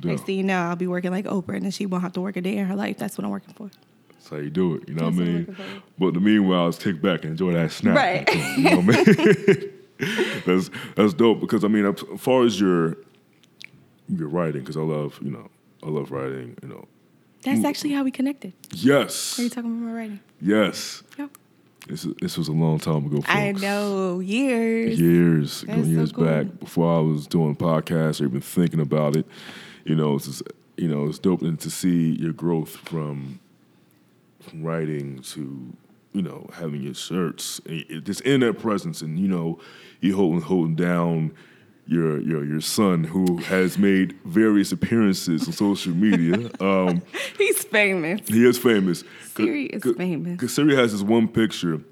Next 0.03 0.23
thing 0.27 0.37
you 0.37 0.43
know, 0.43 0.59
I'll 0.59 0.77
be 0.77 0.87
working 0.87 1.11
like 1.13 1.25
Oprah 1.25 1.55
and 1.55 1.65
then 1.65 1.71
she 1.71 1.87
won't 1.87 2.03
have 2.03 2.13
to 2.15 2.21
work 2.21 2.37
a 2.37 2.43
day 2.43 2.57
in 2.59 2.67
her 2.67 2.75
life. 2.77 2.99
That's 2.99 3.17
what 3.17 3.25
I'm 3.25 3.31
working 3.31 3.55
for. 3.55 3.71
That's 4.25 4.31
how 4.31 4.37
you 4.43 4.49
do 4.51 4.77
it. 4.77 4.89
You 4.89 4.95
know 4.95 5.11
That's 5.11 5.17
what 5.19 5.29
I 5.29 5.31
mean? 5.31 5.57
But 5.99 6.07
in 6.09 6.15
the 6.15 6.21
meanwhile, 6.21 6.65
let's 6.65 6.79
kick 6.83 7.03
back 7.03 7.23
and 7.25 7.33
enjoy 7.33 7.53
that 7.53 7.71
snack. 7.71 7.95
Right. 7.97 8.31
You 8.57 8.71
know 8.71 8.81
what 8.81 8.97
I 8.97 9.13
mean? 9.13 9.71
that's 10.47 10.71
that's 10.97 11.13
dope 11.15 11.41
because 11.41 11.63
I 11.65 11.69
mean, 11.69 11.85
as 11.87 12.01
far 12.19 12.45
as 12.45 12.59
your 12.59 12.97
your 14.09 14.29
writing, 14.29 14.63
because 14.63 14.77
I 14.77 14.81
love 14.81 15.19
you 15.23 15.31
know 15.31 15.49
I 15.83 15.89
love 15.91 16.11
writing. 16.11 16.57
You 16.63 16.69
know, 16.69 16.89
That's 17.43 17.65
actually 17.65 17.93
how 17.93 18.03
we 18.03 18.11
connected. 18.11 18.55
yes, 18.73 19.39
Are 19.39 19.43
you 19.43 19.51
talking 19.51 19.71
about 19.71 19.87
my 19.89 19.93
writing? 19.93 20.21
yes. 20.41 21.03
Yep. 21.19 21.31
This 21.87 22.07
this 22.23 22.39
was 22.39 22.49
a 22.49 22.53
long 22.53 22.79
time 22.79 23.05
ago. 23.05 23.17
Folks. 23.17 23.29
I 23.29 23.53
know 23.53 24.21
years. 24.21 24.99
years, 24.99 25.61
That's 25.61 25.65
going 25.77 25.85
so 25.85 25.91
years 25.91 26.13
cool. 26.13 26.25
back 26.25 26.59
before 26.61 26.97
I 26.97 27.01
was 27.01 27.27
doing 27.27 27.55
podcasts 27.55 28.23
or 28.23 28.25
even 28.25 28.41
thinking 28.41 28.81
about 28.81 29.17
it. 29.17 29.27
You 29.85 29.95
know, 29.95 30.15
it's 30.17 30.25
just, 30.27 30.43
you 30.79 30.89
know 30.89 31.07
it's 31.09 31.19
dope 31.19 31.41
to 31.41 31.71
see 31.71 32.13
your 32.19 32.33
growth 32.33 32.71
from, 32.89 33.39
from 34.45 34.63
writing 34.63 35.21
to 35.21 35.75
you 36.13 36.23
know 36.23 36.49
having 36.53 36.83
your 36.83 36.95
shirts, 36.95 37.61
just 37.67 37.91
in 37.91 38.05
this 38.05 38.21
internet 38.23 38.59
presence, 38.61 39.03
and 39.03 39.19
you 39.19 39.29
know 39.29 39.59
you 40.01 40.15
holding 40.17 40.41
holding 40.43 40.75
down. 40.77 41.35
Your, 41.87 42.19
your 42.23 42.47
your 42.47 42.63
son 42.63 43.05
who 43.05 43.37
has 43.43 43.77
made 43.77 44.19
various 44.25 44.73
appearances 44.73 45.47
on 45.47 45.53
social 45.53 45.93
media. 45.93 46.51
Um, 46.59 47.03
He's 47.37 47.63
famous. 47.65 48.27
he 48.27 48.47
is 48.47 48.57
famous. 48.57 49.05
Siri 49.37 49.67
is 49.67 49.83
famous. 49.95 50.33
Because 50.33 50.55
Siri 50.55 50.75
has 50.77 50.93
this 50.93 51.03
one 51.03 51.29
picture 51.29 51.83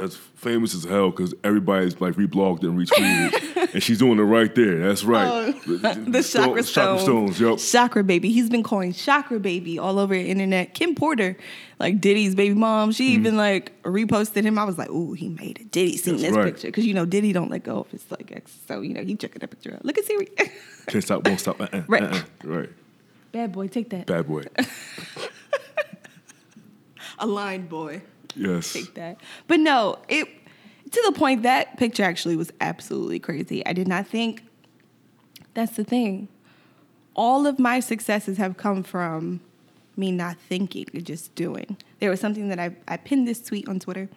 that's 0.00 0.16
famous 0.16 0.74
as 0.74 0.84
hell 0.84 1.10
because 1.10 1.34
everybody's 1.44 2.00
like 2.00 2.14
reblogged 2.14 2.62
and 2.62 2.78
retweeted, 2.78 3.72
and 3.74 3.82
she's 3.82 3.98
doing 3.98 4.18
it 4.18 4.22
right 4.22 4.54
there. 4.54 4.78
That's 4.86 5.04
right. 5.04 5.28
Oh, 5.28 5.52
the 5.66 6.22
chakra 6.32 6.62
Chakra 6.62 6.62
stones. 6.62 7.02
stones. 7.02 7.40
Yep. 7.40 7.58
Chakra 7.58 8.04
baby. 8.04 8.32
He's 8.32 8.50
been 8.50 8.62
calling 8.62 8.92
chakra 8.92 9.38
baby 9.38 9.78
all 9.78 9.98
over 9.98 10.14
the 10.14 10.24
internet. 10.28 10.74
Kim 10.74 10.94
Porter, 10.94 11.36
like 11.78 12.00
Diddy's 12.00 12.34
baby 12.34 12.54
mom, 12.54 12.92
she 12.92 13.10
mm-hmm. 13.10 13.20
even 13.20 13.36
like 13.36 13.80
reposted 13.82 14.44
him. 14.44 14.58
I 14.58 14.64
was 14.64 14.78
like, 14.78 14.90
ooh, 14.90 15.12
he 15.12 15.28
made 15.28 15.58
it. 15.60 15.70
Diddy 15.70 15.96
seen. 15.96 16.14
That's 16.14 16.28
this 16.28 16.36
right. 16.36 16.46
picture 16.46 16.68
because 16.68 16.86
you 16.86 16.94
know 16.94 17.06
Diddy 17.06 17.32
don't 17.32 17.50
let 17.50 17.62
go 17.62 17.80
of 17.80 17.90
his 17.90 18.04
like 18.10 18.32
ex. 18.32 18.56
So 18.66 18.80
you 18.80 18.94
know 18.94 19.04
he 19.04 19.14
checking 19.16 19.40
that 19.40 19.48
picture 19.48 19.74
out. 19.74 19.84
Look 19.84 19.98
at 19.98 20.04
Siri. 20.04 20.26
Can't 20.86 21.04
stop, 21.04 21.26
won't 21.26 21.40
stop. 21.40 21.60
Uh-uh, 21.60 21.82
Right. 21.86 22.02
uh-uh. 22.02 22.22
Right. 22.44 22.70
Bad 23.32 23.52
boy, 23.52 23.68
take 23.68 23.90
that. 23.90 24.06
Bad 24.06 24.26
boy. 24.26 24.42
A 27.18 27.24
Aligned 27.24 27.68
boy. 27.68 28.02
Yes. 28.36 28.72
take 28.72 28.94
that. 28.94 29.18
But 29.46 29.60
no, 29.60 29.98
it 30.08 30.28
to 30.90 31.02
the 31.06 31.12
point 31.12 31.42
that 31.44 31.76
picture 31.76 32.02
actually 32.02 32.36
was 32.36 32.52
absolutely 32.60 33.18
crazy. 33.18 33.64
I 33.64 33.72
did 33.72 33.86
not 33.86 34.06
think 34.06 34.42
that's 35.54 35.76
the 35.76 35.84
thing. 35.84 36.28
All 37.14 37.46
of 37.46 37.58
my 37.58 37.80
successes 37.80 38.38
have 38.38 38.56
come 38.56 38.82
from 38.82 39.40
me 39.96 40.10
not 40.10 40.36
thinking 40.38 40.86
and 40.92 41.04
just 41.04 41.34
doing. 41.34 41.76
There 41.98 42.10
was 42.10 42.20
something 42.20 42.48
that 42.48 42.58
I, 42.58 42.74
I 42.88 42.96
pinned 42.96 43.28
this 43.28 43.42
tweet 43.42 43.68
on 43.68 43.78
Twitter 43.78 44.08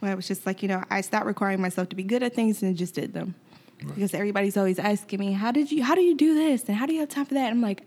where 0.00 0.12
I 0.12 0.14
was 0.14 0.28
just 0.28 0.46
like, 0.46 0.62
you 0.62 0.68
know, 0.68 0.82
I 0.90 1.00
stopped 1.00 1.26
requiring 1.26 1.60
myself 1.60 1.88
to 1.90 1.96
be 1.96 2.02
good 2.02 2.22
at 2.22 2.34
things 2.34 2.62
and 2.62 2.76
just 2.76 2.94
did 2.94 3.14
them. 3.14 3.34
Because 3.78 4.14
everybody's 4.14 4.56
always 4.56 4.78
asking 4.78 5.18
me, 5.18 5.32
how 5.32 5.50
did 5.50 5.72
you 5.72 5.82
how 5.82 5.96
do 5.96 6.02
you 6.02 6.14
do 6.14 6.34
this? 6.34 6.64
And 6.68 6.76
how 6.76 6.86
do 6.86 6.92
you 6.92 7.00
have 7.00 7.08
time 7.08 7.24
for 7.24 7.34
that? 7.34 7.50
I'm 7.50 7.60
like, 7.60 7.82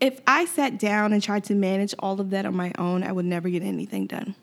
if 0.00 0.20
I 0.28 0.44
sat 0.44 0.78
down 0.78 1.12
and 1.12 1.20
tried 1.20 1.42
to 1.44 1.54
manage 1.54 1.92
all 1.98 2.20
of 2.20 2.30
that 2.30 2.46
on 2.46 2.54
my 2.54 2.72
own, 2.78 3.02
I 3.02 3.10
would 3.10 3.24
never 3.24 3.48
get 3.48 3.64
anything 3.64 4.06
done. 4.06 4.36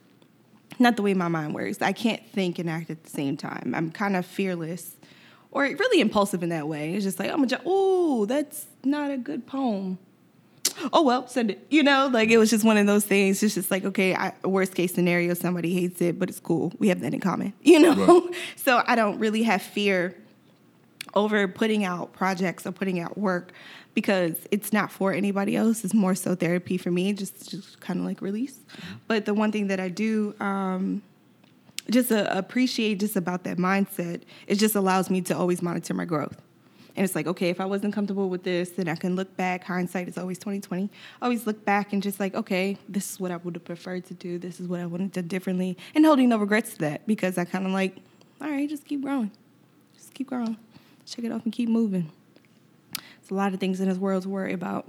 Not 0.80 0.96
the 0.96 1.02
way 1.02 1.14
my 1.14 1.28
mind 1.28 1.54
works. 1.54 1.82
I 1.82 1.92
can't 1.92 2.26
think 2.32 2.60
and 2.60 2.70
act 2.70 2.90
at 2.90 3.04
the 3.04 3.10
same 3.10 3.38
time. 3.38 3.74
I'm 3.76 3.92
kind 3.92 4.16
of 4.16 4.26
fearless 4.26 4.96
or 5.52 5.64
really 5.64 6.02
impulsive 6.02 6.44
in 6.44 6.50
that 6.50 6.68
way. 6.68 6.94
It's 6.94 7.06
just 7.06 7.20
like, 7.20 7.32
I'm 7.32 7.44
a, 7.44 7.48
oh, 7.66 8.26
that's 8.26 8.66
not 8.84 9.12
a 9.12 9.18
good 9.18 9.46
poem. 9.46 10.00
Oh, 10.92 11.04
well, 11.04 11.28
send 11.28 11.52
it. 11.52 11.66
You 11.70 11.84
know, 11.84 12.10
like 12.12 12.30
it 12.30 12.38
was 12.38 12.50
just 12.50 12.66
one 12.66 12.78
of 12.78 12.88
those 12.88 13.06
things. 13.06 13.44
It's 13.44 13.54
just 13.54 13.70
like, 13.70 13.86
okay, 13.86 14.16
I, 14.16 14.34
worst 14.44 14.74
case 14.74 14.94
scenario, 14.94 15.36
somebody 15.36 15.74
hates 15.74 16.02
it, 16.02 16.18
but 16.18 16.30
it's 16.30 16.40
cool. 16.40 16.74
We 16.80 16.88
have 16.88 17.02
that 17.02 17.14
in 17.14 17.20
common, 17.20 17.54
you 17.62 17.80
know? 17.80 18.22
Right. 18.22 18.36
so 18.56 18.82
I 18.86 18.96
don't 18.96 19.20
really 19.20 19.44
have 19.44 19.62
fear 19.62 20.16
over 21.16 21.48
putting 21.48 21.84
out 21.84 22.14
projects 22.14 22.66
or 22.66 22.72
putting 22.72 23.00
out 23.00 23.18
work 23.18 23.52
because 23.94 24.36
it's 24.52 24.74
not 24.74 24.92
for 24.92 25.14
anybody 25.14 25.56
else. 25.56 25.84
It's 25.84 25.94
more 25.94 26.16
so 26.16 26.36
therapy 26.36 26.78
for 26.78 26.92
me, 26.92 27.14
just 27.14 27.50
just 27.50 27.80
kind 27.80 28.00
of 28.00 28.06
like 28.06 28.22
release. 28.22 28.60
But 29.08 29.26
the 29.26 29.34
one 29.34 29.52
thing 29.52 29.68
that 29.68 29.80
I 29.80 29.90
do 29.90 30.36
um, 30.40 31.02
just 31.90 32.12
uh, 32.12 32.28
appreciate 32.30 33.00
just 33.00 33.16
about 33.16 33.44
that 33.44 33.58
mindset, 33.58 34.22
it 34.48 34.56
just 34.56 34.76
allows 34.76 35.10
me 35.10 35.22
to 35.22 35.38
always 35.38 35.62
monitor 35.62 35.94
my 35.94 36.06
growth. 36.06 36.42
And 36.96 37.04
it's 37.04 37.16
like, 37.16 37.26
okay, 37.26 37.50
if 37.50 37.60
I 37.60 37.66
wasn't 37.66 37.94
comfortable 37.94 38.30
with 38.30 38.44
this, 38.44 38.72
then 38.72 38.88
I 38.88 38.96
can 38.96 39.16
look 39.16 39.36
back. 39.36 39.64
Hindsight 39.64 40.08
is 40.08 40.18
always 40.18 40.38
2020. 40.38 40.92
Always 41.24 41.48
look 41.48 41.66
back 41.66 41.92
and 41.92 42.04
just 42.04 42.20
like, 42.20 42.36
okay, 42.36 42.78
this 42.88 43.12
is 43.12 43.20
what 43.20 43.32
I 43.32 43.38
would 43.38 43.56
have 43.56 43.66
preferred 43.66 44.06
to 44.06 44.14
do. 44.14 44.38
This 44.38 44.60
is 44.60 44.68
what 44.68 44.80
I 44.80 44.86
would 44.86 45.02
have 45.02 45.12
done 45.12 45.28
differently. 45.28 45.76
And 45.96 46.06
holding 46.06 46.30
no 46.30 46.38
regrets 46.38 46.74
to 46.74 46.80
that 46.80 47.08
because 47.08 47.40
I 47.40 47.46
kind 47.46 47.66
of 47.66 47.72
like, 47.72 47.98
all 48.40 48.50
right, 48.50 48.70
just 48.70 48.86
keep 48.86 49.02
growing. 49.02 49.32
Just 49.96 50.14
keep 50.14 50.28
growing. 50.28 50.56
Check 51.06 51.26
it 51.26 51.32
off 51.32 51.44
and 51.44 51.54
keep 51.54 51.70
moving. 51.70 52.12
There's 52.94 53.32
a 53.32 53.34
lot 53.34 53.54
of 53.54 53.60
things 53.60 53.80
in 53.80 53.90
this 53.90 53.98
world 53.98 54.24
to 54.24 54.30
worry 54.30 54.54
about. 54.54 54.88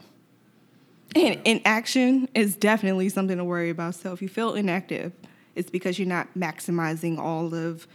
And 1.14 1.40
inaction 1.44 2.28
is 2.34 2.56
definitely 2.56 3.08
something 3.08 3.38
to 3.38 3.44
worry 3.44 3.70
about. 3.70 3.94
So 3.94 4.12
if 4.12 4.20
you 4.20 4.28
feel 4.28 4.54
inactive, 4.54 5.12
it's 5.54 5.70
because 5.70 5.98
you're 5.98 6.08
not 6.08 6.28
maximizing 6.36 7.18
all 7.18 7.54
of 7.54 7.86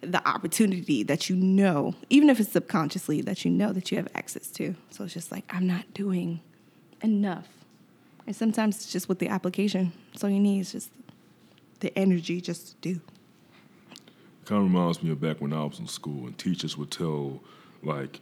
the 0.00 0.26
opportunity 0.26 1.02
that 1.02 1.28
you 1.28 1.36
know, 1.36 1.94
even 2.08 2.30
if 2.30 2.40
it's 2.40 2.52
subconsciously, 2.52 3.20
that 3.22 3.44
you 3.44 3.50
know 3.50 3.72
that 3.72 3.90
you 3.90 3.96
have 3.96 4.08
access 4.14 4.48
to. 4.52 4.74
So 4.90 5.04
it's 5.04 5.14
just 5.14 5.32
like, 5.32 5.44
I'm 5.50 5.66
not 5.66 5.92
doing 5.92 6.40
enough. 7.02 7.48
And 8.26 8.34
sometimes 8.34 8.76
it's 8.76 8.92
just 8.92 9.08
with 9.08 9.18
the 9.18 9.28
application. 9.28 9.92
So 10.14 10.26
you 10.26 10.40
need 10.40 10.60
is 10.60 10.72
just 10.72 10.90
the 11.80 11.96
energy 11.98 12.40
just 12.40 12.68
to 12.68 12.94
do. 12.94 13.00
Kind 14.44 14.64
of 14.64 14.72
reminds 14.72 15.02
me 15.02 15.10
of 15.10 15.20
back 15.20 15.40
when 15.40 15.52
I 15.52 15.64
was 15.64 15.78
in 15.78 15.86
school 15.86 16.26
and 16.26 16.38
teachers 16.38 16.76
would 16.76 16.90
tell, 16.90 17.40
like, 17.82 18.20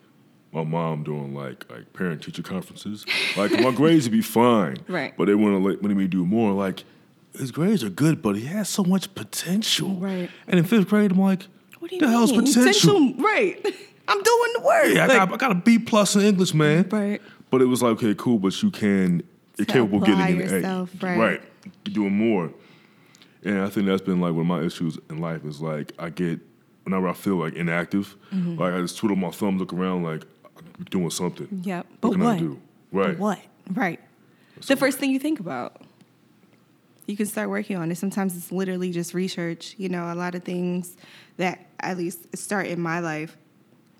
my 0.52 0.64
mom 0.64 1.02
doing 1.04 1.34
like 1.34 1.70
like 1.70 1.92
parent 1.92 2.22
teacher 2.22 2.42
conferences. 2.42 3.04
Like 3.36 3.52
my 3.60 3.70
grades 3.70 4.06
would 4.06 4.12
be 4.12 4.22
fine, 4.22 4.78
Right. 4.88 5.14
But 5.16 5.26
they 5.26 5.34
want 5.34 5.54
to 5.54 5.86
let, 5.86 5.96
me 5.96 6.06
do 6.06 6.24
more. 6.24 6.52
Like 6.52 6.84
his 7.38 7.50
grades 7.52 7.84
are 7.84 7.90
good, 7.90 8.22
but 8.22 8.34
he 8.34 8.46
has 8.46 8.68
so 8.68 8.82
much 8.82 9.14
potential, 9.14 9.94
Right. 9.96 10.30
And 10.46 10.58
in 10.58 10.64
fifth 10.64 10.88
grade, 10.88 11.12
I'm 11.12 11.20
like, 11.20 11.46
What 11.78 11.90
do 11.90 11.96
you 11.96 12.00
the 12.00 12.08
hell's 12.08 12.32
mean? 12.32 12.44
potential? 12.46 13.12
Right. 13.18 13.56
I'm 14.08 14.22
doing 14.22 14.52
the 14.54 14.60
work. 14.64 14.86
Yeah, 14.94 15.04
I, 15.04 15.06
Like, 15.06 15.16
got, 15.18 15.32
I 15.34 15.36
got 15.36 15.50
a 15.52 15.54
B 15.54 15.78
plus 15.78 16.16
in 16.16 16.22
English, 16.22 16.54
man. 16.54 16.88
Right. 16.88 17.20
But 17.50 17.60
it 17.60 17.66
was 17.66 17.82
like, 17.82 17.92
okay, 17.98 18.14
cool, 18.16 18.38
but 18.38 18.60
you 18.62 18.70
can, 18.70 19.22
you're 19.58 19.66
capable 19.66 19.98
of 19.98 20.06
getting 20.06 20.40
apply 20.42 20.56
an 20.56 20.64
A. 20.64 20.88
right. 21.02 21.18
Right. 21.18 21.42
You're 21.84 21.94
doing 21.94 22.16
more. 22.16 22.50
And 23.44 23.60
I 23.60 23.68
think 23.68 23.86
that's 23.86 24.00
been 24.02 24.20
like 24.20 24.32
one 24.32 24.40
of 24.40 24.46
my 24.46 24.62
issues 24.62 24.98
in 25.10 25.18
life 25.18 25.44
is 25.44 25.60
like 25.60 25.92
I 25.98 26.08
get 26.08 26.40
whenever 26.88 27.08
I 27.08 27.12
feel 27.12 27.36
like 27.36 27.54
inactive, 27.54 28.16
Mm-hmm. 28.32 28.56
like 28.60 28.72
I 28.74 28.80
just 28.80 28.96
twiddle 28.96 29.16
my 29.16 29.30
thumb, 29.30 29.58
look 29.58 29.72
around 29.72 30.02
like 30.04 30.24
I'm 30.56 30.84
doing 30.90 31.10
something. 31.10 31.48
Yep. 31.64 31.86
What 31.86 32.00
But 32.00 32.10
can 32.12 32.20
what? 32.24 32.36
I 32.36 32.38
do? 32.38 32.60
Right. 32.92 33.08
But 33.08 33.18
what? 33.18 33.38
Right. 33.72 34.00
the 34.66 34.76
first 34.76 34.98
thing 34.98 35.10
you 35.10 35.18
think 35.18 35.40
about. 35.40 35.82
You 37.06 37.16
can 37.16 37.26
start 37.26 37.48
working 37.48 37.76
on 37.76 37.90
it. 37.90 37.96
Sometimes 37.96 38.36
it's 38.36 38.52
literally 38.52 38.90
just 38.92 39.14
research. 39.14 39.74
You 39.78 39.88
know, 39.88 40.12
a 40.12 40.14
lot 40.14 40.34
of 40.34 40.44
things 40.44 40.96
that 41.38 41.66
at 41.80 41.96
least 41.96 42.36
start 42.36 42.66
in 42.66 42.80
my 42.80 43.00
life, 43.00 43.36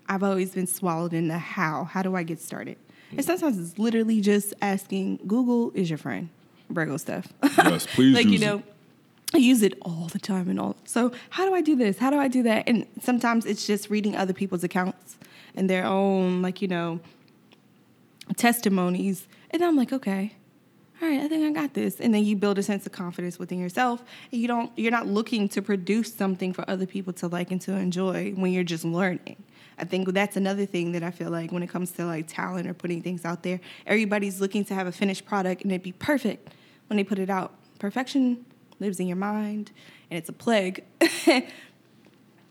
I've 0.07 0.21
always 0.21 0.51
been 0.51 0.67
swallowed 0.67 1.13
in 1.13 1.27
the 1.27 1.37
how. 1.39 1.85
How 1.85 2.03
do 2.03 2.15
I 2.15 2.21
get 2.23 2.39
started? 2.39 2.77
And 3.11 3.25
sometimes 3.25 3.57
it's 3.57 3.79
literally 3.79 4.21
just 4.21 4.53
asking 4.61 5.21
Google 5.25 5.71
is 5.73 5.89
your 5.89 5.97
friend. 5.97 6.29
Virgo 6.69 6.97
stuff. 6.97 7.27
Yes, 7.57 7.87
please 7.95 8.13
like 8.15 8.27
you 8.27 8.37
know, 8.37 8.61
I 9.33 9.37
use 9.37 9.61
it 9.61 9.77
all 9.83 10.07
the 10.11 10.19
time 10.19 10.49
and 10.49 10.59
all. 10.59 10.75
So 10.85 11.11
how 11.29 11.47
do 11.47 11.53
I 11.53 11.61
do 11.61 11.75
this? 11.75 11.99
How 11.99 12.09
do 12.09 12.17
I 12.17 12.27
do 12.27 12.43
that? 12.43 12.63
And 12.67 12.87
sometimes 13.01 13.45
it's 13.45 13.67
just 13.67 13.89
reading 13.89 14.15
other 14.15 14.33
people's 14.33 14.63
accounts 14.63 15.17
and 15.55 15.69
their 15.69 15.85
own 15.85 16.41
like 16.41 16.61
you 16.61 16.67
know 16.67 16.99
testimonies, 18.37 19.27
and 19.51 19.63
I'm 19.63 19.75
like, 19.75 19.91
okay, 19.91 20.35
all 21.01 21.07
right, 21.07 21.21
I 21.21 21.27
think 21.27 21.45
I 21.45 21.61
got 21.61 21.73
this. 21.73 21.99
And 21.99 22.13
then 22.13 22.25
you 22.25 22.35
build 22.35 22.57
a 22.57 22.63
sense 22.63 22.85
of 22.85 22.91
confidence 22.91 23.39
within 23.39 23.59
yourself, 23.59 24.03
you 24.31 24.47
don't 24.47 24.71
you're 24.75 24.91
not 24.91 25.07
looking 25.07 25.47
to 25.49 25.61
produce 25.61 26.13
something 26.13 26.51
for 26.51 26.69
other 26.69 26.85
people 26.85 27.13
to 27.13 27.27
like 27.27 27.51
and 27.51 27.61
to 27.61 27.73
enjoy 27.73 28.31
when 28.31 28.51
you're 28.51 28.63
just 28.63 28.83
learning. 28.83 29.43
I 29.77 29.85
think 29.85 30.11
that's 30.11 30.35
another 30.35 30.65
thing 30.65 30.91
that 30.91 31.03
I 31.03 31.11
feel 31.11 31.29
like 31.29 31.51
when 31.51 31.63
it 31.63 31.69
comes 31.69 31.91
to 31.91 32.05
like 32.05 32.25
talent 32.27 32.67
or 32.67 32.73
putting 32.73 33.01
things 33.01 33.23
out 33.23 33.43
there, 33.43 33.61
everybody's 33.85 34.41
looking 34.41 34.65
to 34.65 34.73
have 34.73 34.87
a 34.87 34.91
finished 34.91 35.25
product 35.25 35.61
and 35.61 35.71
it 35.71 35.83
be 35.83 35.93
perfect 35.93 36.53
when 36.87 36.97
they 36.97 37.03
put 37.03 37.17
it 37.17 37.29
out. 37.29 37.53
Perfection 37.79 38.45
lives 38.79 38.99
in 38.99 39.07
your 39.07 39.17
mind, 39.17 39.71
and 40.09 40.17
it's 40.17 40.29
a 40.29 40.33
plague. 40.33 40.83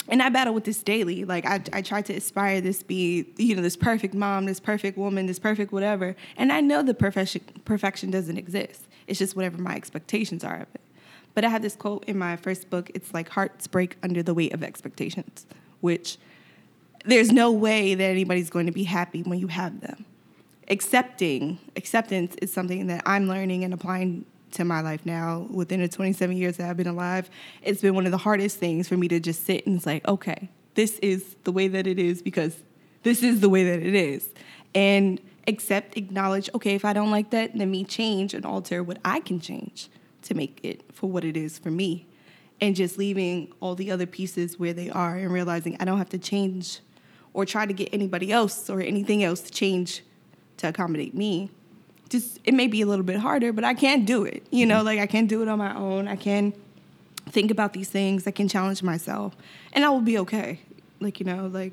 and 0.09 0.23
I 0.23 0.29
battle 0.29 0.55
with 0.55 0.65
this 0.65 0.83
daily. 0.83 1.25
Like 1.25 1.47
I, 1.47 1.61
I 1.73 1.83
try 1.83 2.03
to 2.03 2.15
aspire 2.15 2.61
this 2.61 2.83
be, 2.83 3.27
you 3.37 3.55
know, 3.55 3.63
this 3.63 3.77
perfect 3.77 4.15
mom, 4.15 4.47
this 4.47 4.61
perfect 4.61 4.97
woman, 4.97 5.27
this 5.27 5.39
perfect 5.39 5.73
whatever. 5.73 6.17
And 6.37 6.53
I 6.53 6.61
know 6.61 6.83
the 6.83 6.95
perfection 6.95 7.43
perfection 7.65 8.11
doesn't 8.11 8.37
exist. 8.37 8.87
It's 9.07 9.19
just 9.19 9.37
whatever 9.37 9.59
my 9.59 9.75
expectations 9.75 10.45
are 10.45 10.57
of 10.57 10.69
it. 10.75 10.81
But 11.35 11.45
I 11.45 11.51
have 11.51 11.63
this 11.63 11.77
quote 11.77 12.05
in 12.07 12.19
my 12.19 12.37
first 12.37 12.69
book. 12.71 12.91
It's 12.95 13.15
like 13.15 13.29
hearts 13.29 13.67
break 13.67 13.97
under 14.03 14.23
the 14.23 14.35
weight 14.35 14.53
of 14.53 14.63
expectations, 14.63 15.47
which 15.81 16.19
there's 17.05 17.31
no 17.31 17.53
way 17.53 17.95
that 17.95 18.05
anybody's 18.05 18.51
going 18.51 18.67
to 18.67 18.73
be 18.73 18.85
happy 18.85 19.23
when 19.23 19.39
you 19.39 19.47
have 19.49 19.81
them. 19.81 20.05
Accepting 20.69 21.59
acceptance 21.77 22.35
is 22.43 22.53
something 22.53 22.89
that 22.89 23.03
I'm 23.07 23.29
learning 23.29 23.65
and 23.65 23.73
applying 23.73 24.27
to 24.53 24.65
my 24.65 24.81
life 24.81 25.05
now, 25.05 25.47
within 25.51 25.81
the 25.81 25.89
27 25.89 26.37
years 26.37 26.57
that 26.57 26.69
I've 26.69 26.77
been 26.77 26.87
alive, 26.87 27.31
it's 27.63 27.81
been 27.81 27.95
one 27.95 28.07
of 28.07 28.13
the 28.13 28.19
hardest 28.19 28.59
things 28.59 28.89
for 28.89 28.97
me 28.97 29.09
to 29.09 29.21
just 29.21 29.45
sit 29.45 29.67
and 29.67 29.77
it's 29.77 29.87
like, 29.87 30.07
okay, 30.07 30.49
this 30.75 30.99
is 31.01 31.37
the 31.45 31.53
way 31.53 31.69
that 31.69 31.87
it 31.87 31.99
is 31.99 32.23
because 32.23 32.57
this 33.03 33.23
is 33.23 33.41
the 33.41 33.49
way 33.49 33.65
that 33.65 33.81
it 33.81 33.95
is. 33.95 34.29
And 34.75 35.21
accept, 35.47 35.97
acknowledge, 35.97 36.51
okay, 36.55 36.75
if 36.75 36.85
I 36.85 36.93
don't 36.93 37.11
like 37.11 37.31
that, 37.31 37.57
then 37.57 37.71
me 37.71 37.85
change 37.85 38.35
and 38.35 38.45
alter 38.45 38.83
what 38.83 38.99
I 39.05 39.21
can 39.21 39.41
change 39.41 39.89
to 40.23 40.35
make 40.35 40.61
it 40.63 40.85
for 40.93 41.11
what 41.11 41.25
it 41.25 41.37
is 41.37 41.59
for 41.59 41.71
me. 41.71 42.07
And 42.61 42.75
just 42.75 42.99
leaving 42.99 43.53
all 43.61 43.75
the 43.75 43.91
other 43.91 44.07
pieces 44.07 44.59
where 44.59 44.73
they 44.73 44.91
are 44.91 45.17
and 45.17 45.33
realizing 45.33 45.77
I 45.81 45.85
don't 45.85 45.99
have 45.99 46.11
to 46.11 46.19
change 46.19 46.81
or 47.33 47.45
try 47.45 47.67
to 47.67 47.73
get 47.73 47.89
anybody 47.93 48.33
else 48.33 48.69
or 48.69 48.81
anything 48.81 49.23
else 49.23 49.41
to 49.43 49.53
change 49.53 50.03
to 50.59 50.69
accommodate 50.69 51.15
me. 51.15 51.51
Just 52.09 52.39
it 52.45 52.55
may 52.55 52.67
be 52.67 52.81
a 52.81 52.87
little 52.87 53.05
bit 53.05 53.17
harder, 53.17 53.53
but 53.53 53.65
I 53.65 53.75
can 53.75 54.05
do 54.05 54.25
it. 54.25 54.47
You 54.51 54.67
know, 54.67 54.79
mm-hmm. 54.79 54.87
like 54.87 54.99
I 54.99 55.07
can 55.07 55.27
do 55.27 55.43
it 55.43 55.49
on 55.49 55.59
my 55.59 55.75
own. 55.75 56.09
I 56.09 56.17
can 56.17 56.53
think 57.29 57.51
about 57.51 57.73
these 57.73 57.91
things. 57.91 58.27
I 58.27 58.31
can 58.31 58.49
challenge 58.49 58.83
myself, 58.83 59.37
and 59.73 59.85
I 59.85 59.91
will 59.91 60.01
be 60.01 60.19
okay. 60.19 60.61
Like 61.01 61.21
you 61.21 61.27
know, 61.27 61.47
like 61.47 61.73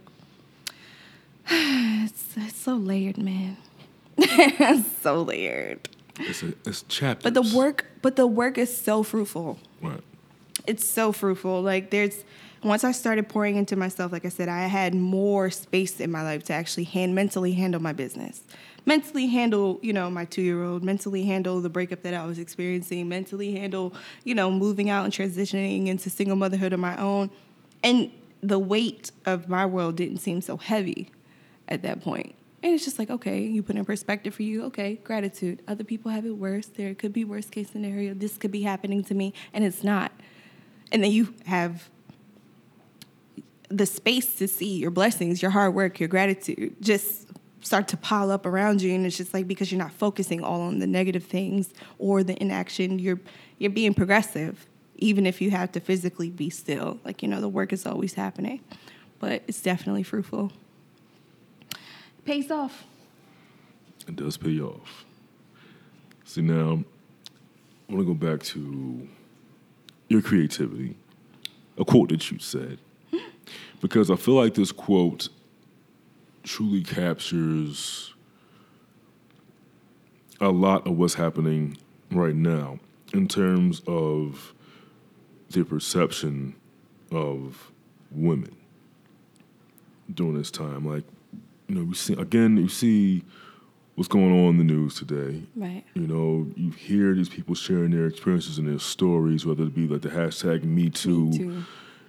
it's, 1.49 2.38
it's 2.38 2.57
so 2.57 2.75
layered, 2.75 3.17
man. 3.17 3.57
it's 4.17 5.01
so 5.01 5.21
layered. 5.21 5.88
It's 6.19 6.43
a 6.43 6.53
it's 6.65 6.83
chapters. 6.83 7.23
But 7.23 7.33
the 7.33 7.55
work, 7.55 7.86
but 8.01 8.15
the 8.15 8.27
work 8.27 8.57
is 8.57 8.75
so 8.75 9.03
fruitful. 9.03 9.59
Right. 9.81 10.01
It's 10.65 10.88
so 10.88 11.11
fruitful. 11.11 11.61
Like 11.61 11.91
there's 11.91 12.23
once 12.63 12.83
I 12.83 12.91
started 12.91 13.29
pouring 13.29 13.57
into 13.57 13.75
myself, 13.75 14.11
like 14.11 14.25
I 14.25 14.29
said, 14.29 14.49
I 14.49 14.61
had 14.61 14.95
more 14.95 15.51
space 15.51 15.99
in 15.99 16.11
my 16.11 16.23
life 16.23 16.43
to 16.45 16.53
actually 16.53 16.86
hand 16.86 17.13
mentally 17.13 17.53
handle 17.53 17.81
my 17.81 17.93
business. 17.93 18.41
Mentally 18.86 19.27
handle, 19.27 19.79
you 19.81 19.93
know, 19.93 20.09
my 20.11 20.25
two 20.25 20.41
year 20.41 20.63
old, 20.63 20.83
mentally 20.83 21.23
handle 21.23 21.59
the 21.59 21.69
breakup 21.69 22.03
that 22.03 22.13
I 22.13 22.25
was 22.25 22.38
experiencing, 22.38 23.09
mentally 23.09 23.53
handle, 23.53 23.93
you 24.23 24.36
know, 24.36 24.51
moving 24.51 24.89
out 24.89 25.05
and 25.05 25.13
transitioning 25.13 25.88
into 25.88 26.09
single 26.09 26.36
motherhood 26.36 26.71
of 26.71 26.79
my 26.79 26.95
own. 26.97 27.31
And 27.83 28.11
the 28.41 28.59
weight 28.59 29.11
of 29.25 29.49
my 29.49 29.65
world 29.65 29.95
didn't 29.95 30.17
seem 30.17 30.41
so 30.41 30.57
heavy 30.57 31.09
at 31.67 31.81
that 31.81 32.01
point. 32.01 32.36
And 32.61 32.73
it's 32.73 32.83
just 32.83 32.97
like, 32.97 33.09
okay, 33.09 33.41
you 33.41 33.61
put 33.61 33.75
in 33.75 33.86
perspective 33.86 34.33
for 34.33 34.43
you, 34.43 34.63
okay, 34.65 34.95
gratitude. 35.03 35.61
Other 35.67 35.83
people 35.83 36.11
have 36.11 36.25
it 36.25 36.38
worse. 36.38 36.65
There 36.65 36.95
could 36.95 37.13
be 37.13 37.23
worst 37.23 37.51
case 37.51 37.69
scenario. 37.69 38.13
This 38.13 38.38
could 38.38 38.51
be 38.51 38.63
happening 38.63 39.03
to 39.03 39.13
me, 39.13 39.33
and 39.53 39.63
it's 39.63 39.83
not. 39.83 40.11
And 40.91 41.03
then 41.03 41.11
you 41.11 41.33
have 41.45 41.89
the 43.69 43.86
space 43.86 44.36
to 44.36 44.47
see 44.47 44.77
your 44.77 44.91
blessings, 44.91 45.41
your 45.41 45.51
hard 45.51 45.73
work, 45.73 45.99
your 45.99 46.09
gratitude 46.09 46.75
just 46.81 47.24
start 47.66 47.88
to 47.88 47.97
pile 47.97 48.30
up 48.30 48.45
around 48.45 48.82
you 48.82 48.93
and 48.93 49.05
it's 49.05 49.18
just 49.18 49.34
like 49.34 49.47
because 49.47 49.72
you're 49.72 49.80
not 49.80 49.91
focusing 49.91 50.43
all 50.43 50.61
on 50.61 50.78
the 50.80 50.88
negative 50.88 51.24
things 51.24 51.74
or 51.97 52.24
the 52.24 52.39
inaction, 52.41 52.99
you're 52.99 53.20
you're 53.57 53.72
being 53.72 53.93
progressive 53.93 54.68
even 54.97 55.26
if 55.26 55.41
you 55.41 55.51
have 55.51 55.72
to 55.74 55.80
physically 55.80 56.30
be 56.30 56.49
still. 56.49 56.99
Like, 57.03 57.22
you 57.22 57.28
know, 57.28 57.41
the 57.41 57.49
work 57.49 57.74
is 57.74 57.86
always 57.86 58.13
happening. 58.13 58.61
But 59.20 59.43
it's 59.47 59.61
definitely 59.61 60.03
fruitful. 60.03 60.51
pays 62.26 62.51
off. 62.51 62.84
It 64.07 64.16
does 64.16 64.38
pay 64.38 64.59
off. 64.59 65.05
See 66.24 66.41
now, 66.41 66.84
I 67.89 67.93
want 67.93 67.99
to 67.99 68.05
go 68.05 68.13
back 68.13 68.43
to 68.43 69.07
your 70.07 70.22
creativity. 70.22 70.95
A 71.78 71.84
quote 71.84 72.09
that 72.09 72.32
you 72.32 72.39
said 72.39 72.80
hmm? 73.11 73.18
because 73.82 74.09
I 74.09 74.16
feel 74.16 74.36
like 74.36 74.53
this 74.53 74.72
quote 74.72 75.28
truly 76.45 76.83
captures 76.83 78.13
a 80.39 80.49
lot 80.49 80.85
of 80.87 80.97
what's 80.97 81.15
happening 81.15 81.77
right 82.11 82.35
now 82.35 82.79
in 83.13 83.27
terms 83.27 83.81
of 83.87 84.53
the 85.49 85.63
perception 85.63 86.55
of 87.11 87.71
women 88.11 88.55
during 90.13 90.37
this 90.37 90.51
time. 90.51 90.85
Like, 90.85 91.03
you 91.67 91.75
know, 91.75 91.83
we 91.83 91.95
see 91.95 92.13
again, 92.13 92.57
you 92.57 92.69
see 92.69 93.23
what's 93.95 94.07
going 94.07 94.31
on 94.31 94.49
in 94.49 94.57
the 94.57 94.63
news 94.63 94.95
today. 94.95 95.41
Right. 95.55 95.83
You 95.93 96.07
know, 96.07 96.47
you 96.55 96.71
hear 96.71 97.13
these 97.13 97.29
people 97.29 97.55
sharing 97.55 97.91
their 97.91 98.07
experiences 98.07 98.57
and 98.57 98.67
their 98.67 98.79
stories, 98.79 99.45
whether 99.45 99.63
it 99.63 99.73
be 99.73 99.87
like 99.87 100.01
the 100.01 100.09
hashtag 100.09 100.63
Me 100.63 100.89
Too, 100.89 101.25
Me 101.27 101.37
too. 101.37 101.63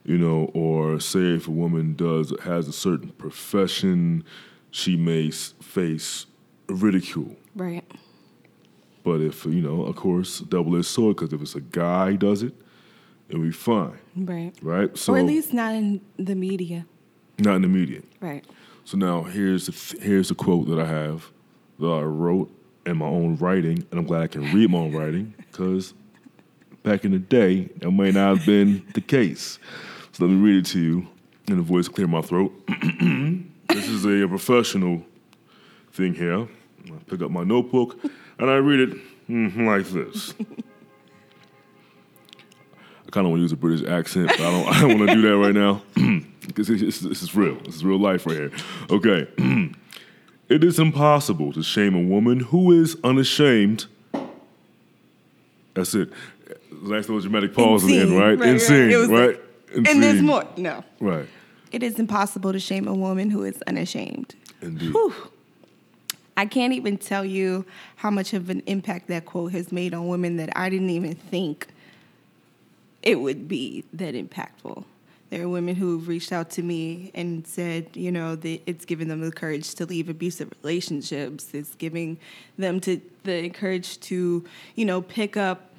You 0.07 0.17
know, 0.17 0.51
or 0.55 0.99
say 1.01 1.35
if 1.35 1.49
a 1.49 1.51
woman 1.51 1.95
does 1.95 2.33
has 2.45 2.69
a 2.69 2.73
certain 2.73 3.11
profession, 3.11 4.25
she 4.71 4.97
may 4.97 5.31
face 5.31 6.27
ridicule. 6.69 7.37
Right. 7.55 7.85
But 9.05 9.21
if 9.21 9.45
you 9.45 9.61
know, 9.63 9.83
of 9.83 9.97
course, 9.97 10.41
double 10.41 10.77
edged 10.77 10.87
sword 10.87 11.17
because 11.17 11.33
if 11.33 11.41
it's 11.43 11.55
a 11.55 11.61
guy 11.61 12.13
who 12.13 12.17
does 12.17 12.43
it, 12.43 12.55
it'll 13.29 13.43
be 13.43 13.51
fine, 13.53 13.99
Right. 14.17 14.53
right? 14.63 14.97
So 14.97 15.15
or 15.15 15.19
at 15.19 15.25
least 15.27 15.53
not 15.53 15.75
in 15.75 16.01
the 16.17 16.35
media. 16.35 16.87
not 17.39 17.57
in 17.57 17.63
the 17.63 17.69
media. 17.69 18.01
Right. 18.21 18.45
So 18.85 18.97
now 18.97 19.23
here's 19.25 19.67
the 19.67 19.73
th- 19.73 20.03
here's 20.03 20.29
the 20.29 20.35
quote 20.35 20.69
that 20.69 20.79
I 20.79 20.87
have 20.87 21.31
that 21.81 21.87
I 21.87 22.03
wrote 22.03 22.51
in 22.87 22.97
my 22.99 23.07
own 23.07 23.37
writing, 23.37 23.85
and 23.91 23.99
I'm 24.01 24.07
glad 24.07 24.23
I 24.23 24.27
can 24.29 24.43
read 24.55 24.71
my 24.71 24.79
own 24.79 24.93
writing 24.93 25.35
because 25.39 25.93
back 26.85 27.05
in 27.05 27.11
the 27.13 27.19
day 27.19 27.69
that 27.81 27.91
may 27.91 28.13
not 28.13 28.37
have 28.39 28.47
been 28.47 28.85
the 28.95 29.01
case. 29.01 29.59
So 30.17 30.25
let 30.25 30.33
me 30.33 30.41
read 30.41 30.65
it 30.65 30.71
to 30.71 30.81
you 30.81 31.07
in 31.47 31.59
a 31.59 31.63
voice 31.63 31.89
clear 31.89 32.07
my 32.07 32.23
throat. 32.23 32.51
this 33.69 33.87
is 33.87 34.07
a, 34.07 34.27
professional 34.27 35.05
thing 35.93 36.15
here. 36.15 36.49
I 36.87 36.99
pick 37.07 37.21
up 37.21 37.31
my 37.31 37.45
notebook 37.45 38.03
and 38.39 38.49
I 38.49 38.55
read 38.55 38.81
it 38.81 39.29
mm, 39.29 39.67
like 39.67 39.85
this. 39.89 40.33
I 43.07 43.11
kind 43.11 43.27
of 43.27 43.31
want 43.31 43.41
to 43.41 43.43
use 43.43 43.53
a 43.53 43.57
British 43.57 43.87
accent, 43.87 44.29
but 44.29 44.41
I 44.41 44.51
don't. 44.51 44.67
I 44.75 44.81
don't 44.81 44.99
want 44.99 45.11
to 45.11 45.17
do 45.17 45.21
that 45.21 45.37
right 45.37 45.55
now 45.55 45.83
because 46.47 46.69
this, 46.69 47.01
this 47.01 47.23
is 47.23 47.35
real. 47.35 47.57
This 47.57 47.75
is 47.75 47.85
real 47.85 48.01
life 48.01 48.25
right 48.25 48.37
here. 48.37 48.53
Okay. 48.89 49.29
it 50.49 50.65
is 50.65 50.79
impossible 50.79 51.53
to 51.53 51.63
shame 51.63 51.95
a 51.95 52.01
woman 52.01 52.41
who 52.41 52.73
is 52.73 52.97
unashamed. 53.05 53.85
That's 55.75 55.95
it. 55.95 56.09
Last 56.73 57.11
was 57.11 57.25
dramatic 57.25 57.53
pause 57.53 57.83
in 57.83 57.91
the 57.91 57.99
end, 57.99 58.13
Insane. 58.13 58.19
right? 58.19 58.29
Right, 58.29 58.39
right. 58.39 58.49
Insane, 58.49 59.11
right? 59.11 59.41
Like- 59.75 59.89
And 59.89 60.03
there's 60.03 60.23
more. 60.23 60.47
No. 60.57 60.85
Right. 61.01 61.27
It 61.73 61.83
is 61.83 61.99
impossible 61.99 62.53
to 62.53 62.61
shame 62.61 62.87
a 62.89 62.95
woman 62.95 63.31
who 63.31 63.43
is 63.43 63.61
unashamed. 63.67 64.35
Indeed. 64.63 64.93
Whew. 64.93 65.15
I 66.37 66.47
can't 66.47 66.73
even 66.75 66.99
tell 66.99 67.25
you 67.25 67.65
how 67.97 68.11
much 68.11 68.33
of 68.35 68.51
an 68.51 68.63
impact 68.67 69.09
that 69.09 69.25
quote 69.25 69.53
has 69.53 69.73
made 69.73 69.95
on 69.95 70.07
women 70.09 70.37
that 70.37 70.57
I 70.57 70.69
didn't 70.69 70.91
even 70.91 71.15
think 71.15 71.69
it 73.03 73.21
would 73.21 73.49
be 73.49 73.85
that 73.93 74.15
impactful. 74.15 74.85
There 75.31 75.43
are 75.43 75.49
women 75.49 75.75
who 75.75 75.99
have 75.99 76.09
reached 76.09 76.33
out 76.33 76.51
to 76.51 76.63
me 76.63 77.11
and 77.15 77.47
said, 77.47 77.89
you 77.95 78.13
know, 78.13 78.37
that 78.37 78.61
it's 78.67 78.85
given 78.85 79.09
them 79.09 79.21
the 79.23 79.33
courage 79.33 79.75
to 79.75 79.85
leave 79.87 80.09
abusive 80.09 80.53
relationships. 80.63 81.49
It's 81.53 81.75
giving 81.75 82.19
them 82.59 82.81
to 82.81 83.01
the 83.25 83.51
courage 83.51 83.99
to, 84.01 84.45
you 84.77 84.85
know, 84.85 85.03
pick 85.03 85.37
up 85.37 85.73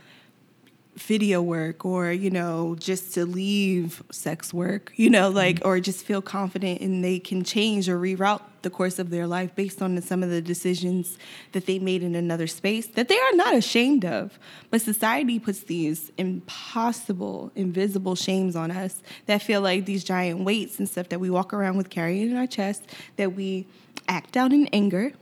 video 0.97 1.41
work 1.41 1.85
or 1.85 2.11
you 2.11 2.29
know 2.29 2.75
just 2.79 3.13
to 3.13 3.25
leave 3.25 4.01
sex 4.11 4.53
work 4.53 4.91
you 4.95 5.09
know 5.09 5.27
mm-hmm. 5.27 5.37
like 5.37 5.59
or 5.63 5.79
just 5.79 6.03
feel 6.03 6.21
confident 6.21 6.81
and 6.81 7.03
they 7.03 7.19
can 7.19 7.43
change 7.43 7.87
or 7.87 7.99
reroute 7.99 8.41
the 8.67 8.69
course 8.69 8.99
of 8.99 9.09
their 9.11 9.27
life 9.27 9.55
based 9.55 9.81
on 9.81 10.01
some 10.01 10.23
of 10.23 10.29
the 10.29 10.41
decisions 10.41 11.17
that 11.53 11.65
they 11.65 11.79
made 11.79 12.03
in 12.03 12.15
another 12.15 12.47
space 12.47 12.87
that 12.87 13.07
they 13.07 13.17
are 13.17 13.33
not 13.33 13.55
ashamed 13.55 14.03
of. 14.03 14.37
But 14.69 14.81
society 14.81 15.39
puts 15.39 15.61
these 15.61 16.11
impossible 16.17 17.51
invisible 17.55 18.15
shames 18.15 18.55
on 18.55 18.71
us 18.71 19.01
that 19.25 19.41
feel 19.41 19.61
like 19.61 19.85
these 19.85 20.03
giant 20.03 20.41
weights 20.41 20.79
and 20.79 20.89
stuff 20.89 21.07
that 21.09 21.19
we 21.19 21.29
walk 21.29 21.53
around 21.53 21.77
with 21.77 21.89
carrying 21.89 22.31
in 22.31 22.35
our 22.35 22.47
chest 22.47 22.83
that 23.15 23.33
we 23.35 23.67
act 24.09 24.35
out 24.35 24.51
in 24.51 24.67
anger 24.67 25.13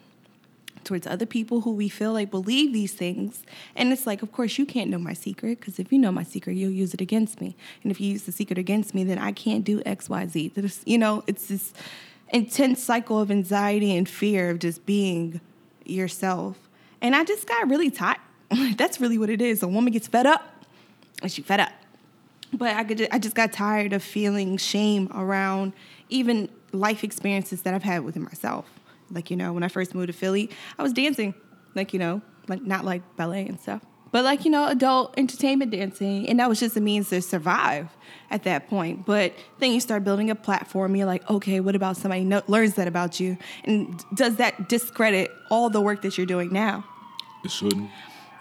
towards 0.85 1.05
other 1.07 1.25
people 1.25 1.61
who 1.61 1.71
we 1.71 1.89
feel 1.89 2.13
like 2.13 2.31
believe 2.31 2.71
these 2.71 2.93
things. 2.93 3.43
And 3.75 3.91
it's 3.91 4.07
like, 4.07 4.21
of 4.21 4.31
course, 4.31 4.57
you 4.57 4.65
can't 4.65 4.89
know 4.89 4.99
my 4.99 5.13
secret 5.13 5.59
because 5.59 5.79
if 5.79 5.91
you 5.91 5.99
know 5.99 6.11
my 6.11 6.23
secret, 6.23 6.53
you'll 6.53 6.71
use 6.71 6.93
it 6.93 7.01
against 7.01 7.41
me. 7.41 7.55
And 7.83 7.91
if 7.91 7.99
you 7.99 8.11
use 8.11 8.23
the 8.23 8.31
secret 8.31 8.57
against 8.57 8.93
me, 8.95 9.03
then 9.03 9.17
I 9.17 9.31
can't 9.31 9.63
do 9.63 9.81
X, 9.85 10.09
Y, 10.09 10.27
Z. 10.27 10.51
There's, 10.55 10.81
you 10.85 10.97
know, 10.97 11.23
it's 11.27 11.47
this 11.47 11.73
intense 12.29 12.81
cycle 12.81 13.19
of 13.19 13.31
anxiety 13.31 13.95
and 13.95 14.07
fear 14.07 14.49
of 14.49 14.59
just 14.59 14.85
being 14.85 15.41
yourself. 15.85 16.57
And 17.01 17.15
I 17.15 17.23
just 17.23 17.47
got 17.47 17.69
really 17.69 17.91
tired. 17.91 18.19
That's 18.77 19.01
really 19.01 19.17
what 19.17 19.29
it 19.29 19.41
is. 19.41 19.63
A 19.63 19.67
woman 19.67 19.91
gets 19.91 20.07
fed 20.07 20.25
up 20.25 20.65
and 21.21 21.31
she 21.31 21.41
fed 21.41 21.59
up. 21.59 21.71
But 22.53 22.75
I 22.75 22.83
could 22.83 23.07
I 23.11 23.19
just 23.19 23.35
got 23.35 23.51
tired 23.51 23.91
of 23.93 24.03
feeling 24.03 24.57
shame 24.57 25.09
around 25.13 25.73
even 26.09 26.49
life 26.71 27.03
experiences 27.03 27.63
that 27.63 27.73
I've 27.73 27.83
had 27.83 28.03
within 28.03 28.23
myself. 28.23 28.65
Like, 29.11 29.29
you 29.29 29.37
know, 29.37 29.53
when 29.53 29.63
I 29.63 29.67
first 29.67 29.93
moved 29.93 30.07
to 30.07 30.13
Philly, 30.13 30.49
I 30.77 30.83
was 30.83 30.93
dancing, 30.93 31.33
like, 31.75 31.93
you 31.93 31.99
know, 31.99 32.21
like 32.47 32.61
not 32.61 32.85
like 32.85 33.01
ballet 33.15 33.47
and 33.47 33.59
stuff, 33.59 33.81
but 34.11 34.23
like, 34.23 34.45
you 34.45 34.51
know, 34.51 34.67
adult 34.67 35.13
entertainment 35.17 35.71
dancing. 35.71 36.27
And 36.29 36.39
that 36.39 36.47
was 36.47 36.59
just 36.59 36.77
a 36.77 36.81
means 36.81 37.09
to 37.09 37.21
survive 37.21 37.89
at 38.31 38.43
that 38.43 38.69
point. 38.69 39.05
But 39.05 39.33
then 39.59 39.71
you 39.73 39.79
start 39.79 40.03
building 40.03 40.29
a 40.29 40.35
platform. 40.35 40.95
You're 40.95 41.05
like, 41.05 41.29
okay, 41.29 41.59
what 41.59 41.75
about 41.75 41.97
somebody 41.97 42.23
know, 42.23 42.41
learns 42.47 42.75
that 42.75 42.87
about 42.87 43.19
you? 43.19 43.37
And 43.65 44.03
does 44.13 44.37
that 44.37 44.69
discredit 44.69 45.31
all 45.49 45.69
the 45.69 45.81
work 45.81 46.01
that 46.03 46.17
you're 46.17 46.27
doing 46.27 46.53
now? 46.53 46.85
It 47.43 47.51
shouldn't. 47.51 47.89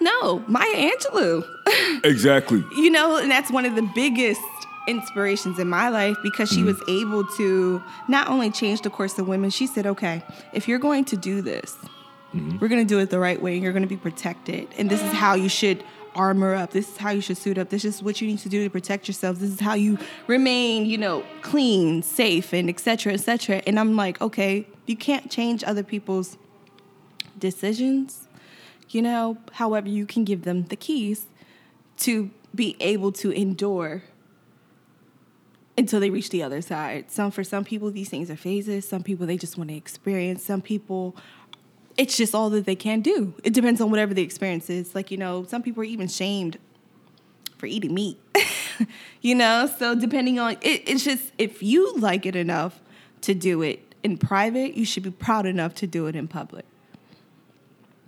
No, 0.01 0.41
Maya 0.49 0.91
Angelou. 0.91 1.45
Exactly. 2.05 2.63
you 2.77 2.91
know, 2.91 3.17
and 3.17 3.31
that's 3.31 3.51
one 3.51 3.65
of 3.65 3.77
the 3.77 3.89
biggest 3.95 4.41
inspirations 4.87 5.59
in 5.59 5.69
my 5.69 5.89
life 5.89 6.17
because 6.23 6.49
she 6.49 6.57
mm-hmm. 6.57 6.67
was 6.67 6.83
able 6.89 7.25
to 7.37 7.83
not 8.09 8.29
only 8.29 8.51
change 8.51 8.83
the 8.83 8.91
course 8.91 9.19
of 9.19 9.29
women, 9.29 9.51
she 9.51 9.67
said, 9.67 9.87
okay, 9.87 10.23
if 10.53 10.69
you're 10.69 10.79
going 10.79 11.05
to 11.07 11.17
do 11.17 11.43
this, 11.43 11.77
mm-hmm. 12.35 12.59
we're 12.59 12.69
going 12.69 12.87
to 12.87 12.89
do 12.89 12.99
it 12.99 13.11
the 13.11 13.19
right 13.19 13.41
way 13.41 13.55
and 13.55 13.63
you're 13.63 13.73
going 13.73 13.83
to 13.83 13.89
be 13.89 13.97
protected. 13.97 14.69
And 14.79 14.91
this 14.91 15.03
is 15.03 15.13
how 15.13 15.35
you 15.35 15.49
should 15.49 15.83
armor 16.15 16.55
up. 16.55 16.71
This 16.71 16.91
is 16.91 16.97
how 16.97 17.11
you 17.11 17.21
should 17.21 17.39
suit 17.39 17.59
up. 17.59 17.71
This 17.71 17.85
is 17.85 18.03
what 18.03 18.21
you 18.21 18.29
need 18.29 18.39
to 18.41 18.49
do 18.49 18.63
to 18.63 18.71
protect 18.71 19.09
yourselves. 19.09 19.41
This 19.41 19.51
is 19.51 19.61
how 19.61 19.75
you 19.75 19.99
remain, 20.27 20.87
you 20.87 20.97
know, 20.97 21.25
clean, 21.43 22.03
safe, 22.03 22.53
and 22.53 22.69
et 22.69 22.79
cetera, 22.79 23.15
et 23.15 23.21
cetera. 23.21 23.63
And 23.67 23.81
I'm 23.81 23.97
like, 23.97 24.21
okay, 24.21 24.67
you 24.87 24.97
can't 24.97 25.31
change 25.31 25.65
other 25.65 25.83
people's 25.83 26.37
decisions, 27.39 28.29
you 28.91 29.03
know, 29.03 29.37
however, 29.53 29.89
you 29.89 30.07
can 30.07 30.25
give 30.25 30.45
them 30.45 30.67
the 30.67 30.77
keys 30.77 31.27
to 31.99 32.31
be 32.55 32.77
able 32.79 33.11
to 33.11 33.33
endure 33.33 34.03
until 35.77 36.01
they 36.01 36.11
reach 36.11 36.31
the 36.31 36.43
other 36.43 36.61
side. 36.61 37.11
Some 37.11 37.31
for 37.31 37.45
some 37.45 37.65
people 37.65 37.91
these 37.91 38.09
things 38.09 38.31
are 38.31 38.37
phases, 38.37 38.87
some 38.87 39.03
people 39.03 39.27
they 39.27 39.37
just 39.37 39.59
want 39.59 39.71
to 39.71 39.77
experience, 39.77 40.45
some 40.45 40.61
people 40.61 41.17
it's 41.97 42.17
just 42.17 42.35
all 42.35 42.51
that 42.51 42.67
they 42.67 42.75
can 42.75 43.01
do. 43.01 43.35
It 43.45 43.53
depends 43.53 43.81
on 43.81 43.91
whatever 43.91 44.15
the 44.15 44.23
experience 44.23 44.69
is. 44.69 44.97
Like, 44.97 45.13
you 45.13 45.17
know, 45.17 45.45
some 45.45 45.63
people 45.63 45.83
are 45.83 45.87
even 45.87 46.09
shamed 46.09 46.59
for 47.57 47.67
eating 47.67 47.95
meat. 47.95 48.19
you 49.21 49.35
know, 49.35 49.71
so 49.79 49.95
depending 49.95 50.41
on 50.41 50.57
it, 50.61 50.83
it's 50.87 51.05
just 51.05 51.33
if 51.39 51.63
you 51.63 51.97
like 51.97 52.27
it 52.27 52.35
enough 52.35 52.81
to 53.21 53.35
do 53.35 53.63
it 53.63 53.95
in 54.03 54.19
private, 54.19 54.75
you 54.75 54.85
should 54.85 55.05
be 55.05 55.11
proud 55.11 55.47
enough 55.47 55.75
to 55.77 55.87
do 55.87 56.07
it 56.07 56.17
in 56.17 56.27
public 56.27 56.65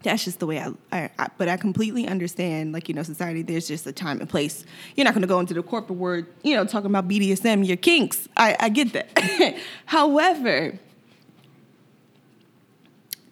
that's 0.06 0.24
just 0.24 0.40
the 0.40 0.46
way 0.46 0.60
I, 0.60 0.72
I, 0.92 1.10
I, 1.18 1.28
but 1.36 1.48
I 1.48 1.56
completely 1.56 2.06
understand, 2.06 2.72
like, 2.72 2.88
you 2.88 2.94
know, 2.94 3.02
society, 3.02 3.42
there's 3.42 3.68
just 3.68 3.86
a 3.86 3.92
time 3.92 4.20
and 4.20 4.28
place. 4.28 4.64
You're 4.94 5.04
not 5.04 5.14
going 5.14 5.22
to 5.22 5.28
go 5.28 5.40
into 5.40 5.54
the 5.54 5.62
corporate 5.62 5.98
world, 5.98 6.24
you 6.42 6.54
know, 6.54 6.64
talking 6.64 6.86
about 6.86 7.08
BDSM, 7.08 7.66
your 7.66 7.76
kinks. 7.76 8.28
I, 8.36 8.56
I 8.58 8.68
get 8.68 8.92
that. 8.92 9.56
However, 9.86 10.78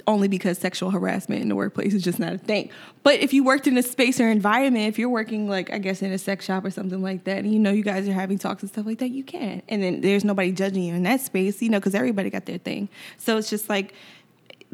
only 0.06 0.28
because 0.28 0.58
sexual 0.58 0.90
harassment 0.90 1.42
in 1.42 1.48
the 1.48 1.54
workplace 1.54 1.94
is 1.94 2.02
just 2.02 2.18
not 2.18 2.32
a 2.32 2.38
thing. 2.38 2.70
But 3.02 3.20
if 3.20 3.32
you 3.32 3.44
worked 3.44 3.66
in 3.66 3.76
a 3.78 3.82
space 3.82 4.20
or 4.20 4.28
environment, 4.28 4.88
if 4.88 4.98
you're 4.98 5.08
working 5.08 5.48
like 5.48 5.72
I 5.72 5.78
guess 5.78 6.02
in 6.02 6.12
a 6.12 6.18
sex 6.18 6.44
shop 6.44 6.64
or 6.64 6.70
something 6.70 7.02
like 7.02 7.24
that, 7.24 7.38
and 7.38 7.52
you 7.52 7.58
know 7.58 7.70
you 7.70 7.82
guys 7.82 8.08
are 8.08 8.12
having 8.12 8.38
talks 8.38 8.62
and 8.62 8.70
stuff 8.70 8.86
like 8.86 8.98
that, 8.98 9.10
you 9.10 9.24
can. 9.24 9.62
And 9.68 9.82
then 9.82 10.00
there's 10.00 10.24
nobody 10.24 10.52
judging 10.52 10.82
you 10.82 10.94
in 10.94 11.02
that 11.04 11.20
space, 11.20 11.62
you 11.62 11.68
know, 11.68 11.78
because 11.78 11.94
everybody 11.94 12.30
got 12.30 12.46
their 12.46 12.58
thing. 12.58 12.88
So 13.18 13.36
it's 13.38 13.50
just 13.50 13.68
like 13.68 13.94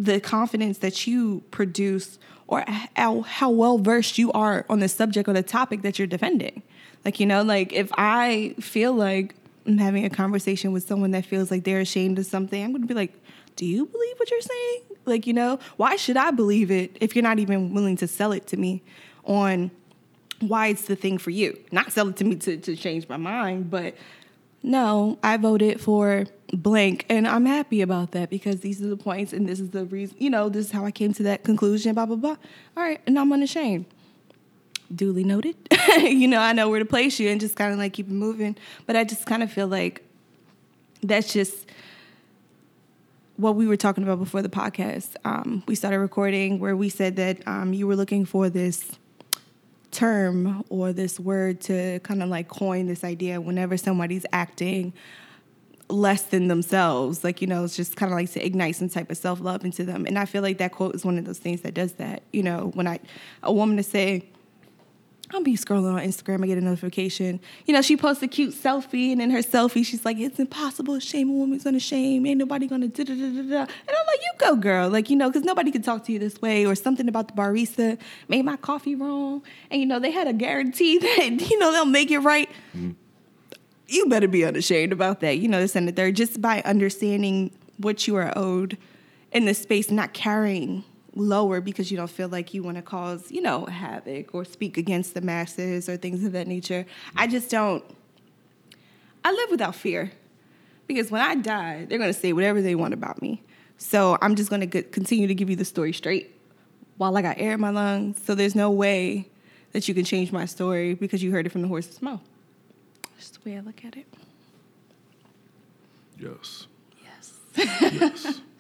the 0.05 0.19
confidence 0.19 0.79
that 0.79 1.07
you 1.07 1.43
produce 1.51 2.19
or 2.47 2.65
how, 2.97 3.21
how 3.21 3.51
well 3.51 3.79
versed 3.79 4.19
you 4.19 4.33
are 4.33 4.65
on 4.69 4.81
the 4.81 4.89
subject 4.89 5.29
or 5.29 5.33
the 5.33 5.43
topic 5.43 5.83
that 5.83 5.99
you're 5.99 6.09
defending. 6.09 6.63
Like, 7.05 7.21
you 7.21 7.27
know, 7.27 7.43
like 7.43 7.73
if 7.73 7.91
I 7.95 8.55
feel 8.61 8.93
like 8.93 9.35
I'm 9.67 9.79
having 9.79 10.05
a 10.05 10.11
conversation 10.11 10.73
with 10.73 10.87
someone 10.87 11.11
that 11.13 11.27
feels 11.27 11.51
like 11.51 11.65
they're 11.65 11.81
ashamed 11.81 12.19
of 12.19 12.27
something, 12.27 12.63
I'm 12.63 12.73
to 12.73 12.81
be 12.81 12.95
like, 12.95 13.13
do 13.57 13.67
you 13.67 13.87
believe 13.87 14.19
what 14.19 14.31
you're 14.31 14.41
saying? 14.41 14.81
Like, 15.05 15.27
you 15.27 15.35
know, 15.35 15.59
why 15.77 15.97
should 15.97 16.17
I 16.17 16.31
believe 16.31 16.71
it 16.71 16.97
if 17.01 17.15
you're 17.15 17.23
not 17.23 17.39
even 17.39 17.75
willing 17.75 17.97
to 17.99 18.09
sell 18.09 18.33
it 18.33 18.47
to 18.49 18.57
me 18.57 18.83
on 19.25 19.71
why 20.41 20.69
it's 20.69 20.87
the 20.87 20.97
thing 20.97 21.19
for 21.19 21.31
you? 21.31 21.59
Not 21.71 21.93
sell 21.93 22.09
it 22.09 22.17
to 22.17 22.25
me 22.25 22.37
to, 22.37 22.57
to 22.57 22.75
change 22.75 23.09
my 23.09 23.19
mind, 23.19 23.71
but 23.71 23.95
no, 24.63 25.19
I 25.23 25.37
voted 25.37 25.81
for 25.81 26.27
blank 26.53 27.07
and 27.09 27.27
I'm 27.27 27.47
happy 27.47 27.81
about 27.81 28.13
that 28.13 28.31
because 28.31 28.61
these 28.61 28.83
are 28.83 28.89
the 28.89 28.97
points 28.97 29.33
and 29.33 29.49
this 29.49 29.61
is 29.61 29.71
the 29.71 29.85
reason, 29.87 30.17
you 30.19 30.31
know, 30.31 30.49
this 30.49 30.67
is 30.67 30.73
how 30.73 30.85
I 30.85 30.91
came 30.91 31.13
to 31.15 31.23
that 31.25 31.45
conclusion, 31.45 31.95
blah, 31.95 32.07
blah, 32.07 32.17
blah. 32.17 32.37
All 32.77 32.83
right, 32.83 33.01
and 33.07 33.19
I'm 33.19 33.33
unashamed. 33.33 33.87
Duly 34.93 35.23
noted. 35.23 35.57
you 35.99 36.27
know, 36.27 36.41
I 36.41 36.53
know 36.53 36.69
where 36.69 36.81
to 36.81 36.85
place 36.85 37.21
you 37.21 37.29
and 37.29 37.41
just 37.41 37.55
kind 37.55 37.73
of 37.73 37.79
like 37.79 37.93
keep 37.93 38.09
it 38.09 38.13
moving. 38.13 38.57
But 38.87 38.97
I 38.97 39.05
just 39.05 39.25
kind 39.25 39.43
of 39.43 39.53
feel 39.53 39.69
like 39.69 40.03
that's 41.01 41.33
just 41.33 41.67
what 43.37 43.55
we 43.55 43.69
were 43.69 43.77
talking 43.77 44.03
about 44.03 44.19
before 44.19 44.43
the 44.43 44.49
podcast. 44.49 45.15
Um, 45.25 45.63
we 45.69 45.77
started 45.77 46.01
recording 46.01 46.59
where 46.59 46.77
we 46.77 46.89
said 46.89 47.17
that 47.17 47.47
um, 47.47 47.73
you 47.73 47.87
were 47.87 47.95
looking 47.95 48.25
for 48.25 48.51
this 48.51 48.91
term 49.93 50.65
or 50.69 50.93
this 50.93 51.21
word 51.21 51.61
to 51.61 52.01
kind 52.01 52.23
of 52.23 52.29
like 52.29 52.49
coin 52.49 52.87
this 52.87 53.05
idea 53.05 53.41
whenever 53.41 53.77
somebody's 53.77 54.27
acting 54.33 54.93
less 55.93 56.23
than 56.23 56.49
themselves. 56.49 57.25
Like, 57.25 57.41
you 57.41 57.47
know, 57.47 57.65
it's 57.65 57.77
just 57.77 57.97
kind 57.97 58.13
of 58.13 58.19
like 58.19 58.31
to 58.33 58.45
ignite 58.45 58.77
some 58.77 58.89
type 58.89 59.11
of 59.11 59.17
self 59.17 59.41
love 59.41 59.65
into 59.65 59.85
them. 59.85 60.07
And 60.07 60.19
I 60.19 60.25
feel 60.25 60.43
like 60.43 60.59
that 60.59 60.73
quote 60.73 60.95
is 60.95 61.05
one 61.05 61.19
of 61.19 61.25
those 61.25 61.39
things 61.39 61.63
that 61.63 61.75
does 61.75 61.93
that. 61.95 62.23
You 62.33 62.43
know, 62.43 62.71
when 62.75 62.87
I, 62.87 63.01
a 63.43 63.53
woman 63.53 63.77
to 63.77 63.83
say, 63.83 64.25
I'll 65.33 65.43
be 65.43 65.57
scrolling 65.57 65.95
on 65.95 66.01
Instagram, 66.01 66.43
I 66.43 66.49
get 66.49 66.59
a 66.59 66.61
notification. 66.61 67.41
You 67.67 67.75
know, 67.75 67.83
she 67.83 67.97
posts 67.97 68.23
a 68.23 68.29
cute 68.29 68.53
selfie, 68.53 69.13
and 69.13 69.23
in 69.23 69.31
her 69.31 69.41
selfie, 69.41 69.87
she's 69.87 70.05
like, 70.05 70.19
It's 70.19 70.41
impossible 70.41 70.99
shame 70.99 71.31
a 71.31 71.33
woman's 71.33 71.65
gonna 71.65 71.79
shame. 71.79 72.27
Ain't 72.27 72.39
nobody 72.39 72.67
gonna 72.67 72.89
da 72.89 73.05
da 73.05 73.15
da 73.15 73.29
da 73.29 73.43
da. 73.43 73.61
And 73.61 73.91
I'm 73.91 74.07
like, 74.07 74.21
You 74.21 74.33
go, 74.39 74.57
girl. 74.57 74.89
Like, 74.89 75.09
you 75.09 75.17
know, 75.17 75.29
because 75.29 75.45
nobody 75.45 75.71
can 75.71 75.83
talk 75.83 76.05
to 76.07 76.13
you 76.13 76.19
this 76.19 76.41
way, 76.43 76.67
or 76.67 76.75
something 76.75 77.09
about 77.09 77.29
the 77.29 77.35
barista 77.35 77.99
made 78.29 78.45
my 78.45 78.57
coffee 78.57 78.97
wrong. 78.97 79.43
And, 79.71 79.81
you 79.81 79.87
know, 79.87 80.01
they 80.01 80.11
had 80.11 80.27
a 80.27 80.33
guarantee 80.33 80.99
that, 81.01 81.49
you 81.49 81.59
know, 81.59 81.71
they'll 81.73 81.85
make 81.85 82.11
it 82.11 82.19
right. 82.19 82.51
Mm-hmm. 82.77 82.91
You 83.91 84.07
better 84.07 84.29
be 84.29 84.45
unashamed 84.45 84.93
about 84.93 85.19
that. 85.21 85.39
You 85.39 85.49
know, 85.49 85.61
this 85.61 85.75
and 85.75 85.89
the 85.89 85.93
third, 85.93 86.15
just 86.15 86.41
by 86.41 86.63
understanding 86.63 87.51
what 87.79 88.07
you 88.07 88.15
are 88.15 88.33
owed 88.37 88.79
in 89.33 89.47
this 89.47 89.59
space, 89.59 89.91
not 89.91 90.13
carrying 90.13 90.85
lower 91.17 91.61
because 91.61 91.91
you 91.91 91.97
don't 91.97 92.11
feel 92.11 92.29
like 92.29 92.55
you 92.55 92.63
want 92.63 92.77
to 92.77 92.83
cause, 92.83 93.33
you 93.33 93.43
know, 93.43 93.67
havoc 93.67 94.33
or 94.33 94.45
speak 94.45 94.79
against 94.79 95.15
the 95.15 95.21
masses 95.21 95.89
or 95.89 95.97
things 95.97 96.25
of 96.25 96.31
that 96.33 96.47
nature. 96.47 96.87
I 97.17 97.27
just 97.27 97.51
don't. 97.51 97.83
I 99.25 99.33
live 99.33 99.51
without 99.51 99.75
fear 99.75 100.13
because 100.87 101.11
when 101.11 101.21
I 101.21 101.35
die, 101.35 101.85
they're 101.87 101.99
going 101.99 102.13
to 102.13 102.19
say 102.19 102.33
whatever 102.33 102.63
they 102.63 102.77
want 102.77 102.95
about 102.95 103.21
me. 103.21 103.43
So 103.77 104.19
I'm 104.23 104.37
just 104.37 104.51
going 104.51 104.71
to 104.71 104.83
continue 104.83 105.27
to 105.27 105.35
give 105.35 105.51
you 105.51 105.57
the 105.57 105.65
story 105.65 105.93
straight 105.93 106.39
while 106.97 107.17
I 107.17 107.23
got 107.23 107.41
air 107.41 107.55
in 107.55 107.61
my 107.61 107.71
lungs. 107.71 108.23
So 108.25 108.37
there's 108.37 108.55
no 108.55 108.71
way 108.71 109.29
that 109.73 109.89
you 109.89 109.95
can 109.95 110.05
change 110.05 110.31
my 110.31 110.45
story 110.45 110.95
because 110.95 111.25
you 111.25 111.33
heard 111.33 111.47
it 111.47 111.49
from 111.51 111.63
the 111.63 111.69
horse's 111.69 112.01
mouth. 112.01 112.21
That's 113.21 113.37
the 113.37 113.51
way 113.51 113.59
I 113.59 113.61
look 113.61 113.85
at 113.85 113.99
it. 113.99 114.07
Yes. 116.19 116.67
Yes. 117.05 117.35
yes. 117.55 118.41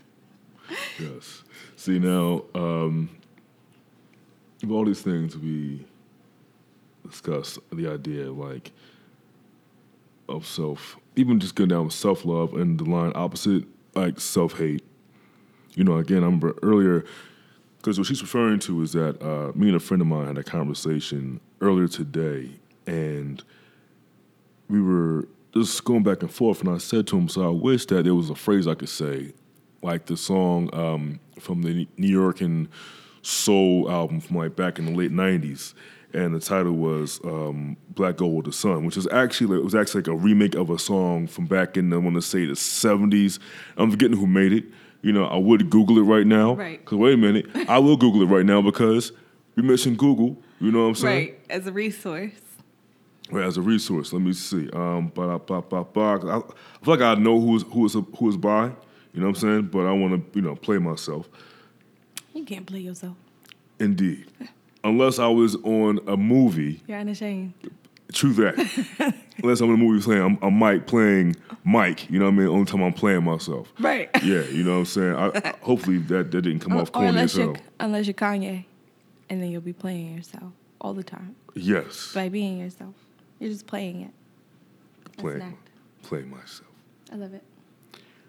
Yes. 1.00 1.42
See 1.74 1.98
now, 1.98 2.44
um, 2.54 3.08
of 4.62 4.70
all 4.70 4.84
these 4.84 5.00
things 5.00 5.36
we 5.36 5.84
discuss, 7.08 7.58
the 7.72 7.88
idea 7.88 8.30
like 8.30 8.70
of 10.28 10.46
self, 10.46 10.96
even 11.16 11.40
just 11.40 11.56
going 11.56 11.70
down 11.70 11.86
with 11.86 11.94
self 11.94 12.24
love 12.24 12.52
and 12.54 12.78
the 12.78 12.84
line 12.84 13.12
opposite, 13.14 13.64
like 13.94 14.20
self 14.20 14.58
hate. 14.58 14.84
You 15.74 15.84
know, 15.84 15.96
again, 15.96 16.18
I 16.18 16.26
remember 16.26 16.54
earlier 16.62 17.04
because 17.78 17.98
what 17.98 18.06
she's 18.06 18.22
referring 18.22 18.60
to 18.60 18.82
is 18.82 18.92
that 18.92 19.20
uh, 19.22 19.52
me 19.58 19.68
and 19.68 19.76
a 19.76 19.80
friend 19.80 20.02
of 20.02 20.06
mine 20.06 20.26
had 20.26 20.38
a 20.38 20.44
conversation 20.44 21.40
earlier 21.60 21.88
today, 21.88 22.50
and 22.86 23.42
we 24.70 24.80
were 24.80 25.28
just 25.52 25.84
going 25.84 26.02
back 26.02 26.22
and 26.22 26.30
forth, 26.30 26.60
and 26.60 26.70
I 26.70 26.78
said 26.78 27.06
to 27.08 27.18
him, 27.18 27.28
"So 27.28 27.46
I 27.46 27.50
wish 27.50 27.86
that 27.86 28.04
there 28.04 28.14
was 28.14 28.30
a 28.30 28.34
phrase 28.34 28.66
I 28.66 28.74
could 28.74 28.88
say 28.88 29.32
like 29.82 30.06
the 30.06 30.16
song 30.16 30.70
um, 30.72 31.20
from 31.38 31.62
the 31.62 31.86
New 31.96 32.08
York 32.08 32.40
and 32.40 32.68
soul 33.22 33.90
album 33.90 34.20
from 34.20 34.36
like 34.36 34.56
back 34.56 34.78
in 34.78 34.86
the 34.86 34.92
late 34.92 35.12
'90s, 35.12 35.74
and 36.12 36.34
the 36.34 36.40
title 36.40 36.72
was 36.72 37.20
um, 37.24 37.76
"Black 37.90 38.16
Gold 38.16 38.36
with 38.36 38.46
the 38.46 38.52
Sun," 38.52 38.84
which 38.84 38.96
is 38.96 39.08
actually 39.08 39.58
it 39.58 39.64
was 39.64 39.74
actually 39.74 40.02
like 40.02 40.08
a 40.08 40.16
remake 40.16 40.54
of 40.54 40.70
a 40.70 40.78
song 40.78 41.26
from 41.26 41.46
back 41.46 41.76
in 41.76 41.92
I 41.92 41.96
want 41.96 42.16
to 42.16 42.22
say 42.22 42.44
the 42.46 42.52
'70s. 42.52 43.38
I'm 43.76 43.90
forgetting 43.90 44.16
who 44.16 44.26
made 44.26 44.52
it. 44.52 44.64
You 45.02 45.12
know, 45.12 45.24
I 45.24 45.38
would 45.38 45.70
Google 45.70 45.98
it 45.98 46.02
right 46.02 46.26
now. 46.26 46.54
Right. 46.54 46.84
Cause 46.84 46.98
wait 46.98 47.14
a 47.14 47.16
minute, 47.16 47.46
I 47.68 47.78
will 47.78 47.96
Google 47.96 48.22
it 48.22 48.26
right 48.26 48.44
now 48.44 48.60
because 48.60 49.12
we 49.56 49.62
mentioned 49.62 49.98
Google. 49.98 50.36
You 50.60 50.70
know 50.70 50.82
what 50.82 50.88
I'm 50.88 50.94
saying? 50.94 51.28
Right, 51.28 51.40
as 51.48 51.66
a 51.66 51.72
resource. 51.72 52.32
As 53.32 53.56
a 53.56 53.62
resource. 53.62 54.12
Let 54.12 54.22
me 54.22 54.32
see. 54.32 54.68
Um, 54.70 55.08
ba 55.14 55.38
ba 55.38 55.62
ba 55.62 55.84
ba. 55.84 56.00
I, 56.00 56.36
I 56.36 56.40
feel 56.84 56.94
like 56.94 57.00
I 57.00 57.14
know 57.14 57.40
who 57.40 57.56
is 57.56 57.62
who 57.64 57.86
is 57.86 57.94
who 57.94 58.28
is 58.28 58.36
by. 58.36 58.72
You 59.12 59.20
know 59.20 59.26
what 59.26 59.36
I'm 59.36 59.40
saying? 59.40 59.62
But 59.72 59.86
I 59.86 59.92
want 59.92 60.32
to, 60.32 60.38
you 60.38 60.44
know, 60.44 60.54
play 60.54 60.78
myself. 60.78 61.28
You 62.34 62.44
can't 62.44 62.66
play 62.66 62.80
yourself. 62.80 63.16
Indeed. 63.78 64.26
Unless 64.84 65.18
I 65.18 65.28
was 65.28 65.56
on 65.56 66.00
a 66.06 66.16
movie. 66.16 66.82
You're 66.86 66.98
unashamed. 66.98 67.54
True 68.12 68.32
that. 68.34 69.14
Unless 69.42 69.60
I'm 69.60 69.68
in 69.68 69.74
a 69.74 69.78
movie 69.78 70.02
playing, 70.02 70.22
I'm, 70.22 70.38
I'm 70.42 70.54
Mike 70.54 70.86
playing 70.86 71.36
Mike. 71.64 72.10
You 72.10 72.18
know 72.18 72.26
what 72.26 72.32
I 72.32 72.36
mean? 72.36 72.48
Only 72.48 72.64
time 72.64 72.82
I'm 72.82 72.92
playing 72.92 73.24
myself. 73.24 73.72
Right. 73.78 74.08
Yeah, 74.22 74.42
you 74.42 74.64
know 74.64 74.72
what 74.72 74.78
I'm 74.80 74.84
saying? 74.86 75.14
I, 75.14 75.54
hopefully 75.62 75.98
that, 75.98 76.30
that 76.30 76.42
didn't 76.42 76.60
come 76.60 76.76
off 76.76 76.92
corny 76.92 77.08
unless 77.08 77.32
as 77.34 77.38
hell. 77.38 77.56
Unless 77.78 78.06
you're 78.06 78.14
Kanye, 78.14 78.64
and 79.30 79.42
then 79.42 79.50
you'll 79.50 79.60
be 79.62 79.72
playing 79.72 80.14
yourself 80.14 80.52
all 80.80 80.92
the 80.92 81.02
time. 81.02 81.36
Yes. 81.54 82.12
By 82.12 82.28
being 82.28 82.58
yourself. 82.58 82.94
You're 83.40 83.50
just 83.50 83.66
playing 83.66 84.02
it. 84.02 84.10
That's 85.04 85.16
an 85.18 85.22
Playing, 85.22 85.42
act. 85.42 85.68
playing 86.02 86.30
myself. 86.30 86.68
I 87.12 87.16
love 87.16 87.34
it. 87.34 87.42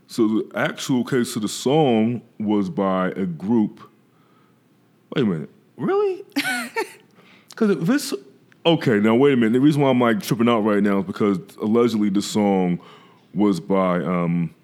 So 0.08 0.28
the 0.28 0.52
actual 0.56 1.04
case 1.06 1.36
of 1.36 1.42
the 1.44 1.48
song 1.48 2.22
was 2.40 2.70
by 2.70 3.10
a 3.12 3.26
group. 3.26 3.80
Wait 5.16 5.22
a 5.24 5.26
minute, 5.26 5.50
really? 5.78 6.24
Because 7.50 7.86
this. 7.86 8.14
okay, 8.66 9.00
now 9.00 9.14
wait 9.14 9.34
a 9.34 9.36
minute. 9.36 9.54
The 9.54 9.60
reason 9.60 9.82
why 9.82 9.90
I'm 9.90 10.00
like 10.00 10.24
tripping 10.24 10.48
out 10.50 10.62
right 10.62 10.82
now 10.82 11.00
is 11.00 11.06
because 11.06 11.38
allegedly 11.62 12.10
the 12.10 12.22
song 12.22 12.80
was 13.36 13.60
by 13.60 13.98
um, 13.98 14.56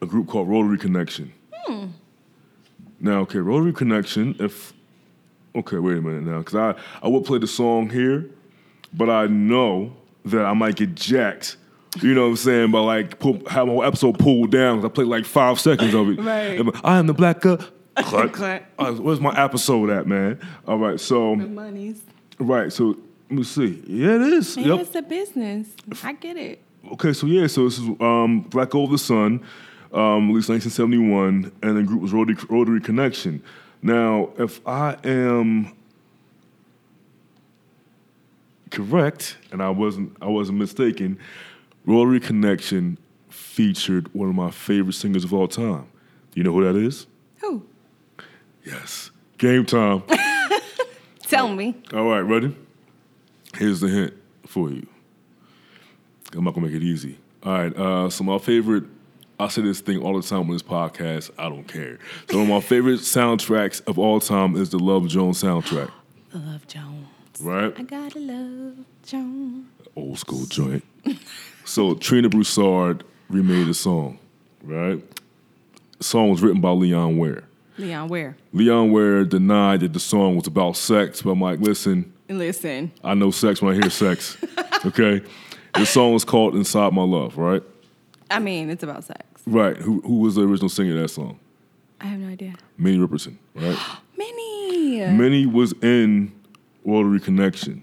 a 0.00 0.06
group 0.06 0.26
called 0.26 0.48
Rotary 0.48 0.78
Connection. 0.78 1.32
Now, 3.00 3.20
okay, 3.20 3.38
Rotary 3.38 3.72
Connection. 3.74 4.34
If 4.40 4.72
okay, 5.58 5.78
wait 5.78 5.98
a 5.98 6.00
minute 6.00 6.24
now, 6.24 6.38
because 6.38 6.54
I 6.54 6.74
I 7.02 7.08
would 7.08 7.24
play 7.24 7.38
the 7.38 7.46
song 7.46 7.90
here, 7.90 8.28
but 8.92 9.08
I 9.10 9.26
know 9.26 9.92
that 10.24 10.44
I 10.44 10.52
might 10.54 10.76
get 10.76 10.94
jacked. 10.94 11.56
You 12.02 12.14
know 12.14 12.22
what 12.24 12.28
I'm 12.30 12.36
saying? 12.36 12.70
By 12.70 12.80
like 12.80 13.18
pull, 13.18 13.34
have 13.48 13.66
my 13.66 13.72
whole 13.72 13.84
episode 13.84 14.18
pulled 14.18 14.50
down 14.50 14.76
because 14.76 14.90
I 14.90 14.94
played 14.94 15.08
like 15.08 15.24
five 15.24 15.58
seconds 15.60 15.94
of 15.94 16.08
it. 16.10 16.18
Right. 16.22 16.60
And 16.60 16.70
I 16.84 16.98
am 16.98 17.06
the 17.06 17.14
black 17.14 17.40
girl. 17.40 17.58
Cut. 17.96 18.64
Uh, 18.78 18.92
where's 18.92 19.20
my 19.20 19.34
episode 19.36 19.90
at, 19.90 20.06
man? 20.06 20.38
All 20.66 20.78
right, 20.78 21.00
so 21.00 21.34
The 21.34 21.46
monies. 21.48 22.00
right, 22.38 22.72
so 22.72 22.96
let 23.28 23.38
me 23.38 23.42
see. 23.42 23.82
Yeah, 23.86 24.14
it 24.16 24.32
is. 24.34 24.56
Yep. 24.56 24.80
it's 24.80 24.94
a 24.94 25.02
business. 25.02 25.68
I 26.04 26.12
get 26.12 26.36
it. 26.36 26.62
Okay, 26.92 27.12
so 27.12 27.26
yeah, 27.26 27.46
so 27.48 27.64
this 27.64 27.78
is 27.78 27.88
um, 28.00 28.42
Black 28.50 28.74
Over 28.74 28.92
the 28.92 28.98
Sun, 28.98 29.42
um, 29.92 30.28
released 30.28 30.48
1971, 30.48 31.50
and 31.62 31.76
the 31.76 31.82
group 31.82 32.00
was 32.00 32.12
Rotary, 32.12 32.36
Rotary 32.48 32.80
Connection. 32.80 33.42
Now, 33.82 34.30
if 34.38 34.66
I 34.66 34.96
am 35.04 35.72
correct, 38.70 39.36
and 39.52 39.62
I 39.62 39.70
wasn't, 39.70 40.16
I 40.20 40.26
wasn't 40.26 40.58
mistaken, 40.58 41.18
Rotary 41.86 42.20
Connection 42.20 42.98
featured 43.28 44.12
one 44.14 44.28
of 44.28 44.34
my 44.34 44.50
favorite 44.50 44.94
singers 44.94 45.24
of 45.24 45.32
all 45.32 45.48
time. 45.48 45.86
Do 46.32 46.40
you 46.40 46.44
know 46.44 46.52
who 46.52 46.64
that 46.64 46.76
is? 46.76 47.06
Who? 47.40 47.64
Yes, 48.64 49.10
Game 49.38 49.64
Time. 49.64 50.02
Tell 51.22 51.48
me. 51.54 51.74
All 51.92 52.08
right, 52.08 52.20
ready? 52.20 52.54
Here's 53.54 53.80
the 53.80 53.88
hint 53.88 54.14
for 54.46 54.70
you. 54.70 54.86
I'm 56.34 56.44
not 56.44 56.54
gonna 56.54 56.66
make 56.66 56.76
it 56.76 56.82
easy. 56.82 57.18
All 57.42 57.52
right, 57.52 57.76
uh, 57.76 58.10
so 58.10 58.24
my 58.24 58.38
favorite, 58.38 58.84
I 59.40 59.48
say 59.48 59.62
this 59.62 59.80
thing 59.80 60.02
all 60.02 60.20
the 60.20 60.26
time 60.26 60.40
on 60.40 60.48
this 60.50 60.62
podcast, 60.62 61.30
I 61.38 61.48
don't 61.48 61.64
care. 61.66 61.98
So 62.30 62.38
one 62.38 62.46
of 62.46 62.48
my 62.54 62.60
favorite 62.60 63.00
soundtracks 63.00 63.80
of 63.86 63.98
all 63.98 64.18
time 64.20 64.56
is 64.56 64.70
the 64.70 64.78
Love 64.78 65.06
Jones 65.08 65.42
soundtrack, 65.42 65.90
The 66.32 66.38
Love 66.38 66.66
Jones. 66.66 67.06
right? 67.40 67.72
I 67.78 67.82
gotta 67.82 68.18
love 68.18 68.74
Jones. 69.04 69.66
Old 69.94 70.18
school 70.18 70.44
joint. 70.46 70.84
so 71.64 71.94
Trina 71.94 72.28
Broussard 72.28 73.04
remade 73.28 73.68
the 73.68 73.74
song, 73.74 74.18
right? 74.62 75.00
The 75.98 76.04
song 76.04 76.30
was 76.30 76.42
written 76.42 76.60
by 76.60 76.70
Leon 76.70 77.16
Ware. 77.18 77.44
Leon, 77.78 78.08
Ware. 78.08 78.36
Leon 78.52 78.90
Ware 78.90 79.24
denied 79.24 79.80
that 79.80 79.92
the 79.92 80.00
song 80.00 80.34
was 80.34 80.48
about 80.48 80.76
sex, 80.76 81.22
but 81.22 81.30
I'm 81.30 81.40
like, 81.40 81.60
listen, 81.60 82.12
Listen. 82.28 82.90
I 83.04 83.14
know 83.14 83.30
sex 83.30 83.62
when 83.62 83.74
I 83.74 83.80
hear 83.80 83.90
sex. 83.90 84.36
Okay, 84.86 85.22
the 85.74 85.84
song 85.84 86.14
is 86.14 86.24
called 86.24 86.54
"Inside 86.54 86.92
My 86.92 87.02
Love," 87.02 87.36
right? 87.36 87.62
I 88.30 88.38
mean, 88.38 88.70
it's 88.70 88.84
about 88.84 89.02
sex. 89.02 89.24
Right. 89.48 89.76
Who 89.76 90.00
who 90.02 90.18
was 90.18 90.34
the 90.34 90.42
original 90.42 90.68
singer 90.68 90.94
of 90.94 91.02
that 91.02 91.08
song? 91.08 91.38
I 92.00 92.06
have 92.06 92.20
no 92.20 92.28
idea. 92.28 92.54
Minnie 92.76 92.98
Riperton, 92.98 93.36
right? 93.54 93.78
Minnie. 94.16 95.06
Minnie 95.12 95.46
was 95.46 95.72
in 95.82 96.32
Rotary 96.84 97.20
Connection 97.20 97.82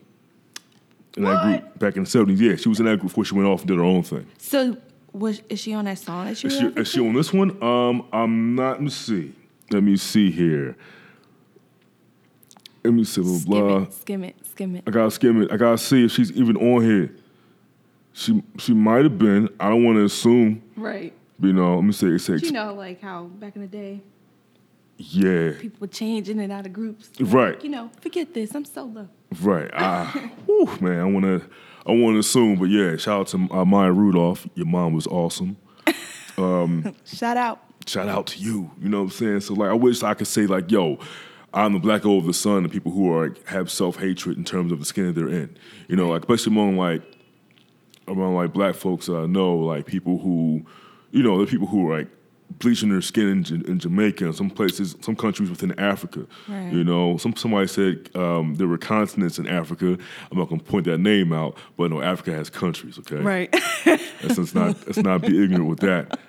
in 1.17 1.23
that 1.23 1.43
group 1.43 1.79
back 1.79 1.97
in 1.97 2.03
the 2.03 2.09
seventies. 2.09 2.39
Yeah, 2.39 2.55
she 2.55 2.69
was 2.69 2.79
in 2.79 2.85
that 2.85 2.99
group 2.99 3.11
before 3.11 3.25
she 3.25 3.35
went 3.35 3.47
off 3.47 3.61
and 3.61 3.67
did 3.67 3.77
her 3.77 3.83
own 3.83 4.03
thing. 4.03 4.25
So, 4.37 4.77
was 5.13 5.41
is 5.49 5.59
she 5.59 5.73
on 5.73 5.85
that 5.85 5.97
song 5.99 6.25
that 6.25 6.31
Is 6.31 6.39
she, 6.39 6.47
is 6.67 6.87
she 6.87 6.99
on 6.99 7.13
this 7.13 7.33
one? 7.33 7.61
Um, 7.63 8.07
I'm 8.13 8.55
not. 8.55 8.73
Let 8.73 8.81
me 8.81 8.89
see. 8.89 9.33
Let 9.71 9.83
me 9.83 9.97
see 9.97 10.29
here. 10.31 10.75
Let 12.83 12.93
me 12.93 13.03
see. 13.03 13.21
Blah 13.21 13.37
Skim 13.39 13.49
blah. 13.49 13.77
it, 13.81 13.93
skim 13.93 14.23
it, 14.23 14.35
skim 14.45 14.75
it. 14.75 14.83
I 14.87 14.91
gotta 14.91 15.11
skim 15.11 15.41
it. 15.41 15.51
I 15.51 15.57
gotta 15.57 15.77
see 15.77 16.05
if 16.05 16.11
she's 16.11 16.31
even 16.33 16.55
on 16.57 16.83
here. 16.83 17.11
She 18.13 18.43
she 18.57 18.73
might 18.73 19.03
have 19.03 19.17
been. 19.17 19.49
I 19.59 19.69
don't 19.69 19.83
want 19.83 19.97
to 19.97 20.05
assume. 20.05 20.61
Right. 20.77 21.13
You 21.39 21.53
know. 21.53 21.75
Let 21.75 21.83
me 21.83 21.91
say. 21.91 22.07
It's 22.07 22.27
You 22.29 22.51
know, 22.51 22.73
like 22.73 23.01
how 23.01 23.23
back 23.25 23.55
in 23.55 23.61
the 23.61 23.67
day, 23.67 24.01
Yeah. 24.97 25.51
people 25.59 25.77
would 25.81 25.91
change 25.91 26.29
in 26.29 26.39
and 26.39 26.51
out 26.51 26.65
of 26.65 26.73
groups. 26.73 27.09
Right. 27.19 27.61
You 27.63 27.69
know, 27.69 27.91
forget 28.01 28.33
this. 28.33 28.53
I'm 28.55 28.65
solo. 28.65 29.09
Right. 29.41 29.69
Ah. 29.73 30.11
whew, 30.45 30.69
man. 30.81 30.99
I 30.99 31.05
wanna. 31.05 31.41
I 31.87 31.91
want 31.91 32.15
to 32.15 32.19
assume, 32.19 32.55
but 32.57 32.65
yeah. 32.65 32.95
Shout 32.97 33.19
out 33.21 33.27
to 33.27 33.47
uh, 33.55 33.63
Maya 33.65 33.91
Rudolph. 33.91 34.47
Your 34.55 34.65
mom 34.65 34.93
was 34.93 35.05
awesome. 35.07 35.57
Shout 37.05 37.37
out. 37.37 37.61
Shout 37.85 38.07
out 38.09 38.27
to 38.27 38.39
you. 38.39 38.71
You 38.81 38.89
know 38.89 38.97
what 38.99 39.03
I'm 39.05 39.09
saying? 39.11 39.41
So 39.41 39.53
like, 39.53 39.69
I 39.69 39.73
wish 39.73 40.01
I 40.03 40.13
could 40.13 40.27
say 40.27 40.47
like, 40.47 40.71
yo. 40.71 40.99
I'm 41.53 41.71
the 41.71 41.79
black 41.79 42.05
over 42.05 42.27
the 42.27 42.33
sun, 42.33 42.63
the 42.63 42.69
people 42.69 42.91
who 42.91 43.09
are 43.13 43.29
like, 43.29 43.47
have 43.47 43.71
self 43.71 43.95
hatred 43.95 44.37
in 44.37 44.43
terms 44.43 44.73
of 44.73 44.79
the 44.79 44.83
skin 44.85 45.05
that 45.05 45.13
they're 45.13 45.29
in. 45.29 45.55
You 45.87 45.95
know, 45.95 46.09
like 46.09 46.23
especially 46.23 46.51
among 46.51 46.75
like 46.75 47.01
among 48.09 48.35
like 48.35 48.51
black 48.51 48.75
folks 48.75 49.05
that 49.05 49.15
I 49.15 49.25
know, 49.25 49.55
like 49.59 49.85
people 49.85 50.17
who, 50.17 50.65
you 51.15 51.23
know, 51.23 51.39
the 51.43 51.49
people 51.49 51.65
who 51.67 51.89
are 51.89 51.97
like 51.99 52.09
bleaching 52.59 52.89
their 52.89 53.01
skin 53.01 53.27
in, 53.49 53.65
in 53.65 53.79
Jamaica 53.79 54.31
some 54.33 54.49
places, 54.49 54.95
some 55.01 55.15
countries 55.15 55.49
within 55.49 55.77
Africa. 55.79 56.27
Right. 56.47 56.71
You 56.73 56.83
know, 56.83 57.17
some 57.17 57.35
somebody 57.35 57.67
said 57.67 58.09
um, 58.15 58.55
there 58.55 58.67
were 58.67 58.77
continents 58.77 59.39
in 59.39 59.47
Africa. 59.47 59.97
I'm 60.31 60.37
not 60.37 60.49
gonna 60.49 60.61
point 60.61 60.85
that 60.85 60.97
name 60.99 61.31
out, 61.31 61.57
but 61.77 61.89
no, 61.89 62.01
Africa 62.01 62.31
has 62.31 62.49
countries. 62.49 62.99
Okay, 62.99 63.15
Right. 63.17 63.49
Let's, 63.85 64.37
let's 64.37 64.53
not 64.55 64.75
let's 64.85 64.97
not 64.97 65.21
be 65.21 65.41
ignorant 65.43 65.67
with 65.69 65.79
that. 65.79 66.19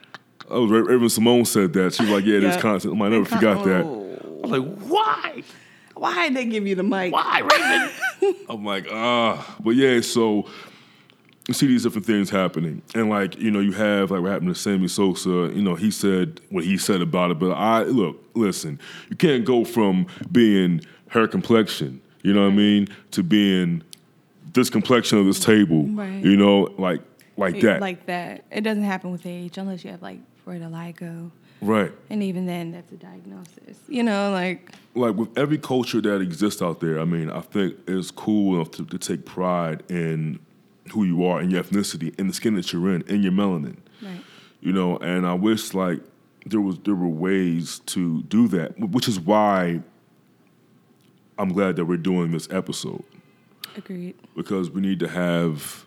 Oh, 0.49 0.69
Ra- 0.69 0.79
Raven-Symoné 0.93 1.45
said 1.47 1.73
that. 1.73 1.95
She 1.95 2.05
was 2.05 2.13
like, 2.13 2.25
"Yeah, 2.25 2.39
there's 2.39 2.55
Yeah. 2.55 2.61
continents." 2.61 3.03
I 3.03 3.09
never 3.09 3.25
forgot 3.25 3.65
that. 3.65 3.85
Oh. 3.85 4.41
I 4.45 4.47
was 4.47 4.51
like, 4.61 4.79
"Why? 4.89 5.43
Why 5.95 6.29
did 6.29 6.37
they 6.37 6.45
give 6.45 6.67
you 6.69 6.77
the 6.77 6.85
mic? 6.85 7.13
Why, 7.13 7.41
Raven?" 7.41 8.37
I'm 8.49 8.65
like, 8.65 8.87
ah, 8.93 9.57
but 9.61 9.71
yeah. 9.71 10.01
So 10.03 10.47
see 11.55 11.67
these 11.67 11.83
different 11.85 12.07
things 12.07 12.29
happening, 12.31 12.83
and 12.95 13.09
like 13.09 13.39
you 13.39 13.51
know, 13.51 13.61
you 13.61 13.73
have 13.73 14.11
like 14.11 14.21
what 14.23 14.31
happened 14.33 14.55
to 14.55 14.61
Sammy 14.61 14.89
Sosa. 14.89 15.29
You 15.55 15.63
know, 15.63 15.75
he 15.75 15.91
said 15.91 16.41
what 16.51 16.65
he 16.65 16.77
said 16.79 17.01
about 17.01 17.31
it, 17.31 17.39
but 17.39 17.53
I 17.53 17.83
look, 17.85 18.23
listen, 18.35 18.81
you 19.11 19.17
can't 19.17 19.45
go 19.45 19.65
from 19.65 20.07
being 20.33 20.81
her 21.11 21.29
complexion, 21.29 22.01
you 22.23 22.33
know 22.35 22.43
what 22.45 22.53
I 22.53 22.57
mean, 22.57 22.89
to 23.13 23.23
being 23.23 23.83
this 24.55 24.71
complexion 24.71 25.19
of 25.19 25.27
this 25.27 25.39
table, 25.39 25.85
Right. 25.85 26.25
you 26.25 26.37
know, 26.37 26.75
like 26.79 27.01
like 27.37 27.61
that, 27.61 27.81
Like 27.81 28.07
that. 28.07 28.45
It 28.51 28.63
doesn't 28.63 28.85
happen 28.85 29.13
with 29.13 29.27
age 29.27 29.59
unless 29.59 29.85
you 29.85 29.91
have 29.91 30.03
like 30.03 30.19
vitiligo. 30.47 31.31
right? 31.61 31.93
And 32.11 32.23
even 32.23 32.47
then, 32.47 32.73
that's 32.73 32.91
a 32.93 32.97
diagnosis. 32.97 33.79
You 33.89 34.03
know, 34.03 34.31
like, 34.33 34.73
like 34.95 35.15
with 35.15 35.37
every 35.37 35.59
culture 35.59 36.01
that 36.01 36.21
exists 36.23 36.63
out 36.63 36.81
there, 36.81 36.99
I 36.99 37.05
mean, 37.05 37.31
I 37.31 37.41
think 37.41 37.77
it's 37.87 38.11
cool 38.11 38.57
enough 38.57 38.71
to, 38.73 38.87
to 38.87 38.99
take 38.99 39.27
pride 39.27 39.83
in 39.91 40.39
who 40.91 41.05
you 41.05 41.25
are, 41.25 41.41
and 41.41 41.51
your 41.53 41.63
ethnicity, 41.63 42.19
and 42.19 42.29
the 42.29 42.35
skin 42.35 42.55
that 42.55 42.73
you're 42.73 42.95
in, 42.95 43.03
and 43.09 43.23
your 43.23 43.33
melanin. 43.33 43.77
right. 44.03 44.21
You 44.61 44.73
know, 44.73 44.97
and 44.99 45.27
I 45.27 45.35
wish 45.35 45.75
like 45.75 46.01
there 46.45 46.61
was 46.61 46.79
there 46.81 46.95
were 46.95 47.09
ways 47.09 47.81
to 47.87 48.23
do 48.25 48.49
that, 48.49 48.79
which 48.79 49.09
is 49.09 49.21
why 49.21 49.81
I'm 51.39 51.53
glad 51.53 51.77
that 51.77 51.85
we're 51.85 51.97
doing 51.99 52.31
this 52.33 52.49
episode 52.51 53.05
Agreed. 53.77 54.15
because 54.35 54.71
we 54.71 54.81
need 54.81 54.99
to 55.01 55.09
have 55.09 55.85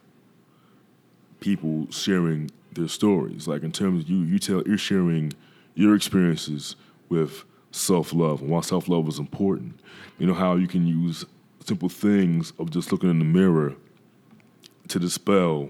people 1.40 1.88
sharing 1.92 2.52
their 2.74 2.88
stories. 2.88 3.48
Like 3.48 3.64
in 3.64 3.72
terms 3.72 4.04
of 4.04 4.10
you, 4.10 4.20
you 4.20 4.40
tell 4.40 4.62
you're 4.64 4.78
sharing 4.78 5.34
your 5.76 5.96
experiences 5.96 6.76
with 7.10 7.44
self 7.72 8.14
love 8.14 8.42
and 8.42 8.50
why 8.50 8.62
self 8.62 8.88
love 8.88 9.08
is 9.08 9.18
important. 9.20 9.80
You 10.20 10.28
know 10.28 10.34
how 10.34 10.56
you 10.56 10.68
can 10.68 10.86
use 10.86 11.26
simple 11.66 11.90
things 11.90 12.54
of 12.60 12.70
just 12.70 12.92
looking 12.92 13.10
in 13.10 13.20
the 13.20 13.26
mirror 13.26 13.76
to 14.90 15.00
dispel 15.00 15.70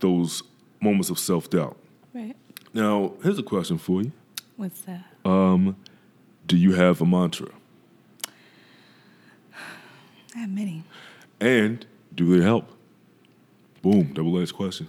those 0.00 0.42
moments 0.80 1.10
of 1.10 1.18
self 1.18 1.50
doubt. 1.50 1.76
Right. 2.14 2.36
Now, 2.72 3.12
here's 3.22 3.38
a 3.38 3.42
question 3.42 3.78
for 3.78 4.02
you: 4.02 4.12
What's 4.56 4.80
that? 4.82 5.04
Um, 5.24 5.76
Do 6.46 6.56
you 6.56 6.72
have 6.74 7.00
a 7.00 7.06
mantra, 7.06 7.48
I 10.34 10.38
have 10.40 10.50
many. 10.50 10.84
and 11.40 11.84
do 12.14 12.36
they 12.38 12.44
help? 12.44 12.70
Boom, 13.82 14.12
double-edged 14.12 14.54
question. 14.54 14.88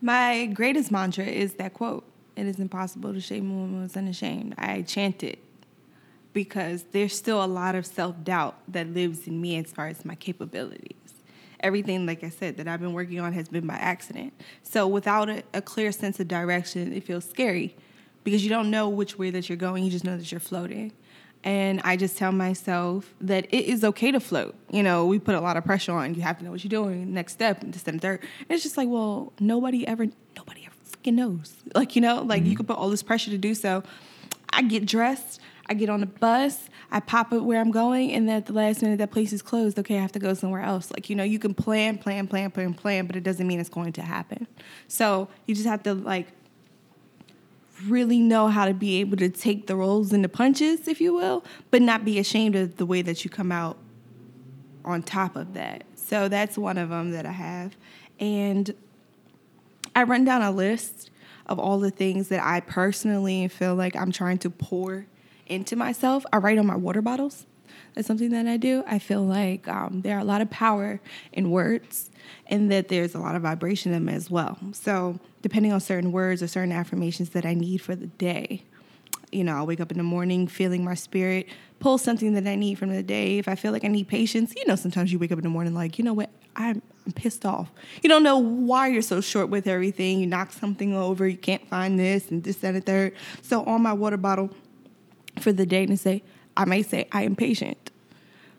My 0.00 0.46
greatest 0.46 0.90
mantra 0.90 1.24
is 1.24 1.54
that 1.54 1.74
quote 1.74 2.04
It 2.36 2.46
is 2.46 2.58
impossible 2.58 3.12
to 3.14 3.20
shame 3.20 3.50
a 3.50 3.54
woman 3.54 3.82
who's 3.82 3.96
unashamed. 3.96 4.54
I 4.58 4.82
chant 4.82 5.22
it 5.22 5.38
because 6.32 6.84
there's 6.92 7.14
still 7.16 7.44
a 7.44 7.46
lot 7.46 7.74
of 7.74 7.86
self 7.86 8.22
doubt 8.24 8.56
that 8.68 8.88
lives 8.88 9.26
in 9.26 9.40
me 9.40 9.58
as 9.58 9.70
far 9.72 9.88
as 9.88 10.04
my 10.04 10.14
capabilities. 10.14 10.96
Everything, 11.62 12.06
like 12.06 12.24
I 12.24 12.28
said, 12.28 12.56
that 12.56 12.68
I've 12.68 12.80
been 12.80 12.92
working 12.92 13.20
on 13.20 13.32
has 13.32 13.48
been 13.48 13.66
by 13.66 13.74
accident. 13.74 14.32
So 14.62 14.86
without 14.86 15.28
a, 15.28 15.42
a 15.54 15.62
clear 15.62 15.92
sense 15.92 16.18
of 16.20 16.28
direction, 16.28 16.92
it 16.92 17.04
feels 17.04 17.28
scary 17.28 17.76
because 18.24 18.42
you 18.42 18.50
don't 18.50 18.70
know 18.70 18.88
which 18.88 19.18
way 19.18 19.30
that 19.30 19.48
you're 19.48 19.56
going. 19.56 19.84
You 19.84 19.90
just 19.90 20.04
know 20.04 20.16
that 20.16 20.30
you're 20.30 20.40
floating. 20.40 20.92
And 21.44 21.80
I 21.84 21.96
just 21.96 22.16
tell 22.16 22.30
myself 22.30 23.14
that 23.20 23.46
it 23.46 23.64
is 23.64 23.82
okay 23.82 24.12
to 24.12 24.20
float. 24.20 24.54
You 24.70 24.82
know, 24.82 25.06
we 25.06 25.18
put 25.18 25.34
a 25.34 25.40
lot 25.40 25.56
of 25.56 25.64
pressure 25.64 25.92
on. 25.92 26.14
You 26.14 26.22
have 26.22 26.38
to 26.38 26.44
know 26.44 26.52
what 26.52 26.62
you're 26.62 26.68
doing, 26.68 27.12
next 27.12 27.32
step, 27.32 27.62
and 27.62 27.74
this 27.74 27.86
and 27.88 28.00
third. 28.00 28.20
And 28.20 28.50
it's 28.50 28.62
just 28.62 28.76
like, 28.76 28.88
well, 28.88 29.32
nobody 29.40 29.86
ever, 29.86 30.06
nobody 30.36 30.64
ever 30.64 30.74
freaking 30.88 31.14
knows. 31.14 31.56
Like, 31.74 31.96
you 31.96 32.02
know, 32.02 32.22
like 32.22 32.42
you 32.42 32.50
mm-hmm. 32.50 32.56
could 32.58 32.68
put 32.68 32.76
all 32.76 32.90
this 32.90 33.02
pressure 33.02 33.30
to 33.30 33.38
do 33.38 33.54
so. 33.54 33.82
I 34.52 34.62
get 34.62 34.86
dressed, 34.86 35.40
I 35.66 35.74
get 35.74 35.88
on 35.88 36.00
the 36.00 36.06
bus, 36.06 36.68
I 36.94 37.00
pop 37.00 37.32
up 37.32 37.42
where 37.42 37.58
I'm 37.58 37.70
going, 37.70 38.12
and 38.12 38.28
then 38.28 38.36
at 38.36 38.46
the 38.46 38.52
last 38.52 38.82
minute 38.82 38.98
that 38.98 39.10
place 39.10 39.32
is 39.32 39.40
closed. 39.40 39.78
Okay, 39.78 39.96
I 39.96 40.02
have 40.02 40.12
to 40.12 40.18
go 40.18 40.34
somewhere 40.34 40.60
else. 40.60 40.90
Like, 40.90 41.08
you 41.08 41.16
know, 41.16 41.24
you 41.24 41.38
can 41.38 41.54
plan, 41.54 41.96
plan, 41.96 42.28
plan, 42.28 42.50
plan, 42.50 42.74
plan, 42.74 43.06
but 43.06 43.16
it 43.16 43.24
doesn't 43.24 43.46
mean 43.46 43.58
it's 43.58 43.70
going 43.70 43.94
to 43.94 44.02
happen. 44.02 44.46
So 44.88 45.28
you 45.46 45.54
just 45.54 45.66
have 45.66 45.82
to 45.84 45.94
like 45.94 46.28
really 47.86 48.20
know 48.20 48.48
how 48.48 48.66
to 48.66 48.74
be 48.74 49.00
able 49.00 49.16
to 49.16 49.30
take 49.30 49.66
the 49.68 49.74
rolls 49.74 50.12
and 50.12 50.22
the 50.22 50.28
punches, 50.28 50.86
if 50.86 51.00
you 51.00 51.14
will, 51.14 51.42
but 51.70 51.80
not 51.80 52.04
be 52.04 52.18
ashamed 52.18 52.54
of 52.56 52.76
the 52.76 52.84
way 52.84 53.00
that 53.00 53.24
you 53.24 53.30
come 53.30 53.50
out 53.50 53.78
on 54.84 55.02
top 55.02 55.34
of 55.34 55.54
that. 55.54 55.84
So 55.96 56.28
that's 56.28 56.58
one 56.58 56.76
of 56.76 56.90
them 56.90 57.12
that 57.12 57.24
I 57.24 57.32
have. 57.32 57.74
And 58.20 58.74
I 59.96 60.02
run 60.02 60.26
down 60.26 60.42
a 60.42 60.50
list 60.50 61.10
of 61.46 61.58
all 61.58 61.78
the 61.78 61.90
things 61.90 62.28
that 62.28 62.44
I 62.44 62.60
personally 62.60 63.48
feel 63.48 63.74
like 63.74 63.96
I'm 63.96 64.12
trying 64.12 64.38
to 64.38 64.50
pour 64.50 65.06
into 65.52 65.76
myself. 65.76 66.24
I 66.32 66.38
write 66.38 66.58
on 66.58 66.66
my 66.66 66.76
water 66.76 67.02
bottles. 67.02 67.46
That's 67.94 68.06
something 68.06 68.30
that 68.30 68.46
I 68.46 68.56
do. 68.56 68.82
I 68.86 68.98
feel 68.98 69.22
like 69.22 69.68
um, 69.68 70.00
there 70.00 70.16
are 70.16 70.20
a 70.20 70.24
lot 70.24 70.40
of 70.40 70.50
power 70.50 71.00
in 71.32 71.50
words 71.50 72.10
and 72.46 72.70
that 72.72 72.88
there's 72.88 73.14
a 73.14 73.18
lot 73.18 73.34
of 73.34 73.42
vibration 73.42 73.92
in 73.92 74.06
them 74.06 74.14
as 74.14 74.30
well. 74.30 74.58
So, 74.72 75.20
depending 75.42 75.72
on 75.72 75.80
certain 75.80 76.12
words 76.12 76.42
or 76.42 76.48
certain 76.48 76.72
affirmations 76.72 77.30
that 77.30 77.44
I 77.44 77.54
need 77.54 77.78
for 77.78 77.94
the 77.94 78.06
day, 78.06 78.62
you 79.30 79.44
know, 79.44 79.56
I'll 79.56 79.66
wake 79.66 79.80
up 79.80 79.90
in 79.90 79.98
the 79.98 80.04
morning 80.04 80.46
feeling 80.46 80.84
my 80.84 80.94
spirit, 80.94 81.48
pull 81.80 81.98
something 81.98 82.34
that 82.34 82.46
I 82.46 82.54
need 82.54 82.78
from 82.78 82.90
the 82.90 83.02
day. 83.02 83.38
If 83.38 83.48
I 83.48 83.56
feel 83.56 83.72
like 83.72 83.84
I 83.84 83.88
need 83.88 84.08
patience, 84.08 84.54
you 84.56 84.64
know, 84.66 84.76
sometimes 84.76 85.12
you 85.12 85.18
wake 85.18 85.32
up 85.32 85.38
in 85.38 85.42
the 85.42 85.50
morning 85.50 85.74
like, 85.74 85.98
you 85.98 86.04
know 86.04 86.12
what, 86.12 86.30
I'm, 86.54 86.80
I'm 87.06 87.12
pissed 87.12 87.44
off. 87.44 87.70
You 88.02 88.08
don't 88.08 88.22
know 88.22 88.38
why 88.38 88.88
you're 88.88 89.02
so 89.02 89.20
short 89.20 89.48
with 89.48 89.66
everything. 89.66 90.20
You 90.20 90.26
knock 90.26 90.52
something 90.52 90.94
over, 90.94 91.26
you 91.26 91.38
can't 91.38 91.66
find 91.68 91.98
this 91.98 92.30
and 92.30 92.44
this, 92.44 92.56
that, 92.56 92.74
and 92.74 92.84
third. 92.84 93.14
So 93.40 93.64
on 93.64 93.82
my 93.82 93.92
water 93.92 94.16
bottle 94.18 94.50
for 95.42 95.52
the 95.52 95.66
day 95.66 95.84
and 95.84 95.98
say, 95.98 96.22
I 96.56 96.64
may 96.64 96.82
say, 96.82 97.08
I 97.12 97.22
am 97.22 97.36
patient. 97.36 97.90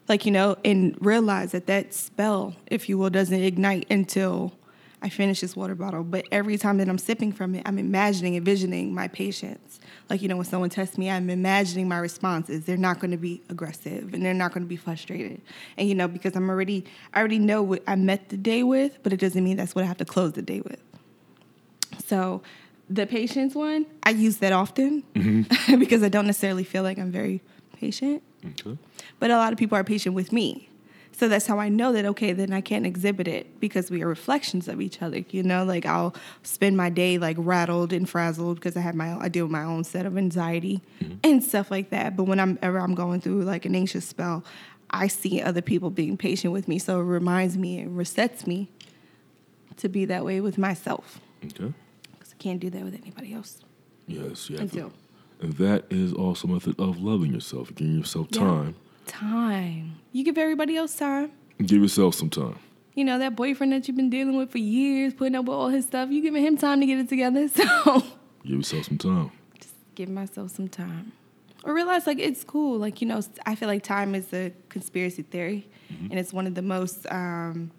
Like, 0.07 0.25
you 0.25 0.31
know, 0.31 0.57
and 0.65 0.97
realize 0.99 1.53
that 1.53 1.67
that 1.67 1.93
spell, 1.93 2.55
if 2.67 2.89
you 2.89 2.97
will, 2.97 3.09
doesn't 3.09 3.41
ignite 3.41 3.88
until 3.89 4.53
I 5.01 5.09
finish 5.09 5.41
this 5.41 5.55
water 5.55 5.75
bottle. 5.75 6.03
But 6.03 6.25
every 6.31 6.57
time 6.57 6.77
that 6.77 6.89
I'm 6.89 6.97
sipping 6.97 7.31
from 7.31 7.55
it, 7.55 7.63
I'm 7.65 7.77
imagining, 7.77 8.36
envisioning 8.36 8.93
my 8.93 9.07
patience. 9.07 9.79
Like, 10.09 10.21
you 10.21 10.27
know, 10.27 10.36
when 10.36 10.45
someone 10.45 10.69
tests 10.69 10.97
me, 10.97 11.09
I'm 11.09 11.29
imagining 11.29 11.88
my 11.88 11.97
responses. 11.97 12.65
They're 12.65 12.77
not 12.77 12.99
going 12.99 13.11
to 13.11 13.17
be 13.17 13.41
aggressive 13.49 14.13
and 14.13 14.23
they're 14.23 14.34
not 14.34 14.53
going 14.53 14.63
to 14.63 14.67
be 14.67 14.75
frustrated. 14.75 15.41
And, 15.77 15.88
you 15.88 15.95
know, 15.95 16.07
because 16.07 16.36
I'm 16.36 16.49
already, 16.49 16.86
I 17.13 17.19
already 17.19 17.39
know 17.39 17.61
what 17.61 17.84
I 17.88 17.95
met 17.95 18.29
the 18.29 18.38
day 18.38 18.63
with, 18.63 18.99
but 19.03 19.13
it 19.13 19.19
doesn't 19.19 19.43
mean 19.43 19.57
that's 19.57 19.75
what 19.75 19.84
I 19.84 19.88
have 19.88 19.97
to 19.97 20.05
close 20.05 20.34
the 20.34 20.41
day 20.41 20.61
with. 20.61 20.81
So, 22.05 22.41
the 22.89 23.07
patience 23.07 23.55
one, 23.55 23.86
I 24.03 24.11
use 24.11 24.38
that 24.38 24.53
often 24.53 25.03
mm-hmm. 25.15 25.75
because 25.79 26.03
I 26.03 26.09
don't 26.09 26.27
necessarily 26.27 26.63
feel 26.63 26.84
like 26.84 26.97
I'm 26.97 27.11
very 27.11 27.41
patient. 27.79 28.21
Okay. 28.45 28.77
But 29.19 29.31
a 29.31 29.38
lot 29.38 29.53
of 29.53 29.59
people 29.59 29.77
are 29.77 29.84
patient 29.84 30.15
with 30.15 30.31
me. 30.31 30.69
So 31.15 31.27
that's 31.27 31.45
how 31.45 31.59
I 31.59 31.69
know 31.69 31.93
that, 31.93 32.05
okay, 32.05 32.34
then 32.34 32.51
I 32.51 32.61
can't 32.61 32.86
exhibit 32.86 33.27
it 33.27 33.59
because 33.59 33.91
we 33.91 34.01
are 34.01 34.07
reflections 34.07 34.67
of 34.67 34.81
each 34.81 35.01
other. 35.01 35.23
You 35.29 35.43
know, 35.43 35.63
like 35.63 35.86
I'll 35.86 36.15
spend 36.41 36.75
my 36.75 36.89
day 36.89 37.19
like 37.19 37.38
rattled 37.39 37.93
and 37.93 38.09
frazzled 38.09 38.55
because 38.55 38.75
I 38.75 38.81
have 38.81 38.95
my, 38.95 39.17
I 39.19 39.29
deal 39.29 39.45
with 39.45 39.51
my 39.51 39.63
own 39.63 39.84
set 39.84 40.07
of 40.07 40.17
anxiety 40.17 40.81
mm-hmm. 40.99 41.17
and 41.23 41.43
stuff 41.43 41.69
like 41.69 41.91
that. 41.91 42.17
But 42.17 42.23
when 42.23 42.39
I'm 42.39 42.57
ever 42.61 42.79
I'm 42.79 42.95
going 42.95 43.21
through 43.21 43.43
like 43.43 43.65
an 43.65 43.75
anxious 43.75 44.05
spell, 44.05 44.43
I 44.89 45.07
see 45.07 45.41
other 45.41 45.61
people 45.61 45.91
being 45.91 46.17
patient 46.17 46.51
with 46.51 46.67
me. 46.67 46.79
So 46.79 46.99
it 46.99 47.03
reminds 47.03 47.57
me 47.57 47.79
and 47.79 47.97
resets 47.97 48.47
me 48.47 48.69
to 49.77 49.89
be 49.89 50.05
that 50.05 50.25
way 50.25 50.41
with 50.41 50.57
myself. 50.57 51.19
Okay. 51.45 51.73
Because 52.43 52.51
can't 52.51 52.59
do 52.59 52.69
that 52.69 52.83
with 52.83 52.95
anybody 52.95 53.33
else. 53.33 53.59
Yes, 54.07 54.49
yeah. 54.49 54.61
Until. 54.61 54.91
And 55.41 55.53
that 55.53 55.85
is 55.89 56.13
also 56.13 56.47
a 56.47 56.51
method 56.51 56.79
of 56.79 57.01
loving 57.01 57.33
yourself, 57.33 57.73
giving 57.75 57.97
yourself 57.97 58.27
yeah. 58.31 58.39
time 58.39 58.75
Time. 59.05 59.99
You 60.11 60.23
give 60.23 60.37
everybody 60.37 60.77
else 60.77 60.95
time. 60.95 61.31
Give 61.63 61.81
yourself 61.81 62.15
some 62.15 62.29
time. 62.29 62.57
You 62.95 63.03
know, 63.03 63.19
that 63.19 63.35
boyfriend 63.35 63.73
that 63.73 63.87
you've 63.87 63.97
been 63.97 64.09
dealing 64.09 64.37
with 64.37 64.51
for 64.51 64.59
years, 64.59 65.13
putting 65.13 65.35
up 65.35 65.45
with 65.45 65.55
all 65.55 65.69
his 65.69 65.85
stuff, 65.85 66.09
you 66.11 66.21
giving 66.21 66.43
him 66.43 66.57
time 66.57 66.79
to 66.79 66.85
get 66.85 66.99
it 66.99 67.09
together. 67.09 67.49
So 67.55 68.03
give 68.43 68.57
yourself 68.57 68.85
some 68.85 68.97
time. 68.97 69.31
Just 69.59 69.73
give 69.95 70.09
myself 70.09 70.51
some 70.51 70.67
time. 70.67 71.13
Or 71.63 71.73
realize 71.73 72.05
like 72.05 72.19
it's 72.19 72.43
cool. 72.43 72.77
Like, 72.77 73.01
you 73.01 73.07
know, 73.07 73.21
I 73.45 73.55
feel 73.55 73.67
like 73.67 73.83
time 73.83 74.15
is 74.15 74.31
a 74.33 74.53
conspiracy 74.69 75.23
theory. 75.23 75.67
Mm-hmm. 75.91 76.07
And 76.11 76.19
it's 76.19 76.33
one 76.33 76.45
of 76.45 76.55
the 76.55 76.61
most 76.61 77.05
um, 77.09 77.71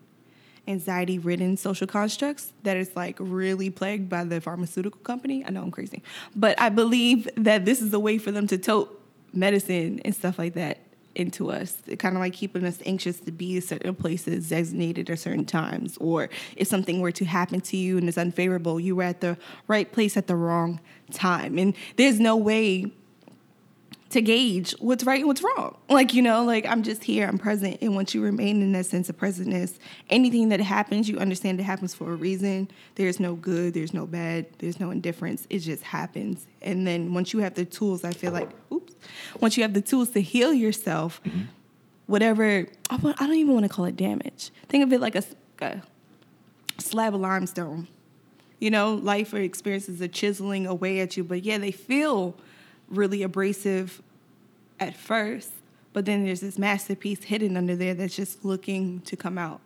anxiety 0.66 1.18
ridden 1.18 1.56
social 1.56 1.86
constructs 1.86 2.52
that 2.62 2.76
is 2.76 2.94
like 2.96 3.16
really 3.18 3.70
plagued 3.70 4.08
by 4.08 4.24
the 4.24 4.40
pharmaceutical 4.40 5.00
company. 5.00 5.44
I 5.44 5.50
know 5.50 5.62
I'm 5.62 5.70
crazy. 5.70 6.02
But 6.34 6.60
I 6.60 6.68
believe 6.68 7.28
that 7.36 7.64
this 7.64 7.82
is 7.82 7.92
a 7.92 8.00
way 8.00 8.18
for 8.18 8.32
them 8.32 8.46
to 8.48 8.58
tote 8.58 9.00
medicine 9.32 10.00
and 10.04 10.14
stuff 10.14 10.38
like 10.38 10.54
that 10.54 10.78
into 11.14 11.50
us, 11.50 11.76
kind 11.98 12.16
of 12.16 12.20
like 12.20 12.32
keeping 12.32 12.64
us 12.64 12.78
anxious 12.84 13.20
to 13.20 13.30
be 13.30 13.56
at 13.56 13.64
certain 13.64 13.94
places 13.94 14.48
designated 14.48 15.08
at 15.10 15.18
certain 15.18 15.44
times. 15.44 15.96
Or 15.98 16.28
if 16.56 16.66
something 16.66 17.00
were 17.00 17.12
to 17.12 17.24
happen 17.24 17.60
to 17.62 17.76
you 17.76 17.98
and 17.98 18.08
it's 18.08 18.18
unfavorable, 18.18 18.80
you 18.80 18.96
were 18.96 19.04
at 19.04 19.20
the 19.20 19.36
right 19.68 19.90
place 19.90 20.16
at 20.16 20.26
the 20.26 20.36
wrong 20.36 20.80
time. 21.12 21.58
And 21.58 21.74
there's 21.96 22.18
no 22.18 22.36
way 22.36 22.92
to 24.14 24.22
gauge 24.22 24.74
what's 24.78 25.04
right 25.04 25.18
and 25.18 25.26
what's 25.26 25.42
wrong. 25.42 25.76
Like, 25.88 26.14
you 26.14 26.22
know, 26.22 26.44
like 26.44 26.66
I'm 26.66 26.82
just 26.82 27.02
here, 27.04 27.26
I'm 27.26 27.36
present. 27.36 27.78
And 27.82 27.94
once 27.94 28.14
you 28.14 28.22
remain 28.22 28.62
in 28.62 28.72
that 28.72 28.86
sense 28.86 29.08
of 29.08 29.18
presentness, 29.18 29.76
anything 30.08 30.48
that 30.50 30.60
happens, 30.60 31.08
you 31.08 31.18
understand 31.18 31.58
it 31.58 31.64
happens 31.64 31.94
for 31.94 32.12
a 32.12 32.14
reason. 32.14 32.70
There's 32.94 33.18
no 33.18 33.34
good, 33.34 33.74
there's 33.74 33.92
no 33.92 34.06
bad, 34.06 34.46
there's 34.58 34.78
no 34.78 34.90
indifference. 34.90 35.46
It 35.50 35.58
just 35.58 35.82
happens. 35.82 36.46
And 36.62 36.86
then 36.86 37.12
once 37.12 37.32
you 37.32 37.40
have 37.40 37.54
the 37.54 37.64
tools, 37.64 38.04
I 38.04 38.12
feel 38.12 38.32
like, 38.32 38.50
oops, 38.72 38.94
once 39.40 39.56
you 39.56 39.64
have 39.64 39.74
the 39.74 39.82
tools 39.82 40.10
to 40.10 40.20
heal 40.20 40.54
yourself, 40.54 41.20
mm-hmm. 41.24 41.42
whatever, 42.06 42.66
I 42.90 42.96
don't 42.96 43.34
even 43.34 43.52
want 43.52 43.64
to 43.64 43.68
call 43.68 43.84
it 43.84 43.96
damage. 43.96 44.50
Think 44.68 44.84
of 44.84 44.92
it 44.92 45.00
like 45.00 45.16
a, 45.16 45.24
a 45.60 45.82
slab 46.78 47.14
of 47.14 47.20
limestone. 47.20 47.88
You 48.60 48.70
know, 48.70 48.94
life 48.94 49.34
or 49.34 49.38
experiences 49.38 50.00
are 50.00 50.08
chiseling 50.08 50.66
away 50.66 51.00
at 51.00 51.16
you, 51.16 51.24
but 51.24 51.42
yeah, 51.42 51.58
they 51.58 51.72
feel 51.72 52.36
really 52.88 53.22
abrasive 53.22 54.02
at 54.80 54.96
first, 54.96 55.50
but 55.92 56.04
then 56.04 56.24
there's 56.24 56.40
this 56.40 56.58
masterpiece 56.58 57.24
hidden 57.24 57.56
under 57.56 57.76
there 57.76 57.94
that's 57.94 58.16
just 58.16 58.44
looking 58.44 59.00
to 59.02 59.16
come 59.16 59.38
out. 59.38 59.60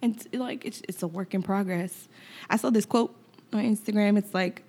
And 0.00 0.26
like 0.32 0.64
it's 0.64 0.82
it's 0.88 1.02
a 1.02 1.06
work 1.06 1.34
in 1.34 1.42
progress. 1.42 2.08
I 2.50 2.56
saw 2.56 2.70
this 2.70 2.86
quote 2.86 3.14
on 3.52 3.62
Instagram. 3.62 4.18
It's 4.18 4.34
like 4.34 4.62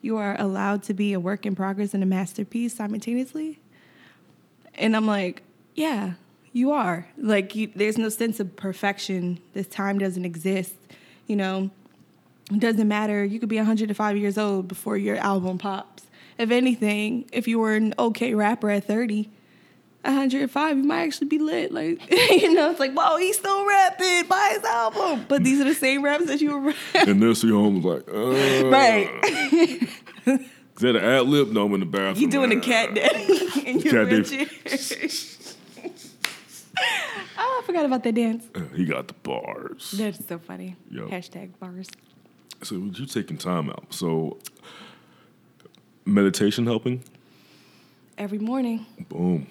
you 0.00 0.16
are 0.16 0.38
allowed 0.40 0.82
to 0.84 0.94
be 0.94 1.12
a 1.12 1.20
work 1.20 1.46
in 1.46 1.54
progress 1.54 1.94
and 1.94 2.02
a 2.02 2.06
masterpiece 2.06 2.74
simultaneously. 2.74 3.60
And 4.74 4.96
I'm 4.96 5.06
like, 5.06 5.42
yeah, 5.74 6.14
you 6.52 6.72
are. 6.72 7.06
Like 7.16 7.54
you, 7.54 7.70
there's 7.74 7.98
no 7.98 8.08
sense 8.08 8.40
of 8.40 8.56
perfection. 8.56 9.38
This 9.54 9.68
time 9.68 9.98
doesn't 9.98 10.24
exist. 10.24 10.74
You 11.28 11.36
know, 11.36 11.70
it 12.50 12.58
doesn't 12.58 12.88
matter. 12.88 13.24
You 13.24 13.38
could 13.38 13.48
be 13.48 13.56
105 13.56 14.16
years 14.16 14.36
old 14.36 14.66
before 14.66 14.96
your 14.96 15.16
album 15.18 15.58
pops 15.58 16.02
if 16.38 16.50
anything, 16.50 17.28
if 17.32 17.48
you 17.48 17.58
were 17.58 17.74
an 17.74 17.94
okay 17.98 18.34
rapper 18.34 18.70
at 18.70 18.84
30, 18.84 19.30
105, 20.04 20.76
you 20.76 20.82
might 20.82 21.02
actually 21.02 21.28
be 21.28 21.38
lit. 21.38 21.72
Like, 21.72 22.10
you 22.30 22.54
know, 22.54 22.70
it's 22.70 22.80
like, 22.80 22.92
whoa, 22.92 23.16
he's 23.18 23.38
still 23.38 23.66
rapping, 23.66 24.28
buy 24.28 24.52
his 24.54 24.64
album. 24.64 25.26
But 25.28 25.44
these 25.44 25.60
are 25.60 25.64
the 25.64 25.74
same 25.74 26.02
raps 26.02 26.26
that 26.26 26.40
you 26.40 26.52
were 26.52 26.60
rapping. 26.60 26.80
And 27.08 27.20
nursery 27.20 27.50
home 27.50 27.82
was 27.82 27.84
like, 27.84 28.08
uh. 28.08 28.68
Right. 28.68 29.10
Is 30.74 30.80
that 30.80 30.96
an 30.96 31.04
ad 31.04 31.26
lib? 31.26 31.52
No, 31.52 31.66
I'm 31.66 31.74
in 31.74 31.80
the 31.80 31.86
bathroom. 31.86 32.16
You 32.16 32.30
doing 32.30 32.50
a 32.52 32.60
cat 32.60 32.94
daddy 32.94 33.68
in 33.68 33.80
your 33.80 34.06
cat 34.06 34.24
oh, 37.38 37.60
I 37.62 37.66
forgot 37.66 37.84
about 37.84 38.02
that 38.04 38.14
dance. 38.14 38.44
Uh, 38.54 38.60
he 38.74 38.84
got 38.84 39.08
the 39.08 39.14
bars. 39.14 39.92
That's 39.92 40.26
so 40.26 40.38
funny. 40.38 40.76
Yep. 40.90 41.04
Hashtag 41.08 41.58
bars. 41.58 41.88
So 42.62 42.76
you 42.76 43.06
taking 43.06 43.38
time 43.38 43.70
out. 43.70 43.86
So 43.90 44.38
meditation 46.04 46.66
helping? 46.66 47.02
Every 48.18 48.38
morning. 48.38 48.86
Boom. 49.08 49.46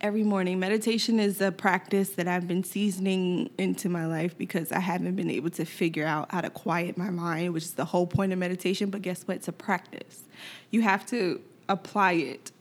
Every 0.00 0.22
morning. 0.22 0.58
Meditation 0.58 1.20
is 1.20 1.40
a 1.40 1.52
practice 1.52 2.10
that 2.10 2.26
I've 2.26 2.48
been 2.48 2.64
seasoning 2.64 3.50
into 3.58 3.88
my 3.88 4.06
life 4.06 4.36
because 4.36 4.72
I 4.72 4.80
haven't 4.80 5.14
been 5.16 5.30
able 5.30 5.50
to 5.50 5.64
figure 5.64 6.06
out 6.06 6.32
how 6.32 6.40
to 6.40 6.50
quiet 6.50 6.96
my 6.96 7.10
mind, 7.10 7.52
which 7.52 7.64
is 7.64 7.74
the 7.74 7.84
whole 7.84 8.06
point 8.06 8.32
of 8.32 8.38
meditation. 8.38 8.90
But 8.90 9.02
guess 9.02 9.22
what? 9.28 9.36
It's 9.36 9.48
a 9.48 9.52
practice. 9.52 10.22
You 10.70 10.82
have 10.82 11.04
to 11.06 11.40
apply 11.68 12.12
it 12.12 12.52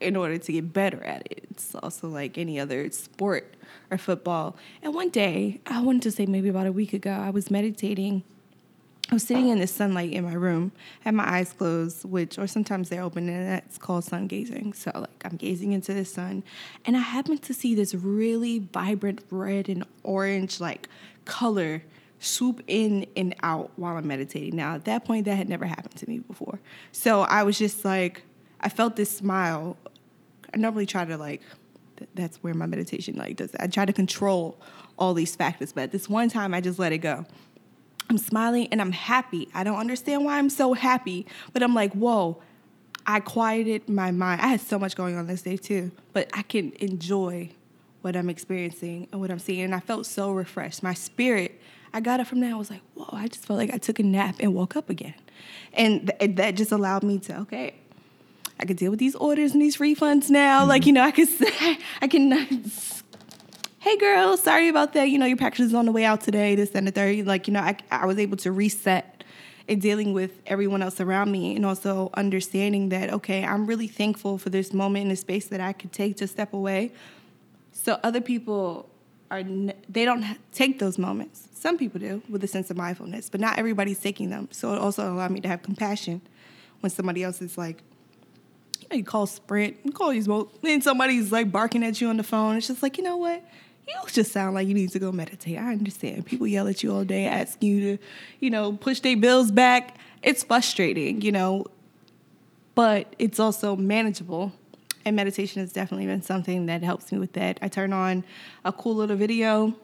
in 0.00 0.16
order 0.16 0.38
to 0.38 0.52
get 0.52 0.72
better 0.72 1.02
at 1.04 1.26
it. 1.30 1.44
It's 1.50 1.74
also 1.74 2.08
like 2.08 2.38
any 2.38 2.58
other 2.58 2.90
sport 2.90 3.54
or 3.90 3.98
football. 3.98 4.56
And 4.82 4.94
one 4.94 5.10
day, 5.10 5.60
I 5.66 5.80
wanted 5.80 6.02
to 6.02 6.10
say 6.10 6.26
maybe 6.26 6.48
about 6.48 6.66
a 6.66 6.72
week 6.72 6.92
ago, 6.92 7.10
I 7.10 7.30
was 7.30 7.50
meditating 7.50 8.22
I 9.12 9.14
was 9.14 9.24
sitting 9.24 9.48
in 9.48 9.58
the 9.58 9.66
sunlight 9.66 10.12
in 10.12 10.24
my 10.24 10.32
room, 10.32 10.72
had 11.00 11.14
my 11.14 11.28
eyes 11.28 11.52
closed, 11.52 12.06
which, 12.06 12.38
or 12.38 12.46
sometimes 12.46 12.88
they're 12.88 13.02
open, 13.02 13.28
and 13.28 13.46
that's 13.46 13.76
called 13.76 14.04
sun 14.04 14.26
gazing. 14.26 14.72
So, 14.72 14.90
like, 14.94 15.22
I'm 15.26 15.36
gazing 15.36 15.72
into 15.72 15.92
the 15.92 16.06
sun, 16.06 16.42
and 16.86 16.96
I 16.96 17.00
happened 17.00 17.42
to 17.42 17.52
see 17.52 17.74
this 17.74 17.94
really 17.94 18.60
vibrant 18.60 19.22
red 19.30 19.68
and 19.68 19.84
orange, 20.02 20.60
like, 20.60 20.88
color 21.26 21.82
swoop 22.20 22.62
in 22.66 23.06
and 23.14 23.34
out 23.42 23.70
while 23.76 23.98
I'm 23.98 24.06
meditating. 24.06 24.56
Now, 24.56 24.76
at 24.76 24.86
that 24.86 25.04
point, 25.04 25.26
that 25.26 25.36
had 25.36 25.48
never 25.48 25.66
happened 25.66 25.96
to 25.96 26.08
me 26.08 26.20
before. 26.20 26.58
So, 26.92 27.20
I 27.20 27.42
was 27.42 27.58
just 27.58 27.84
like, 27.84 28.22
I 28.62 28.70
felt 28.70 28.96
this 28.96 29.14
smile 29.14 29.76
I 30.54 30.56
normally 30.56 30.86
try 30.86 31.04
to 31.04 31.16
like, 31.16 31.42
th- 31.96 32.10
that's 32.14 32.36
where 32.38 32.54
my 32.54 32.66
meditation 32.66 33.16
like 33.16 33.36
does. 33.36 33.54
I 33.58 33.66
try 33.66 33.84
to 33.84 33.92
control 33.92 34.58
all 34.98 35.14
these 35.14 35.34
factors, 35.34 35.72
but 35.72 35.92
this 35.92 36.08
one 36.08 36.28
time 36.28 36.54
I 36.54 36.60
just 36.60 36.78
let 36.78 36.92
it 36.92 36.98
go. 36.98 37.24
I'm 38.12 38.18
smiling 38.18 38.68
and 38.70 38.82
I'm 38.82 38.92
happy. 38.92 39.48
I 39.54 39.64
don't 39.64 39.78
understand 39.78 40.26
why 40.26 40.36
I'm 40.36 40.50
so 40.50 40.74
happy, 40.74 41.24
but 41.54 41.62
I'm 41.62 41.74
like, 41.74 41.94
whoa, 41.94 42.42
I 43.06 43.20
quieted 43.20 43.88
my 43.88 44.10
mind. 44.10 44.42
I 44.42 44.48
had 44.48 44.60
so 44.60 44.78
much 44.78 44.94
going 44.94 45.16
on 45.16 45.26
this 45.26 45.40
day 45.40 45.56
too, 45.56 45.90
but 46.12 46.28
I 46.34 46.42
can 46.42 46.72
enjoy 46.72 47.48
what 48.02 48.14
I'm 48.14 48.28
experiencing 48.28 49.08
and 49.10 49.20
what 49.22 49.30
I'm 49.30 49.38
seeing. 49.38 49.62
And 49.62 49.74
I 49.74 49.80
felt 49.80 50.04
so 50.04 50.30
refreshed. 50.30 50.82
My 50.82 50.92
spirit, 50.92 51.58
I 51.94 52.00
got 52.00 52.20
up 52.20 52.26
from 52.26 52.40
there. 52.40 52.52
I 52.52 52.58
was 52.58 52.68
like, 52.68 52.82
whoa, 52.92 53.08
I 53.12 53.28
just 53.28 53.46
felt 53.46 53.58
like 53.58 53.72
I 53.72 53.78
took 53.78 53.98
a 53.98 54.02
nap 54.02 54.36
and 54.40 54.52
woke 54.52 54.76
up 54.76 54.90
again. 54.90 55.14
And 55.72 56.12
th- 56.20 56.36
that 56.36 56.54
just 56.56 56.70
allowed 56.70 57.04
me 57.04 57.18
to, 57.20 57.38
okay, 57.40 57.76
I 58.60 58.66
can 58.66 58.76
deal 58.76 58.90
with 58.90 59.00
these 59.00 59.14
orders 59.14 59.52
and 59.52 59.62
these 59.62 59.78
refunds 59.78 60.28
now. 60.28 60.60
Mm-hmm. 60.60 60.68
Like, 60.68 60.84
you 60.84 60.92
know, 60.92 61.02
I 61.02 61.12
can, 61.12 61.28
I 62.02 62.08
can, 62.08 62.70
hey 63.82 63.96
girl, 63.96 64.36
sorry 64.36 64.68
about 64.68 64.92
that. 64.92 65.10
You 65.10 65.18
know, 65.18 65.26
your 65.26 65.36
package 65.36 65.58
is 65.58 65.74
on 65.74 65.86
the 65.86 65.92
way 65.92 66.04
out 66.04 66.20
today, 66.20 66.54
this 66.54 66.70
and 66.70 66.86
the 66.86 66.92
third. 66.92 67.26
Like, 67.26 67.48
you 67.48 67.52
know, 67.52 67.58
I, 67.58 67.76
I 67.90 68.06
was 68.06 68.16
able 68.16 68.36
to 68.36 68.52
reset 68.52 69.24
and 69.66 69.82
dealing 69.82 70.12
with 70.12 70.30
everyone 70.46 70.82
else 70.82 71.00
around 71.00 71.32
me 71.32 71.56
and 71.56 71.66
also 71.66 72.10
understanding 72.14 72.90
that, 72.90 73.12
okay, 73.12 73.44
I'm 73.44 73.66
really 73.66 73.88
thankful 73.88 74.38
for 74.38 74.50
this 74.50 74.72
moment 74.72 75.02
in 75.02 75.08
the 75.08 75.16
space 75.16 75.46
that 75.46 75.60
I 75.60 75.72
could 75.72 75.92
take 75.92 76.16
to 76.18 76.28
step 76.28 76.52
away. 76.52 76.92
So 77.72 77.98
other 78.04 78.20
people 78.20 78.88
are, 79.32 79.42
they 79.42 80.04
don't 80.04 80.38
take 80.52 80.78
those 80.78 80.96
moments. 80.96 81.48
Some 81.52 81.76
people 81.76 81.98
do 81.98 82.22
with 82.28 82.44
a 82.44 82.48
sense 82.48 82.70
of 82.70 82.76
mindfulness, 82.76 83.30
but 83.30 83.40
not 83.40 83.58
everybody's 83.58 83.98
taking 83.98 84.30
them. 84.30 84.46
So 84.52 84.74
it 84.74 84.78
also 84.78 85.12
allowed 85.12 85.32
me 85.32 85.40
to 85.40 85.48
have 85.48 85.62
compassion 85.62 86.20
when 86.78 86.90
somebody 86.90 87.24
else 87.24 87.42
is 87.42 87.58
like, 87.58 87.82
you 88.92 88.98
you 88.98 89.04
call 89.04 89.26
Sprint, 89.26 89.78
you 89.82 89.90
call 89.90 90.10
these, 90.10 90.28
and 90.28 90.84
somebody's 90.84 91.32
like 91.32 91.50
barking 91.50 91.82
at 91.82 92.00
you 92.00 92.08
on 92.08 92.16
the 92.16 92.22
phone. 92.22 92.56
It's 92.56 92.68
just 92.68 92.80
like, 92.80 92.96
you 92.96 93.02
know 93.02 93.16
what? 93.16 93.42
You 93.86 93.94
just 94.08 94.32
sound 94.32 94.54
like 94.54 94.68
you 94.68 94.74
need 94.74 94.90
to 94.90 94.98
go 94.98 95.12
meditate. 95.12 95.58
I 95.58 95.72
understand. 95.72 96.26
People 96.26 96.46
yell 96.46 96.68
at 96.68 96.82
you 96.82 96.92
all 96.92 97.04
day, 97.04 97.26
ask 97.26 97.62
you 97.62 97.80
to, 97.80 98.02
you 98.40 98.50
know, 98.50 98.72
push 98.72 99.00
their 99.00 99.16
bills 99.16 99.50
back. 99.50 99.96
It's 100.22 100.44
frustrating, 100.44 101.20
you 101.22 101.32
know, 101.32 101.66
but 102.74 103.14
it's 103.18 103.40
also 103.40 103.76
manageable. 103.76 104.52
And 105.04 105.16
meditation 105.16 105.60
has 105.60 105.72
definitely 105.72 106.06
been 106.06 106.22
something 106.22 106.66
that 106.66 106.82
helps 106.82 107.10
me 107.10 107.18
with 107.18 107.32
that. 107.32 107.58
I 107.60 107.68
turn 107.68 107.92
on 107.92 108.24
a 108.64 108.72
cool 108.72 108.94
little 108.94 109.16
video 109.16 109.74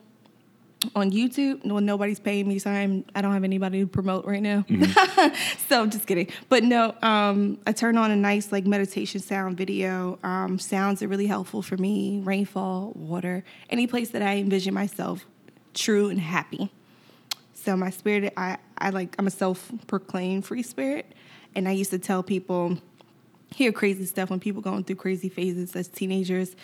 on 0.94 1.10
YouTube 1.10 1.64
when 1.64 1.84
nobody's 1.84 2.20
paying 2.20 2.46
me, 2.46 2.58
so 2.58 2.70
I'm 2.70 3.04
I 3.14 3.20
don't 3.20 3.32
have 3.32 3.44
anybody 3.44 3.80
to 3.80 3.86
promote 3.86 4.24
right 4.24 4.42
now. 4.42 4.64
Mm-hmm. 4.68 5.34
so 5.68 5.86
just 5.86 6.06
kidding. 6.06 6.28
But 6.48 6.64
no, 6.64 6.94
um, 7.02 7.58
I 7.66 7.72
turn 7.72 7.96
on 7.96 8.10
a 8.10 8.16
nice 8.16 8.52
like 8.52 8.66
meditation 8.66 9.20
sound 9.20 9.56
video. 9.56 10.18
Um, 10.22 10.58
sounds 10.58 11.02
are 11.02 11.08
really 11.08 11.26
helpful 11.26 11.62
for 11.62 11.76
me. 11.76 12.20
Rainfall, 12.22 12.92
water, 12.94 13.44
any 13.70 13.86
place 13.86 14.10
that 14.10 14.22
I 14.22 14.36
envision 14.36 14.72
myself 14.74 15.26
true 15.74 16.10
and 16.10 16.20
happy. 16.20 16.70
So 17.54 17.76
my 17.76 17.90
spirit, 17.90 18.32
I 18.36 18.58
I 18.78 18.90
like 18.90 19.16
I'm 19.18 19.26
a 19.26 19.32
self-proclaimed 19.32 20.46
free 20.46 20.62
spirit, 20.62 21.06
and 21.54 21.68
I 21.68 21.72
used 21.72 21.90
to 21.90 21.98
tell 21.98 22.22
people 22.22 22.78
hear 23.54 23.72
crazy 23.72 24.04
stuff 24.04 24.30
when 24.30 24.38
people 24.40 24.62
going 24.62 24.84
through 24.84 24.96
crazy 24.96 25.28
phases 25.28 25.74
as 25.74 25.88
teenagers 25.88 26.54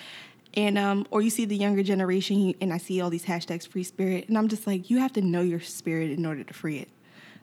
and 0.55 0.79
um, 0.79 1.07
or 1.11 1.21
you 1.21 1.31
see 1.31 1.45
the 1.45 1.57
younger 1.57 1.83
generation 1.83 2.55
and 2.61 2.73
i 2.73 2.79
see 2.79 3.01
all 3.01 3.11
these 3.11 3.25
hashtags 3.25 3.67
free 3.67 3.85
spirit 3.85 4.29
and 4.29 4.39
i'm 4.39 4.49
just 4.49 4.67
like 4.67 4.89
you 4.91 4.99
have 4.99 5.13
to 5.13 5.21
know 5.21 5.41
your 5.41 5.61
spirit 5.61 6.11
in 6.11 6.25
order 6.25 6.45
to 6.45 6.55
free 6.55 6.79
it. 6.79 6.89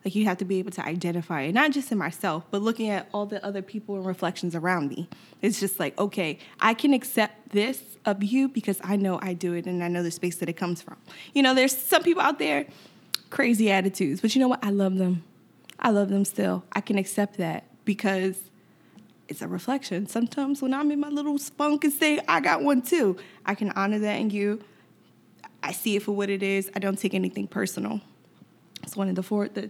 Like 0.04 0.16
you 0.16 0.26
have 0.26 0.40
to 0.40 0.46
be 0.46 0.58
able 0.58 0.72
to 0.72 0.86
identify 0.86 1.42
it 1.42 1.54
not 1.54 1.72
just 1.72 1.92
in 1.92 1.98
myself 1.98 2.46
but 2.50 2.62
looking 2.62 2.90
at 2.90 3.08
all 3.14 3.28
the 3.28 3.44
other 3.46 3.62
people 3.62 3.96
and 3.96 4.06
reflections 4.06 4.56
around 4.56 4.90
me. 4.90 5.08
It's 5.42 5.60
just 5.60 5.80
like 5.80 5.98
okay 6.00 6.40
i 6.60 6.74
can 6.74 6.94
accept 6.94 7.52
this 7.52 7.84
of 8.06 8.24
you 8.24 8.48
because 8.48 8.80
i 8.84 8.96
know 8.96 9.20
i 9.22 9.34
do 9.34 9.54
it 9.54 9.68
and 9.68 9.84
i 9.84 9.88
know 9.88 10.02
the 10.02 10.12
space 10.12 10.38
that 10.38 10.50
it 10.50 10.54
comes 10.54 10.82
from. 10.82 10.98
You 11.34 11.44
know 11.44 11.54
there's 11.54 11.76
some 11.76 12.04
people 12.04 12.24
out 12.24 12.40
there 12.40 12.66
crazy 13.30 13.70
attitudes 13.72 14.22
but 14.22 14.34
you 14.36 14.42
know 14.42 14.48
what? 14.48 14.64
I 14.64 14.72
love 14.72 14.98
them. 14.98 15.24
I 15.80 15.90
love 15.90 16.10
them 16.10 16.26
still. 16.26 16.64
I 16.74 16.82
can 16.82 16.98
accept 16.98 17.38
that 17.38 17.64
because 17.86 18.51
it's 19.28 19.42
a 19.42 19.48
reflection. 19.48 20.08
Sometimes 20.08 20.62
when 20.62 20.74
I'm 20.74 20.92
in 20.92 21.00
my 21.00 21.10
little 21.10 21.38
spunk 21.38 21.84
and 21.84 21.94
say, 21.94 22.20
I 22.28 22.42
got 22.42 22.64
one 22.64 22.82
too, 22.82 23.18
I 23.46 23.56
can 23.56 23.72
honor 23.72 24.00
that 24.00 24.16
in 24.16 24.30
you. 24.30 24.62
I 25.64 25.72
see 25.72 25.96
it 25.96 26.04
for 26.04 26.12
what 26.12 26.30
it 26.30 26.44
is. 26.44 26.70
I 26.76 26.80
don't 26.80 26.98
take 26.98 27.14
anything 27.14 27.48
personal. 27.48 28.02
It's 28.84 28.96
one 28.96 29.10
of 29.10 29.16
the 29.16 29.24
four 29.24 29.48
the 29.48 29.70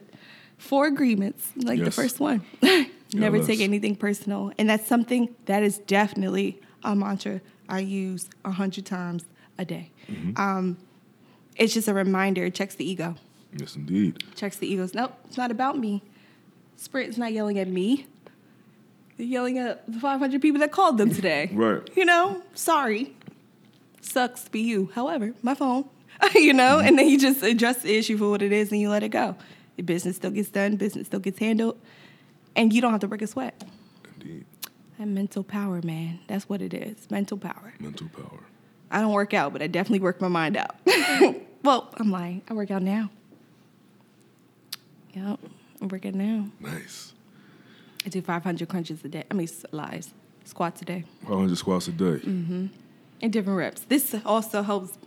four 0.58 0.88
agreements, 0.88 1.52
like 1.56 1.80
yes. 1.80 1.86
the 1.86 1.92
first 1.92 2.20
one. 2.20 2.44
Never 3.14 3.44
take 3.44 3.60
anything 3.60 3.96
personal. 3.96 4.54
And 4.58 4.70
that's 4.70 4.88
something 4.88 5.36
that 5.46 5.64
is 5.64 5.80
definitely 5.80 6.62
a 6.84 6.96
mantra 6.96 7.42
I 7.68 7.80
use 7.80 8.30
a 8.46 8.52
hundred 8.52 8.86
times 8.86 9.26
a 9.58 9.66
day. 9.66 9.92
Mm-hmm. 10.08 10.42
Um, 10.42 10.78
it's 11.56 11.74
just 11.74 11.88
a 11.88 11.94
reminder. 11.94 12.46
It 12.46 12.56
checks 12.56 12.76
the 12.76 12.90
ego. 12.90 13.16
Yes, 13.56 13.76
indeed. 13.76 14.24
Checks 14.36 14.58
the 14.58 14.68
egos. 14.68 14.94
Nope, 14.94 15.14
it's 15.26 15.38
not 15.38 15.52
about 15.52 15.78
me. 15.78 16.04
Sprint's 16.78 17.18
not 17.18 17.34
yelling 17.34 17.60
at 17.60 17.68
me 17.68 18.08
yelling 19.26 19.58
at 19.58 19.92
the 19.92 20.00
500 20.00 20.42
people 20.42 20.60
that 20.60 20.72
called 20.72 20.98
them 20.98 21.14
today. 21.14 21.50
right. 21.54 21.82
You 21.96 22.06
know, 22.06 22.42
sorry. 22.54 23.16
Sucks 24.02 24.44
to 24.46 24.52
be 24.52 24.62
you. 24.62 24.92
However, 24.94 25.34
my 25.42 25.56
phone, 25.56 25.86
you 26.36 26.54
know, 26.54 26.80
and 26.80 26.98
then 26.98 27.08
you 27.08 27.20
just 27.20 27.44
address 27.44 27.82
the 27.82 27.96
issue 27.96 28.18
for 28.18 28.30
what 28.30 28.42
it 28.42 28.52
is 28.52 28.72
and 28.72 28.82
you 28.82 28.90
let 28.90 29.04
it 29.04 29.10
go. 29.10 29.36
The 29.78 29.84
business 29.84 30.16
still 30.18 30.32
gets 30.32 30.50
done, 30.50 30.76
business 30.76 31.08
still 31.08 31.20
gets 31.20 31.40
handled, 31.40 31.80
and 32.56 32.74
you 32.74 32.82
don't 32.82 32.92
have 32.92 33.02
to 33.02 33.08
break 33.08 33.22
a 33.22 33.28
sweat. 33.28 33.64
Indeed. 34.20 34.46
And 35.00 35.16
mental 35.16 35.44
power, 35.44 35.82
man. 35.84 36.20
That's 36.28 36.48
what 36.48 36.62
it 36.62 36.74
is. 36.74 37.10
Mental 37.10 37.38
power. 37.38 37.74
Mental 37.80 38.08
power. 38.10 38.40
I 38.92 39.02
don't 39.02 39.14
work 39.14 39.34
out, 39.34 39.54
but 39.54 39.62
I 39.62 39.68
definitely 39.68 40.00
work 40.00 40.20
my 40.20 40.28
mind 40.28 40.58
out. 40.58 40.76
well, 41.64 41.90
I'm 41.98 42.12
lying. 42.12 42.42
I 42.50 42.54
work 42.54 42.70
out 42.70 42.84
now. 42.84 43.10
Yep, 45.14 45.40
I'm 45.82 45.88
working 45.88 46.18
now. 46.18 46.48
Nice. 46.60 47.14
I 48.06 48.10
do 48.10 48.22
500 48.22 48.68
crunches 48.68 49.04
a 49.06 49.10
day. 49.10 49.24
I 49.30 49.34
mean, 49.34 49.48
lies, 49.72 50.12
squats 50.46 50.82
a 50.82 50.86
day. 50.86 51.04
500 51.28 51.56
squats 51.58 51.88
a 51.88 51.92
day. 51.92 52.20
Mm-hmm. 52.26 52.68
In 53.22 53.32
different 53.32 53.58
reps. 53.60 53.82
This 53.82 54.16
also 54.26 54.64
helps 54.64 54.98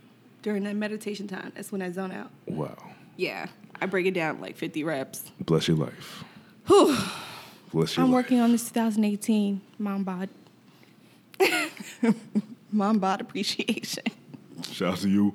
during 0.41 0.63
that 0.63 0.75
meditation 0.75 1.27
time. 1.27 1.51
That's 1.55 1.71
when 1.71 1.81
I 1.81 1.91
zone 1.91 2.11
out. 2.11 2.31
Wow. 2.45 2.77
Yeah, 3.17 3.47
I 3.81 3.85
break 3.87 4.05
it 4.05 4.13
down 4.13 4.39
like 4.39 4.55
50 4.55 4.83
reps. 4.83 5.31
Bless 5.41 5.67
your 5.67 5.77
life. 5.77 6.23
Whew. 6.67 6.97
Bless 7.73 7.97
your 7.97 8.05
I'm 8.05 8.11
life. 8.11 8.23
working 8.23 8.39
on 8.39 8.51
this 8.53 8.67
2018 8.69 9.59
mom 9.79 10.03
bod. 10.03 10.29
mom 12.71 12.99
bod 12.99 13.19
appreciation. 13.21 14.03
Shout 14.71 14.93
out 14.93 14.97
to 14.99 15.09
you. 15.09 15.33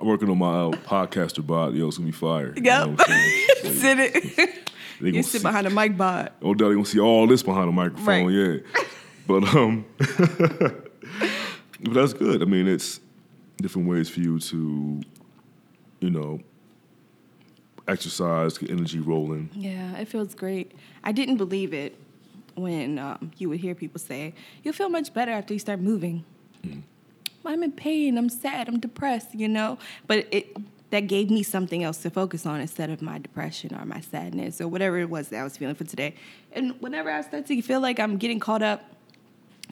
I'm 0.00 0.06
working 0.06 0.30
on 0.30 0.38
my 0.38 0.46
uh, 0.66 0.70
podcaster 0.70 1.44
bod. 1.44 1.74
Yo, 1.74 1.88
it's 1.88 1.98
gonna 1.98 2.06
be 2.06 2.12
fire. 2.12 2.54
Yep. 2.56 2.86
You 2.86 2.92
know 2.92 2.96
it. 3.64 4.69
They 5.00 5.10
you 5.10 5.22
sit 5.22 5.40
see, 5.40 5.46
behind 5.46 5.66
a 5.66 5.70
mic 5.70 5.96
bot. 5.96 6.34
Oh, 6.42 6.54
they're 6.54 6.72
gonna 6.72 6.84
see 6.84 7.00
all 7.00 7.26
this 7.26 7.42
behind 7.42 7.68
the 7.68 7.72
microphone, 7.72 8.26
right. 8.26 8.62
yeah. 8.74 8.82
But 9.26 9.54
um, 9.54 9.84
but 9.98 11.94
that's 11.94 12.12
good. 12.12 12.42
I 12.42 12.44
mean, 12.44 12.66
it's 12.66 13.00
different 13.56 13.88
ways 13.88 14.08
for 14.10 14.20
you 14.20 14.38
to, 14.40 15.00
you 16.00 16.10
know, 16.10 16.40
exercise, 17.88 18.58
get 18.58 18.70
energy 18.70 19.00
rolling. 19.00 19.50
Yeah, 19.54 19.96
it 19.96 20.08
feels 20.08 20.34
great. 20.34 20.72
I 21.04 21.12
didn't 21.12 21.36
believe 21.36 21.72
it 21.72 21.96
when 22.54 22.98
um, 22.98 23.30
you 23.38 23.48
would 23.48 23.60
hear 23.60 23.74
people 23.74 24.00
say, 24.00 24.34
"You'll 24.62 24.74
feel 24.74 24.88
much 24.88 25.14
better 25.14 25.32
after 25.32 25.54
you 25.54 25.60
start 25.60 25.80
moving." 25.80 26.24
Mm. 26.66 26.82
I'm 27.46 27.62
in 27.62 27.72
pain. 27.72 28.18
I'm 28.18 28.28
sad. 28.28 28.68
I'm 28.68 28.80
depressed. 28.80 29.34
You 29.34 29.48
know, 29.48 29.78
but 30.06 30.26
it 30.30 30.56
that 30.90 31.06
gave 31.06 31.30
me 31.30 31.42
something 31.42 31.84
else 31.84 31.98
to 31.98 32.10
focus 32.10 32.44
on 32.46 32.60
instead 32.60 32.90
of 32.90 33.00
my 33.00 33.18
depression 33.18 33.74
or 33.74 33.84
my 33.84 34.00
sadness 34.00 34.60
or 34.60 34.68
whatever 34.68 34.98
it 34.98 35.08
was 35.08 35.28
that 35.28 35.40
I 35.40 35.44
was 35.44 35.56
feeling 35.56 35.74
for 35.74 35.84
today. 35.84 36.14
And 36.52 36.80
whenever 36.80 37.10
I 37.10 37.20
start 37.22 37.46
to 37.46 37.62
feel 37.62 37.80
like 37.80 38.00
I'm 38.00 38.16
getting 38.16 38.40
caught 38.40 38.62
up, 38.62 38.82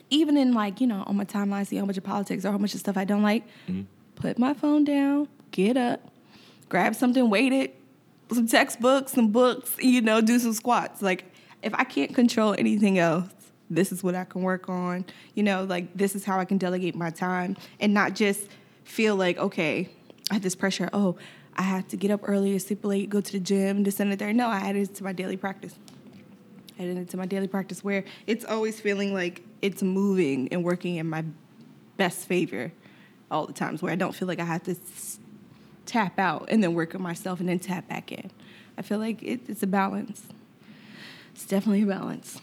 even 0.09 0.37
in 0.37 0.53
like, 0.53 0.79
you 0.81 0.87
know, 0.87 1.03
on 1.05 1.17
my 1.17 1.25
timeline, 1.25 1.67
see 1.67 1.75
how 1.75 1.85
much 1.85 1.97
of 1.97 2.03
politics 2.03 2.45
or 2.45 2.51
how 2.51 2.57
much 2.57 2.73
of 2.73 2.79
stuff 2.79 2.97
I 2.97 3.03
don't 3.03 3.21
like, 3.21 3.45
mm-hmm. 3.67 3.81
put 4.15 4.39
my 4.39 4.53
phone 4.53 4.85
down, 4.85 5.27
get 5.51 5.75
up, 5.75 6.09
grab 6.69 6.95
something 6.95 7.29
weighted, 7.29 7.71
some 8.31 8.47
textbooks, 8.47 9.11
some 9.11 9.31
books, 9.31 9.75
you 9.79 10.01
know, 10.01 10.21
do 10.21 10.39
some 10.39 10.53
squats. 10.53 11.01
Like, 11.01 11.25
if 11.61 11.73
I 11.73 11.83
can't 11.83 12.15
control 12.15 12.55
anything 12.57 12.97
else, 12.97 13.29
this 13.69 13.91
is 13.91 14.03
what 14.03 14.15
I 14.15 14.23
can 14.23 14.41
work 14.41 14.69
on. 14.69 15.05
You 15.35 15.43
know, 15.43 15.63
like, 15.63 15.93
this 15.95 16.15
is 16.15 16.23
how 16.23 16.39
I 16.39 16.45
can 16.45 16.57
delegate 16.57 16.95
my 16.95 17.09
time 17.09 17.57
and 17.79 17.93
not 17.93 18.15
just 18.15 18.47
feel 18.83 19.15
like, 19.15 19.37
okay, 19.37 19.89
I 20.29 20.35
had 20.35 20.43
this 20.43 20.55
pressure. 20.55 20.89
Oh, 20.93 21.15
I 21.55 21.63
have 21.63 21.87
to 21.89 21.97
get 21.97 22.11
up 22.11 22.21
earlier, 22.23 22.57
sleep 22.59 22.85
late, 22.85 23.09
go 23.09 23.21
to 23.21 23.31
the 23.31 23.39
gym, 23.39 23.83
this 23.83 23.99
and 23.99 24.11
that. 24.11 24.19
There. 24.19 24.31
No, 24.33 24.47
I 24.47 24.57
added 24.59 24.89
it 24.89 24.95
to 24.95 25.03
my 25.03 25.13
daily 25.13 25.37
practice. 25.37 25.75
I 26.77 26.83
added 26.83 26.97
it 26.97 27.09
to 27.09 27.17
my 27.17 27.25
daily 27.25 27.47
practice 27.47 27.83
where 27.83 28.05
it's 28.27 28.45
always 28.45 28.79
feeling 28.79 29.13
like 29.13 29.41
it's 29.61 29.83
moving 29.83 30.47
and 30.51 30.63
working 30.63 30.95
in 30.95 31.07
my 31.09 31.25
best 31.97 32.27
favor 32.27 32.71
all 33.29 33.45
the 33.45 33.53
times 33.53 33.81
where 33.81 33.91
I 33.91 33.95
don't 33.95 34.15
feel 34.15 34.27
like 34.27 34.39
I 34.39 34.45
have 34.45 34.63
to 34.63 34.75
tap 35.85 36.19
out 36.19 36.47
and 36.49 36.63
then 36.63 36.73
work 36.73 36.95
on 36.95 37.01
myself 37.01 37.39
and 37.39 37.49
then 37.49 37.59
tap 37.59 37.87
back 37.87 38.11
in. 38.11 38.31
I 38.77 38.81
feel 38.81 38.99
like 38.99 39.21
it, 39.21 39.41
it's 39.47 39.63
a 39.63 39.67
balance. 39.67 40.27
It's 41.33 41.45
definitely 41.45 41.81
a 41.81 41.85
balance. 41.87 42.39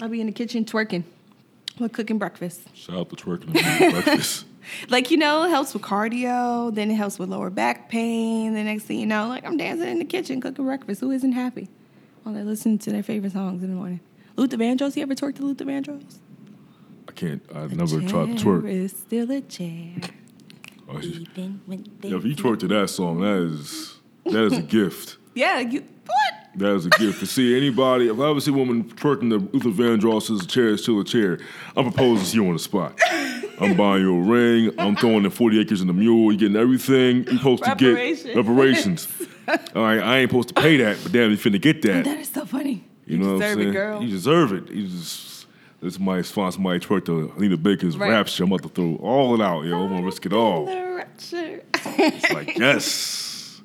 I'll 0.00 0.08
be 0.08 0.20
in 0.20 0.26
the 0.26 0.32
kitchen 0.32 0.64
twerking 0.64 1.04
With 1.78 1.92
cooking 1.92 2.18
breakfast. 2.18 2.62
Shout 2.74 2.96
out 2.96 3.10
to 3.10 3.16
twerking 3.16 3.52
breakfast. 3.52 4.46
Like, 4.88 5.10
you 5.10 5.16
know, 5.16 5.44
it 5.44 5.50
helps 5.50 5.74
with 5.74 5.82
cardio, 5.82 6.74
then 6.74 6.90
it 6.90 6.94
helps 6.94 7.18
with 7.18 7.28
lower 7.28 7.50
back 7.50 7.88
pain. 7.88 8.54
The 8.54 8.62
next 8.64 8.84
thing 8.84 8.98
you 8.98 9.06
know, 9.06 9.28
like 9.28 9.44
I'm 9.44 9.56
dancing 9.56 9.88
in 9.88 9.98
the 9.98 10.04
kitchen 10.04 10.40
cooking 10.40 10.64
breakfast. 10.64 11.00
Who 11.00 11.10
isn't 11.10 11.32
happy? 11.32 11.68
While 12.22 12.34
they 12.34 12.42
listen 12.42 12.78
to 12.78 12.90
their 12.92 13.02
favorite 13.02 13.32
songs 13.32 13.62
in 13.62 13.70
the 13.70 13.76
morning. 13.76 14.00
Luther 14.36 14.56
Vandross, 14.56 14.96
you 14.96 15.02
ever 15.02 15.14
twerked 15.14 15.36
to 15.36 15.42
Luther 15.44 15.64
Vandross? 15.64 16.18
I 17.08 17.12
can't. 17.12 17.42
I've 17.54 17.74
never 17.76 18.00
tried 18.00 18.38
to 18.38 18.44
twerk. 18.44 18.68
Is 18.68 18.92
still 18.92 19.30
a 19.30 19.40
chair. 19.40 19.94
Oh, 20.88 20.98
even 21.00 21.60
when 21.66 21.84
they- 22.00 22.08
yeah, 22.10 22.16
if 22.16 22.24
you 22.24 22.34
twerk 22.36 22.58
to 22.60 22.68
that 22.68 22.90
song, 22.90 23.20
that 23.20 23.38
is 23.42 23.96
that 24.26 24.44
is 24.44 24.58
a 24.58 24.62
gift. 24.62 25.16
Yeah, 25.34 25.60
you 25.60 25.80
what? 26.04 26.34
That 26.56 26.74
is 26.74 26.84
a 26.84 26.90
gift 26.90 27.20
to 27.20 27.26
see 27.26 27.56
anybody. 27.56 28.08
If 28.08 28.20
I 28.20 28.28
ever 28.28 28.38
see 28.38 28.50
a 28.50 28.54
woman 28.54 28.84
twerking 28.84 29.30
to 29.30 29.38
Luther 29.56 29.70
Vandross's 29.70 30.46
chair 30.46 30.68
is 30.68 30.82
still 30.82 31.00
a 31.00 31.04
chair, 31.04 31.38
I'm 31.74 31.84
proposing 31.90 32.26
to 32.26 32.36
you 32.36 32.46
on 32.48 32.52
the 32.52 32.58
spot. 32.58 32.98
I'm 33.60 33.76
buying 33.76 34.02
you 34.02 34.16
a 34.16 34.20
ring. 34.22 34.74
I'm 34.78 34.96
throwing 34.96 35.22
the 35.22 35.30
40 35.30 35.60
acres 35.60 35.80
in 35.80 35.86
the 35.86 35.92
mule. 35.92 36.32
You're 36.32 36.38
getting 36.38 36.56
everything 36.56 37.24
you're 37.24 37.36
supposed 37.36 37.64
to 37.64 37.74
get. 37.76 38.34
Reparations. 38.36 39.08
All 39.74 39.82
right, 39.82 39.98
I 40.00 40.18
ain't 40.18 40.30
supposed 40.30 40.48
to 40.48 40.54
pay 40.54 40.76
that, 40.78 40.98
but 41.02 41.12
damn, 41.12 41.30
you 41.30 41.36
finna 41.36 41.60
get 41.60 41.82
that. 41.82 42.04
That 42.04 42.18
is 42.18 42.28
so 42.28 42.44
funny. 42.46 42.84
You 43.06 43.18
know 43.18 43.34
what 43.34 43.42
I'm 43.44 43.58
deserve 43.58 43.60
it, 43.60 43.72
girl. 43.72 44.02
You 44.02 44.08
deserve 44.10 44.52
it. 44.52 44.70
You 44.70 44.86
just 44.88 45.46
this 45.80 45.98
might 45.98 46.24
sponsor 46.24 46.60
my 46.60 46.78
twerk 46.78 47.04
to 47.06 47.32
Anita 47.36 47.56
Baker's 47.56 47.96
Right. 47.98 48.10
rapture. 48.10 48.44
I'm 48.44 48.52
about 48.52 48.62
to 48.62 48.68
throw 48.68 48.96
all 49.02 49.34
it 49.34 49.40
out, 49.40 49.62
yo. 49.62 49.82
I'm 49.82 49.88
gonna 49.90 50.06
risk 50.06 50.24
it 50.26 50.32
all. 50.32 50.66
The 50.66 50.94
rapture. 50.96 51.62
It's 51.74 52.30
like 52.32 52.56
yes. 52.58 53.60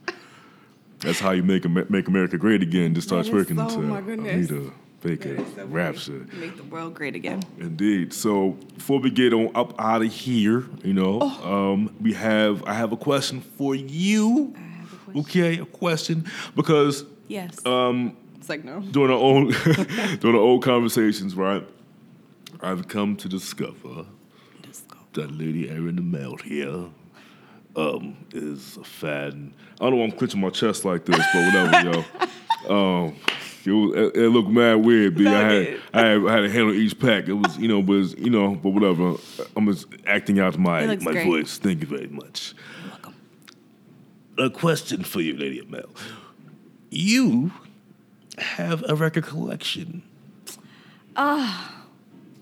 That's 1.00 1.20
how 1.20 1.30
you 1.32 1.44
make 1.44 1.64
make 1.92 2.08
America 2.08 2.38
great 2.40 2.64
again. 2.64 2.96
Just 2.96 3.08
start 3.08 3.28
twerking 3.28 3.70
so- 3.70 3.76
to 3.80 3.82
my 3.86 4.02
goodness. 4.02 4.50
Anita 4.50 4.72
Baker 5.02 5.34
That 5.36 5.42
is 5.42 5.48
so 5.50 5.54
funny. 5.56 5.68
rapture. 5.72 6.28
Make 6.34 6.58
the 6.58 6.64
world 6.64 6.94
great 6.96 7.16
again. 7.16 7.44
Indeed. 7.60 8.14
So 8.14 8.52
before 8.76 9.00
we 9.00 9.10
get 9.12 9.34
on 9.34 9.52
up 9.56 9.80
out 9.80 10.02
of 10.02 10.12
here, 10.12 10.66
you 10.84 10.94
know, 10.94 11.20
Oh. 11.22 11.72
um, 11.74 11.96
we 12.02 12.14
have 12.14 12.64
I 12.66 12.74
have 12.74 12.92
a 12.92 12.98
question 12.98 13.42
for 13.42 13.76
you. 13.76 14.54
I 14.58 14.60
have 14.60 14.94
a 14.94 14.96
question. 14.98 15.20
Okay, 15.22 15.58
a 15.60 15.66
question 15.66 16.26
because 16.56 17.06
Yes. 17.28 17.64
um, 17.66 18.16
it's 18.38 18.50
like 18.50 18.64
no. 18.66 18.80
during 18.82 19.12
our 19.12 19.20
own 19.20 19.52
during 20.20 20.36
our 20.36 20.42
old 20.42 20.64
conversations, 20.64 21.36
right? 21.36 21.64
I've 22.62 22.88
come 22.88 23.16
to 23.18 23.30
discover 23.30 24.06
that 25.14 25.32
Lady 25.32 25.68
Eryn 25.68 26.04
Melt 26.04 26.42
here 26.42 26.86
um, 27.76 28.18
is 28.34 28.78
a 28.78 28.84
fan. 28.84 29.54
I 29.80 29.84
don't 29.84 29.92
know 29.92 29.98
why 29.98 30.06
I'm 30.06 30.12
clenching 30.12 30.42
my 30.42 30.50
chest 30.50 30.86
like 30.86 31.06
this, 31.06 31.18
but 31.34 31.46
whatever, 31.54 31.92
yo. 31.92 32.06
Um, 32.68 33.16
it, 33.68 33.72
was, 33.72 33.96
it, 33.96 34.18
it 34.18 34.30
looked 34.30 34.50
mad 34.50 34.76
weird, 34.86 35.16
B. 35.16 35.28
I 35.28 35.32
No, 35.32 35.38
had. 35.38 35.80
I 35.94 36.00
had 36.02 36.26
I 36.28 36.34
had 36.36 36.42
to 36.42 36.50
handle 36.50 36.74
each 36.74 36.98
pack. 37.00 37.28
It 37.28 37.34
was, 37.34 37.58
you 37.58 37.68
know, 37.68 37.82
but 37.82 37.94
it's, 37.94 38.16
you 38.16 38.30
know, 38.30 38.56
but 38.56 38.70
whatever. 38.70 39.16
I'm 39.56 39.66
just 39.72 39.88
acting 40.06 40.40
out 40.40 40.58
my 40.58 40.96
my 40.98 41.12
great. 41.12 41.26
voice. 41.28 41.58
Thank 41.58 41.82
you 41.82 41.88
very 41.88 42.08
much. 42.08 42.54
welcome. 42.90 43.16
A 44.38 44.50
question 44.50 45.04
for 45.04 45.22
you, 45.22 45.36
Lady 45.38 45.62
Mel. 45.70 45.90
You 46.90 47.52
have 48.38 48.84
a 48.88 48.96
record 48.96 49.26
collection. 49.26 50.04
Oh, 51.16 51.74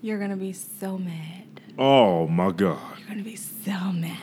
you're 0.02 0.18
gonna 0.18 0.36
be 0.36 0.52
so 0.52 0.98
mad. 0.98 1.60
Oh 1.78 2.26
my 2.28 2.52
God. 2.52 2.78
You're 2.98 3.08
gonna 3.08 3.22
be 3.22 3.36
so 3.36 3.92
mad. 3.92 4.18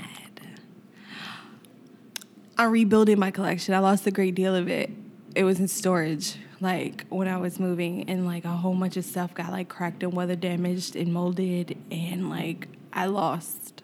I'm 2.58 2.72
rebuilding 2.72 3.18
my 3.20 3.32
collection. 3.32 3.74
I 3.74 3.80
lost 3.80 4.06
a 4.06 4.12
great 4.12 4.36
deal 4.36 4.56
of 4.56 4.70
it. 4.70 4.92
It 5.36 5.44
was 5.44 5.60
in 5.60 5.68
storage, 5.68 6.36
like 6.64 7.06
when 7.10 7.28
I 7.28 7.38
was 7.38 7.60
moving, 7.60 8.10
and 8.10 8.26
like 8.26 8.46
a 8.46 8.50
whole 8.50 8.74
bunch 8.74 8.98
of 8.98 9.06
stuff 9.06 9.34
got 9.34 9.52
like 9.52 9.70
cracked 9.70 10.02
and 10.02 10.14
weather 10.14 10.36
damaged 10.36 10.96
and 10.96 11.14
molded, 11.14 11.78
and 11.92 12.30
like 12.30 12.68
I 12.92 13.06
lost 13.06 13.84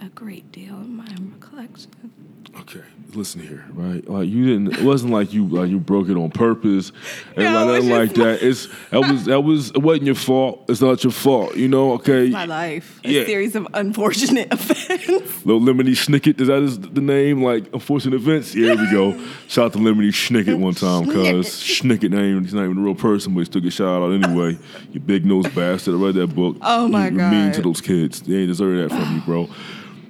a 0.00 0.08
great 0.08 0.50
deal 0.50 0.74
in 0.76 0.96
my 0.96 1.06
collection. 1.38 2.29
Okay, 2.60 2.80
listen 3.14 3.40
here, 3.40 3.64
right? 3.72 4.06
Like 4.08 4.28
you 4.28 4.44
didn't. 4.46 4.78
It 4.78 4.84
wasn't 4.84 5.12
like 5.12 5.32
you 5.32 5.46
like 5.46 5.70
you 5.70 5.78
broke 5.78 6.08
it 6.08 6.16
on 6.16 6.30
purpose, 6.30 6.90
and 7.36 7.44
No, 7.44 7.64
like 7.64 7.84
nothing 7.84 7.90
like 7.90 8.14
that. 8.14 8.42
It's 8.42 8.66
that 8.90 9.00
was 9.00 9.24
that 9.26 9.40
was 9.42 9.70
it 9.70 9.78
wasn't 9.78 10.06
your 10.06 10.14
fault. 10.16 10.64
It's 10.68 10.80
not 10.80 11.04
your 11.04 11.12
fault. 11.12 11.54
You 11.56 11.68
know? 11.68 11.92
Okay. 11.92 12.28
My 12.30 12.46
life, 12.46 13.00
a 13.04 13.10
Yeah. 13.10 13.24
series 13.24 13.54
of 13.54 13.68
unfortunate 13.74 14.48
events. 14.52 15.46
Little 15.46 15.60
Lemony 15.60 15.90
Snicket, 15.94 16.40
is 16.40 16.48
that 16.48 16.60
his, 16.62 16.78
the 16.80 17.00
name? 17.00 17.42
Like 17.42 17.72
unfortunate 17.72 18.16
events. 18.16 18.54
Yeah, 18.54 18.74
here 18.74 18.84
we 18.84 18.90
go. 18.90 19.24
Shout 19.48 19.66
out 19.66 19.72
to 19.74 19.78
Lemony 19.78 20.08
Snicket 20.08 20.58
one 20.58 20.74
time, 20.74 21.04
cause 21.06 21.46
Snicket 21.48 22.10
name 22.10 22.42
he's 22.42 22.54
not 22.54 22.64
even 22.64 22.78
a 22.78 22.80
real 22.82 22.94
person, 22.96 23.32
but 23.34 23.40
he 23.40 23.44
still 23.46 23.60
get 23.60 23.72
shout 23.72 24.02
out 24.02 24.10
anyway. 24.12 24.58
You 24.92 25.00
big 25.00 25.24
nosed 25.24 25.54
bastard. 25.54 25.94
I 25.94 25.98
read 25.98 26.14
that 26.16 26.34
book. 26.34 26.56
Oh, 26.62 26.88
my 26.88 27.08
you, 27.08 27.18
You're 27.18 27.30
mean 27.30 27.52
to 27.52 27.62
those 27.62 27.80
kids. 27.80 28.20
They 28.22 28.36
ain't 28.38 28.48
deserve 28.48 28.88
that 28.90 28.96
from 28.96 29.14
you, 29.14 29.20
bro. 29.22 29.48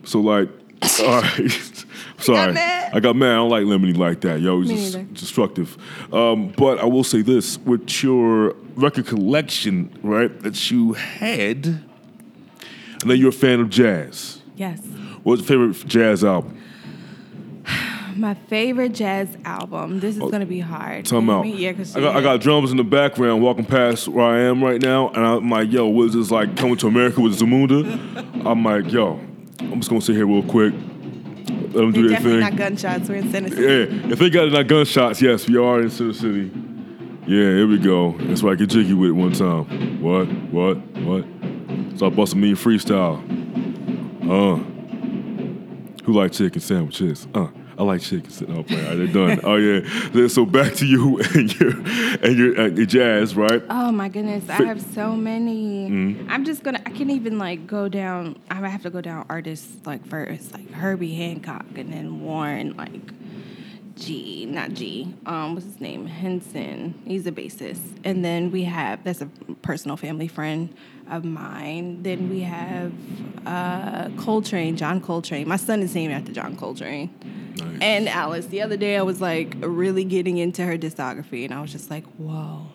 So 0.05 0.21
like, 0.21 0.49
all 1.01 1.21
right. 1.21 1.85
Sorry, 2.23 2.53
mad? 2.53 2.93
I 2.95 3.01
got 3.01 3.17
mad. 3.17 3.33
I 3.33 3.37
don't 3.37 3.51
like 3.51 3.65
Lemony 3.65 3.97
like 3.97 4.21
that. 4.23 4.41
Yo, 4.41 4.61
he's 4.63 4.93
just 4.93 5.15
destructive. 5.15 5.77
Um, 6.13 6.49
but 6.57 6.79
I 6.79 6.85
will 6.85 7.05
say 7.05 7.23
this: 7.23 7.59
with 7.59 8.03
your 8.03 8.55
record 8.75 9.07
collection, 9.07 9.97
right, 10.03 10.41
that 10.43 10.71
you 10.71 10.95
had, 10.95 11.83
I 13.03 13.07
know 13.07 13.15
you're 13.15 13.31
a 13.31 13.33
fan 13.33 13.61
of 13.61 13.71
jazz. 13.71 14.41
Yes. 14.57 14.81
What's 15.23 15.41
your 15.43 15.49
favorite 15.49 15.89
jazz 15.89 16.25
album? 16.25 16.61
My 18.17 18.35
favorite 18.35 18.93
jazz 18.93 19.29
album. 19.45 20.01
This 20.01 20.17
is 20.17 20.23
gonna 20.31 20.47
be 20.47 20.61
hard. 20.61 21.05
Tell 21.07 21.21
me 21.21 21.33
out. 21.33 21.39
what 21.39 21.47
I 21.47 21.51
mean? 21.51 21.59
Yeah, 21.59 21.73
because 21.73 21.97
I 21.97 22.01
got, 22.01 22.17
I 22.17 22.21
got 22.21 22.41
drums 22.41 22.71
in 22.71 22.77
the 22.77 22.85
background 22.85 23.43
walking 23.43 23.65
past 23.65 24.09
where 24.09 24.27
I 24.27 24.41
am 24.41 24.63
right 24.63 24.81
now, 24.81 25.09
and 25.11 25.25
I'm 25.25 25.51
like, 25.51 25.71
yo, 25.71 25.87
what 25.87 26.09
is 26.09 26.15
this 26.15 26.31
like 26.31 26.57
coming 26.57 26.77
to 26.79 26.89
America 26.89 27.21
with 27.21 27.39
Zamunda? 27.39 27.87
I'm 28.47 28.65
like, 28.65 28.91
yo, 28.91 29.21
I'm 29.61 29.77
just 29.77 29.89
gonna 29.89 30.01
sit 30.01 30.17
here 30.17 30.27
real 30.27 30.43
quick. 30.43 30.75
Let 31.73 31.83
them 31.83 31.93
do 31.93 32.03
their 32.09 32.11
definitely 32.19 32.41
thing. 32.41 32.51
not 32.51 32.57
gunshots. 32.57 33.09
We're 33.09 33.17
in 33.17 33.33
Tennessee. 33.33 33.63
Yeah, 33.63 34.13
if 34.13 34.19
they 34.19 34.29
got 34.31 34.51
not 34.51 34.67
gunshots, 34.67 35.23
yes, 35.23 35.49
we 35.49 35.57
are 35.57 35.81
in 35.81 35.91
Center 35.91 36.13
City. 36.13 36.51
Yeah, 37.27 37.45
here 37.45 37.67
we 37.67 37.79
go. 37.79 38.17
That's 38.19 38.43
why 38.43 38.53
I 38.53 38.55
get 38.57 38.71
jiggy 38.71 38.95
with 38.95 39.11
it 39.11 39.13
one 39.13 39.33
time. 39.33 40.01
What? 40.03 40.25
What? 40.53 40.79
What? 41.03 41.25
So 41.99 42.07
I 42.07 42.11
bust 42.11 42.33
a 42.33 42.37
mean 42.37 42.57
freestyle. 42.57 43.19
Uh. 44.29 44.57
Who 46.05 46.13
like 46.13 46.33
chicken 46.33 46.61
sandwiches? 46.61 47.29
Uh. 47.35 47.49
I 47.81 47.83
like 47.83 48.03
chicken. 48.03 48.31
sa- 48.31 48.45
Oh, 48.47 48.63
play. 48.63 48.77
All 48.85 48.89
right, 48.89 48.97
they're 48.99 49.07
done. 49.07 49.41
oh 49.43 49.57
yeah. 49.57 50.29
So 50.29 50.45
back 50.45 50.75
to 50.75 50.87
you 50.87 51.19
and 51.35 51.59
your 51.59 51.71
and 52.23 52.37
your, 52.39 52.61
uh, 52.61 52.67
your 52.67 52.85
jazz, 52.85 53.35
right? 53.35 53.63
Oh 53.71 53.91
my 53.91 54.09
goodness, 54.11 54.47
I 54.51 54.63
have 54.65 54.83
so 54.83 55.17
many. 55.17 55.89
Mm-hmm. 55.89 56.31
I'm 56.31 56.45
just 56.45 56.63
gonna. 56.63 56.81
I 56.85 56.91
can't 56.91 57.11
even 57.11 57.39
like 57.39 57.67
go 57.67 57.89
down. 57.89 58.37
I 58.51 58.57
have 58.69 58.83
to 58.83 58.91
go 58.91 59.01
down 59.01 59.25
artists 59.31 59.75
like 59.87 60.07
first, 60.07 60.53
like 60.53 60.71
Herbie 60.71 61.15
Hancock, 61.15 61.65
and 61.77 61.91
then 61.91 62.21
Warren, 62.21 62.77
like 62.77 63.01
G, 64.01 64.47
not 64.47 64.73
G. 64.73 65.15
Um, 65.27 65.55
what's 65.55 65.67
his 65.67 65.81
name? 65.81 66.07
Henson. 66.07 67.01
He's 67.05 67.27
a 67.27 67.33
bassist. 67.33 67.81
And 68.03 68.25
then 68.25 68.51
we 68.51 68.65
have 68.65 69.05
that's 69.05 69.21
a 69.21 69.27
personal 69.63 69.97
family 69.97 70.27
friend 70.27 70.75
of 71.09 71.25
mine. 71.25 72.03
Then 72.03 72.31
we 72.31 72.41
have 72.41 72.93
uh, 73.47 74.09
Coltrane, 74.17 74.77
John 74.77 75.01
Coltrane. 75.01 75.47
My 75.47 75.57
son 75.57 75.83
is 75.83 75.95
named 75.95 76.15
after 76.15 76.33
John 76.33 76.57
Coltrane. 76.57 77.11
And 77.83 78.09
Alice. 78.09 78.47
The 78.47 78.63
other 78.63 78.79
day, 78.79 78.97
I 78.97 79.03
was 79.03 79.21
like 79.21 79.55
really 79.61 80.05
getting 80.05 80.39
into 80.39 80.65
her 80.65 80.79
discography, 80.79 81.45
and 81.45 81.53
I 81.53 81.61
was 81.61 81.71
just 81.71 81.91
like, 81.91 82.05
whoa. 82.17 82.67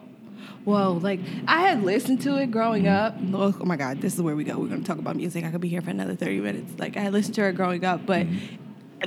Whoa, 0.63 0.93
like 0.93 1.19
I 1.47 1.61
had 1.61 1.83
listened 1.83 2.21
to 2.21 2.37
it 2.37 2.51
growing 2.51 2.87
up. 2.87 3.15
Oh, 3.33 3.55
oh 3.59 3.65
my 3.65 3.77
God, 3.77 4.01
this 4.01 4.15
is 4.15 4.21
where 4.21 4.35
we 4.35 4.43
go. 4.43 4.57
We're 4.57 4.67
gonna 4.67 4.83
talk 4.83 4.97
about 4.97 5.15
music. 5.15 5.43
I 5.43 5.51
could 5.51 5.61
be 5.61 5.69
here 5.69 5.81
for 5.81 5.91
another 5.91 6.15
30 6.15 6.39
minutes. 6.39 6.79
Like 6.79 6.97
I 6.97 7.01
had 7.01 7.13
listened 7.13 7.35
to 7.35 7.41
her 7.41 7.51
growing 7.51 7.85
up, 7.85 8.05
but 8.05 8.25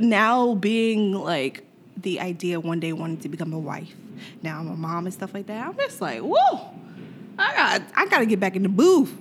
now 0.00 0.54
being 0.54 1.12
like 1.12 1.64
the 2.02 2.20
idea 2.20 2.60
one 2.60 2.80
day 2.80 2.92
wanting 2.92 3.18
to 3.18 3.28
become 3.28 3.52
a 3.52 3.58
wife. 3.58 3.94
Now 4.42 4.58
I'm 4.58 4.68
a 4.68 4.76
mom 4.76 5.06
and 5.06 5.14
stuff 5.14 5.34
like 5.34 5.46
that. 5.46 5.66
I'm 5.66 5.76
just 5.76 6.00
like, 6.00 6.20
whoa, 6.20 6.70
I 7.38 7.54
got 7.54 7.82
I 7.94 8.06
gotta 8.06 8.26
get 8.26 8.40
back 8.40 8.56
in 8.56 8.62
the 8.62 8.68
booth. 8.68 9.14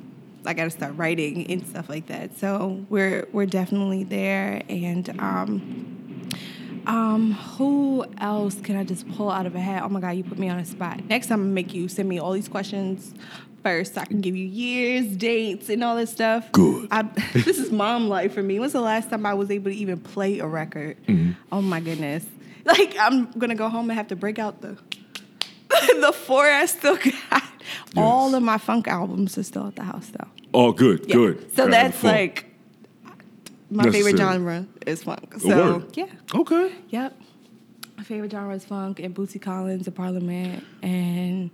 I 0.46 0.54
gotta 0.54 0.70
start 0.70 0.96
writing 0.96 1.50
and 1.52 1.68
stuff 1.68 1.90
like 1.90 2.08
that. 2.08 2.38
So 2.38 2.86
we're 2.90 3.28
we're 3.32 3.46
definitely 3.46 4.04
there 4.04 4.62
and 4.70 5.10
um 5.20 5.94
um, 6.88 7.34
who 7.34 8.06
else 8.18 8.56
can 8.62 8.78
I 8.78 8.86
just 8.86 9.10
pull 9.10 9.30
out 9.30 9.46
of 9.46 9.56
a 9.56 9.60
hat? 9.60 9.84
Oh 9.84 9.90
my 9.90 10.00
God, 10.00 10.12
you 10.12 10.24
put 10.24 10.40
me 10.40 10.48
on 10.48 10.58
a 10.58 10.66
spot. 10.66 11.04
Next 11.10 11.28
time, 11.28 11.42
I'm 11.42 11.46
gonna 11.48 11.54
make 11.54 11.74
you 11.74 11.90
send 11.90 12.08
me 12.08 12.18
all 12.18 12.32
these 12.32 12.48
questions 12.48 13.14
first. 13.62 13.96
So 13.96 14.02
I 14.02 14.06
can 14.06 14.22
give 14.22 14.38
you 14.38 14.46
years, 14.46 15.18
dates, 15.18 15.68
and 15.68 15.84
all 15.84 15.98
this 15.98 16.12
stuff. 16.12 16.50
Good. 16.54 16.88
I, 16.90 17.02
this 17.34 17.60
is 17.60 17.72
mom 17.72 18.08
life 18.08 18.34
for 18.34 18.42
me. 18.42 18.58
When's 18.58 18.72
the 18.72 18.80
last 18.80 19.10
time 19.10 19.26
I 19.26 19.34
was 19.34 19.52
able 19.52 19.70
to 19.70 19.76
even 19.76 20.00
play 20.00 20.40
a 20.40 20.48
record? 20.48 20.96
Oh 21.52 21.62
my 21.62 21.82
goodness! 21.82 22.26
Like 22.78 22.98
I'm 23.00 23.32
gonna 23.32 23.56
go 23.56 23.70
home 23.70 23.90
and 23.90 23.98
have 23.98 24.10
to 24.10 24.16
break 24.16 24.40
out 24.40 24.62
the 24.62 24.78
the 26.02 26.12
four 26.14 26.46
I 26.46 26.66
still 26.66 26.98
got. 26.98 27.44
All 27.96 28.36
of 28.36 28.44
my 28.44 28.58
funk 28.58 28.88
albums 28.88 29.38
are 29.38 29.44
still 29.44 29.68
at 29.68 29.76
the 29.76 29.84
house 29.84 30.10
though. 30.10 30.28
Oh, 30.54 30.72
good, 30.74 31.06
Yeah. 31.08 31.16
good. 31.16 31.56
So 31.56 31.68
that's 31.68 32.04
like 32.04 32.46
my 33.70 33.90
favorite 33.90 34.18
genre 34.18 34.66
is 34.86 35.04
funk. 35.04 35.36
So 35.40 35.86
yeah. 35.94 36.08
Okay. 36.36 36.72
Yep. 36.90 37.22
My 37.98 38.04
favorite 38.04 38.32
genre 38.32 38.54
is 38.56 38.66
funk 38.66 39.00
and 39.00 39.16
Bootsy 39.16 39.42
Collins 39.42 39.88
and 39.88 39.96
Parliament 39.96 40.64
and 40.84 41.50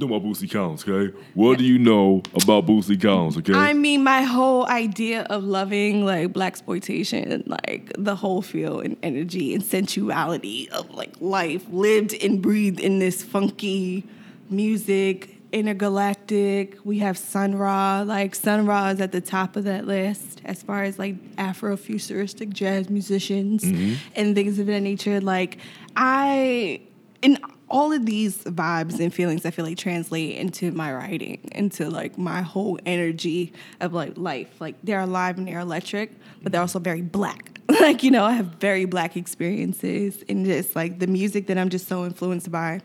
know 0.00 0.14
about 0.14 0.26
Bootsy 0.26 0.50
Collins, 0.50 0.86
okay? 0.88 1.14
What 1.34 1.58
do 1.58 1.64
you 1.64 1.78
know 1.78 2.22
about 2.42 2.66
Bootsy 2.66 3.00
Collins, 3.00 3.36
okay? 3.38 3.54
I 3.54 3.72
mean, 3.72 4.02
my 4.02 4.22
whole 4.22 4.66
idea 4.66 5.22
of 5.24 5.44
loving 5.44 6.04
like 6.04 6.32
blaxploitation, 6.32 7.46
like 7.46 7.92
the 7.98 8.16
whole 8.16 8.42
feel 8.42 8.80
and 8.80 8.96
energy 9.02 9.54
and 9.54 9.62
sensuality 9.62 10.68
of 10.70 10.90
like 10.90 11.14
life 11.20 11.64
lived 11.70 12.14
and 12.22 12.40
breathed 12.40 12.80
in 12.80 12.98
this 12.98 13.22
funky 13.22 14.04
music, 14.48 15.36
intergalactic. 15.52 16.78
We 16.84 16.98
have 17.00 17.18
Sun 17.18 17.56
Ra, 17.56 18.02
like 18.06 18.34
Sun 18.34 18.66
Ra 18.66 18.88
is 18.88 19.00
at 19.00 19.12
the 19.12 19.20
top 19.20 19.56
of 19.56 19.64
that 19.64 19.86
list 19.86 20.40
as 20.44 20.62
far 20.62 20.82
as 20.84 20.98
like 20.98 21.36
Afrofuturistic 21.36 22.50
jazz 22.52 22.88
musicians 22.88 23.64
mm-hmm. 23.64 23.94
and 24.16 24.34
things 24.34 24.58
of 24.58 24.66
that 24.66 24.80
nature. 24.80 25.20
Like 25.20 25.58
I, 25.96 26.80
in 27.22 27.38
all 27.70 27.92
of 27.92 28.04
these 28.04 28.38
vibes 28.38 28.98
and 28.98 29.14
feelings, 29.14 29.46
I 29.46 29.50
feel 29.50 29.64
like 29.64 29.78
translate 29.78 30.36
into 30.36 30.72
my 30.72 30.92
writing, 30.92 31.48
into 31.52 31.88
like 31.88 32.18
my 32.18 32.42
whole 32.42 32.78
energy 32.84 33.52
of 33.80 33.92
like 33.92 34.18
life. 34.18 34.60
Like 34.60 34.74
they're 34.82 35.00
alive 35.00 35.38
and 35.38 35.46
they're 35.46 35.60
electric, 35.60 36.12
but 36.42 36.52
they're 36.52 36.60
also 36.60 36.80
very 36.80 37.02
black. 37.02 37.60
like 37.80 38.02
you 38.02 38.10
know, 38.10 38.24
I 38.24 38.32
have 38.32 38.46
very 38.46 38.84
black 38.84 39.16
experiences, 39.16 40.24
and 40.28 40.44
just 40.44 40.74
like 40.74 40.98
the 40.98 41.06
music 41.06 41.46
that 41.46 41.58
I'm 41.58 41.68
just 41.68 41.86
so 41.86 42.04
influenced 42.04 42.50
by 42.50 42.80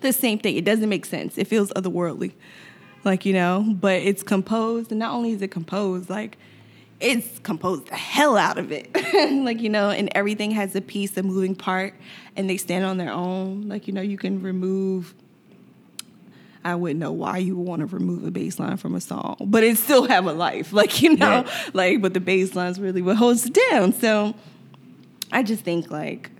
the 0.00 0.12
same 0.12 0.38
thing. 0.38 0.56
It 0.56 0.64
doesn't 0.64 0.88
make 0.88 1.04
sense. 1.04 1.36
It 1.36 1.46
feels 1.46 1.70
otherworldly. 1.72 2.32
Like, 3.04 3.26
you 3.26 3.34
know, 3.34 3.64
but 3.68 4.00
it's 4.00 4.22
composed, 4.22 4.90
and 4.90 4.98
not 4.98 5.12
only 5.12 5.32
is 5.32 5.42
it 5.42 5.50
composed, 5.50 6.08
like 6.08 6.38
it's 7.00 7.38
composed 7.40 7.88
the 7.88 7.96
hell 7.96 8.36
out 8.36 8.58
of 8.58 8.72
it. 8.72 8.90
like, 9.44 9.60
you 9.60 9.68
know, 9.68 9.90
and 9.90 10.08
everything 10.14 10.50
has 10.52 10.74
a 10.74 10.80
piece, 10.80 11.16
a 11.16 11.22
moving 11.22 11.54
part, 11.54 11.94
and 12.36 12.48
they 12.48 12.56
stand 12.56 12.84
on 12.84 12.96
their 12.98 13.10
own. 13.12 13.68
Like, 13.68 13.86
you 13.86 13.92
know, 13.92 14.00
you 14.02 14.16
can 14.18 14.42
remove 14.42 15.14
I 16.66 16.74
wouldn't 16.76 16.98
know 16.98 17.12
why 17.12 17.36
you 17.38 17.56
would 17.56 17.68
want 17.68 17.80
to 17.80 17.86
remove 17.86 18.24
a 18.24 18.30
bass 18.30 18.58
line 18.58 18.78
from 18.78 18.94
a 18.94 19.00
song, 19.00 19.36
but 19.38 19.62
it 19.62 19.76
still 19.76 20.08
have 20.08 20.24
a 20.26 20.32
life. 20.32 20.72
Like, 20.72 21.02
you 21.02 21.14
know, 21.14 21.42
Right. 21.42 21.74
like 21.74 22.00
but 22.02 22.14
the 22.14 22.20
bass 22.20 22.54
line's 22.54 22.80
really 22.80 23.02
what 23.02 23.16
holds 23.16 23.44
it 23.44 23.58
down. 23.70 23.92
So 23.92 24.34
I 25.30 25.42
just 25.42 25.62
think 25.62 25.90
like 25.90 26.30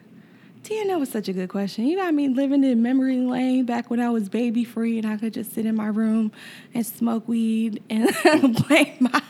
TNO 0.62 0.98
was 0.98 1.10
such 1.10 1.28
a 1.28 1.34
good 1.34 1.50
question. 1.50 1.84
You 1.86 1.96
know 1.96 2.06
I 2.06 2.10
mean? 2.10 2.32
Living 2.34 2.64
in 2.64 2.80
memory 2.82 3.18
lane 3.18 3.66
back 3.66 3.90
when 3.90 4.00
I 4.00 4.08
was 4.08 4.30
baby 4.30 4.64
free 4.64 4.96
and 4.96 5.06
I 5.06 5.18
could 5.18 5.34
just 5.34 5.52
sit 5.52 5.66
in 5.66 5.76
my 5.76 5.88
room 5.88 6.32
and 6.72 6.86
smoke 6.86 7.28
weed 7.28 7.82
and 7.90 8.08
play 8.56 8.96
my 9.00 9.20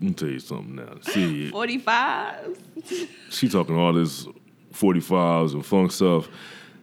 Let 0.00 0.02
me 0.02 0.12
tell 0.14 0.28
you 0.28 0.38
something 0.40 0.74
now. 0.76 0.94
See, 1.02 1.50
45s. 1.54 3.08
she 3.30 3.48
talking 3.48 3.76
all 3.76 3.92
this 3.92 4.26
45s 4.74 5.54
and 5.54 5.64
funk 5.64 5.92
stuff. 5.92 6.28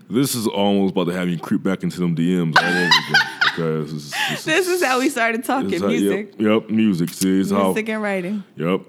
This 0.09 0.35
is 0.35 0.47
almost 0.47 0.91
about 0.91 1.05
to 1.05 1.13
have 1.13 1.29
you 1.29 1.37
creep 1.39 1.63
back 1.63 1.83
into 1.83 1.99
them 1.99 2.15
DMs 2.15 2.57
all 2.57 2.65
over 2.65 2.85
again. 2.85 3.27
Because 3.41 3.93
this 3.93 4.03
is, 4.03 4.11
this 4.29 4.43
This 4.45 4.67
is 4.67 4.83
how 4.83 4.99
we 4.99 5.09
started 5.09 5.43
talking 5.43 5.79
how- 5.79 5.87
music. 5.87 6.33
Yep, 6.37 6.41
yep, 6.41 6.69
music. 6.69 7.09
See, 7.09 7.39
it's 7.39 7.51
how. 7.51 7.65
Music 7.67 7.89
and 7.89 8.01
writing. 8.01 8.43
Yep. 8.57 8.81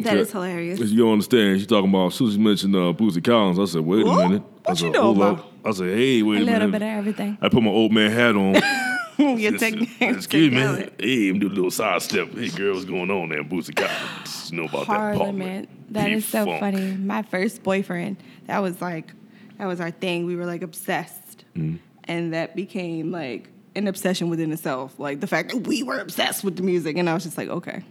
That 0.00 0.16
is 0.16 0.32
hilarious. 0.32 0.80
You 0.80 0.98
don't 0.98 1.12
understand. 1.12 1.60
She 1.60 1.66
talking 1.66 1.90
about, 1.90 2.06
as 2.08 2.14
soon 2.14 2.28
as 2.28 2.36
you 2.36 2.42
mentioned 2.42 2.74
uh, 2.74 2.92
Bootsy 2.92 3.22
Collins, 3.22 3.58
I 3.58 3.66
said, 3.66 3.82
wait 3.82 4.02
a 4.06 4.06
minute. 4.06 4.42
I 4.66 4.70
What 4.70 4.78
said, 4.78 4.86
you 4.86 4.92
know 4.92 5.10
about? 5.10 5.46
I 5.64 5.70
said, 5.72 5.88
hey, 5.96 6.22
wait 6.22 6.38
A 6.38 6.42
a, 6.42 6.44
little 6.44 6.58
minute. 6.68 6.72
bit 6.72 6.82
of 6.82 6.88
everything. 6.88 7.38
I 7.42 7.48
put 7.50 7.62
my 7.62 7.70
old 7.70 7.92
man 7.92 8.10
hat 8.10 8.34
on. 8.34 8.54
Excuse 10.00 10.52
me. 10.52 10.88
Hey, 10.98 11.28
I'm 11.28 11.38
doing 11.38 11.52
a 11.52 11.54
little 11.54 11.70
side 11.70 12.02
step. 12.02 12.32
Hey, 12.32 12.48
girl, 12.48 12.74
what's 12.74 12.84
going 12.84 13.10
on 13.10 13.28
there? 13.28 13.42
Bootsy 13.44 13.74
Collins. 13.74 14.50
You 14.50 14.58
know 14.58 14.64
about 14.68 14.86
Parliament. 14.86 15.68
that 15.92 16.04
That 16.04 16.12
is 16.12 16.24
so 16.26 16.44
P-Funk. 16.44 16.60
funny. 16.60 16.94
My 16.96 17.22
first 17.22 17.62
boyfriend, 17.62 18.16
that 18.46 18.60
was 18.60 18.80
like, 18.80 19.12
that 19.58 19.66
was 19.66 19.80
our 19.80 19.90
thing. 19.90 20.26
We 20.26 20.36
were 20.36 20.46
like 20.46 20.62
obsessed. 20.62 21.44
Mm-hmm. 21.56 21.76
And 22.04 22.32
that 22.34 22.56
became 22.56 23.12
like 23.12 23.48
an 23.74 23.86
obsession 23.86 24.30
within 24.30 24.50
itself. 24.52 24.98
Like 24.98 25.20
the 25.20 25.26
fact 25.26 25.50
that 25.52 25.66
we 25.66 25.82
were 25.82 25.98
obsessed 25.98 26.42
with 26.42 26.56
the 26.56 26.62
music. 26.62 26.96
And 26.96 27.08
I 27.08 27.14
was 27.14 27.24
just 27.24 27.36
like, 27.38 27.48
okay, 27.48 27.84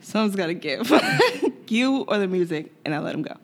someone's 0.00 0.36
got 0.36 0.46
to 0.46 0.54
give. 0.54 0.90
you 1.68 2.02
or 2.02 2.18
the 2.18 2.28
music. 2.28 2.72
And 2.84 2.94
I 2.94 2.98
let 3.00 3.14
him 3.14 3.22
go. 3.22 3.34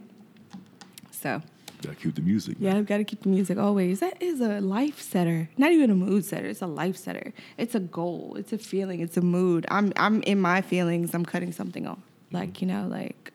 So, 1.10 1.42
Gotta 1.82 1.94
keep 1.96 2.14
the 2.16 2.22
music. 2.22 2.56
yeah, 2.58 2.76
I've 2.76 2.86
got 2.86 2.96
to 2.98 3.04
keep 3.04 3.22
the 3.22 3.28
music 3.28 3.56
always. 3.56 4.00
That 4.00 4.20
is 4.20 4.40
a 4.40 4.60
life 4.60 5.00
setter. 5.00 5.48
Not 5.56 5.70
even 5.70 5.90
a 5.90 5.94
mood 5.94 6.24
setter. 6.24 6.46
It's 6.46 6.60
a 6.62 6.66
life 6.66 6.96
setter. 6.96 7.32
It's 7.56 7.74
a 7.76 7.80
goal. 7.80 8.34
It's 8.36 8.52
a 8.52 8.58
feeling. 8.58 9.00
It's 9.00 9.16
a 9.16 9.20
mood. 9.20 9.64
I'm 9.70 9.92
I'm 9.96 10.22
in 10.24 10.40
my 10.40 10.60
feelings. 10.60 11.14
I'm 11.14 11.24
cutting 11.24 11.52
something 11.52 11.86
off. 11.86 11.98
Mm-hmm. 11.98 12.36
Like, 12.36 12.60
you 12.60 12.66
know, 12.66 12.88
like 12.90 13.32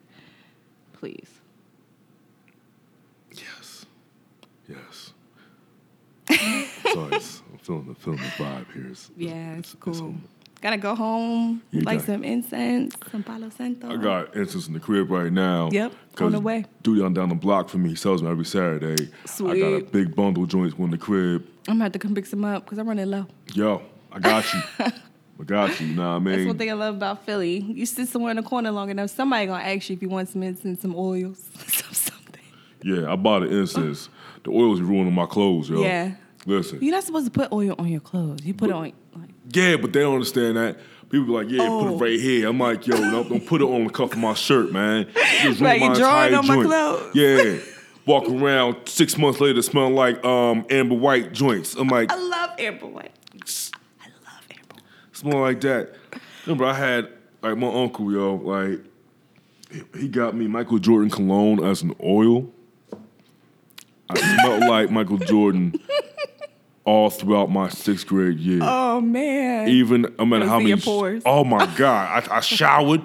please. 0.92 1.28
Yes. 3.32 3.86
Yes. 4.68 5.12
Sorry, 6.92 7.12
I'm 7.14 7.58
feeling 7.60 7.86
the, 7.88 7.94
feeling 7.94 8.18
the 8.20 8.24
vibe 8.44 8.72
here. 8.72 8.88
It's, 8.90 9.10
Yeah, 9.16 9.54
it's 9.56 9.72
it's 9.74 9.82
cool. 9.82 10.00
on. 10.02 10.22
Gotta 10.64 10.78
go 10.78 10.94
home, 10.94 11.60
You 11.72 11.82
like 11.82 11.98
got- 11.98 12.06
some 12.06 12.24
incense, 12.24 12.96
some 13.12 13.22
palo 13.22 13.50
santo. 13.50 13.86
I 13.92 13.96
got 13.98 14.34
incense 14.34 14.66
in 14.66 14.72
the 14.72 14.80
crib 14.80 15.10
right 15.10 15.30
now. 15.30 15.68
Yep, 15.70 15.92
on 16.22 16.32
the 16.32 16.40
way. 16.40 16.64
Dude 16.82 17.02
on 17.02 17.12
down 17.12 17.28
the 17.28 17.34
block 17.34 17.68
for 17.68 17.76
me, 17.76 17.90
he 17.90 17.94
sells 17.96 18.22
them 18.22 18.30
every 18.30 18.46
Saturday. 18.46 19.10
Sweet. 19.26 19.50
I 19.50 19.60
got 19.60 19.72
a 19.82 19.84
big 19.84 20.16
bundle 20.16 20.44
of 20.44 20.48
joints 20.48 20.74
in 20.78 20.90
the 20.90 20.96
crib. 20.96 21.44
I'm 21.68 21.74
gonna 21.74 21.84
have 21.84 21.92
to 21.92 21.98
come 21.98 22.14
pick 22.14 22.24
some 22.24 22.46
up 22.46 22.64
because 22.64 22.78
I'm 22.78 22.88
running 22.88 23.10
low. 23.10 23.26
Yo, 23.52 23.82
I 24.10 24.18
got 24.20 24.54
you. 24.54 24.60
I 24.78 25.44
got 25.44 25.78
you. 25.82 25.88
Nah, 25.88 26.16
I 26.16 26.18
mean, 26.18 26.34
That's 26.34 26.46
one 26.46 26.56
thing 26.56 26.70
I 26.70 26.72
love 26.72 26.94
about 26.94 27.26
Philly. 27.26 27.58
You 27.58 27.84
sit 27.84 28.08
somewhere 28.08 28.30
in 28.30 28.38
the 28.38 28.42
corner 28.42 28.70
long 28.70 28.88
enough, 28.88 29.10
somebody 29.10 29.44
gonna 29.44 29.62
ask 29.62 29.90
you 29.90 29.96
if 29.96 30.00
you 30.00 30.08
want 30.08 30.30
some 30.30 30.42
incense, 30.42 30.80
some 30.80 30.94
oils, 30.96 31.42
some 31.66 31.92
something. 31.92 32.40
yeah, 32.82 33.12
I 33.12 33.16
bought 33.16 33.42
an 33.42 33.52
incense. 33.52 34.08
The 34.44 34.50
oils 34.50 34.80
are 34.80 34.84
ruining 34.84 35.12
my 35.12 35.26
clothes, 35.26 35.68
yo. 35.68 35.82
Yeah. 35.82 36.12
Listen. 36.46 36.78
You're 36.82 36.92
not 36.94 37.04
supposed 37.04 37.26
to 37.26 37.30
put 37.30 37.52
oil 37.52 37.74
on 37.78 37.88
your 37.88 38.00
clothes. 38.00 38.44
You 38.44 38.54
put 38.54 38.70
it 38.70 38.74
on 38.74 38.92
Yeah, 39.52 39.76
but 39.76 39.92
they 39.92 40.00
don't 40.00 40.14
understand 40.14 40.56
that. 40.56 40.78
People 41.10 41.26
be 41.26 41.32
like, 41.32 41.50
yeah, 41.50 41.58
put 41.68 41.86
Oh. 41.86 41.94
it 41.94 42.00
right 42.00 42.18
here. 42.18 42.48
I'm 42.48 42.58
like, 42.58 42.86
yo, 42.86 42.96
don't, 42.96 43.28
don't 43.28 43.46
put 43.46 43.60
it 43.60 43.64
on 43.66 43.84
the 43.84 43.90
cuff 43.90 44.12
of 44.12 44.18
my 44.18 44.34
shirt, 44.34 44.72
man. 44.72 45.06
Just 45.42 45.60
ruin 45.60 45.80
you 45.80 45.94
drawing 45.94 46.34
on 46.34 46.46
my 46.46 46.62
clothes. 46.62 47.14
Yeah. 47.14 47.58
Walk 48.06 48.28
around 48.28 48.88
six 48.88 49.16
months 49.16 49.40
later 49.40 49.62
smelling 49.62 49.94
like 49.94 50.22
um, 50.24 50.66
Amber 50.70 50.94
White 50.94 51.32
joints. 51.32 51.74
I'm 51.74 51.88
like, 51.88 52.10
I 52.12 52.16
love 52.16 52.50
Amber 52.58 52.86
White. 52.86 53.12
I 53.32 54.08
love 54.08 54.42
Amber 54.50 54.74
White. 54.74 54.82
smell 55.12 55.40
like 55.40 55.60
that. 55.62 55.94
Remember, 56.46 56.64
I 56.66 56.74
had 56.74 57.08
like 57.42 57.56
my 57.56 57.68
uncle, 57.68 58.10
yo, 58.12 58.34
like 58.36 58.80
he 59.96 60.08
got 60.08 60.34
me 60.34 60.46
Michael 60.48 60.78
Jordan 60.78 61.10
cologne 61.10 61.64
as 61.64 61.82
an 61.82 61.94
oil. 62.02 62.50
I 64.10 64.18
smelled 64.18 64.60
like 64.64 64.90
Michael 64.90 65.18
Jordan 65.18 65.74
all 66.84 67.10
throughout 67.10 67.50
my 67.50 67.68
sixth 67.68 68.06
grade 68.06 68.38
year. 68.38 68.60
Oh 68.62 69.00
man. 69.00 69.68
Even 69.68 70.02
matter 70.02 70.40
Goes 70.40 70.48
how 70.48 70.58
many. 70.60 70.80
pores. 70.80 71.22
Oh 71.24 71.44
my 71.44 71.66
god! 71.76 72.28
I, 72.30 72.36
I 72.36 72.40
showered. 72.40 73.02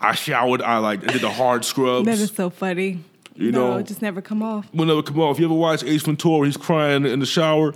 I 0.00 0.14
showered. 0.14 0.62
I 0.62 0.78
like 0.78 1.02
I 1.08 1.12
did 1.12 1.22
the 1.22 1.30
hard 1.30 1.64
scrubs. 1.64 2.06
that 2.06 2.18
is 2.18 2.30
so 2.32 2.50
funny. 2.50 3.00
You 3.34 3.50
no, 3.50 3.72
know- 3.72 3.78
it 3.78 3.86
just 3.86 4.02
never 4.02 4.20
come 4.20 4.42
off. 4.42 4.66
will 4.74 4.84
never 4.84 5.02
come 5.02 5.18
off. 5.20 5.38
You 5.38 5.46
ever 5.46 5.54
watch 5.54 5.82
Ace 5.84 6.02
Ventura? 6.02 6.44
He's 6.46 6.56
crying 6.58 7.06
in 7.06 7.18
the 7.20 7.24
shower. 7.26 7.72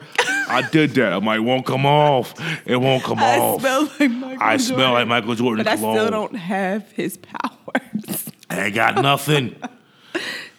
I 0.49 0.63
did 0.71 0.91
that. 0.93 1.13
I'm 1.15 1.25
like, 1.25 1.39
it 1.39 1.45
won't 1.45 1.65
come 1.65 1.87
off. 1.87 2.35
It 2.67 2.77
won't 2.77 3.03
come 3.03 3.19
I 3.19 3.39
off. 3.39 3.61
smell 3.61 3.85
like 3.99 4.11
Michael 4.11 4.43
I 4.43 4.57
smell 4.59 4.93
like 4.93 5.09
Michael 5.09 5.35
Jordan 5.35 5.65
But 5.65 5.73
I 5.73 5.77
still 5.77 6.11
don't 6.11 6.35
have 6.37 6.91
his 6.93 7.17
powers. 7.17 8.31
I 8.51 8.67
ain't 8.67 8.75
got 8.75 8.97
nothing. 9.03 9.57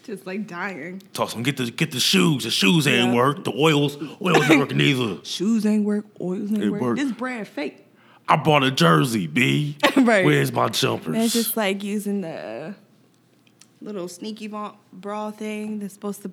just 0.08 0.26
like 0.26 0.48
dying. 0.48 1.02
Toss 1.14 1.34
them. 1.34 1.44
Get 1.44 1.58
the 1.58 1.70
get 1.70 1.92
the 1.92 2.00
shoes. 2.00 2.44
The 2.46 2.50
shoes 2.50 2.88
ain't 2.88 3.10
Yeah. 3.10 3.16
work. 3.16 3.44
The 3.44 3.52
oils 3.54 3.98
oils 4.22 4.50
ain't 4.50 4.60
working 4.60 4.82
either. 4.90 5.24
Shoes 5.24 5.66
ain't 5.66 5.84
work, 5.86 6.06
oils 6.20 6.50
ain't 6.52 6.64
It 6.64 6.70
work. 6.72 6.82
work. 6.82 6.98
This 6.98 7.12
brand 7.12 7.48
fake. 7.48 7.86
I 8.28 8.36
bought 8.38 8.64
a 8.64 8.72
jersey, 8.72 9.28
B. 9.28 9.78
Right. 9.98 10.26
Where's 10.26 10.52
my 10.52 10.70
jumpers? 10.70 11.16
It's 11.18 11.34
just 11.34 11.58
like 11.58 11.84
using 11.84 12.22
the 12.22 12.76
little 13.82 14.08
sneaky 14.08 14.48
bra 14.94 15.32
thing 15.32 15.80
that's 15.80 15.94
supposed 15.94 16.22
to 16.24 16.32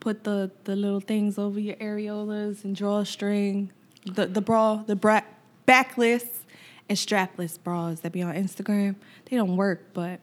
put 0.00 0.24
the, 0.24 0.50
the 0.64 0.74
little 0.76 1.00
things 1.00 1.38
over 1.38 1.58
your 1.60 1.76
areolas 1.76 2.64
and 2.64 2.74
drawstring. 2.74 3.70
The 4.06 4.26
the 4.26 4.40
bra, 4.40 4.76
the 4.86 4.96
bra, 4.96 5.20
backless 5.66 6.24
and 6.88 6.96
strapless 6.98 7.62
bras 7.62 8.00
that 8.00 8.12
be 8.12 8.22
on 8.22 8.34
Instagram. 8.34 8.96
They 9.30 9.36
don't 9.36 9.56
work, 9.56 9.92
but 9.94 10.20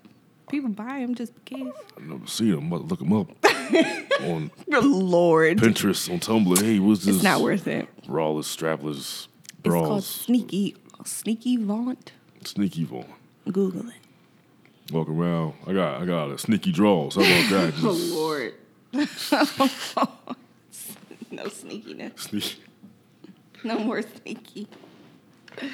people 0.51 0.69
buy 0.69 0.99
them 0.99 1.15
just 1.15 1.33
because. 1.43 1.73
I 1.97 2.01
never 2.01 2.27
see 2.27 2.51
them. 2.51 2.69
But 2.69 2.87
look 2.87 2.99
them 2.99 3.13
up 3.13 3.29
on 4.21 4.51
Lord, 4.69 5.57
Pinterest, 5.57 6.11
on 6.11 6.19
Tumblr. 6.19 6.61
Hey, 6.61 6.77
what's 6.79 7.05
this? 7.05 7.15
it's 7.15 7.23
not 7.23 7.41
worth 7.41 7.67
it. 7.67 7.87
Braless, 8.05 8.45
strapless, 8.55 9.27
It's 9.63 9.73
called 9.73 10.03
sneaky, 10.03 10.75
sneaky 11.05 11.57
vaunt. 11.57 12.11
sneaky 12.43 12.83
vaunt. 12.83 13.07
Google 13.51 13.87
it. 13.89 14.93
Walk 14.93 15.09
around. 15.09 15.53
I 15.65 15.73
got 15.73 16.01
I 16.01 16.05
got 16.05 16.29
a 16.31 16.37
sneaky 16.37 16.71
draws. 16.71 17.15
How 17.15 17.21
about 17.21 17.49
that? 17.49 17.73
Oh 17.83 17.95
Just 17.95 18.13
Lord. 18.13 18.53
no 21.31 21.45
sneakiness. 21.45 22.19
sneaky. 22.19 22.55
No 23.63 23.79
more 23.79 24.01
sneaky. 24.01 24.67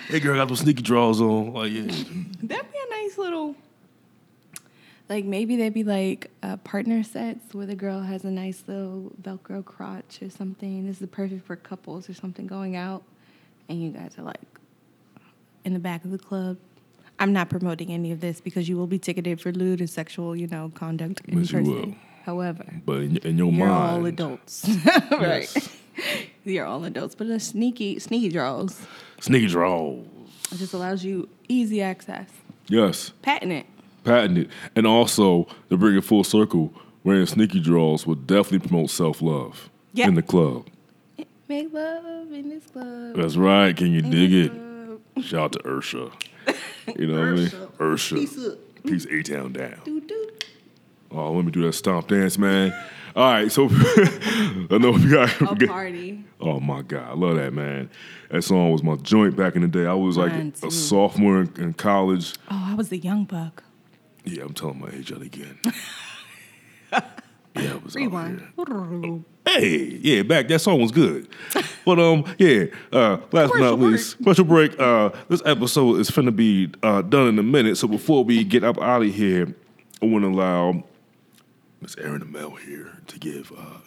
Hey 0.07 0.19
girl, 0.19 0.35
got 0.35 0.47
those 0.49 0.59
sneaky 0.59 0.81
draws 0.83 1.19
on. 1.21 1.53
Like 1.53 1.71
yeah. 1.71 1.81
That'd 1.83 2.71
be 2.71 2.77
a 2.77 2.89
nice 2.91 3.17
little 3.17 3.55
Like 5.09 5.23
maybe 5.25 5.55
they'd 5.55 5.73
be 5.73 5.83
like 5.83 6.29
uh, 6.43 6.57
partner 6.57 7.01
sets 7.03 7.53
where 7.53 7.65
the 7.65 7.75
girl 7.75 8.01
has 8.01 8.25
a 8.25 8.31
nice 8.31 8.63
little 8.67 9.13
Velcro 9.21 9.63
crotch 9.63 10.19
or 10.21 10.29
something. 10.29 10.85
This 10.85 11.01
is 11.01 11.07
perfect 11.09 11.45
for 11.45 11.55
couples 11.55 12.09
or 12.09 12.13
something 12.13 12.45
going 12.45 12.75
out, 12.75 13.03
and 13.69 13.81
you 13.81 13.91
guys 13.91 14.17
are 14.17 14.23
like 14.23 14.41
in 15.63 15.73
the 15.73 15.79
back 15.79 16.03
of 16.03 16.11
the 16.11 16.17
club. 16.17 16.57
I'm 17.19 17.33
not 17.33 17.49
promoting 17.49 17.91
any 17.91 18.11
of 18.11 18.19
this 18.19 18.41
because 18.41 18.67
you 18.69 18.77
will 18.77 18.85
be 18.85 18.99
ticketed 18.99 19.41
for 19.41 19.51
lewd 19.51 19.79
and 19.79 19.89
sexual, 19.89 20.35
you 20.35 20.45
know, 20.47 20.71
conduct 20.75 21.21
in 21.25 21.39
Yes, 21.39 21.51
you 21.51 21.61
will. 21.63 21.95
However, 22.25 22.65
But 22.85 22.97
in, 23.03 23.17
in 23.17 23.37
your 23.37 23.51
you're 23.51 23.65
mind, 23.67 23.91
all 24.01 24.05
adults, 24.05 24.67
right? 25.11 25.49
Yes. 25.55 25.69
You're 26.43 26.65
all 26.65 26.83
adults, 26.83 27.15
but 27.15 27.27
the 27.27 27.39
sneaky, 27.39 27.97
sneaky 27.99 28.29
draws. 28.29 28.79
sneaky 29.19 29.47
draws. 29.47 30.05
It 30.51 30.57
just 30.57 30.73
allows 30.73 31.03
you 31.03 31.27
easy 31.49 31.81
access. 31.81 32.29
Yes, 32.67 33.09
Patent 33.23 33.51
it. 33.51 33.65
Patented. 34.07 34.49
And 34.75 34.87
also 34.87 35.47
to 35.69 35.77
bring 35.77 35.97
it 35.97 36.03
full 36.03 36.23
circle, 36.23 36.73
wearing 37.03 37.25
sneaky 37.25 37.59
draws 37.59 38.07
would 38.07 38.25
definitely 38.25 38.67
promote 38.67 38.89
self 38.89 39.21
love 39.21 39.69
Yeah. 39.93 40.07
in 40.07 40.15
the 40.15 40.21
club. 40.21 40.67
Make 41.49 41.71
love 41.73 42.31
in 42.31 42.49
this 42.49 42.65
club. 42.67 43.15
That's 43.15 43.35
right. 43.35 43.75
Can 43.75 43.91
you 43.93 44.01
dig 44.01 44.33
it? 44.33 44.51
Club. 44.51 45.01
Shout 45.25 45.39
out 45.43 45.51
to 45.63 45.77
Usher. 45.77 46.09
You 46.97 47.05
know 47.07 47.19
what 47.19 47.27
I 47.27 47.31
mean? 47.33 47.51
Usher. 47.93 48.15
Peace 48.85 49.05
A 49.11 49.21
Town 49.21 49.51
down. 49.51 49.81
Doo 49.83 49.99
doo. 49.99 50.29
Oh, 51.11 51.33
let 51.33 51.43
me 51.43 51.51
do 51.51 51.61
that 51.63 51.73
stomp 51.73 52.07
dance, 52.07 52.37
man. 52.37 52.73
All 53.13 53.29
right, 53.29 53.51
so 53.51 53.67
I 53.71 54.77
know 54.79 54.91
we 54.91 55.09
got. 55.09 55.41
A 55.41 55.67
party. 55.67 56.23
Oh 56.39 56.61
my 56.61 56.83
god, 56.83 57.09
I 57.09 57.13
love 57.13 57.35
that 57.35 57.51
man. 57.53 57.89
That 58.31 58.43
song 58.43 58.71
was 58.71 58.83
my 58.83 58.95
joint 58.95 59.35
back 59.35 59.55
in 59.57 59.63
the 59.63 59.67
day. 59.67 59.85
I 59.85 59.93
was 59.93 60.15
like 60.17 60.31
too. 60.61 60.67
a 60.67 60.71
sophomore 60.71 61.41
in, 61.41 61.53
in 61.57 61.73
college. 61.73 62.35
Oh, 62.49 62.67
I 62.71 62.73
was 62.75 62.89
a 62.93 62.97
young 62.97 63.25
buck. 63.25 63.63
Yeah, 64.27 64.43
I'm 64.43 64.53
telling 64.53 64.79
my 64.79 64.89
age 64.89 65.13
out 65.13 65.21
again. 65.21 65.57
yeah, 66.91 67.01
I 67.55 67.75
was 67.77 67.95
Rewind. 67.95 68.43
Hey, 69.47 69.99
yeah, 70.01 70.23
back 70.23 70.49
that 70.49 70.59
song 70.59 70.81
was 70.81 70.91
good. 70.91 71.27
But 71.85 71.99
um, 71.99 72.25
yeah. 72.37 72.65
Uh, 72.91 73.19
last 73.31 73.53
but 73.53 73.59
not 73.59 73.79
least, 73.79 74.19
special 74.19 74.43
break. 74.43 74.77
Uh, 74.77 75.11
this 75.29 75.41
episode 75.45 76.01
is 76.01 76.11
finna 76.11 76.35
be 76.35 76.69
uh, 76.83 77.01
done 77.01 77.29
in 77.29 77.39
a 77.39 77.43
minute. 77.43 77.77
So 77.77 77.87
before 77.87 78.25
we 78.25 78.43
get 78.43 78.65
up 78.65 78.77
out 78.81 79.03
of 79.03 79.15
here, 79.15 79.55
I 80.01 80.05
want 80.05 80.25
to 80.25 80.27
allow 80.27 80.83
Miss 81.79 81.95
Eryn 81.95 82.23
Amel 82.23 82.55
here 82.55 82.97
to 83.07 83.17
give 83.17 83.53
uh, 83.57 83.79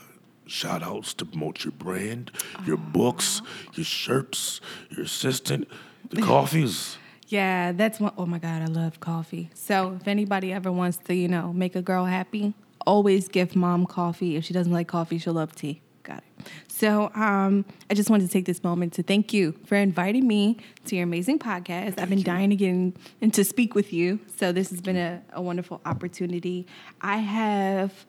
shout 0.47 0.83
outs 0.83 1.13
to 1.13 1.27
promote 1.27 1.63
your 1.63 1.73
brand, 1.73 2.31
your 2.65 2.79
books, 2.79 3.43
your 3.75 3.85
shirts, 3.85 4.63
your 4.89 5.05
assistant, 5.05 5.69
the 6.09 6.23
coffees. 6.23 6.97
Yeah, 7.31 7.71
that's 7.71 8.01
one 8.01 8.13
oh 8.19 8.27
my 8.27 8.39
God, 8.41 8.61
I 8.61 8.67
love 8.67 8.99
coffee. 8.99 9.51
So 9.55 9.97
if 10.01 10.09
anybody 10.09 10.53
ever 10.53 10.73
wants 10.73 10.99
to, 11.05 11.15
you 11.15 11.29
know, 11.29 11.53
make 11.53 11.77
a 11.77 11.83
girl 11.83 12.05
happy, 12.05 12.55
always 12.85 13.29
give 13.29 13.55
mom 13.55 13.87
coffee. 13.87 14.35
If 14.35 14.45
she 14.45 14.53
doesn't 14.53 14.73
like 14.73 14.89
coffee, 14.89 15.17
she'll 15.17 15.35
love 15.35 15.55
tea. 15.55 15.81
Got 16.03 16.19
it. 16.19 16.49
So 16.67 17.13
um, 17.15 17.65
I 17.89 17.95
just 17.95 18.11
wanted 18.11 18.27
to 18.27 18.33
take 18.33 18.47
this 18.47 18.65
moment 18.65 18.95
to 18.95 19.05
thank 19.05 19.33
you 19.33 19.55
for 19.65 19.77
inviting 19.77 20.27
me 20.27 20.57
to 20.87 20.97
your 20.97 21.05
amazing 21.05 21.39
podcast. 21.39 22.01
I've 22.01 22.09
been 22.09 22.25
dying 22.25 22.51
to 22.51 22.57
get 22.57 22.71
in, 22.71 22.97
and 23.21 23.33
to 23.35 23.45
speak 23.45 23.77
with 23.77 23.93
you. 23.93 24.19
So 24.37 24.51
this 24.51 24.71
has 24.71 24.81
been 24.81 24.97
a, 24.97 25.23
a 25.33 25.41
wonderful 25.41 25.81
opportunity. 25.85 26.67
I 27.01 27.19
have 27.19 28.07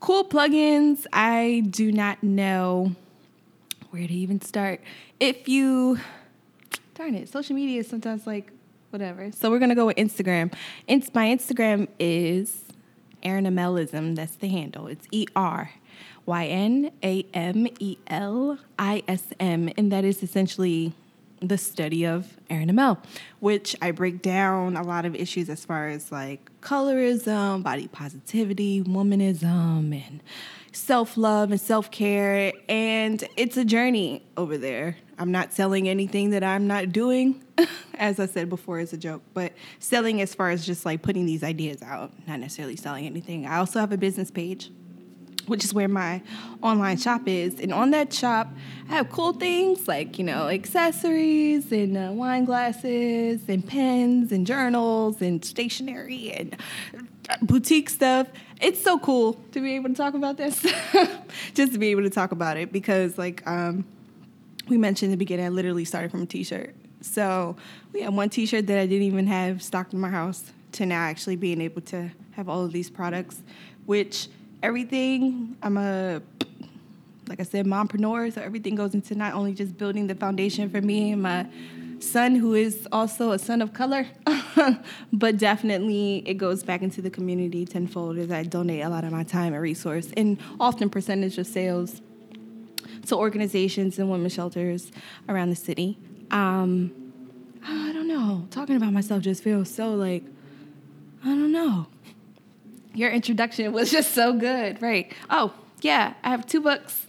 cool 0.00 0.24
plugins. 0.24 1.04
I 1.12 1.62
do 1.68 1.92
not 1.92 2.22
know 2.22 2.96
where 3.90 4.06
to 4.06 4.14
even 4.14 4.40
start. 4.40 4.80
If 5.20 5.46
you 5.46 5.98
darn 6.96 7.14
it, 7.14 7.28
social 7.28 7.54
media 7.54 7.80
is 7.80 7.88
sometimes 7.88 8.26
like 8.26 8.52
whatever. 8.90 9.30
So 9.32 9.50
we're 9.50 9.58
gonna 9.58 9.74
go 9.74 9.86
with 9.86 9.96
Instagram. 9.96 10.52
Ins- 10.86 11.14
my 11.14 11.26
Instagram 11.26 11.88
is 11.98 12.64
Eryn 13.22 13.46
Amelism. 13.46 14.16
That's 14.16 14.36
the 14.36 14.48
handle. 14.48 14.86
It's 14.86 15.06
E 15.10 15.26
R 15.36 15.70
Y 16.24 16.46
N 16.46 16.90
A 17.02 17.26
M 17.34 17.68
E 17.78 17.98
L 18.06 18.58
I 18.78 19.02
S 19.06 19.24
M, 19.38 19.70
and 19.76 19.92
that 19.92 20.04
is 20.04 20.22
essentially 20.22 20.94
the 21.40 21.58
study 21.58 22.06
of 22.06 22.38
Eryn 22.48 22.70
Amel, 22.70 22.98
which 23.40 23.76
I 23.82 23.90
break 23.90 24.22
down 24.22 24.76
a 24.76 24.82
lot 24.82 25.04
of 25.04 25.14
issues 25.14 25.50
as 25.50 25.64
far 25.64 25.88
as 25.88 26.10
like 26.10 26.50
colorism, 26.62 27.62
body 27.62 27.88
positivity, 27.88 28.82
womanism, 28.82 29.92
and 29.92 30.22
self 30.72 31.16
love 31.16 31.50
and 31.50 31.60
self 31.60 31.90
care. 31.90 32.52
And 32.68 33.22
it's 33.36 33.56
a 33.56 33.64
journey 33.64 34.22
over 34.36 34.56
there. 34.56 34.96
I'm 35.18 35.32
not 35.32 35.52
selling 35.52 35.88
anything 35.88 36.30
that 36.30 36.44
I'm 36.44 36.66
not 36.66 36.92
doing, 36.92 37.42
as 37.94 38.20
I 38.20 38.26
said 38.26 38.48
before, 38.48 38.78
as 38.78 38.92
a 38.92 38.96
joke, 38.96 39.22
but 39.32 39.52
selling 39.78 40.20
as 40.20 40.34
far 40.34 40.50
as 40.50 40.66
just 40.66 40.84
like 40.84 41.02
putting 41.02 41.26
these 41.26 41.42
ideas 41.42 41.82
out, 41.82 42.12
not 42.26 42.40
necessarily 42.40 42.76
selling 42.76 43.06
anything. 43.06 43.46
I 43.46 43.58
also 43.58 43.80
have 43.80 43.92
a 43.92 43.98
business 43.98 44.30
page 44.30 44.70
which 45.46 45.64
is 45.64 45.72
where 45.72 45.88
my 45.88 46.20
online 46.62 46.96
shop 46.96 47.22
is. 47.26 47.60
And 47.60 47.72
on 47.72 47.90
that 47.92 48.12
shop, 48.12 48.48
I 48.88 48.94
have 48.94 49.10
cool 49.10 49.32
things 49.32 49.88
like, 49.88 50.18
you 50.18 50.24
know, 50.24 50.48
accessories 50.48 51.72
and 51.72 51.96
uh, 51.96 52.12
wine 52.12 52.44
glasses 52.44 53.42
and 53.48 53.66
pens 53.66 54.32
and 54.32 54.46
journals 54.46 55.22
and 55.22 55.44
stationery 55.44 56.32
and 56.32 56.56
boutique 57.42 57.90
stuff. 57.90 58.28
It's 58.60 58.82
so 58.82 58.98
cool 58.98 59.34
to 59.52 59.60
be 59.60 59.74
able 59.74 59.90
to 59.90 59.94
talk 59.94 60.14
about 60.14 60.36
this, 60.36 60.60
just 61.54 61.72
to 61.72 61.78
be 61.78 61.88
able 61.88 62.02
to 62.02 62.10
talk 62.10 62.32
about 62.32 62.56
it 62.56 62.72
because, 62.72 63.18
like, 63.18 63.46
um, 63.46 63.84
we 64.68 64.76
mentioned 64.76 65.06
in 65.06 65.10
the 65.12 65.16
beginning, 65.16 65.46
I 65.46 65.48
literally 65.48 65.84
started 65.84 66.10
from 66.10 66.22
a 66.22 66.26
t-shirt. 66.26 66.74
So 67.00 67.56
we 67.92 68.02
had 68.02 68.14
one 68.14 68.30
t-shirt 68.30 68.66
that 68.66 68.78
I 68.78 68.86
didn't 68.86 69.06
even 69.06 69.26
have 69.26 69.62
stocked 69.62 69.92
in 69.92 70.00
my 70.00 70.10
house 70.10 70.52
to 70.72 70.86
now 70.86 71.02
actually 71.02 71.36
being 71.36 71.60
able 71.60 71.82
to 71.82 72.10
have 72.32 72.48
all 72.48 72.64
of 72.64 72.72
these 72.72 72.90
products, 72.90 73.42
which 73.86 74.28
everything 74.62 75.56
I'm 75.62 75.76
a 75.76 76.22
like 77.28 77.40
I 77.40 77.42
said, 77.42 77.66
mompreneur, 77.66 78.32
so 78.32 78.40
everything 78.40 78.76
goes 78.76 78.94
into 78.94 79.14
not 79.14 79.34
only 79.34 79.52
just 79.52 79.76
building 79.76 80.06
the 80.06 80.14
foundation 80.14 80.70
for 80.70 80.80
me 80.80 81.12
and 81.12 81.22
my 81.22 81.46
son, 81.98 82.36
who 82.36 82.54
is 82.54 82.86
also 82.92 83.32
a 83.32 83.38
son 83.38 83.62
of 83.62 83.72
color, 83.72 84.06
but 85.12 85.36
definitely 85.38 86.22
it 86.26 86.34
goes 86.34 86.62
back 86.62 86.82
into 86.82 87.02
the 87.02 87.10
community 87.10 87.64
tenfold 87.64 88.18
as 88.18 88.30
I 88.30 88.44
donate 88.44 88.82
a 88.82 88.88
lot 88.88 89.04
of 89.04 89.12
my 89.12 89.24
time 89.24 89.54
and 89.54 89.62
resource 89.62 90.08
and 90.16 90.38
often 90.60 90.88
percentage 90.88 91.38
of 91.38 91.46
sales 91.46 92.00
to 93.06 93.16
organizations 93.16 93.98
and 93.98 94.10
women's 94.10 94.32
shelters 94.32 94.90
around 95.28 95.50
the 95.50 95.56
city. 95.56 95.98
Um, 96.30 97.12
I 97.64 97.92
don't 97.92 98.08
know. 98.08 98.46
Talking 98.50 98.76
about 98.76 98.92
myself 98.92 99.22
just 99.22 99.42
feels 99.42 99.70
so 99.70 99.94
like, 99.94 100.24
I 101.24 101.28
don't 101.28 101.52
know. 101.52 101.86
Your 102.94 103.10
introduction 103.10 103.72
was 103.72 103.90
just 103.90 104.12
so 104.12 104.32
good, 104.32 104.80
right? 104.80 105.12
Oh, 105.28 105.52
yeah, 105.82 106.14
I 106.22 106.30
have 106.30 106.46
two 106.46 106.60
books. 106.60 107.06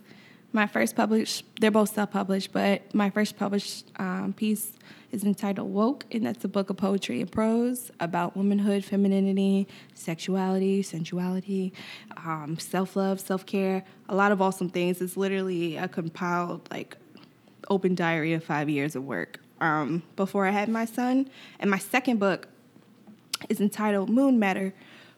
My 0.51 0.67
first 0.67 0.95
published, 0.95 1.45
they're 1.59 1.71
both 1.71 1.93
self 1.93 2.11
published, 2.11 2.51
but 2.51 2.93
my 2.93 3.09
first 3.09 3.37
published 3.37 3.91
um, 3.97 4.33
piece 4.35 4.73
is 5.11 5.23
entitled 5.23 5.71
Woke, 5.71 6.05
and 6.11 6.25
that's 6.25 6.43
a 6.43 6.47
book 6.47 6.69
of 6.69 6.77
poetry 6.77 7.21
and 7.21 7.31
prose 7.31 7.91
about 7.99 8.35
womanhood, 8.35 8.83
femininity, 8.83 9.67
sexuality, 9.93 10.81
sensuality, 10.81 11.71
um, 12.17 12.57
self 12.59 12.95
love, 12.95 13.19
self 13.19 13.45
care, 13.45 13.83
a 14.09 14.15
lot 14.15 14.31
of 14.31 14.41
awesome 14.41 14.69
things. 14.69 15.01
It's 15.01 15.17
literally 15.17 15.77
a 15.77 15.87
compiled, 15.87 16.67
like, 16.71 16.97
open 17.69 17.95
diary 17.95 18.33
of 18.33 18.43
five 18.43 18.69
years 18.69 18.95
of 18.95 19.03
work 19.05 19.39
um, 19.61 20.03
before 20.15 20.45
I 20.45 20.51
had 20.51 20.69
my 20.69 20.85
son. 20.85 21.29
And 21.59 21.69
my 21.69 21.79
second 21.79 22.19
book 22.19 22.47
is 23.49 23.59
entitled 23.59 24.09
Moon 24.09 24.39
Matter, 24.39 24.73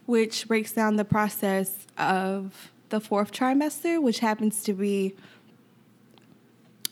which 0.05 0.47
breaks 0.47 0.71
down 0.71 0.95
the 0.95 1.05
process 1.05 1.87
of 1.97 2.71
the 2.89 2.99
fourth 2.99 3.31
trimester, 3.31 4.01
which 4.01 4.19
happens 4.19 4.63
to 4.63 4.73
be 4.73 5.15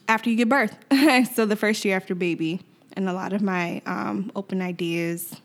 after 0.07 0.29
you 0.29 0.37
give 0.37 0.49
birth. 0.49 0.77
so 1.33 1.45
the 1.45 1.55
first 1.55 1.83
year 1.83 1.95
after 1.95 2.15
baby. 2.15 2.61
And 2.97 3.07
a 3.07 3.13
lot 3.13 3.31
of 3.31 3.41
my 3.41 3.81
um, 3.85 4.31
open 4.35 4.61
ideas 4.61 5.39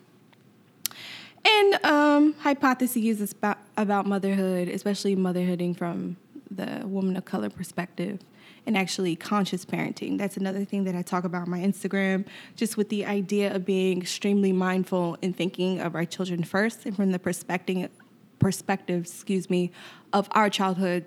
and 1.45 1.85
um, 1.85 2.33
hypotheses 2.39 3.33
about, 3.33 3.59
about 3.77 4.07
motherhood, 4.07 4.69
especially 4.69 5.15
motherhooding 5.15 5.75
from 5.77 6.17
the 6.51 6.87
woman 6.87 7.17
of 7.17 7.25
color 7.25 7.51
perspective 7.51 8.21
and 8.67 8.77
actually 8.77 9.17
conscious 9.17 9.65
parenting. 9.65 10.19
That's 10.19 10.37
another 10.37 10.65
thing 10.65 10.85
that 10.85 10.95
I 10.95 11.03
talk 11.03 11.25
about 11.25 11.43
on 11.43 11.51
my 11.51 11.59
Instagram, 11.59 12.25
just 12.57 12.77
with 12.77 12.89
the 12.89 13.05
idea 13.05 13.55
of 13.55 13.65
being 13.65 14.01
extremely 14.01 14.53
mindful 14.53 15.19
and 15.23 15.37
thinking 15.37 15.81
of 15.81 15.95
our 15.95 16.05
children 16.05 16.45
first 16.45 16.87
and 16.87 16.97
from 16.97 17.13
the 17.13 17.19
perspective 17.19 17.91
perspective, 18.39 19.05
excuse 19.05 19.49
me, 19.49 19.71
of 20.13 20.29
our 20.33 20.51
childhood 20.51 21.05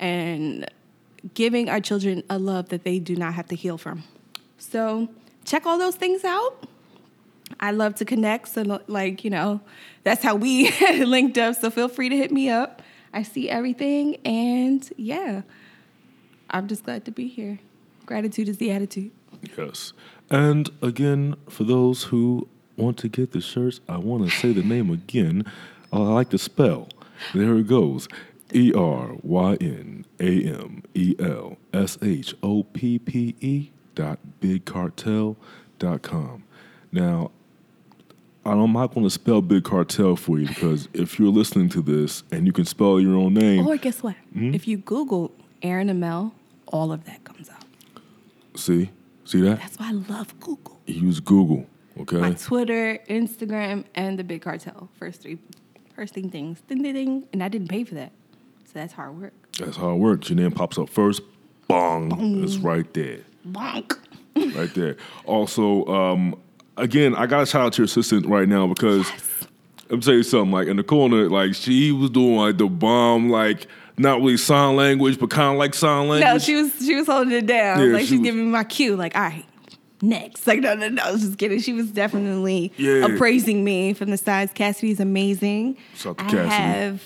and 0.00 0.66
giving 1.34 1.68
our 1.68 1.80
children 1.80 2.22
a 2.28 2.38
love 2.38 2.70
that 2.70 2.82
they 2.82 2.98
do 2.98 3.14
not 3.14 3.34
have 3.34 3.46
to 3.46 3.54
heal 3.54 3.78
from. 3.78 4.02
So 4.58 5.08
check 5.48 5.66
all 5.66 5.78
those 5.78 5.96
things 5.96 6.24
out. 6.24 6.64
I 7.58 7.70
love 7.70 7.94
to 7.96 8.04
connect. 8.04 8.48
So, 8.48 8.80
like, 8.86 9.24
you 9.24 9.30
know, 9.30 9.60
that's 10.04 10.22
how 10.22 10.36
we 10.36 10.70
linked 11.04 11.38
up. 11.38 11.56
So, 11.56 11.70
feel 11.70 11.88
free 11.88 12.08
to 12.08 12.16
hit 12.16 12.30
me 12.30 12.48
up. 12.50 12.82
I 13.12 13.22
see 13.22 13.48
everything. 13.48 14.16
And 14.24 14.88
yeah, 14.96 15.42
I'm 16.50 16.68
just 16.68 16.84
glad 16.84 17.04
to 17.06 17.10
be 17.10 17.26
here. 17.26 17.58
Gratitude 18.06 18.48
is 18.48 18.58
the 18.58 18.70
attitude. 18.70 19.10
Yes. 19.56 19.92
And 20.30 20.70
again, 20.82 21.36
for 21.48 21.64
those 21.64 22.04
who 22.04 22.48
want 22.76 22.98
to 22.98 23.08
get 23.08 23.32
the 23.32 23.40
shirts, 23.40 23.80
I 23.88 23.96
want 23.96 24.28
to 24.28 24.30
say 24.30 24.52
the 24.52 24.62
name 24.62 24.90
again. 24.90 25.44
I 25.92 25.98
like 25.98 26.30
the 26.30 26.38
spell. 26.38 26.88
There 27.34 27.56
it 27.56 27.66
goes. 27.66 28.08
E 28.52 28.72
R 28.72 29.16
Y 29.22 29.56
N 29.60 30.04
A 30.20 30.44
M 30.44 30.82
E 30.94 31.14
L 31.18 31.56
S 31.72 31.98
H 32.00 32.34
O 32.42 32.62
P 32.62 32.98
P 32.98 33.34
E 33.40 33.70
dot 33.98 34.18
bigcartel 34.40 35.34
dot 35.80 36.02
com. 36.02 36.44
Now, 36.92 37.32
I'm 38.44 38.72
not 38.72 38.94
going 38.94 39.04
to 39.04 39.10
spell 39.10 39.42
Big 39.42 39.64
Cartel 39.64 40.14
for 40.16 40.38
you 40.38 40.46
because 40.46 40.88
if 40.94 41.18
you're 41.18 41.28
listening 41.32 41.68
to 41.70 41.82
this 41.82 42.22
and 42.30 42.46
you 42.46 42.52
can 42.52 42.64
spell 42.64 42.98
your 43.00 43.16
own 43.16 43.34
name, 43.34 43.66
Or 43.66 43.76
guess 43.76 44.02
what? 44.02 44.14
Hmm? 44.32 44.54
If 44.54 44.66
you 44.68 44.78
Google 44.78 45.32
Eryn 45.62 45.90
Amel, 45.90 46.32
all 46.68 46.92
of 46.92 47.04
that 47.04 47.24
comes 47.24 47.50
up. 47.50 47.64
see, 48.54 48.90
see 49.24 49.40
that? 49.42 49.58
That's 49.58 49.78
why 49.78 49.88
I 49.88 49.92
love 49.92 50.38
Google. 50.40 50.80
Use 50.86 51.20
Google, 51.20 51.66
okay? 52.00 52.18
My 52.20 52.32
Twitter, 52.32 53.00
Instagram, 53.10 53.84
and 53.94 54.18
the 54.18 54.24
Big 54.24 54.42
Cartel. 54.42 54.88
First 54.98 55.20
three, 55.22 55.38
first 55.94 56.14
thing 56.14 56.30
things. 56.30 56.60
Ding 56.62 56.82
ding 56.82 56.94
ding. 56.94 57.24
And 57.32 57.42
I 57.42 57.48
didn't 57.48 57.68
pay 57.68 57.84
for 57.84 57.96
that. 57.96 58.12
So 58.64 58.70
that's 58.74 58.92
hard 58.94 59.20
work. 59.20 59.34
That's 59.58 59.76
how 59.76 59.90
it 59.90 59.96
works. 59.96 60.30
Your 60.30 60.36
name 60.38 60.52
pops 60.52 60.78
up 60.78 60.88
first, 60.88 61.20
bong, 61.66 62.42
it's 62.44 62.56
right 62.56 62.90
there. 62.94 63.20
Bonk. 63.52 63.96
right 64.56 64.72
there. 64.74 64.96
Also, 65.24 65.84
um, 65.86 66.36
again, 66.76 67.14
I 67.14 67.26
got 67.26 67.40
to 67.40 67.46
shout 67.46 67.62
out 67.66 67.72
to 67.74 67.82
your 67.82 67.86
assistant 67.86 68.26
right 68.26 68.48
now 68.48 68.66
because 68.66 69.10
I'm 69.90 70.00
tell 70.00 70.14
you 70.14 70.22
something. 70.22 70.52
Like 70.52 70.68
in 70.68 70.76
the 70.76 70.82
corner, 70.84 71.28
like 71.28 71.54
she 71.54 71.92
was 71.92 72.10
doing 72.10 72.36
like 72.36 72.58
the 72.58 72.66
bomb, 72.66 73.30
like 73.30 73.66
not 73.96 74.20
really 74.20 74.36
sign 74.36 74.76
language, 74.76 75.18
but 75.18 75.30
kind 75.30 75.52
of 75.54 75.58
like 75.58 75.74
sign 75.74 76.08
language. 76.08 76.20
No, 76.20 76.38
she 76.38 76.54
was 76.62 76.72
she 76.84 76.94
was 76.94 77.06
holding 77.06 77.32
it 77.32 77.46
down. 77.46 77.80
Yeah, 77.80 77.86
like 77.94 78.00
she 78.02 78.06
she's 78.08 78.18
was- 78.20 78.26
giving 78.26 78.44
me 78.44 78.50
my 78.50 78.64
cue. 78.64 78.94
Like, 78.96 79.16
all 79.16 79.22
right, 79.22 79.44
next. 80.02 80.46
Like, 80.46 80.60
no, 80.60 80.74
no, 80.74 80.88
no. 80.88 81.02
I 81.02 81.10
was 81.10 81.22
just 81.22 81.38
kidding. 81.38 81.60
She 81.60 81.72
was 81.72 81.90
definitely 81.90 82.72
Yeah. 82.76 83.06
appraising 83.06 83.64
me 83.64 83.94
from 83.94 84.10
the 84.10 84.16
sides. 84.18 84.52
Cassidy's 84.54 85.00
amazing. 85.00 85.76
Shout 85.96 86.20
out 86.20 86.28
to 86.28 86.40
I 86.40 86.44
Cassidy. 86.44 86.50
have 86.50 87.02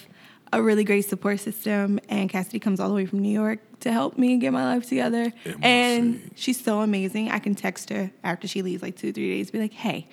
a 0.53 0.63
really 0.63 0.85
great 0.85 1.03
support 1.03 1.41
system, 1.41 1.99
and 2.09 2.29
Cassidy 2.29 2.59
comes 2.59 2.79
all 2.81 2.89
the 2.89 2.95
way 2.95 3.07
from 3.07 3.21
New 3.21 3.33
York 3.33 3.61
to 3.81 3.93
help 3.93 4.19
me 4.19 4.37
get 4.37 4.53
my 4.53 4.65
life 4.75 4.89
together. 4.89 5.33
MLC. 5.45 5.65
And 5.65 6.31
she's 6.37 6.63
so 6.63 6.81
amazing. 6.81 7.31
I 7.31 7.39
can 7.39 7.55
text 7.55 7.91
her 7.91 8.11
after 8.23 8.47
she 8.47 8.63
leaves, 8.63 8.83
like 8.83 8.97
two, 8.97 9.13
three 9.13 9.31
days, 9.31 9.51
be 9.51 9.59
like, 9.59 9.73
hey, 9.73 10.09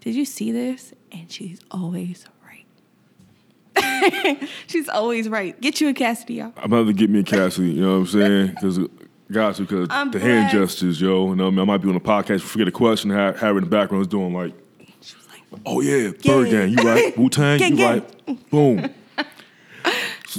did 0.00 0.14
you 0.14 0.24
see 0.24 0.50
this? 0.50 0.92
And 1.12 1.30
she's 1.30 1.60
always 1.70 2.26
right. 3.76 4.48
she's 4.66 4.88
always 4.88 5.28
right. 5.28 5.60
Get 5.60 5.80
you 5.80 5.88
a 5.88 5.94
Cassidy, 5.94 6.34
y'all. 6.34 6.52
I'm 6.56 6.72
about 6.72 6.86
to 6.86 6.92
get 6.92 7.10
me 7.10 7.20
a 7.20 7.22
Cassidy, 7.22 7.72
You 7.72 7.82
know 7.82 7.92
what 7.92 7.96
I'm 7.98 8.06
saying? 8.06 8.46
Because 8.48 8.78
to 8.78 9.62
because 9.62 9.88
I'm 9.90 10.10
the 10.10 10.18
hand 10.18 10.50
gestures, 10.50 11.00
yo. 11.00 11.28
You 11.30 11.36
know, 11.36 11.44
what 11.44 11.48
I, 11.48 11.50
mean? 11.50 11.60
I 11.60 11.64
might 11.64 11.78
be 11.78 11.88
on 11.88 11.96
a 11.96 12.00
podcast, 12.00 12.40
forget 12.42 12.68
a 12.68 12.72
question, 12.72 13.10
have 13.10 13.38
Harry 13.40 13.56
in 13.58 13.64
the 13.64 13.70
background 13.70 14.02
is 14.02 14.08
doing 14.08 14.34
like, 14.34 14.52
She 15.00 15.16
was 15.16 15.26
like, 15.28 15.60
oh 15.64 15.80
yeah, 15.80 16.10
Bird 16.24 16.48
Yeah. 16.48 16.66
Gang, 16.66 16.68
you 16.70 16.76
right? 16.76 17.16
Wu 17.18 17.28
Tang, 17.28 17.60
you 17.60 17.76
gang. 17.76 18.04
right? 18.26 18.50
Boom. 18.50 18.94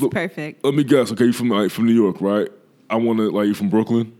So, 0.01 0.09
perfect. 0.09 0.63
Let 0.65 0.73
me 0.73 0.83
guess. 0.83 1.11
Okay, 1.11 1.25
you 1.25 1.33
from 1.33 1.49
like 1.49 1.71
from 1.71 1.85
New 1.85 1.93
York, 1.93 2.19
right? 2.21 2.49
I 2.89 2.95
want 2.95 3.19
to 3.19 3.29
like 3.29 3.47
you 3.47 3.53
from 3.53 3.69
Brooklyn. 3.69 4.11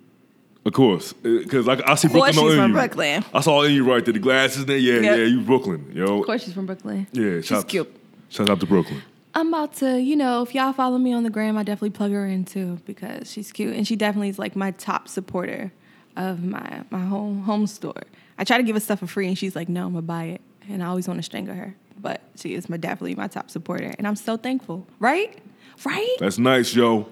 Of 0.66 0.72
course, 0.74 1.14
eh, 1.26 1.40
because 1.44 1.68
like 1.68 1.82
I 1.88 1.96
see 1.96 2.08
Brooklyn 2.08 2.30
Of 2.30 2.36
course 2.36 2.36
Brooklyn 2.36 2.52
she's 2.52 2.58
from 2.62 2.72
you. 2.72 2.78
Brooklyn. 2.78 3.26
I 3.34 3.42
saw 3.42 3.62
in 3.64 3.74
you 3.74 3.84
right 3.92 4.04
there, 4.06 4.14
the 4.14 4.20
glasses 4.20 4.66
there. 4.66 4.78
Yeah, 4.78 4.94
Yep. 5.02 5.18
yeah, 5.18 5.24
you 5.26 5.42
Brooklyn, 5.42 5.92
yo. 5.94 6.20
Of 6.20 6.26
course, 6.26 6.44
she's 6.46 6.54
from 6.54 6.66
Brooklyn. 6.68 7.08
Yeah, 7.12 7.38
she's 7.38 7.48
shout, 7.48 7.68
cute. 7.68 7.94
Shout 8.30 8.50
out 8.50 8.60
to 8.62 8.66
Brooklyn. 8.66 9.02
I'm 9.36 9.48
about 9.50 9.74
to, 9.78 10.00
you 10.00 10.16
know, 10.16 10.42
if 10.44 10.54
y'all 10.56 10.72
follow 10.74 10.98
me 11.00 11.12
on 11.12 11.24
the 11.24 11.30
gram, 11.32 11.58
I 11.58 11.64
definitely 11.64 11.90
plug 11.90 12.12
her 12.12 12.26
in 12.28 12.46
too 12.46 12.80
because 12.86 13.30
she's 13.32 13.52
cute 13.52 13.76
and 13.76 13.86
she 13.88 13.96
definitely 13.96 14.30
is 14.30 14.38
like 14.40 14.56
my 14.56 14.72
top 14.72 15.08
supporter 15.08 15.74
of 16.16 16.44
my 16.44 16.84
my 16.92 17.00
home 17.04 17.42
home 17.42 17.66
store. 17.68 18.04
I 18.38 18.44
try 18.46 18.58
to 18.58 18.64
give 18.64 18.76
her 18.76 18.80
stuff 18.80 19.00
for 19.00 19.08
free 19.08 19.28
and 19.28 19.38
she's 19.38 19.56
like, 19.56 19.68
no, 19.70 19.88
I'm 19.88 19.94
gonna 19.94 20.04
buy 20.04 20.26
it, 20.26 20.42
and 20.70 20.82
I 20.84 20.86
always 20.86 21.08
want 21.08 21.18
to 21.18 21.24
strangle 21.24 21.56
her, 21.56 21.76
but 22.00 22.22
she 22.36 22.54
is 22.54 22.70
my 22.70 22.78
definitely 22.78 23.16
my 23.16 23.28
top 23.28 23.50
supporter, 23.50 23.94
and 23.98 24.08
I'm 24.08 24.16
so 24.16 24.38
thankful. 24.38 24.88
Right, 25.00 25.38
right. 25.86 26.16
That's 26.20 26.38
nice, 26.38 26.76
yo. 26.76 27.08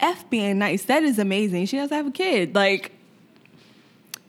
F 0.00 0.28
being 0.30 0.58
nice. 0.58 0.84
That 0.84 1.02
is 1.02 1.18
amazing. 1.18 1.66
She 1.66 1.76
doesn't 1.76 1.96
have 1.96 2.06
a 2.06 2.10
kid. 2.10 2.54
Like, 2.54 2.92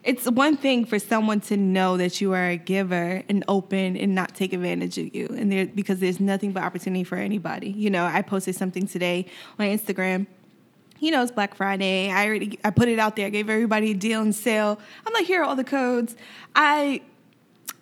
it's 0.03 0.29
one 0.29 0.57
thing 0.57 0.85
for 0.85 0.97
someone 0.97 1.41
to 1.41 1.57
know 1.57 1.97
that 1.97 2.21
you 2.21 2.33
are 2.33 2.49
a 2.49 2.57
giver 2.57 3.21
and 3.29 3.43
open 3.47 3.97
and 3.97 4.15
not 4.15 4.33
take 4.33 4.53
advantage 4.53 4.97
of 4.97 5.13
you. 5.13 5.27
And 5.27 5.51
there, 5.51 5.67
because 5.67 5.99
there's 5.99 6.19
nothing 6.19 6.53
but 6.53 6.63
opportunity 6.63 7.03
for 7.03 7.17
anybody. 7.17 7.69
You 7.69 7.89
know, 7.89 8.05
I 8.05 8.21
posted 8.21 8.55
something 8.55 8.87
today 8.87 9.25
on 9.59 9.67
Instagram. 9.67 10.25
You 10.99 11.11
know, 11.11 11.21
it's 11.21 11.31
Black 11.31 11.55
Friday. 11.55 12.11
I 12.11 12.25
already, 12.25 12.59
I 12.63 12.71
put 12.71 12.87
it 12.87 12.97
out 12.97 13.15
there. 13.15 13.27
I 13.27 13.29
gave 13.29 13.49
everybody 13.49 13.91
a 13.91 13.93
deal 13.93 14.21
and 14.21 14.33
sale. 14.33 14.79
I'm 15.05 15.13
like, 15.13 15.25
here 15.25 15.41
are 15.41 15.45
all 15.45 15.55
the 15.55 15.63
codes. 15.63 16.15
I 16.55 17.01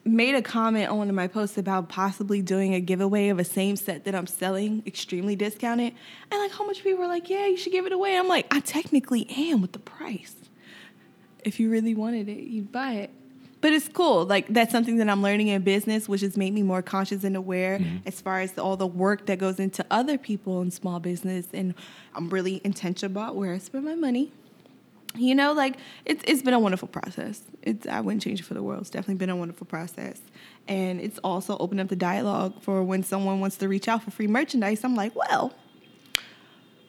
made 0.09 0.35
a 0.35 0.41
comment 0.41 0.89
on 0.89 0.97
one 0.97 1.09
of 1.09 1.15
my 1.15 1.27
posts 1.27 1.57
about 1.57 1.89
possibly 1.89 2.41
doing 2.41 2.73
a 2.73 2.79
giveaway 2.79 3.29
of 3.29 3.39
a 3.39 3.43
same 3.43 3.75
set 3.75 4.05
that 4.05 4.15
I'm 4.15 4.27
selling 4.27 4.83
extremely 4.85 5.35
discounted. 5.35 5.93
And 6.31 6.41
like 6.41 6.51
how 6.51 6.65
much 6.65 6.83
people 6.83 6.99
were 6.99 7.07
like, 7.07 7.29
yeah, 7.29 7.47
you 7.47 7.57
should 7.57 7.71
give 7.71 7.85
it 7.85 7.91
away. 7.91 8.17
I'm 8.17 8.27
like, 8.27 8.47
I 8.53 8.59
technically 8.59 9.27
am 9.29 9.61
with 9.61 9.73
the 9.73 9.79
price. 9.79 10.35
If 11.43 11.59
you 11.59 11.69
really 11.69 11.95
wanted 11.95 12.29
it, 12.29 12.39
you'd 12.39 12.71
buy 12.71 12.93
it. 12.93 13.11
But 13.59 13.73
it's 13.73 13.87
cool. 13.89 14.25
Like 14.25 14.47
that's 14.49 14.71
something 14.71 14.97
that 14.97 15.09
I'm 15.09 15.23
learning 15.23 15.47
in 15.47 15.63
business, 15.63 16.07
which 16.07 16.21
has 16.21 16.37
made 16.37 16.53
me 16.53 16.61
more 16.61 16.81
conscious 16.81 17.23
and 17.23 17.35
aware 17.35 17.79
mm-hmm. 17.79 17.97
as 18.05 18.21
far 18.21 18.39
as 18.39 18.57
all 18.57 18.77
the 18.77 18.87
work 18.87 19.25
that 19.25 19.39
goes 19.39 19.59
into 19.59 19.85
other 19.89 20.17
people 20.17 20.61
in 20.61 20.69
small 20.69 20.99
business. 20.99 21.47
And 21.53 21.73
I'm 22.13 22.29
really 22.29 22.61
intentional 22.63 23.11
about 23.11 23.35
where 23.35 23.53
I 23.53 23.57
spend 23.57 23.85
my 23.85 23.95
money 23.95 24.31
you 25.17 25.35
know, 25.35 25.53
like 25.53 25.77
it's 26.05 26.23
it's 26.27 26.41
been 26.41 26.53
a 26.53 26.59
wonderful 26.59 26.87
process. 26.87 27.41
It's 27.61 27.87
I 27.87 28.01
wouldn't 28.01 28.21
change 28.21 28.39
it 28.39 28.43
for 28.43 28.53
the 28.53 28.63
world. 28.63 28.81
It's 28.81 28.89
definitely 28.89 29.15
been 29.15 29.29
a 29.29 29.35
wonderful 29.35 29.67
process, 29.67 30.21
and 30.67 30.99
it's 30.99 31.17
also 31.19 31.57
opened 31.57 31.79
up 31.79 31.87
the 31.87 31.95
dialogue 31.95 32.61
for 32.61 32.83
when 32.83 33.03
someone 33.03 33.39
wants 33.39 33.57
to 33.57 33.67
reach 33.67 33.87
out 33.87 34.03
for 34.03 34.11
free 34.11 34.27
merchandise. 34.27 34.83
I'm 34.83 34.95
like, 34.95 35.15
well, 35.15 35.53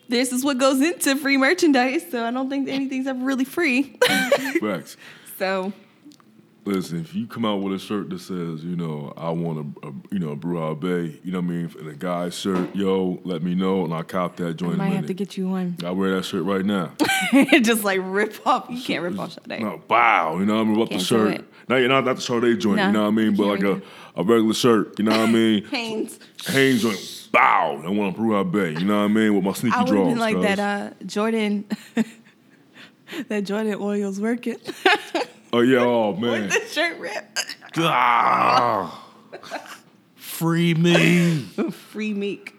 this 0.09 0.32
is 0.32 0.44
what 0.44 0.59
goes 0.59 0.80
into 0.80 1.16
free 1.16 1.36
merchandise, 1.36 2.05
so 2.10 2.24
I 2.24 2.30
don't 2.30 2.48
think 2.48 2.68
anything's 2.68 3.06
ever 3.06 3.24
really 3.24 3.44
free. 3.44 3.96
Mm-hmm. 4.00 4.66
Facts. 4.66 4.96
so 5.38 5.72
Listen, 6.69 7.01
if 7.01 7.15
you 7.15 7.27
come 7.27 7.47
out 7.47 7.62
with 7.62 7.73
a 7.73 7.78
shirt 7.78 8.11
that 8.11 8.20
says, 8.20 8.62
you 8.62 8.77
know, 8.77 9.15
I 9.16 9.31
want 9.31 9.74
a, 9.82 9.89
a 9.89 9.93
you 10.12 10.19
know, 10.19 10.32
a 10.32 10.36
Bruja 10.36 10.78
Bae, 10.78 11.19
you 11.24 11.32
know 11.32 11.39
what 11.39 11.45
I 11.45 11.49
mean, 11.49 11.74
and 11.78 11.89
a 11.89 11.95
guy's 11.95 12.39
shirt, 12.39 12.77
yo, 12.77 13.19
let 13.24 13.43
me 13.43 13.55
know, 13.55 13.85
and 13.85 13.95
I'll 13.95 14.05
cop 14.05 14.36
that 14.36 14.49
I 14.49 14.53
joint 14.53 14.74
in 14.74 14.81
a 14.81 14.85
might 14.85 14.93
have 14.93 15.07
to 15.07 15.15
get 15.15 15.39
you 15.39 15.49
one. 15.49 15.78
I 15.82 15.93
wear 15.93 16.15
that 16.16 16.27
shirt 16.27 16.45
right 16.45 16.66
now. 16.66 16.93
Just 17.62 17.85
like 17.85 18.01
rip 18.03 18.47
off. 18.47 18.66
You 18.69 18.82
can't 18.82 19.03
rip 19.03 19.19
off 19.19 19.32
Sade. 19.32 19.62
No, 19.62 19.81
bow, 19.89 20.39
you 20.39 20.45
know 20.45 20.57
what 20.57 20.61
I 20.61 20.65
mean? 20.65 20.77
About 20.77 20.90
the 20.90 20.99
shirt. 20.99 21.45
Now 21.70 21.77
you're 21.77 21.89
not, 21.89 22.05
not 22.05 22.16
the 22.16 22.23
Sade 22.23 22.61
joint, 22.61 22.77
No, 22.77 22.86
you 22.86 22.93
know 22.93 23.03
what 23.03 23.09
I 23.09 23.12
mean? 23.12 23.35
But 23.35 23.47
like 23.47 23.62
a, 23.62 23.81
a 24.16 24.23
regular 24.23 24.53
shirt, 24.53 24.99
you 24.99 25.07
know 25.07 25.12
what 25.12 25.28
I 25.28 25.32
mean? 25.32 25.65
Hanes. 25.70 26.19
Hanes 26.45 26.82
joint, 26.82 27.28
bow. 27.32 27.82
I 27.82 27.89
want 27.89 28.15
a 28.15 28.20
Bruja 28.20 28.53
Bae, 28.53 28.78
you 28.78 28.85
know 28.85 28.99
what 28.99 29.05
I 29.05 29.09
mean? 29.09 29.35
With 29.35 29.45
my 29.45 29.53
sneaky 29.55 29.74
I 29.74 29.78
would 29.78 29.89
have 29.89 29.97
drawers. 29.97 30.12
been 30.12 30.19
like 30.19 30.35
cuz. 30.35 30.45
that. 30.45 30.59
Uh, 30.59 30.90
Jordan. 31.07 31.65
that 33.28 33.45
Jordan 33.45 33.78
oils 33.81 34.20
working. 34.20 34.59
Oh, 35.52 35.60
yeah, 35.60 35.80
oh, 35.80 36.14
man. 36.14 36.42
With 36.42 36.52
the 36.52 36.68
shirt 36.68 36.98
rip. 36.98 37.38
Ah. 37.78 39.04
Free 40.16 40.74
me. 40.74 41.38
Free 41.70 42.14
Meek. 42.14 42.54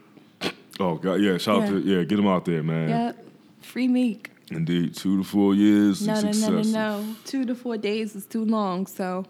Oh, 0.80 0.96
God, 0.96 1.16
yeah, 1.16 1.38
shout 1.38 1.64
out 1.64 1.70
to, 1.70 1.80
yeah, 1.80 2.04
get 2.04 2.20
him 2.20 2.28
out 2.28 2.46
there, 2.46 2.64
man. 2.64 2.90
Yep. 2.90 3.26
Free 3.62 3.88
Meek. 3.88 4.32
Indeed, 4.52 4.96
two 4.96 5.18
to 5.18 5.24
four 5.24 5.54
years. 5.54 6.06
No, 6.06 6.20
no, 6.22 6.32
no, 6.32 6.50
no, 6.50 6.62
no. 6.62 7.16
Two 7.26 7.46
to 7.46 7.54
four 7.54 7.78
days 7.78 8.16
is 8.16 8.26
too 8.26 8.44
long, 8.44 8.88
so 8.88 9.26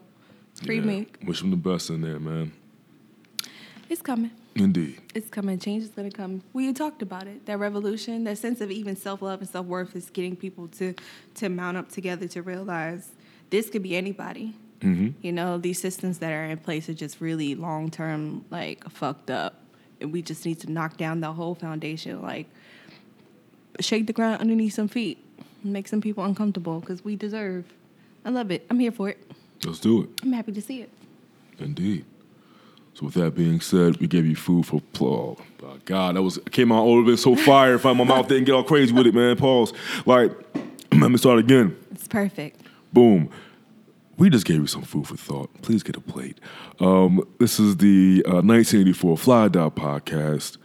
free 0.64 0.78
Yeah. 0.78 0.86
Meek. 0.86 1.18
Wish 1.26 1.42
him 1.42 1.52
the 1.52 1.58
best 1.58 1.90
in 1.90 2.02
there, 2.02 2.20
man. 2.20 2.54
It's 3.90 4.02
coming. 4.02 4.32
Indeed. 4.56 5.00
It's 5.14 5.30
coming. 5.30 5.60
Change 5.60 5.84
is 5.84 5.90
gonna 5.90 6.12
come. 6.12 6.42
We 6.54 6.72
talked 6.74 7.02
about 7.02 7.28
it. 7.28 7.46
That 7.46 7.60
revolution, 7.60 8.24
that 8.26 8.38
sense 8.38 8.62
of 8.62 8.72
even 8.72 8.96
self 8.96 9.22
love 9.22 9.42
and 9.42 9.50
self 9.50 9.66
worth 9.66 9.96
is 9.96 10.10
getting 10.10 10.36
people 10.36 10.68
to 10.70 10.94
to 11.36 11.50
mount 11.50 11.78
up 11.78 11.90
together 11.90 12.28
to 12.30 12.42
realize 12.42 13.12
this 13.50 13.70
could 13.70 13.84
be 13.84 13.96
anybody. 13.96 14.54
Mm-hmm. 14.82 15.10
You 15.22 15.32
know, 15.32 15.58
these 15.58 15.82
systems 15.82 16.20
that 16.20 16.32
are 16.32 16.46
in 16.46 16.58
place 16.58 16.88
are 16.90 16.94
just 16.94 17.20
really 17.20 17.56
long 17.56 17.92
term, 17.92 18.46
like 18.50 18.90
fucked 18.90 19.30
up. 19.30 19.56
And 20.02 20.14
we 20.14 20.22
just 20.22 20.46
need 20.46 20.60
to 20.62 20.72
knock 20.72 20.96
down 20.96 21.20
the 21.20 21.34
whole 21.34 21.56
foundation, 21.56 22.22
like 22.22 22.48
shake 23.80 24.08
the 24.08 24.14
ground 24.14 24.40
underneath 24.42 24.74
some 24.74 24.88
feet, 24.88 25.24
make 25.64 25.88
some 25.88 26.02
people 26.02 26.24
uncomfortable 26.24 26.80
because 26.80 27.04
we 27.04 27.16
deserve. 27.16 27.66
I 28.24 28.30
love 28.30 28.52
it. 28.52 28.66
I'm 28.70 28.80
here 28.80 28.92
for 28.92 29.10
it. 29.10 29.32
Let's 29.66 29.80
do 29.80 30.04
it. 30.04 30.10
I'm 30.24 30.32
happy 30.32 30.54
to 30.54 30.62
see 30.62 30.82
it. 30.82 30.90
Indeed. 31.60 32.06
So 32.94 33.06
with 33.06 33.16
that 33.16 33.36
being 33.36 33.62
said, 33.62 33.98
we 33.98 34.08
gave 34.08 34.26
you 34.26 34.36
food 34.36 34.66
for 34.66 34.82
oh, 35.02 35.38
God, 35.86 36.16
that 36.16 36.22
was 36.22 36.40
came 36.52 36.72
out 36.72 36.84
all 36.84 37.04
been 37.04 37.18
so 37.18 37.36
fire. 37.46 37.76
If 37.76 37.84
my 37.86 37.94
mouth 37.94 38.28
didn't 38.28 38.46
get 38.46 38.54
all 38.54 38.64
crazy 38.64 38.94
with 38.94 39.08
it, 39.08 39.14
man. 39.14 39.36
Pause. 39.38 39.74
Like, 40.06 40.32
let 40.94 41.12
me 41.12 41.18
start 41.18 41.40
again. 41.40 41.78
It's 41.92 42.08
perfect. 42.08 42.62
Boom. 42.94 43.30
We 44.18 44.30
just 44.30 44.46
gave 44.46 44.58
you 44.58 44.68
some 44.68 44.82
food 44.82 45.08
for 45.08 45.16
thought. 45.16 45.50
Please 45.62 45.82
get 45.84 45.96
a 45.96 46.02
plate. 46.02 46.40
Um, 46.80 47.24
this 47.40 47.60
is 47.60 47.78
the 47.78 48.24
uh, 48.28 48.42
1984 48.42 49.18
Fly 49.18 49.48
Dot 49.48 49.76
podcast. 49.76 50.58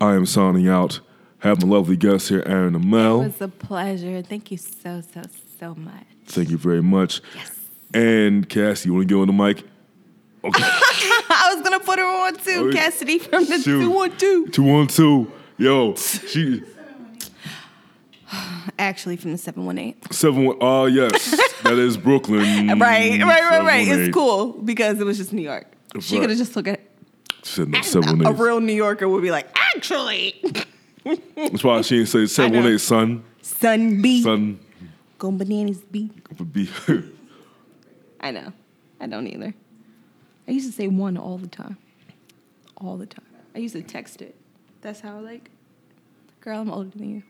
I 0.00 0.14
am 0.14 0.26
signing 0.26 0.68
out. 0.68 1.00
Have 1.38 1.60
my 1.62 1.68
lovely 1.68 1.96
guest 1.96 2.28
here, 2.28 2.42
Eryn 2.42 2.70
It 2.70 2.76
Amel. 2.76 3.22
was 3.24 3.40
a 3.40 3.48
pleasure. 3.48 4.22
Thank 4.22 4.50
you 4.50 4.56
so, 4.56 5.02
so, 5.12 5.22
so 5.58 5.74
much. 5.74 6.04
Thank 6.26 6.50
you 6.50 6.56
very 6.56 6.82
much. 6.82 7.20
Yes. 7.34 7.50
And 7.92 8.48
Cassie, 8.48 8.88
you 8.88 8.94
want 8.94 9.08
to 9.08 9.14
get 9.14 9.20
on 9.20 9.26
the 9.26 9.32
mic? 9.32 9.58
Okay. 10.44 10.62
I 10.64 11.52
was 11.54 11.62
gonna 11.62 11.80
put 11.80 11.98
her 11.98 12.04
on 12.26 12.36
too, 12.36 12.68
Oh, 12.70 12.72
Cassidy 12.72 13.18
from 13.18 13.44
the 13.44 13.58
shoot. 13.58 13.80
two 13.80 13.90
one 13.90 14.16
two. 14.16 14.46
Two 14.48 14.62
one 14.62 14.86
two. 14.86 15.30
Yo, 15.58 15.94
she 15.96 16.62
Actually, 18.78 19.16
from 19.16 19.32
the 19.32 19.38
seven 19.38 19.66
one 19.66 19.78
eight. 19.78 19.96
seven 20.12 20.44
one. 20.44 20.56
Oh 20.60 20.86
yes, 20.86 21.30
that 21.62 21.74
is 21.78 21.96
Brooklyn. 21.96 22.68
Right, 22.78 23.20
right, 23.20 23.20
right, 23.22 23.62
right. 23.62 23.88
It's 23.88 24.12
cool 24.14 24.52
because 24.52 25.00
it 25.00 25.04
was 25.04 25.18
just 25.18 25.32
New 25.32 25.42
York. 25.42 25.66
She 26.00 26.16
Right. 26.16 26.22
could 26.22 26.30
have 26.30 26.38
just 26.38 26.56
looked 26.56 26.68
at 26.68 26.80
said 27.42 27.68
no 27.68 28.28
a 28.28 28.32
real 28.32 28.58
New 28.60 28.72
Yorker 28.72 29.06
would 29.08 29.22
be 29.22 29.30
like, 29.30 29.46
actually, 29.74 30.42
That's 31.36 31.62
why 31.62 31.82
she 31.82 31.96
didn't 31.98 32.08
say 32.08 32.26
seven 32.38 32.56
one 32.62 32.66
eight. 32.72 32.80
Son, 32.80 33.22
son 33.42 34.00
B, 34.02 34.22
son. 34.22 34.58
go 35.18 35.30
bananas 35.30 35.78
B. 35.90 36.10
would 36.38 36.52
be. 36.52 36.68
I 38.20 38.30
know. 38.30 38.52
I 39.00 39.06
don't 39.06 39.26
either. 39.26 39.52
I 40.48 40.50
used 40.50 40.66
to 40.66 40.72
say 40.72 40.88
one 40.88 41.16
all 41.16 41.36
the 41.38 41.46
time. 41.46 41.76
All 42.78 42.96
the 42.96 43.06
time. 43.06 43.24
I 43.54 43.58
used 43.58 43.74
to 43.74 43.82
text 43.82 44.20
it. 44.22 44.34
That's 44.80 45.00
how 45.00 45.20
like, 45.20 45.50
girl, 46.40 46.60
I'm 46.60 46.70
older 46.70 46.90
than 46.96 47.10
you. 47.10 47.22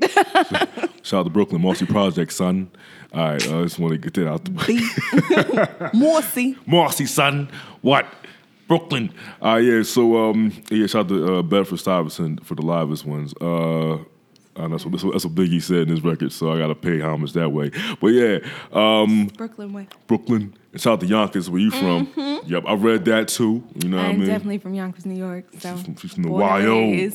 Shout 1.02 1.20
out 1.20 1.22
to 1.24 1.30
Brooklyn 1.30 1.62
Marcy 1.62 1.86
Project, 1.86 2.32
son. 2.32 2.70
All 3.12 3.20
right, 3.32 3.42
I 3.42 3.62
just 3.62 3.78
want 3.78 3.92
to 3.92 3.98
get 3.98 4.14
that 4.14 4.28
out 4.28 4.44
the 4.44 4.50
way. 4.52 4.64
Morsi. 5.92 6.56
Marcy, 6.66 7.06
son. 7.06 7.50
What? 7.80 8.06
Brooklyn. 8.66 9.12
Uh, 9.42 9.56
yeah, 9.56 9.82
so 9.82 10.28
um, 10.30 10.52
yeah, 10.70 10.86
shout 10.86 11.06
out 11.06 11.08
to 11.08 11.36
uh, 11.38 11.42
Bedford 11.42 11.78
Stuyvesant 11.78 12.44
for 12.44 12.54
the 12.54 12.62
livest 12.62 13.06
ones. 13.06 13.32
Uh, 13.40 13.98
and 14.56 14.72
that's 14.72 14.84
what, 14.84 14.92
that's 15.12 15.24
what 15.24 15.34
Biggie 15.34 15.62
said 15.62 15.82
in 15.82 15.88
his 15.88 16.02
record, 16.04 16.32
so 16.32 16.52
I 16.52 16.58
gotta 16.58 16.74
pay 16.74 17.00
homage 17.00 17.32
that 17.32 17.50
way. 17.50 17.70
But 18.00 18.08
yeah, 18.08 18.38
um, 18.72 19.28
Brooklyn 19.38 19.72
way. 19.72 19.88
Brooklyn. 20.06 20.54
And 20.72 20.80
shout 20.82 20.94
out 20.94 21.00
to 21.00 21.06
Yonkers, 21.06 21.48
where 21.48 21.60
you 21.60 21.70
from? 21.70 22.12
Yep, 22.46 22.64
I 22.66 22.74
read 22.74 23.04
that 23.06 23.28
too. 23.28 23.64
You 23.82 23.88
know 23.88 23.96
what 23.96 24.06
I 24.06 24.08
I'm 24.10 24.18
mean? 24.18 24.28
definitely 24.28 24.58
from 24.58 24.74
Yonkers, 24.74 25.06
New 25.06 25.16
York. 25.18 25.46
So 25.60 25.74
She's 25.76 25.84
from- 25.84 25.96
she's 25.96 26.12
from 26.12 26.22
the 26.24 26.30
YO. 26.30 27.10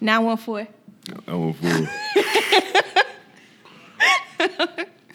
914. 0.00 0.68
I 0.72 0.77
went 1.26 1.56
for. 1.56 1.66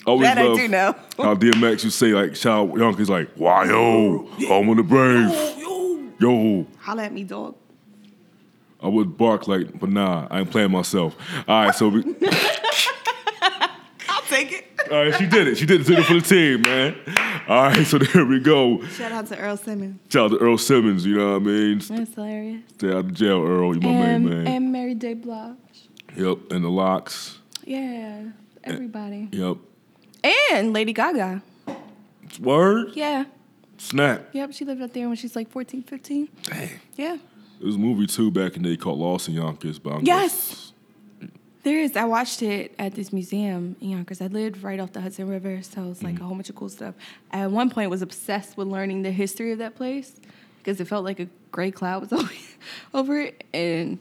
Always 0.05 0.27
That 0.27 0.37
I 0.37 0.53
do 0.53 0.67
know. 0.67 0.95
How 1.17 1.33
DMX 1.35 1.85
you 1.85 1.89
say 1.89 2.07
like 2.07 2.35
shout 2.35 2.69
out 2.69 2.77
Yonkers 2.77 3.09
like 3.09 3.29
why 3.35 3.65
yo 3.65 4.25
home 4.47 4.69
of 4.69 4.77
the 4.77 4.83
brave 4.83 5.29
yo 6.19 6.67
Holla 6.79 7.03
at 7.03 7.13
me, 7.13 7.23
dog. 7.23 7.55
I 8.81 8.87
would 8.89 9.17
bark 9.17 9.47
like 9.47 9.79
but 9.79 9.89
nah 9.89 10.27
I 10.29 10.41
ain't 10.41 10.51
playing 10.51 10.71
myself 10.71 11.15
all 11.47 11.63
right 11.65 11.73
so 11.73 11.87
we, 11.87 12.03
I'll 14.09 14.21
take 14.27 14.51
it. 14.51 14.65
all 14.91 15.05
right 15.05 15.15
she 15.17 15.25
did 15.25 15.47
it 15.47 15.55
she 15.57 15.65
did 15.65 15.79
it, 15.81 15.87
did 15.87 15.99
it 15.99 16.03
for 16.05 16.15
the 16.15 16.21
team 16.21 16.63
man 16.63 16.97
all 17.47 17.63
right 17.67 17.87
so 17.87 17.97
there 17.99 18.25
we 18.25 18.41
go 18.41 18.83
Shout 18.87 19.13
out 19.13 19.27
to 19.27 19.37
Earl 19.37 19.55
Simmons. 19.55 20.01
shout 20.09 20.33
out 20.33 20.37
to 20.37 20.43
Earl 20.43 20.57
Simmons 20.57 21.05
you 21.05 21.15
know 21.15 21.31
what 21.31 21.43
I 21.43 21.45
mean 21.45 21.77
That's 21.79 22.13
hilarious. 22.13 22.61
stay 22.73 22.89
out 22.89 22.95
of 23.05 23.13
jail 23.13 23.41
Earl 23.41 23.73
you 23.75 23.79
my 23.79 23.87
And, 23.89 24.25
main 24.25 24.43
man 24.43 24.47
and 24.53 24.71
Mary 24.73 24.95
J. 24.95 25.13
Blige. 25.13 25.55
Yep 26.15 26.52
and 26.52 26.64
the 26.64 26.69
LOX 26.69 27.40
Yeah, 27.65 28.30
everybody. 28.64 29.30
yep 29.31 29.57
And 30.52 30.73
Lady 30.73 30.94
Gaga. 30.94 31.41
word 32.40 32.90
Yeah. 32.95 33.26
snap 33.77 34.30
Yep, 34.34 34.53
she 34.53 34.65
lived 34.65 34.81
out 34.81 34.94
there 34.94 35.07
when 35.07 35.18
she's 35.18 35.35
like 35.35 35.49
14, 35.49 35.84
15. 35.84 36.30
dang 36.44 36.69
Yeah. 36.95 37.18
There 37.60 37.68
was 37.68 37.76
a 37.76 37.80
movie 37.80 38.07
too 38.07 38.30
back 38.31 38.56
in 38.57 38.64
the 38.64 38.69
day 38.69 38.77
called 38.77 38.99
Lost 38.99 39.27
in 39.30 39.35
Yonkers, 39.35 39.80
but 39.80 39.94
I'm 39.94 40.03
Yes. 40.06 40.72
There 41.64 41.80
is. 41.80 41.95
I 41.95 42.03
watched 42.03 42.41
it 42.41 42.76
at 42.77 42.94
this 42.94 43.14
museum 43.14 43.77
in 43.80 43.91
Yonkers. 43.91 44.19
I 44.22 44.27
lived 44.27 44.61
right 44.64 44.81
off 44.81 44.91
the 44.91 44.99
Hudson 44.99 45.30
River, 45.30 45.61
so 45.61 45.90
it's 45.91 46.03
like 46.03 46.15
mm. 46.15 46.19
a 46.19 46.23
whole 46.26 46.35
bunch 46.35 46.49
of 46.49 46.57
cool 46.57 46.68
stuff. 46.68 46.94
I, 47.31 47.40
at 47.40 47.52
one 47.52 47.69
point, 47.69 47.90
was 47.90 48.02
obsessed 48.02 48.57
with 48.57 48.68
learning 48.68 49.03
the 49.03 49.11
history 49.11 49.53
of 49.53 49.60
that 49.60 49.73
place 49.76 50.19
because 50.57 50.81
it 50.81 50.90
felt 50.90 51.06
like 51.06 51.22
a 51.22 51.30
gray 51.53 51.72
cloud 51.72 52.11
was 52.11 52.27
over 52.94 53.18
it, 53.18 53.45
and 53.53 53.98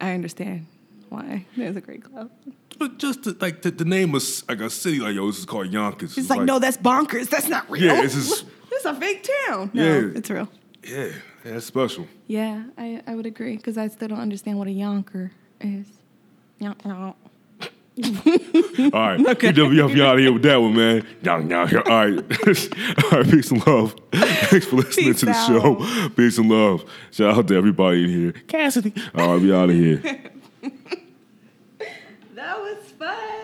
I 0.00 0.10
understand 0.12 0.66
why 1.12 1.46
there's 1.56 1.76
a 1.76 1.80
great 1.80 2.02
club. 2.04 2.30
But 2.78 2.98
just 2.98 3.24
to, 3.24 3.36
like 3.40 3.62
the, 3.62 3.70
the 3.70 3.84
name 3.84 4.10
was 4.12 4.46
like 4.48 4.60
a 4.60 4.70
city, 4.70 4.98
like 4.98 5.14
yo, 5.14 5.26
this 5.26 5.38
is 5.38 5.44
called 5.44 5.72
Yonkers. 5.72 6.16
It's 6.18 6.30
like, 6.30 6.42
no, 6.42 6.58
that's 6.58 6.76
bonkers. 6.78 7.28
That's 7.28 7.48
not 7.48 7.70
real. 7.70 7.84
Yeah, 7.84 8.02
it's 8.02 8.14
just- 8.14 8.44
this 8.70 8.80
is 8.80 8.86
a 8.86 8.94
fake 8.94 9.28
town. 9.46 9.70
No, 9.74 9.82
Yeah. 9.84 10.10
it's 10.18 10.30
real. 10.30 10.48
yeah, 10.82 11.04
yeah, 11.44 11.56
it's 11.56 11.66
special. 11.66 12.06
Yeah, 12.26 12.64
I, 12.78 13.02
I 13.06 13.14
would 13.14 13.26
agree 13.26 13.56
because 13.56 13.76
I 13.78 13.88
still 13.88 14.08
don't 14.08 14.20
understand 14.20 14.58
what 14.58 14.66
a 14.68 14.72
yonker 14.72 15.30
is. 15.60 15.86
Yonk, 16.60 16.78
yonk. 16.82 17.14
All 18.94 19.00
right, 19.00 19.18
we 19.18 19.24
definitely 19.24 19.76
have 19.76 19.94
you 19.94 20.02
out 20.02 20.14
of 20.14 20.20
here 20.20 20.32
with 20.32 20.42
that 20.44 20.56
one, 20.56 20.74
man. 20.74 21.06
Young, 21.22 21.50
young. 21.50 21.76
All 21.76 21.82
right, 21.82 21.86
all 21.92 23.10
right. 23.20 23.30
Peace 23.30 23.50
and 23.50 23.66
love. 23.66 23.94
Thanks 24.12 24.64
for 24.64 24.76
listening 24.76 25.06
Peace 25.12 25.20
to 25.20 25.26
the 25.26 25.32
out. 25.32 25.46
show. 25.46 26.08
Peace 26.16 26.38
and 26.38 26.48
love. 26.48 26.84
Shout 27.10 27.36
out 27.36 27.48
to 27.48 27.54
everybody 27.54 28.04
in 28.04 28.08
here. 28.10 28.32
Cassidy. 28.48 28.94
All 29.14 29.34
right, 29.34 29.42
we 29.42 29.52
out 29.54 29.68
of 29.68 29.76
here. 29.76 30.02
That 32.42 32.58
was 32.58 32.76
fun. 32.98 33.41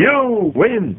You 0.00 0.52
win. 0.56 0.98